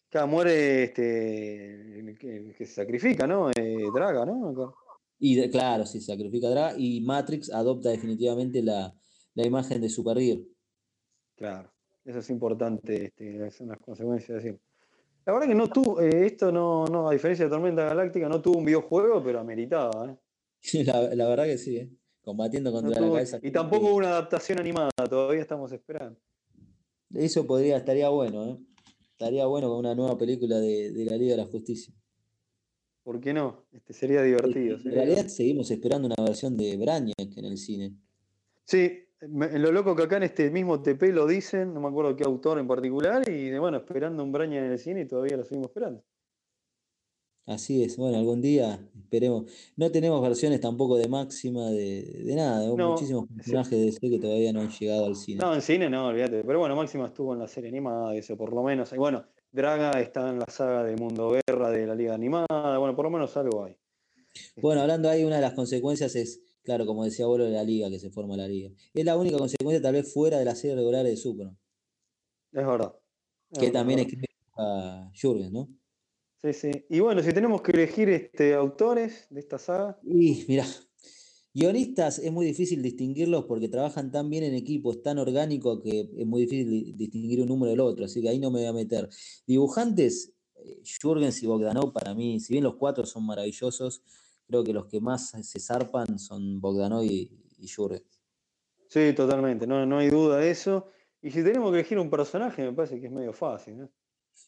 Acá 0.10 0.26
muere 0.26 0.84
este, 0.86 2.00
el 2.00 2.18
que, 2.18 2.38
el 2.38 2.56
que 2.56 2.66
se 2.66 2.74
sacrifica, 2.74 3.28
¿no? 3.28 3.52
Eh, 3.52 3.86
Draga, 3.94 4.26
¿no? 4.26 4.50
Acá. 4.50 4.74
Y 5.20 5.36
de- 5.36 5.50
claro, 5.52 5.86
sí, 5.86 6.00
sacrifica 6.02 6.48
a 6.48 6.52
Dra 6.52 6.74
y 6.78 7.02
Matrix 7.02 7.52
adopta 7.52 7.90
definitivamente 7.90 8.64
la, 8.64 8.96
la 9.36 9.46
imagen 9.46 9.82
de 9.82 9.90
Supergirl. 9.90 10.48
Claro, 11.40 11.72
eso 12.06 12.20
es 12.20 12.30
importante, 12.30 13.06
este, 13.06 13.50
son 13.52 13.70
las 13.70 13.80
consecuencias 13.80 14.28
de 14.30 14.36
decir. 14.36 14.60
La 15.26 15.34
verdad 15.34 15.48
que 15.48 15.56
no 15.56 15.68
tuvo, 15.70 16.02
eh, 16.02 16.26
esto 16.26 16.52
no, 16.52 16.86
no, 16.86 17.08
a 17.10 17.14
diferencia 17.14 17.46
de 17.46 17.52
Tormenta 17.52 17.86
Galáctica, 17.86 18.28
no 18.30 18.42
tuvo 18.42 18.58
un 18.60 18.66
videojuego, 18.66 19.24
pero 19.24 19.40
ameritaba, 19.40 20.12
¿eh? 20.12 20.18
La, 20.86 21.16
la 21.16 21.28
verdad 21.30 21.46
que 21.46 21.58
sí, 21.58 21.78
¿eh? 21.78 21.90
Combatiendo 22.22 22.72
No 22.72 22.82
contra 22.82 23.00
tuvo- 23.00 23.08
la 23.08 23.14
cabeza. 23.14 23.40
y 23.42 23.52
tampoco 23.52 23.88
hubo 23.88 23.96
una 23.96 24.10
adaptación 24.10 24.60
animada, 24.60 24.90
todavía 25.10 25.42
estamos 25.42 25.72
esperando. 25.72 26.20
Eso 27.14 27.48
podría, 27.48 27.78
estaría 27.78 28.10
bueno, 28.10 28.46
¿eh? 28.46 28.58
Estaría 29.12 29.46
bueno 29.46 29.70
con 29.70 29.80
una 29.80 29.96
nueva 29.96 30.18
película 30.18 30.60
de, 30.60 30.92
de 30.92 31.06
la 31.06 31.16
Liga 31.18 31.32
de 31.36 31.42
la 31.44 31.46
Justicia. 31.48 31.94
¿Por 33.04 33.20
qué 33.20 33.34
no? 33.34 33.66
Este, 33.72 33.94
sería 33.94 34.22
divertido. 34.22 34.76
En 34.76 34.84
sería 34.84 35.04
realidad 35.04 35.28
seguimos 35.28 35.72
esperando 35.72 36.08
una 36.08 36.24
versión 36.24 36.56
de 36.56 36.78
Brainiac 36.78 37.38
en 37.38 37.46
el 37.46 37.58
cine. 37.58 37.94
Sí, 38.66 39.06
me- 39.28 39.58
lo 39.60 39.72
loco 39.72 39.96
que 39.96 40.04
acá 40.04 40.18
en 40.18 40.24
este 40.24 40.50
mismo 40.52 40.82
TP 40.82 41.12
lo 41.12 41.28
dicen, 41.28 41.74
no 41.74 41.82
me 41.82 41.88
acuerdo 41.90 42.16
qué 42.16 42.24
autor 42.24 42.60
en 42.60 42.68
particular, 42.68 43.28
y 43.30 43.58
bueno, 43.58 43.78
esperando 43.78 44.24
un 44.24 44.32
Braña 44.32 44.60
en 44.66 44.72
el 44.72 44.80
cine 44.80 45.02
y 45.02 45.06
todavía 45.08 45.38
lo 45.38 45.44
seguimos 45.44 45.68
esperando. 45.70 46.04
Así 47.46 47.84
es, 47.84 47.98
bueno, 47.98 48.18
algún 48.20 48.42
día 48.42 48.80
esperemos. 48.96 49.52
No 49.76 49.92
tenemos 49.92 50.22
versiones 50.22 50.62
tampoco 50.62 50.98
de 50.98 51.08
máxima 51.08 51.72
de, 51.72 52.04
de 52.24 52.36
nada, 52.36 52.60
de 52.62 52.76
No, 52.76 52.92
muchísimos 52.92 53.26
sí. 53.28 53.34
personajes 53.38 53.72
de 53.72 53.86
DC 53.86 54.00
que 54.08 54.20
todavía 54.20 54.54
no 54.54 54.62
han 54.62 54.70
llegado 54.70 55.08
al 55.08 55.16
cine. 55.16 55.40
No, 55.44 55.56
en 55.56 55.62
cine 55.64 55.90
no, 55.90 56.08
olvídate. 56.08 56.44
Pero 56.44 56.60
bueno, 56.60 56.76
Máxima 56.76 57.08
estuvo 57.08 57.34
en 57.34 57.40
la 57.40 57.48
serie 57.48 57.70
animada, 57.70 58.14
eso 58.16 58.38
por 58.38 58.54
lo 58.54 58.62
menos. 58.62 58.94
Y 58.94 58.98
bueno, 58.98 59.26
Draga 59.52 60.00
está 60.00 60.30
en 60.30 60.38
la 60.38 60.46
saga 60.48 60.84
de 60.84 60.96
Mundo 60.96 61.32
Guerra 61.48 61.72
de 61.72 61.88
la 61.88 61.96
Liga 61.96 62.14
Animada, 62.14 62.78
bueno, 62.78 62.96
por 62.96 63.06
lo 63.06 63.10
menos 63.10 63.36
algo 63.36 63.64
hay. 63.66 63.76
Bueno, 64.62 64.82
hablando 64.82 65.10
ahí, 65.10 65.24
una 65.24 65.38
de 65.38 65.42
las 65.42 65.54
consecuencias 65.54 66.16
es, 66.16 66.44
claro, 66.64 66.86
como 66.86 67.04
decía 67.06 67.26
Bolo, 67.26 67.46
de 67.46 67.52
la 67.52 67.64
liga, 67.64 67.90
que 67.90 68.00
se 68.00 68.10
forma 68.10 68.38
la 68.38 68.48
liga. 68.48 68.72
Es 68.94 69.06
la 69.06 69.18
única 69.18 69.38
consecuencia 69.38 69.82
tal 69.82 69.94
vez 69.94 70.12
fuera 70.14 70.38
de 70.40 70.46
la 70.46 70.56
serie 70.56 70.76
regular 70.76 71.06
de 71.06 71.18
Superman, 71.18 71.58
Es 72.52 72.66
verdad. 72.66 72.96
Es 73.52 73.60
que 73.60 73.66
verdad, 73.66 73.74
también 73.80 74.00
escribe 74.00 74.28
a 74.58 75.12
Jürgen, 75.14 75.54
¿no? 75.54 75.70
Sí, 76.42 76.54
sí. 76.54 76.72
Y 76.90 77.00
bueno, 77.02 77.22
si 77.22 77.34
tenemos 77.34 77.62
que 77.62 77.72
elegir 77.72 78.10
este, 78.10 78.54
autores 78.54 79.28
de 79.30 79.40
esta 79.40 79.58
saga, 79.58 80.00
Y 80.04 80.46
mira, 80.48 80.66
guionistas 81.54 82.20
es 82.20 82.32
muy 82.32 82.46
difícil 82.46 82.82
distinguirlos 82.82 83.46
porque 83.46 83.68
trabajan 83.68 84.12
tan 84.12 84.30
bien 84.30 84.44
en 84.44 84.54
equipo, 84.54 84.92
es 84.94 85.02
tan 85.02 85.18
orgánico 85.18 85.82
que 85.82 86.10
es 86.18 86.26
muy 86.26 86.42
difícil 86.42 86.70
di- 86.70 86.94
distinguir 86.94 87.42
un 87.42 87.48
número 87.48 87.72
del 87.72 87.82
otro, 87.82 88.06
así 88.06 88.22
que 88.22 88.30
ahí 88.30 88.40
no 88.40 88.52
me 88.52 88.60
voy 88.60 88.68
a 88.68 88.74
meter. 88.74 89.10
Dibujantes, 89.48 90.32
eh, 90.56 90.82
Jürgens 91.02 91.42
y 91.44 91.48
Bogdanov 91.48 91.92
para 91.92 92.14
mí, 92.14 92.40
si 92.40 92.54
bien 92.54 92.64
los 92.64 92.76
cuatro 92.76 93.06
son 93.06 93.26
maravillosos, 93.26 94.02
creo 94.50 94.64
que 94.64 94.74
los 94.74 94.88
que 94.88 95.00
más 95.00 95.30
se 95.30 95.60
zarpan 95.60 96.18
son 96.18 96.60
Bogdanov 96.60 97.04
y, 97.04 97.32
y 97.60 97.68
Jürgens. 97.68 98.04
sí, 98.88 99.14
totalmente, 99.14 99.68
no, 99.68 99.86
no 99.86 100.00
hay 100.00 100.10
duda 100.10 100.38
de 100.38 100.50
eso. 100.50 100.90
Y 101.22 101.30
si 101.32 101.44
tenemos 101.44 101.72
que 101.72 101.80
elegir 101.80 102.00
un 102.00 102.10
personaje, 102.10 102.64
me 102.64 102.74
parece 102.74 103.00
que 103.00 103.08
es 103.08 103.12
medio 103.12 103.32
fácil, 103.34 103.78
¿no? 103.78 103.90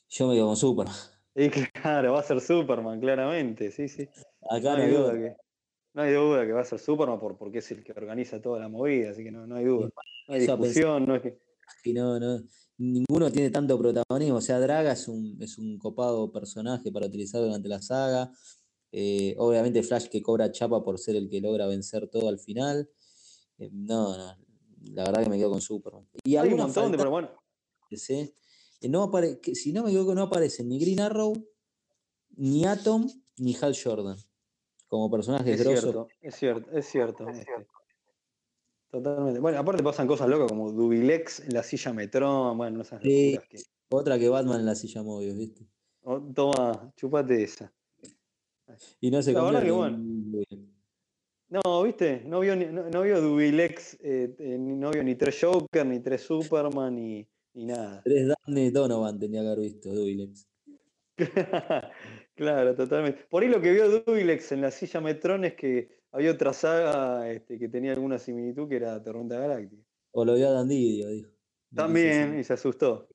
Yo 0.10 0.28
me 0.28 0.36
quedo 0.36 0.48
con 0.48 0.56
Superman. 0.58 0.96
Y 1.36 1.50
claro, 1.50 2.14
va 2.14 2.20
a 2.20 2.24
ser 2.24 2.42
Superman, 2.42 3.00
claramente, 3.00 3.72
sí, 3.72 3.88
sí. 3.88 4.10
Acá 4.50 4.76
No 4.76 4.84
hay 4.84 4.92
duda 4.92 5.14
que, 5.14 5.36
no 5.94 6.02
hay 6.02 6.14
duda 6.14 6.46
que 6.46 6.52
va 6.52 6.62
a 6.62 6.66
ser 6.66 6.80
Superman 6.80 7.20
por, 7.20 7.38
porque 7.38 7.60
es 7.60 7.72
el 7.72 7.84
que 7.84 7.92
organiza 7.92 8.42
toda 8.42 8.60
la 8.60 8.70
movida, 8.70 9.12
así 9.12 9.24
que 9.24 9.32
no, 9.32 9.46
no 9.46 9.56
hay 9.56 9.66
duda. 9.66 9.90
No 10.28 10.34
hay 10.34 10.44
Eso 10.44 10.58
discusión, 10.58 11.06
no 11.06 11.16
es 11.16 11.22
que. 11.22 11.40
Y 11.84 11.94
no, 11.94 12.20
no, 12.20 12.42
ninguno 12.78 13.32
tiene 13.32 13.50
tanto 13.50 13.78
protagonismo. 13.78 14.38
O 14.38 14.42
sea, 14.42 14.60
Draga 14.60 14.94
es 14.94 15.08
un, 15.08 15.38
es 15.42 15.58
un 15.58 15.78
copado 15.78 16.32
personaje 16.32 16.92
para 16.92 17.06
utilizar 17.06 17.42
durante 17.42 17.70
la 17.70 17.82
saga. 17.82 18.32
Eh, 18.92 19.36
obviamente 19.38 19.84
Flash 19.84 20.08
que 20.10 20.22
cobra 20.22 20.52
chapa 20.52 20.84
por 20.84 21.00
ser 21.00 21.16
el 21.16 21.30
que 21.30 21.40
logra 21.42 21.66
vencer 21.68 22.08
todo 22.10 22.28
al 22.30 22.40
final. 22.40 22.90
Eh, 23.58 23.70
no, 23.72 24.18
no, 24.18 24.38
la 24.94 25.04
verdad 25.06 25.24
que 25.24 25.30
me 25.30 25.38
quedo 25.38 25.52
con 25.52 25.62
Superman. 25.62 26.08
Y 26.24 26.32
Hay 26.32 26.48
un 26.48 26.54
algunos 26.54 26.66
montón 26.68 26.92
de, 26.92 26.98
pero 26.98 27.10
bueno, 27.12 27.30
no 28.90 29.12
apare- 29.12 29.40
que 29.40 29.56
si 29.56 29.72
no 29.72 29.84
me 29.84 29.90
equivoco, 29.92 30.14
no 30.16 30.24
aparecen 30.24 30.68
ni 30.70 30.80
Green 30.80 31.00
Arrow, 31.00 31.34
ni 32.36 32.66
Atom, 32.66 33.08
ni 33.38 33.56
Hal 33.56 33.76
Jordan. 33.82 34.18
Como 34.88 35.10
personajes 35.10 35.60
es 35.60 35.66
grosos. 35.66 35.82
cierto, 35.84 36.08
es 36.22 36.36
cierto, 36.36 36.72
es 36.78 36.86
cierto. 36.88 37.30
este, 37.30 37.52
totalmente. 38.90 39.40
Bueno, 39.40 39.60
aparte 39.60 39.84
pasan 39.84 40.08
cosas 40.08 40.28
locas 40.28 40.50
como 40.50 40.72
Dubilex 40.72 41.40
en 41.42 41.54
la 41.54 41.64
silla 41.64 41.94
Metrón, 41.94 42.58
bueno, 42.58 42.82
esas 42.82 43.02
Sí. 43.02 43.34
locuras 43.36 43.48
que. 43.50 43.58
Otra 43.94 44.18
que 44.20 44.30
Batman 44.30 44.60
en 44.62 44.66
la 44.66 44.76
silla 44.76 45.04
móvil, 45.04 45.36
¿viste? 45.38 45.66
oh, 46.04 46.20
toma, 46.34 46.92
chupate 46.96 47.44
esa. 47.44 47.72
Y 49.00 49.12
no 49.12 49.22
se 49.22 49.34
La 49.34 49.62
que 49.62 49.68
en- 49.68 50.72
No, 51.50 51.84
viste, 51.84 52.24
no 52.26 52.40
vio, 52.40 52.56
no, 52.56 52.90
no 52.90 53.02
vio 53.02 53.20
Dubilex, 53.22 53.96
eh, 54.02 54.36
eh, 54.40 54.58
no 54.58 54.92
vio 54.92 55.04
ni 55.04 55.16
tres 55.16 55.38
Joker, 55.42 55.86
ni 55.86 56.00
tres 56.00 56.22
Superman, 56.22 56.96
ni, 56.96 57.28
ni 57.54 57.66
nada. 57.66 58.02
Tres 58.04 58.28
Danny 58.48 58.70
Donovan 58.70 59.20
tenía 59.20 59.42
que 59.42 59.48
haber 59.48 59.60
visto, 59.60 59.90
Dubilex. 59.94 60.48
claro, 62.36 62.76
totalmente. 62.76 63.26
Por 63.30 63.44
ahí 63.44 63.50
lo 63.50 63.62
que 63.62 63.72
vio 63.72 64.02
Dubilex 64.02 64.52
en 64.54 64.62
la 64.62 64.72
silla 64.72 65.02
Metrón 65.02 65.46
es 65.46 65.54
que 65.56 66.00
había 66.12 66.32
otra 66.32 66.54
saga 66.54 67.30
este, 67.30 67.58
que 67.60 67.68
tenía 67.70 67.94
alguna 67.94 68.18
similitud 68.18 68.68
que 68.70 68.78
era 68.78 69.02
Tormenta 69.04 69.40
Galáctica. 69.40 69.82
O 70.12 70.26
lo 70.26 70.36
vio 70.36 70.48
a 70.50 70.52
Dandidio, 70.52 71.10
dijo. 71.10 71.30
No 71.30 71.34
sé 71.34 71.76
También, 71.76 72.34
si- 72.34 72.40
y 72.40 72.44
se 72.44 72.54
asustó. 72.54 73.08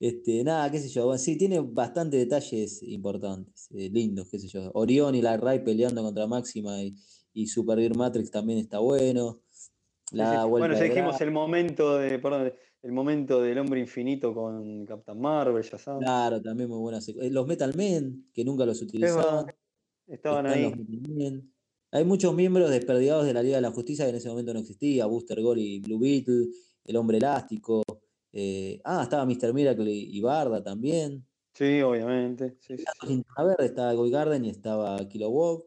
Este, 0.00 0.44
nada, 0.44 0.70
qué 0.70 0.78
sé 0.78 0.88
yo. 0.88 1.06
Bueno, 1.06 1.18
sí, 1.18 1.36
tiene 1.36 1.60
bastante 1.60 2.16
detalles 2.16 2.82
importantes, 2.82 3.68
eh, 3.72 3.90
lindos, 3.90 4.28
qué 4.30 4.38
sé 4.38 4.48
yo. 4.48 4.70
Orión 4.74 5.14
y 5.14 5.22
la 5.22 5.36
Ray 5.36 5.64
peleando 5.64 6.02
contra 6.02 6.26
Máxima 6.26 6.82
y, 6.82 6.94
y 7.32 7.46
Supergirl 7.46 7.96
Matrix 7.96 8.30
también 8.30 8.58
está 8.58 8.78
bueno. 8.78 9.40
La 10.12 10.42
sí. 10.42 10.48
Bueno, 10.48 10.74
ya 10.74 10.84
dijimos 10.84 11.20
el 11.20 11.30
momento 11.32 11.98
de, 11.98 12.18
perdón, 12.18 12.52
el 12.82 12.92
momento 12.92 13.42
del 13.42 13.58
hombre 13.58 13.80
infinito 13.80 14.32
con 14.32 14.86
Captain 14.86 15.20
Marvel, 15.20 15.62
ya 15.62 15.78
sabes. 15.78 16.04
Claro, 16.04 16.40
también 16.40 16.70
muy 16.70 16.78
buena 16.78 17.00
secuencia. 17.00 17.32
Los 17.32 17.46
Metal 17.46 17.74
Men, 17.74 18.24
que 18.32 18.44
nunca 18.44 18.64
los 18.64 18.80
utilizaban. 18.80 19.46
Estaban 20.06 20.46
ahí. 20.46 20.72
Hay 21.90 22.04
muchos 22.04 22.34
miembros 22.34 22.70
desperdigados 22.70 23.26
de 23.26 23.34
la 23.34 23.42
Liga 23.42 23.56
de 23.56 23.62
la 23.62 23.70
Justicia 23.70 24.04
que 24.04 24.10
en 24.10 24.16
ese 24.16 24.28
momento 24.28 24.54
no 24.54 24.60
existía. 24.60 25.06
Booster 25.06 25.40
Gold 25.42 25.60
y 25.60 25.80
Blue 25.80 25.98
Beetle, 25.98 26.46
el 26.84 26.96
Hombre 26.96 27.18
Elástico. 27.18 27.82
Eh, 28.40 28.80
ah, 28.84 29.02
estaba 29.02 29.26
Mr. 29.26 29.52
Miracle 29.52 29.90
y, 29.90 30.20
Barda 30.20 30.62
también. 30.62 31.26
Sí, 31.54 31.82
obviamente. 31.82 32.56
Sí, 32.60 32.76
sí, 32.76 33.24
Verde 33.36 33.66
estaba 33.66 33.92
Guy 33.94 34.10
Garden 34.12 34.44
y 34.44 34.50
estaba 34.50 34.96
Kilowog. 35.08 35.66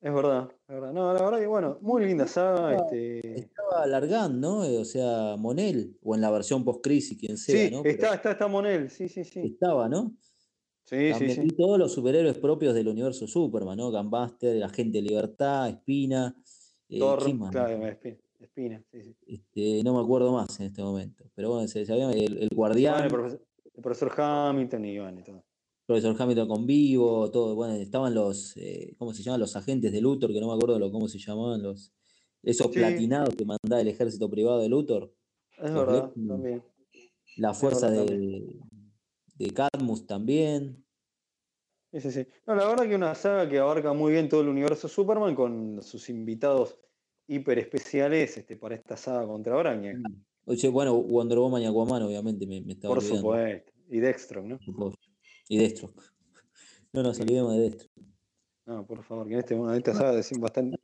Es 0.00 0.12
verdad, 0.12 0.50
es 0.66 0.74
verdad. 0.74 0.92
No, 0.92 1.14
la 1.14 1.22
verdad 1.22 1.38
que 1.38 1.46
bueno, 1.46 1.78
muy 1.80 2.04
linda 2.04 2.26
saga. 2.26 2.74
Este... 2.74 3.38
Estaba 3.38 3.86
Largan, 3.86 4.40
¿no? 4.40 4.64
Eh, 4.64 4.78
O 4.78 4.84
sea, 4.84 5.36
Monel, 5.38 5.96
o 6.02 6.16
en 6.16 6.20
la 6.20 6.32
versión 6.32 6.64
post-crisis, 6.64 7.16
quien 7.16 7.38
sea, 7.38 7.68
Sí, 7.68 7.70
¿no? 7.72 7.84
Está, 7.84 8.14
está, 8.14 8.32
está 8.32 8.48
Monel, 8.48 8.90
sí, 8.90 9.08
sí, 9.08 9.24
sí. 9.24 9.40
Estaba, 9.40 9.88
¿no? 9.88 10.16
Sí, 10.86 10.96
sí, 10.96 11.10
También, 11.12 11.34
sí. 11.36 11.42
Y 11.44 11.56
todos 11.56 11.78
los 11.78 11.92
superhéroes 11.92 12.36
propios 12.38 12.74
del 12.74 12.88
universo 12.88 13.28
Superman, 13.28 13.78
¿no? 13.78 13.92
Gunbuster, 13.92 14.56
el 14.56 14.62
Agente 14.64 15.00
Libertad, 15.00 15.68
Espina. 15.68 16.34
eh, 16.88 16.98
Thor, 16.98 17.22
¿quién 17.22 17.38
más? 17.38 17.52
claro, 17.52 17.86
Espina, 17.86 18.18
Espina, 18.44 18.82
sí, 18.90 19.02
sí. 19.02 19.16
Este, 19.26 19.82
no 19.82 19.94
me 19.94 20.00
acuerdo 20.00 20.32
más 20.32 20.60
en 20.60 20.66
este 20.66 20.82
momento. 20.82 21.24
Pero 21.34 21.50
bueno, 21.50 21.66
se 21.66 21.80
el, 21.80 21.88
el 21.88 22.12
Bueno, 22.14 22.48
guardián, 22.54 23.04
el, 23.04 23.10
profesor, 23.10 23.40
el 23.74 23.82
profesor 23.82 24.12
Hamilton 24.20 24.84
y 24.84 24.98
bueno, 24.98 25.20
y 25.20 25.24
todo. 25.24 25.44
profesor 25.86 26.16
Hamilton 26.18 26.48
con 26.48 26.66
vivo, 26.66 27.30
todo. 27.30 27.54
Bueno, 27.54 27.74
estaban 27.74 28.14
los, 28.14 28.54
eh, 28.56 28.94
¿cómo 28.98 29.14
se 29.14 29.22
llaman? 29.22 29.40
Los 29.40 29.56
agentes 29.56 29.92
de 29.92 30.00
Luthor, 30.00 30.32
que 30.32 30.40
no 30.40 30.48
me 30.48 30.54
acuerdo 30.54 30.78
lo, 30.78 30.92
cómo 30.92 31.08
se 31.08 31.18
llamaban, 31.18 31.62
los, 31.62 31.92
esos 32.42 32.66
Sí. 32.66 32.74
platinados 32.74 33.34
que 33.34 33.46
mandaba 33.46 33.80
el 33.80 33.88
ejército 33.88 34.28
privado 34.28 34.60
de 34.60 34.68
Luthor. 34.68 35.14
Es 35.56 35.72
Los 35.72 35.86
verdad, 35.86 36.12
también. 36.28 36.62
La 37.36 37.54
fuerza 37.54 37.88
verdad 37.88 38.06
de, 38.06 38.60
de 39.36 39.50
Cadmus 39.52 40.06
también. 40.06 40.84
Sí, 41.92 42.00
sí, 42.00 42.10
sí. 42.10 42.26
No, 42.46 42.56
la 42.56 42.66
verdad 42.66 42.84
que 42.86 42.94
una 42.94 43.14
saga 43.14 43.48
que 43.48 43.58
abarca 43.58 43.92
muy 43.94 44.12
bien 44.12 44.28
todo 44.28 44.42
el 44.42 44.48
universo 44.48 44.88
Superman 44.88 45.34
con 45.34 45.80
sus 45.82 46.10
invitados 46.10 46.78
hiper 47.26 47.58
especiales 47.58 48.36
este, 48.36 48.56
para 48.56 48.74
esta 48.74 48.96
saga 48.96 49.26
contra 49.26 49.56
Brainiac. 49.56 49.96
Oye, 50.46 50.68
bueno, 50.68 50.94
Wonder 50.94 51.38
Woman 51.38 51.62
y 51.62 51.66
Aquaman, 51.66 52.02
obviamente, 52.02 52.46
me, 52.46 52.60
me 52.60 52.72
estaba 52.74 52.94
Por 52.94 53.02
olvidando. 53.02 53.20
supuesto. 53.20 53.72
Y 53.90 54.00
Dextro, 54.00 54.42
¿no? 54.42 54.58
Y 55.48 55.58
Destro. 55.58 55.92
No 56.92 57.02
nos 57.02 57.18
olvidemos 57.18 57.52
de 57.54 57.60
Destro. 57.60 57.88
No, 58.66 58.86
por 58.86 59.02
favor, 59.02 59.26
que 59.26 59.32
en, 59.34 59.40
este, 59.40 59.54
en 59.54 59.68
esta 59.70 59.94
saga 59.94 60.12
decimos 60.14 60.42
bastante. 60.42 60.78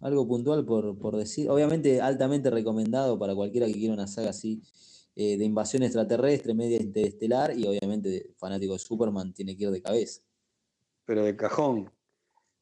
Algo 0.00 0.26
puntual 0.26 0.64
por, 0.66 0.98
por 0.98 1.16
decir. 1.16 1.48
Obviamente, 1.48 2.00
altamente 2.00 2.50
recomendado 2.50 3.16
para 3.18 3.34
cualquiera 3.36 3.66
que 3.68 3.72
quiera 3.74 3.94
una 3.94 4.08
saga 4.08 4.30
así 4.30 4.60
eh, 5.14 5.36
de 5.38 5.44
invasión 5.44 5.84
extraterrestre, 5.84 6.54
media 6.54 6.82
interestelar 6.82 7.56
y 7.56 7.66
obviamente 7.68 8.32
fanático 8.36 8.72
de 8.72 8.80
Superman 8.80 9.32
tiene 9.32 9.56
que 9.56 9.62
ir 9.64 9.70
de 9.70 9.80
cabeza. 9.80 10.22
pero 11.04 11.22
de 11.24 11.36
cajón. 11.36 11.90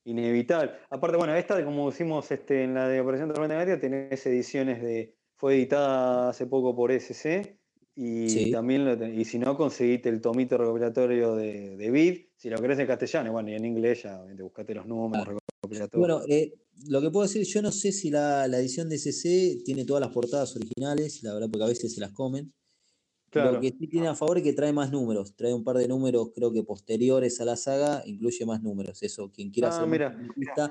Inevitable. 0.05 0.72
Aparte, 0.90 1.16
bueno, 1.16 1.34
esta, 1.34 1.64
como 1.64 1.90
decimos 1.90 2.30
este, 2.30 2.64
en 2.64 2.74
la 2.74 2.88
de 2.88 3.00
Operación 3.00 3.28
Tormenta 3.32 3.55
Negativa, 3.55 3.78
tenés 3.80 4.26
ediciones 4.26 4.82
de. 4.82 5.14
Fue 5.36 5.55
editada 5.57 6.30
hace 6.30 6.46
poco 6.46 6.74
por 6.74 6.90
SC. 6.92 7.59
Y 7.94 8.28
Sí. 8.30 8.50
también 8.50 8.84
lo 8.86 8.96
ten- 8.96 9.18
y 9.20 9.24
si 9.26 9.38
no, 9.38 9.55
conseguiste 9.57 10.09
el 10.09 10.20
tomito 10.22 10.57
recopilatorio 10.57 11.34
de, 11.36 11.76
de 11.76 11.90
Vid. 11.90 12.20
Si 12.36 12.48
lo 12.48 12.57
querés 12.59 12.78
en 12.78 12.86
castellano, 12.86 13.32
bueno, 13.32 13.50
y 13.50 13.55
en 13.55 13.64
inglés 13.66 14.03
ya 14.05 14.24
te 14.34 14.42
buscaste 14.42 14.74
los 14.74 14.86
números 14.86 15.26
recopilatorios. 15.26 15.90
Bueno, 15.98 16.22
eh, 16.26 16.55
lo 16.88 17.03
que 17.03 17.11
puedo 17.11 17.26
decir, 17.26 17.44
yo 17.44 17.61
no 17.61 17.70
sé 17.70 17.92
si 17.92 18.11
la, 18.11 18.48
la 18.48 18.59
edición 18.59 18.88
de 18.88 18.96
CC 18.98 19.59
tiene 19.64 19.84
todas 19.84 20.00
las 20.00 20.11
portadas 20.11 20.57
originales, 20.57 21.22
la 21.22 21.34
verdad, 21.34 21.48
porque 21.53 21.64
a 21.64 21.68
veces 21.68 21.94
se 21.94 22.00
las 22.00 22.12
comen. 22.12 22.53
Claro. 23.33 23.53
Lo 23.53 23.61
que 23.62 23.68
sí 23.70 23.87
tiene 23.89 24.09
a 24.09 24.14
favor 24.14 24.37
es 24.37 24.45
que 24.45 24.53
trae 24.53 24.74
más 24.74 24.93
números, 24.93 25.35
trae 25.35 25.55
un 25.55 25.64
par 25.64 25.78
de 25.78 25.89
números, 25.89 26.33
creo 26.35 26.53
que 26.53 26.62
posteriores 26.64 27.41
a 27.41 27.47
la 27.47 27.57
saga, 27.57 28.03
incluye 28.05 28.45
más 28.45 28.62
números. 28.62 29.03
Eso, 29.03 29.33
quien 29.33 29.51
quiera 29.51 29.68
Ah, 29.68 29.70
hacer 29.70 29.87
mira. 29.89 30.14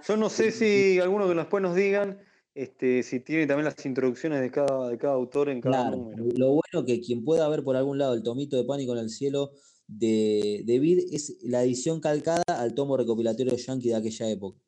Yo 0.07 0.15
no 0.15 0.29
sé 0.29 0.51
si 0.51 0.99
alguno 0.99 1.27
que 1.27 1.33
después 1.33 1.63
nos 1.63 1.75
digan 1.75 2.19
este, 2.53 3.01
si 3.01 3.19
tiene 3.21 3.47
también 3.47 3.65
las 3.65 3.83
introducciones 3.83 4.41
de 4.41 4.51
cada, 4.51 4.89
de 4.89 4.97
cada 4.99 5.13
autor 5.13 5.49
en 5.49 5.59
cada 5.61 5.75
Claro, 5.89 5.97
número. 5.97 6.23
lo 6.35 6.49
bueno 6.51 6.85
que 6.85 7.01
quien 7.01 7.23
pueda 7.23 7.49
ver 7.49 7.63
por 7.63 7.75
algún 7.75 7.97
lado 7.97 8.13
el 8.13 8.21
tomito 8.21 8.57
de 8.57 8.63
Pánico 8.65 8.93
en 8.93 8.99
el 8.99 9.09
Cielo 9.09 9.53
de, 9.87 10.61
de 10.63 10.79
Vid 10.79 10.99
es 11.11 11.37
la 11.41 11.63
edición 11.63 11.99
calcada 11.99 12.43
al 12.47 12.75
tomo 12.75 12.95
recopilatorio 12.95 13.55
yankee 13.55 13.89
de 13.89 13.95
aquella 13.95 14.29
época. 14.29 14.59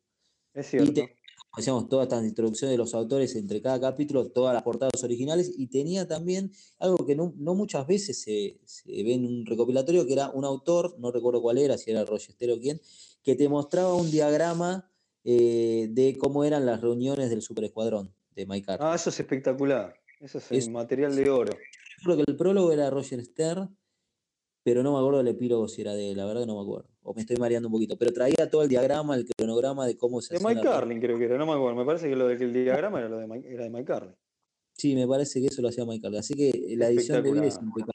Es 0.52 0.66
Y 0.66 0.70
cierto. 0.70 0.92
te- 0.94 1.16
como 1.54 1.60
decíamos, 1.60 1.88
todas 1.88 2.06
estas 2.08 2.24
introducciones 2.24 2.72
de 2.72 2.78
los 2.78 2.94
autores 2.94 3.36
entre 3.36 3.62
cada 3.62 3.80
capítulo, 3.80 4.26
todas 4.30 4.52
las 4.54 4.64
portadas 4.64 5.04
originales, 5.04 5.52
y 5.56 5.68
tenía 5.68 6.04
también 6.08 6.50
algo 6.80 7.06
que 7.06 7.14
no, 7.14 7.32
no 7.36 7.54
muchas 7.54 7.86
veces 7.86 8.20
se, 8.20 8.58
se 8.64 8.90
ve 9.04 9.14
en 9.14 9.24
un 9.24 9.46
recopilatorio, 9.46 10.04
que 10.04 10.14
era 10.14 10.30
un 10.30 10.44
autor, 10.44 10.96
no 10.98 11.12
recuerdo 11.12 11.40
cuál 11.40 11.58
era, 11.58 11.78
si 11.78 11.92
era 11.92 12.04
Rochester 12.04 12.50
o 12.50 12.58
quién, 12.58 12.80
que 13.22 13.36
te 13.36 13.48
mostraba 13.48 13.94
un 13.94 14.10
diagrama 14.10 14.90
eh, 15.22 15.86
de 15.92 16.18
cómo 16.18 16.42
eran 16.42 16.66
las 16.66 16.80
reuniones 16.80 17.30
del 17.30 17.40
Super 17.40 17.62
Escuadrón 17.62 18.12
de 18.34 18.46
Mike 18.46 18.66
Carter. 18.66 18.86
Ah, 18.88 18.96
eso 18.96 19.10
es 19.10 19.20
espectacular. 19.20 19.94
Eso 20.20 20.38
es, 20.38 20.50
Es- 20.50 20.66
el 20.66 20.72
material 20.72 21.14
de 21.14 21.30
oro. 21.30 21.52
Creo 22.02 22.16
que 22.16 22.24
el 22.26 22.36
prólogo 22.36 22.72
era 22.72 22.90
Roger 22.90 23.24
Stern, 23.24 23.78
pero 24.64 24.82
no 24.82 24.92
me 24.92 24.98
acuerdo 24.98 25.18
del 25.18 25.28
epílogo 25.28 25.68
si 25.68 25.82
era 25.82 25.94
de 25.94 26.10
él, 26.10 26.16
la 26.16 26.24
verdad 26.24 26.46
no 26.46 26.56
me 26.56 26.62
acuerdo. 26.62 26.88
O 27.06 27.12
me 27.14 27.20
estoy 27.20 27.36
mareando 27.36 27.68
un 27.68 27.72
poquito, 27.72 27.96
pero 27.98 28.12
traía 28.12 28.48
todo 28.50 28.62
el 28.62 28.68
diagrama, 28.68 29.14
el 29.14 29.26
cronograma 29.26 29.86
de 29.86 29.96
cómo 29.96 30.22
se 30.22 30.34
De 30.38 30.44
Mike 30.44 30.62
Carlin 30.62 31.00
creo 31.00 31.18
que 31.18 31.26
era, 31.26 31.36
no 31.36 31.46
me 31.46 31.52
acuerdo. 31.52 31.76
Me 31.76 31.84
parece 31.84 32.08
que 32.08 32.16
lo 32.16 32.26
de 32.26 32.38
que 32.38 32.44
el 32.44 32.52
diagrama 32.52 32.98
era, 32.98 33.08
lo 33.10 33.18
de 33.18 33.26
Mike, 33.26 33.52
era 33.52 33.64
de 33.64 33.70
Mike 33.70 33.84
Carlin. 33.84 34.14
Sí, 34.72 34.94
me 34.94 35.06
parece 35.06 35.40
que 35.40 35.48
eso 35.48 35.60
lo 35.62 35.68
hacía 35.68 35.84
Mike 35.84 36.00
Carter. 36.02 36.20
Así 36.20 36.34
que 36.34 36.74
la 36.76 36.88
edición 36.88 37.22
de 37.22 37.30
vida 37.32 37.46
es 37.46 37.58
impecable. 37.60 37.92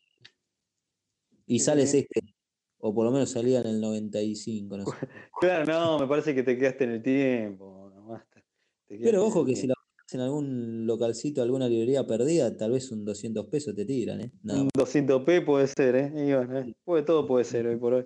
Y 1.48 1.60
Sí, 1.60 1.66
sale 1.66 1.88
sí, 1.88 1.92
sí. 1.92 2.08
este, 2.16 2.36
o 2.78 2.94
por 2.94 3.06
lo 3.06 3.12
menos 3.12 3.32
salía 3.32 3.62
en 3.62 3.68
el 3.68 3.82
95, 3.82 4.78
no 4.78 4.86
sé. 4.86 4.92
Claro, 5.42 5.66
no, 5.66 6.00
me 6.00 6.08
parece 6.08 6.36
que 6.36 6.44
te 6.44 6.58
quedaste 6.58 6.84
en 6.84 6.92
el 6.92 7.02
tiempo. 7.02 7.92
no, 7.94 8.08
basta. 8.08 8.44
Te 8.88 8.98
Pero 9.00 9.26
ojo 9.26 9.44
que 9.44 9.56
si 9.56 9.66
la 9.68 9.74
en 10.12 10.22
algún 10.22 10.88
localcito, 10.88 11.42
alguna 11.42 11.68
librería 11.68 12.06
perdida, 12.08 12.56
tal 12.58 12.72
vez 12.72 12.92
un 12.92 13.06
200 13.06 13.46
pesos 13.46 13.76
te 13.76 13.86
tiran, 13.86 14.22
¿eh? 14.22 14.32
Nada 14.42 14.62
Un 14.62 14.70
más. 14.76 14.96
200p 14.96 15.46
puede 15.46 15.68
ser, 15.68 15.96
¿eh? 15.96 16.12
Y 16.16 16.34
bueno, 16.34 16.60
¿eh? 16.60 16.74
Puede, 16.84 17.04
todo 17.04 17.28
puede 17.28 17.46
ser 17.46 17.68
hoy 17.68 17.76
por 17.76 17.94
hoy. 17.94 18.06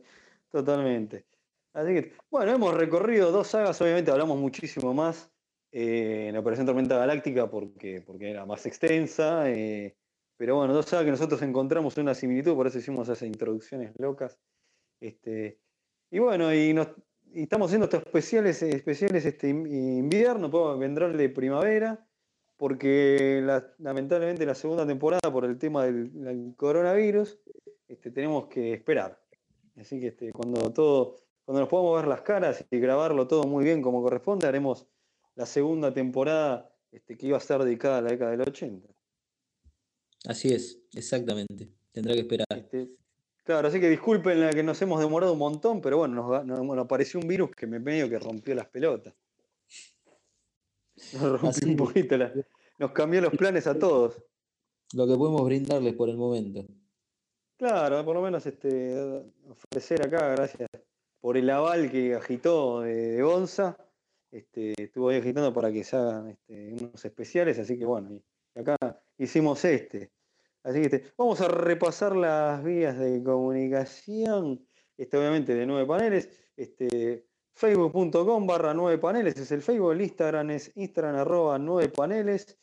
Totalmente. 0.53 1.25
Así 1.73 1.93
que, 1.95 2.13
bueno, 2.29 2.51
hemos 2.51 2.75
recorrido 2.75 3.31
dos 3.31 3.47
sagas, 3.47 3.81
obviamente 3.81 4.11
hablamos 4.11 4.37
muchísimo 4.37 4.93
más 4.93 5.31
eh, 5.71 6.27
en 6.29 6.37
Operación 6.37 6.67
Tormenta 6.67 6.95
Galáctica 6.95 7.49
porque, 7.49 8.01
porque 8.05 8.29
era 8.29 8.45
más 8.45 8.67
extensa, 8.67 9.49
eh, 9.49 9.97
pero 10.37 10.57
bueno, 10.57 10.75
dos 10.75 10.85
sagas 10.85 11.05
que 11.05 11.11
nosotros 11.11 11.41
encontramos 11.41 11.97
una 11.97 12.13
similitud, 12.13 12.53
por 12.53 12.67
eso 12.67 12.77
hicimos 12.77 13.09
esas 13.09 13.23
introducciones 13.27 13.93
locas. 13.97 14.37
Este, 15.01 15.59
y 16.11 16.19
bueno, 16.19 16.53
y, 16.53 16.71
nos, 16.75 16.89
y 17.33 17.41
estamos 17.43 17.69
haciendo 17.69 17.85
estos 17.85 18.03
especiales, 18.03 18.61
especiales 18.61 19.25
este 19.25 19.49
in- 19.49 19.65
invierno, 19.65 20.51
pues 20.51 20.77
vendrá 20.77 21.07
el 21.07 21.17
de 21.17 21.29
primavera, 21.29 22.07
porque 22.57 23.41
la- 23.43 23.73
lamentablemente 23.79 24.45
la 24.45 24.53
segunda 24.53 24.85
temporada, 24.85 25.31
por 25.31 25.45
el 25.45 25.57
tema 25.57 25.85
del, 25.85 26.13
del 26.13 26.53
coronavirus, 26.55 27.39
este, 27.87 28.11
tenemos 28.11 28.45
que 28.49 28.73
esperar. 28.73 29.19
Así 29.75 29.99
que 29.99 30.07
este, 30.07 30.31
cuando 30.31 30.71
todo, 30.71 31.15
cuando 31.45 31.61
nos 31.61 31.69
podamos 31.69 31.95
ver 31.95 32.07
las 32.07 32.21
caras 32.21 32.63
y 32.69 32.79
grabarlo 32.79 33.27
todo 33.27 33.43
muy 33.45 33.63
bien 33.63 33.81
como 33.81 34.01
corresponde, 34.01 34.47
haremos 34.47 34.85
la 35.35 35.45
segunda 35.45 35.93
temporada 35.93 36.71
este, 36.91 37.17
que 37.17 37.27
iba 37.27 37.37
a 37.37 37.39
estar 37.41 37.63
dedicada 37.63 37.97
a 37.97 38.01
la 38.01 38.11
década 38.11 38.31
del 38.31 38.41
80. 38.41 38.87
Así 40.25 40.53
es, 40.53 40.79
exactamente. 40.93 41.69
Tendrá 41.91 42.13
que 42.13 42.21
esperar. 42.21 42.47
Este, 42.55 42.91
claro, 43.43 43.67
así 43.67 43.79
que 43.79 43.89
disculpen 43.89 44.39
la 44.39 44.51
que 44.51 44.63
nos 44.63 44.81
hemos 44.81 44.99
demorado 44.99 45.33
un 45.33 45.39
montón, 45.39 45.81
pero 45.81 45.97
bueno, 45.97 46.43
nos, 46.43 46.77
apareció 46.77 47.19
un 47.19 47.27
virus 47.27 47.51
que 47.51 47.67
me 47.67 47.79
medio 47.79 48.07
que 48.09 48.19
rompió 48.19 48.53
las 48.55 48.67
pelotas. 48.67 49.13
Nos 51.13 51.21
rompió 51.23 51.49
Así 51.49 51.65
un 51.65 51.75
poquito 51.75 52.15
la- 52.17 52.31
nos 52.79 52.91
cambió 52.91 53.21
los 53.21 53.33
planes 53.33 53.67
a 53.67 53.77
todos. 53.77 54.21
Lo 54.93 55.07
que 55.07 55.15
podemos 55.15 55.43
brindarles 55.45 55.93
por 55.95 56.09
el 56.09 56.17
momento. 56.17 56.65
Claro, 57.63 58.03
por 58.03 58.13
lo 58.13 58.21
menos 58.21 58.45
este, 58.45 59.23
ofrecer 59.47 60.05
acá, 60.05 60.27
gracias 60.35 60.67
por 61.21 61.37
el 61.37 61.49
aval 61.49 61.89
que 61.89 62.13
agitó 62.13 62.81
de, 62.81 63.21
Gonza. 63.21 63.77
Este, 64.29 64.73
estuvo 64.77 65.07
ahí 65.07 65.19
agitando 65.19 65.53
para 65.53 65.71
que 65.71 65.85
se 65.85 65.95
hagan 65.95 66.27
este, 66.27 66.73
unos 66.73 67.05
especiales, 67.05 67.57
así 67.59 67.79
que 67.79 67.85
bueno, 67.85 68.21
acá 68.53 68.75
hicimos 69.17 69.63
este. 69.63 70.11
Así 70.61 70.81
que 70.81 70.85
este, 70.87 71.13
vamos 71.17 71.39
a 71.39 71.47
repasar 71.47 72.17
las 72.17 72.61
vías 72.65 72.99
de 72.99 73.23
comunicación, 73.23 74.67
este, 74.97 75.17
obviamente 75.17 75.55
de 75.55 75.65
nueve 75.65 75.85
paneles. 75.85 76.29
Este, 76.57 77.29
Facebook.com 77.53 78.45
barra 78.45 78.73
nueve 78.73 78.97
paneles 78.97 79.37
es 79.37 79.53
el 79.53 79.61
Facebook, 79.61 79.93
el 79.93 80.01
Instagram 80.01 80.51
es 80.51 80.69
Instagram 80.75 81.15
arroba 81.15 81.57
nueve 81.57 81.87
paneles. 81.87 82.59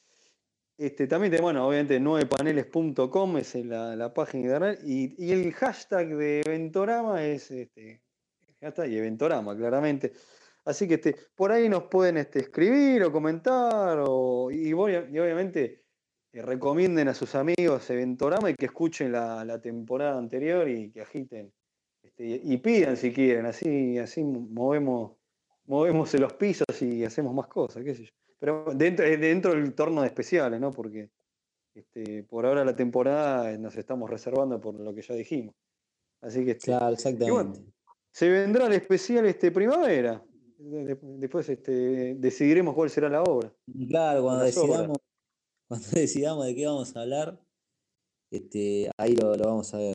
Este, 0.80 1.06
también, 1.06 1.36
bueno, 1.42 1.68
obviamente, 1.68 2.00
9paneles.com 2.00 3.36
es 3.36 3.54
la, 3.66 3.94
la 3.94 4.14
página 4.14 4.44
internet. 4.44 4.80
Y, 4.82 5.14
y 5.22 5.32
el 5.32 5.52
hashtag 5.52 6.16
de 6.16 6.40
Eventorama 6.40 7.22
es 7.22 7.50
este, 7.50 8.00
hashtag 8.62 8.90
Eventorama, 8.90 9.54
claramente. 9.54 10.14
Así 10.64 10.88
que 10.88 10.94
este, 10.94 11.14
por 11.34 11.52
ahí 11.52 11.68
nos 11.68 11.82
pueden 11.82 12.16
este, 12.16 12.38
escribir 12.38 13.02
o 13.02 13.12
comentar. 13.12 13.98
O, 14.06 14.50
y 14.50 14.72
obviamente, 14.72 15.82
eh, 16.32 16.40
recomienden 16.40 17.08
a 17.08 17.14
sus 17.14 17.34
amigos 17.34 17.90
Eventorama 17.90 18.48
y 18.48 18.54
que 18.54 18.64
escuchen 18.64 19.12
la, 19.12 19.44
la 19.44 19.60
temporada 19.60 20.16
anterior 20.16 20.66
y 20.66 20.90
que 20.92 21.02
agiten 21.02 21.52
este, 22.02 22.40
y 22.42 22.56
pidan 22.56 22.96
si 22.96 23.12
quieren, 23.12 23.44
así, 23.44 23.98
así 23.98 24.24
movemos, 24.24 25.12
movemos 25.66 26.14
los 26.14 26.32
pisos 26.32 26.80
y 26.80 27.04
hacemos 27.04 27.34
más 27.34 27.48
cosas, 27.48 27.84
qué 27.84 27.94
sé 27.94 28.04
yo. 28.04 28.10
Pero 28.40 28.64
dentro, 28.74 29.04
eh, 29.04 29.18
dentro 29.18 29.54
del 29.54 29.74
torno 29.74 30.00
de 30.00 30.08
especiales, 30.08 30.58
¿no? 30.58 30.72
Porque 30.72 31.10
este, 31.74 32.24
por 32.24 32.46
ahora 32.46 32.64
la 32.64 32.74
temporada 32.74 33.56
nos 33.58 33.76
estamos 33.76 34.10
reservando 34.10 34.60
por 34.60 34.80
lo 34.80 34.94
que 34.94 35.02
ya 35.02 35.14
dijimos. 35.14 35.54
Así 36.22 36.44
que 36.44 36.52
este, 36.52 36.64
claro, 36.64 36.94
exactamente. 36.94 37.60
se 38.12 38.28
vendrá 38.28 38.66
el 38.66 38.72
especial 38.72 39.26
este 39.26 39.52
primavera. 39.52 40.24
Después 40.58 41.48
este, 41.48 42.14
decidiremos 42.16 42.74
cuál 42.74 42.90
será 42.90 43.08
la 43.08 43.22
obra. 43.22 43.52
Claro, 43.88 44.22
cuando 44.22 44.44
decidamos, 44.44 44.98
cuando 45.68 45.86
decidamos 45.92 46.46
de 46.46 46.54
qué 46.54 46.66
vamos 46.66 46.96
a 46.96 47.00
hablar, 47.00 47.40
este, 48.30 48.90
ahí 48.96 49.14
lo, 49.16 49.36
vamos 49.36 49.72
a 49.74 49.78
ver. 49.78 49.94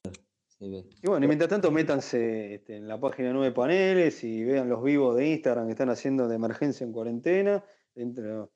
y 0.59 1.07
bueno, 1.07 1.25
y 1.25 1.27
mientras 1.27 1.49
tanto 1.49 1.71
métanse 1.71 2.55
este, 2.55 2.77
en 2.77 2.87
la 2.87 2.99
página 2.99 3.33
9 3.33 3.53
paneles 3.53 4.23
y 4.23 4.43
vean 4.43 4.69
los 4.69 4.83
vivos 4.83 5.15
de 5.15 5.29
Instagram 5.29 5.65
que 5.65 5.71
están 5.71 5.89
haciendo 5.89 6.27
de 6.27 6.35
emergencia 6.35 6.85
en 6.85 6.93
cuarentena 6.93 7.63
dentro, 7.95 8.51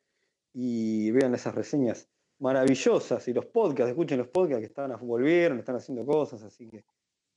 y 0.54 1.12
vean 1.12 1.34
esas 1.34 1.56
reseñas 1.56 2.10
maravillosas 2.40 3.28
y 3.28 3.34
los 3.34 3.46
podcasts, 3.48 3.90
escuchen 3.90 4.18
los 4.18 4.28
podcasts 4.28 4.62
que 4.62 4.68
están 4.68 4.96
volvieron, 5.02 5.60
están 5.60 5.76
haciendo 5.76 6.06
cosas, 6.06 6.44
así 6.44 6.68
que 6.68 6.86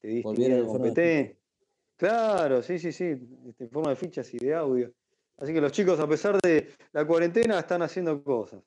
te 0.00 0.08
diste 0.08 1.38
Claro, 1.96 2.62
sí, 2.62 2.80
sí, 2.80 2.90
sí, 2.90 3.14
este, 3.46 3.64
en 3.64 3.70
forma 3.70 3.90
de 3.90 3.96
fichas 3.96 4.34
y 4.34 4.38
de 4.38 4.54
audio. 4.54 4.92
Así 5.36 5.52
que 5.52 5.60
los 5.60 5.70
chicos, 5.70 6.00
a 6.00 6.08
pesar 6.08 6.40
de 6.40 6.74
la 6.92 7.06
cuarentena, 7.06 7.60
están 7.60 7.80
haciendo 7.82 8.22
cosas. 8.24 8.60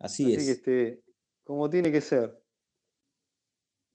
Así, 0.00 0.34
es. 0.34 0.44
Que, 0.44 0.50
este, 0.50 1.02
como 1.44 1.70
tiene 1.70 1.92
que 1.92 2.00
ser. 2.00 2.42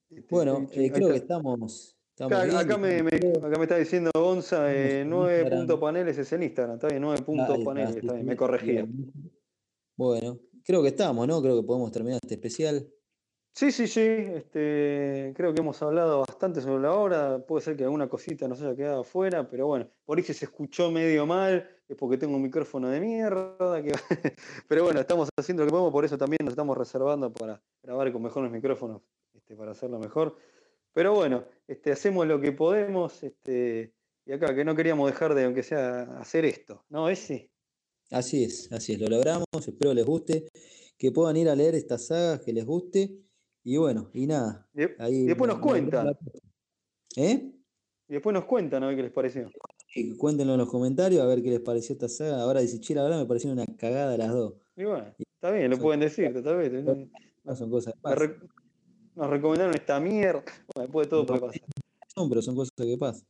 Este, 0.08 0.26
bueno, 0.30 0.66
eh, 0.72 0.90
creo 0.90 1.10
que 1.10 1.16
estamos. 1.16 1.99
Acá, 2.26 2.76
me, 2.76 2.98
está 3.62 3.76
diciendo 3.76 4.10
Gonza, 4.14 4.68
9 5.04 5.40
eh, 5.40 5.50
puntos 5.50 5.80
paneles 5.80 6.18
es 6.18 6.32
en 6.32 6.42
Instagram, 6.42 6.76
está 6.76 6.88
bien, 6.88 7.00
9 7.02 7.22
puntos 7.22 7.58
paneles, 7.64 7.96
está 7.96 8.14
bien, 8.14 8.26
me 8.26 8.36
corregía. 8.36 8.86
Bueno, 9.96 10.38
creo 10.64 10.82
que 10.82 10.88
estamos, 10.88 11.26
¿no? 11.26 11.42
Creo 11.42 11.60
que 11.60 11.66
podemos 11.66 11.90
terminar 11.92 12.18
este 12.22 12.34
especial. 12.34 12.86
Sí, 13.52 13.72
sí, 13.72 13.88
sí. 13.88 14.00
Este, 14.00 15.32
creo 15.36 15.52
que 15.52 15.60
hemos 15.60 15.82
hablado 15.82 16.20
bastante 16.20 16.60
sobre 16.60 16.82
la 16.82 16.94
obra. 16.94 17.44
Puede 17.46 17.62
ser 17.62 17.76
que 17.76 17.84
alguna 17.84 18.08
cosita 18.08 18.48
nos 18.48 18.60
haya 18.62 18.76
quedado 18.76 19.00
afuera, 19.00 19.48
pero 19.48 19.66
bueno, 19.66 19.88
por 20.04 20.16
ahí 20.18 20.24
si 20.24 20.32
se 20.32 20.46
escuchó 20.46 20.90
medio 20.90 21.26
mal, 21.26 21.68
es 21.88 21.96
porque 21.96 22.16
tengo 22.16 22.36
un 22.36 22.42
micrófono 22.42 22.88
de 22.88 23.00
mierda. 23.00 23.56
pero 24.68 24.84
bueno, 24.84 25.00
estamos 25.00 25.28
haciendo 25.36 25.64
lo 25.64 25.66
que 25.66 25.72
podemos, 25.72 25.92
por 25.92 26.04
eso 26.04 26.16
también 26.16 26.38
nos 26.42 26.52
estamos 26.52 26.78
reservando 26.78 27.32
para 27.32 27.60
grabar 27.82 28.12
con 28.12 28.22
mejores 28.22 28.50
micrófonos, 28.50 29.02
este, 29.34 29.56
para 29.56 29.72
hacerlo 29.72 29.98
mejor. 29.98 30.36
Pero 30.92 31.14
bueno, 31.14 31.44
este, 31.68 31.92
hacemos 31.92 32.26
lo 32.26 32.40
que 32.40 32.52
podemos, 32.52 33.22
este, 33.22 33.94
y 34.26 34.32
acá 34.32 34.54
que 34.54 34.64
no 34.64 34.74
queríamos 34.74 35.10
dejar 35.10 35.34
de, 35.34 35.44
aunque 35.44 35.62
sea, 35.62 36.02
hacer 36.18 36.44
esto, 36.44 36.84
¿no? 36.88 37.08
Ese. 37.08 37.50
Así 38.10 38.44
es, 38.44 38.70
así 38.72 38.94
es, 38.94 39.00
lo 39.00 39.06
logramos, 39.08 39.46
espero 39.66 39.94
les 39.94 40.04
guste, 40.04 40.48
que 40.98 41.12
puedan 41.12 41.36
ir 41.36 41.48
a 41.48 41.54
leer 41.54 41.76
estas 41.76 42.06
sagas, 42.06 42.40
que 42.40 42.52
les 42.52 42.64
guste 42.64 43.20
y 43.62 43.76
bueno, 43.76 44.10
y 44.12 44.26
nada. 44.26 44.68
Y, 44.74 45.26
después 45.26 45.48
nos 45.48 45.60
cuentan. 45.60 46.16
¿Eh? 47.16 47.52
Y 48.08 48.12
después 48.12 48.34
nos 48.34 48.44
cuentan 48.44 48.82
a 48.82 48.88
ver 48.88 48.96
qué 48.96 49.02
les 49.02 49.12
pareció. 49.12 49.50
cuéntenlo 50.18 50.54
en 50.54 50.58
los 50.58 50.68
comentarios 50.68 51.22
a 51.22 51.26
ver 51.26 51.42
qué 51.42 51.50
les 51.50 51.60
pareció 51.60 51.92
esta 51.92 52.08
saga. 52.08 52.40
Ahora 52.42 52.60
dice, 52.60 52.80
che, 52.80 52.94
la 52.94 53.02
verdad 53.02 53.20
me 53.20 53.26
pareció 53.26 53.52
una 53.52 53.64
cagada 53.78 54.16
las 54.16 54.32
dos. 54.32 54.54
Y 54.76 54.84
bueno, 54.84 55.14
está 55.18 55.52
bien, 55.52 55.70
lo 55.70 55.78
pueden 55.78 56.00
decir, 56.00 56.32
tal 56.42 56.56
vez. 56.56 56.72
No, 57.44 57.56
son 57.56 57.70
cosas 57.70 57.94
Nos 59.14 59.28
recomendaron 59.28 59.74
esta 59.74 60.00
mierda. 60.00 60.42
Bueno, 60.74 60.86
después 60.86 61.06
de 61.06 61.10
todo 61.10 61.26
puede 61.26 61.40
pasar. 61.40 61.60
Son, 62.14 62.28
pero 62.28 62.42
son 62.42 62.56
cosas 62.56 62.72
que 62.76 62.96
pasan. 62.98 63.26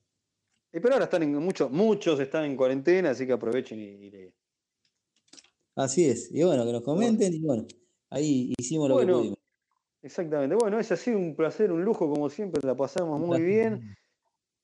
Y 0.72 0.80
pero 0.80 0.94
ahora 0.94 1.04
están 1.04 1.22
en 1.22 1.34
muchos, 1.34 1.70
muchos 1.70 2.20
están 2.20 2.44
en 2.44 2.56
cuarentena, 2.56 3.10
así 3.10 3.26
que 3.26 3.32
aprovechen 3.32 3.80
y, 3.80 4.06
y 4.06 4.32
Así 5.74 6.04
es. 6.04 6.30
Y 6.32 6.44
bueno, 6.44 6.64
que 6.64 6.72
nos 6.72 6.82
comenten 6.82 7.34
y 7.34 7.40
bueno, 7.40 7.66
ahí 8.10 8.52
hicimos 8.58 8.88
lo 8.88 8.98
que 8.98 9.06
pudimos. 9.06 9.38
Exactamente. 10.02 10.54
Bueno, 10.54 10.78
es 10.78 10.92
así 10.92 11.10
un 11.10 11.34
placer, 11.34 11.72
un 11.72 11.84
lujo, 11.84 12.08
como 12.08 12.30
siempre, 12.30 12.60
la 12.64 12.74
pasamos 12.74 13.20
muy 13.20 13.42
bien. 13.42 13.96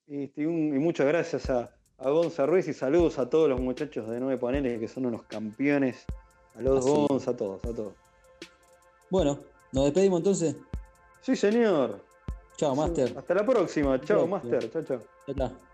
Este, 0.07 0.43
y, 0.43 0.47
muchas 0.47 1.07
gracias 1.07 1.49
a, 1.49 1.75
a 1.97 2.09
Gonza 2.09 2.45
Ruiz 2.45 2.67
y 2.67 2.73
saludos 2.73 3.19
a 3.19 3.29
todos 3.29 3.49
los 3.49 3.59
muchachos 3.59 4.09
de 4.09 4.19
Nueve 4.19 4.37
Paneles 4.37 4.79
que 4.79 4.87
son 4.87 5.05
unos 5.05 5.23
campeones. 5.23 6.05
A 6.55 6.61
los 6.61 6.85
Gonza, 6.85 7.31
a 7.31 7.37
todos, 7.37 7.63
a 7.65 7.73
todos. 7.73 7.93
Bueno, 9.11 9.39
nos 9.73 9.85
despedimos 9.85 10.19
entonces. 10.19 10.55
Sí, 11.27 11.35
señor. 11.35 11.99
Chao, 12.55 12.73
Master. 12.73 13.13
Hasta 13.17 13.33
la 13.33 13.45
próxima. 13.45 13.99
Chao, 13.99 14.25
Master. 14.25 14.71
Chao, 14.71 14.83
chao. 14.83 15.66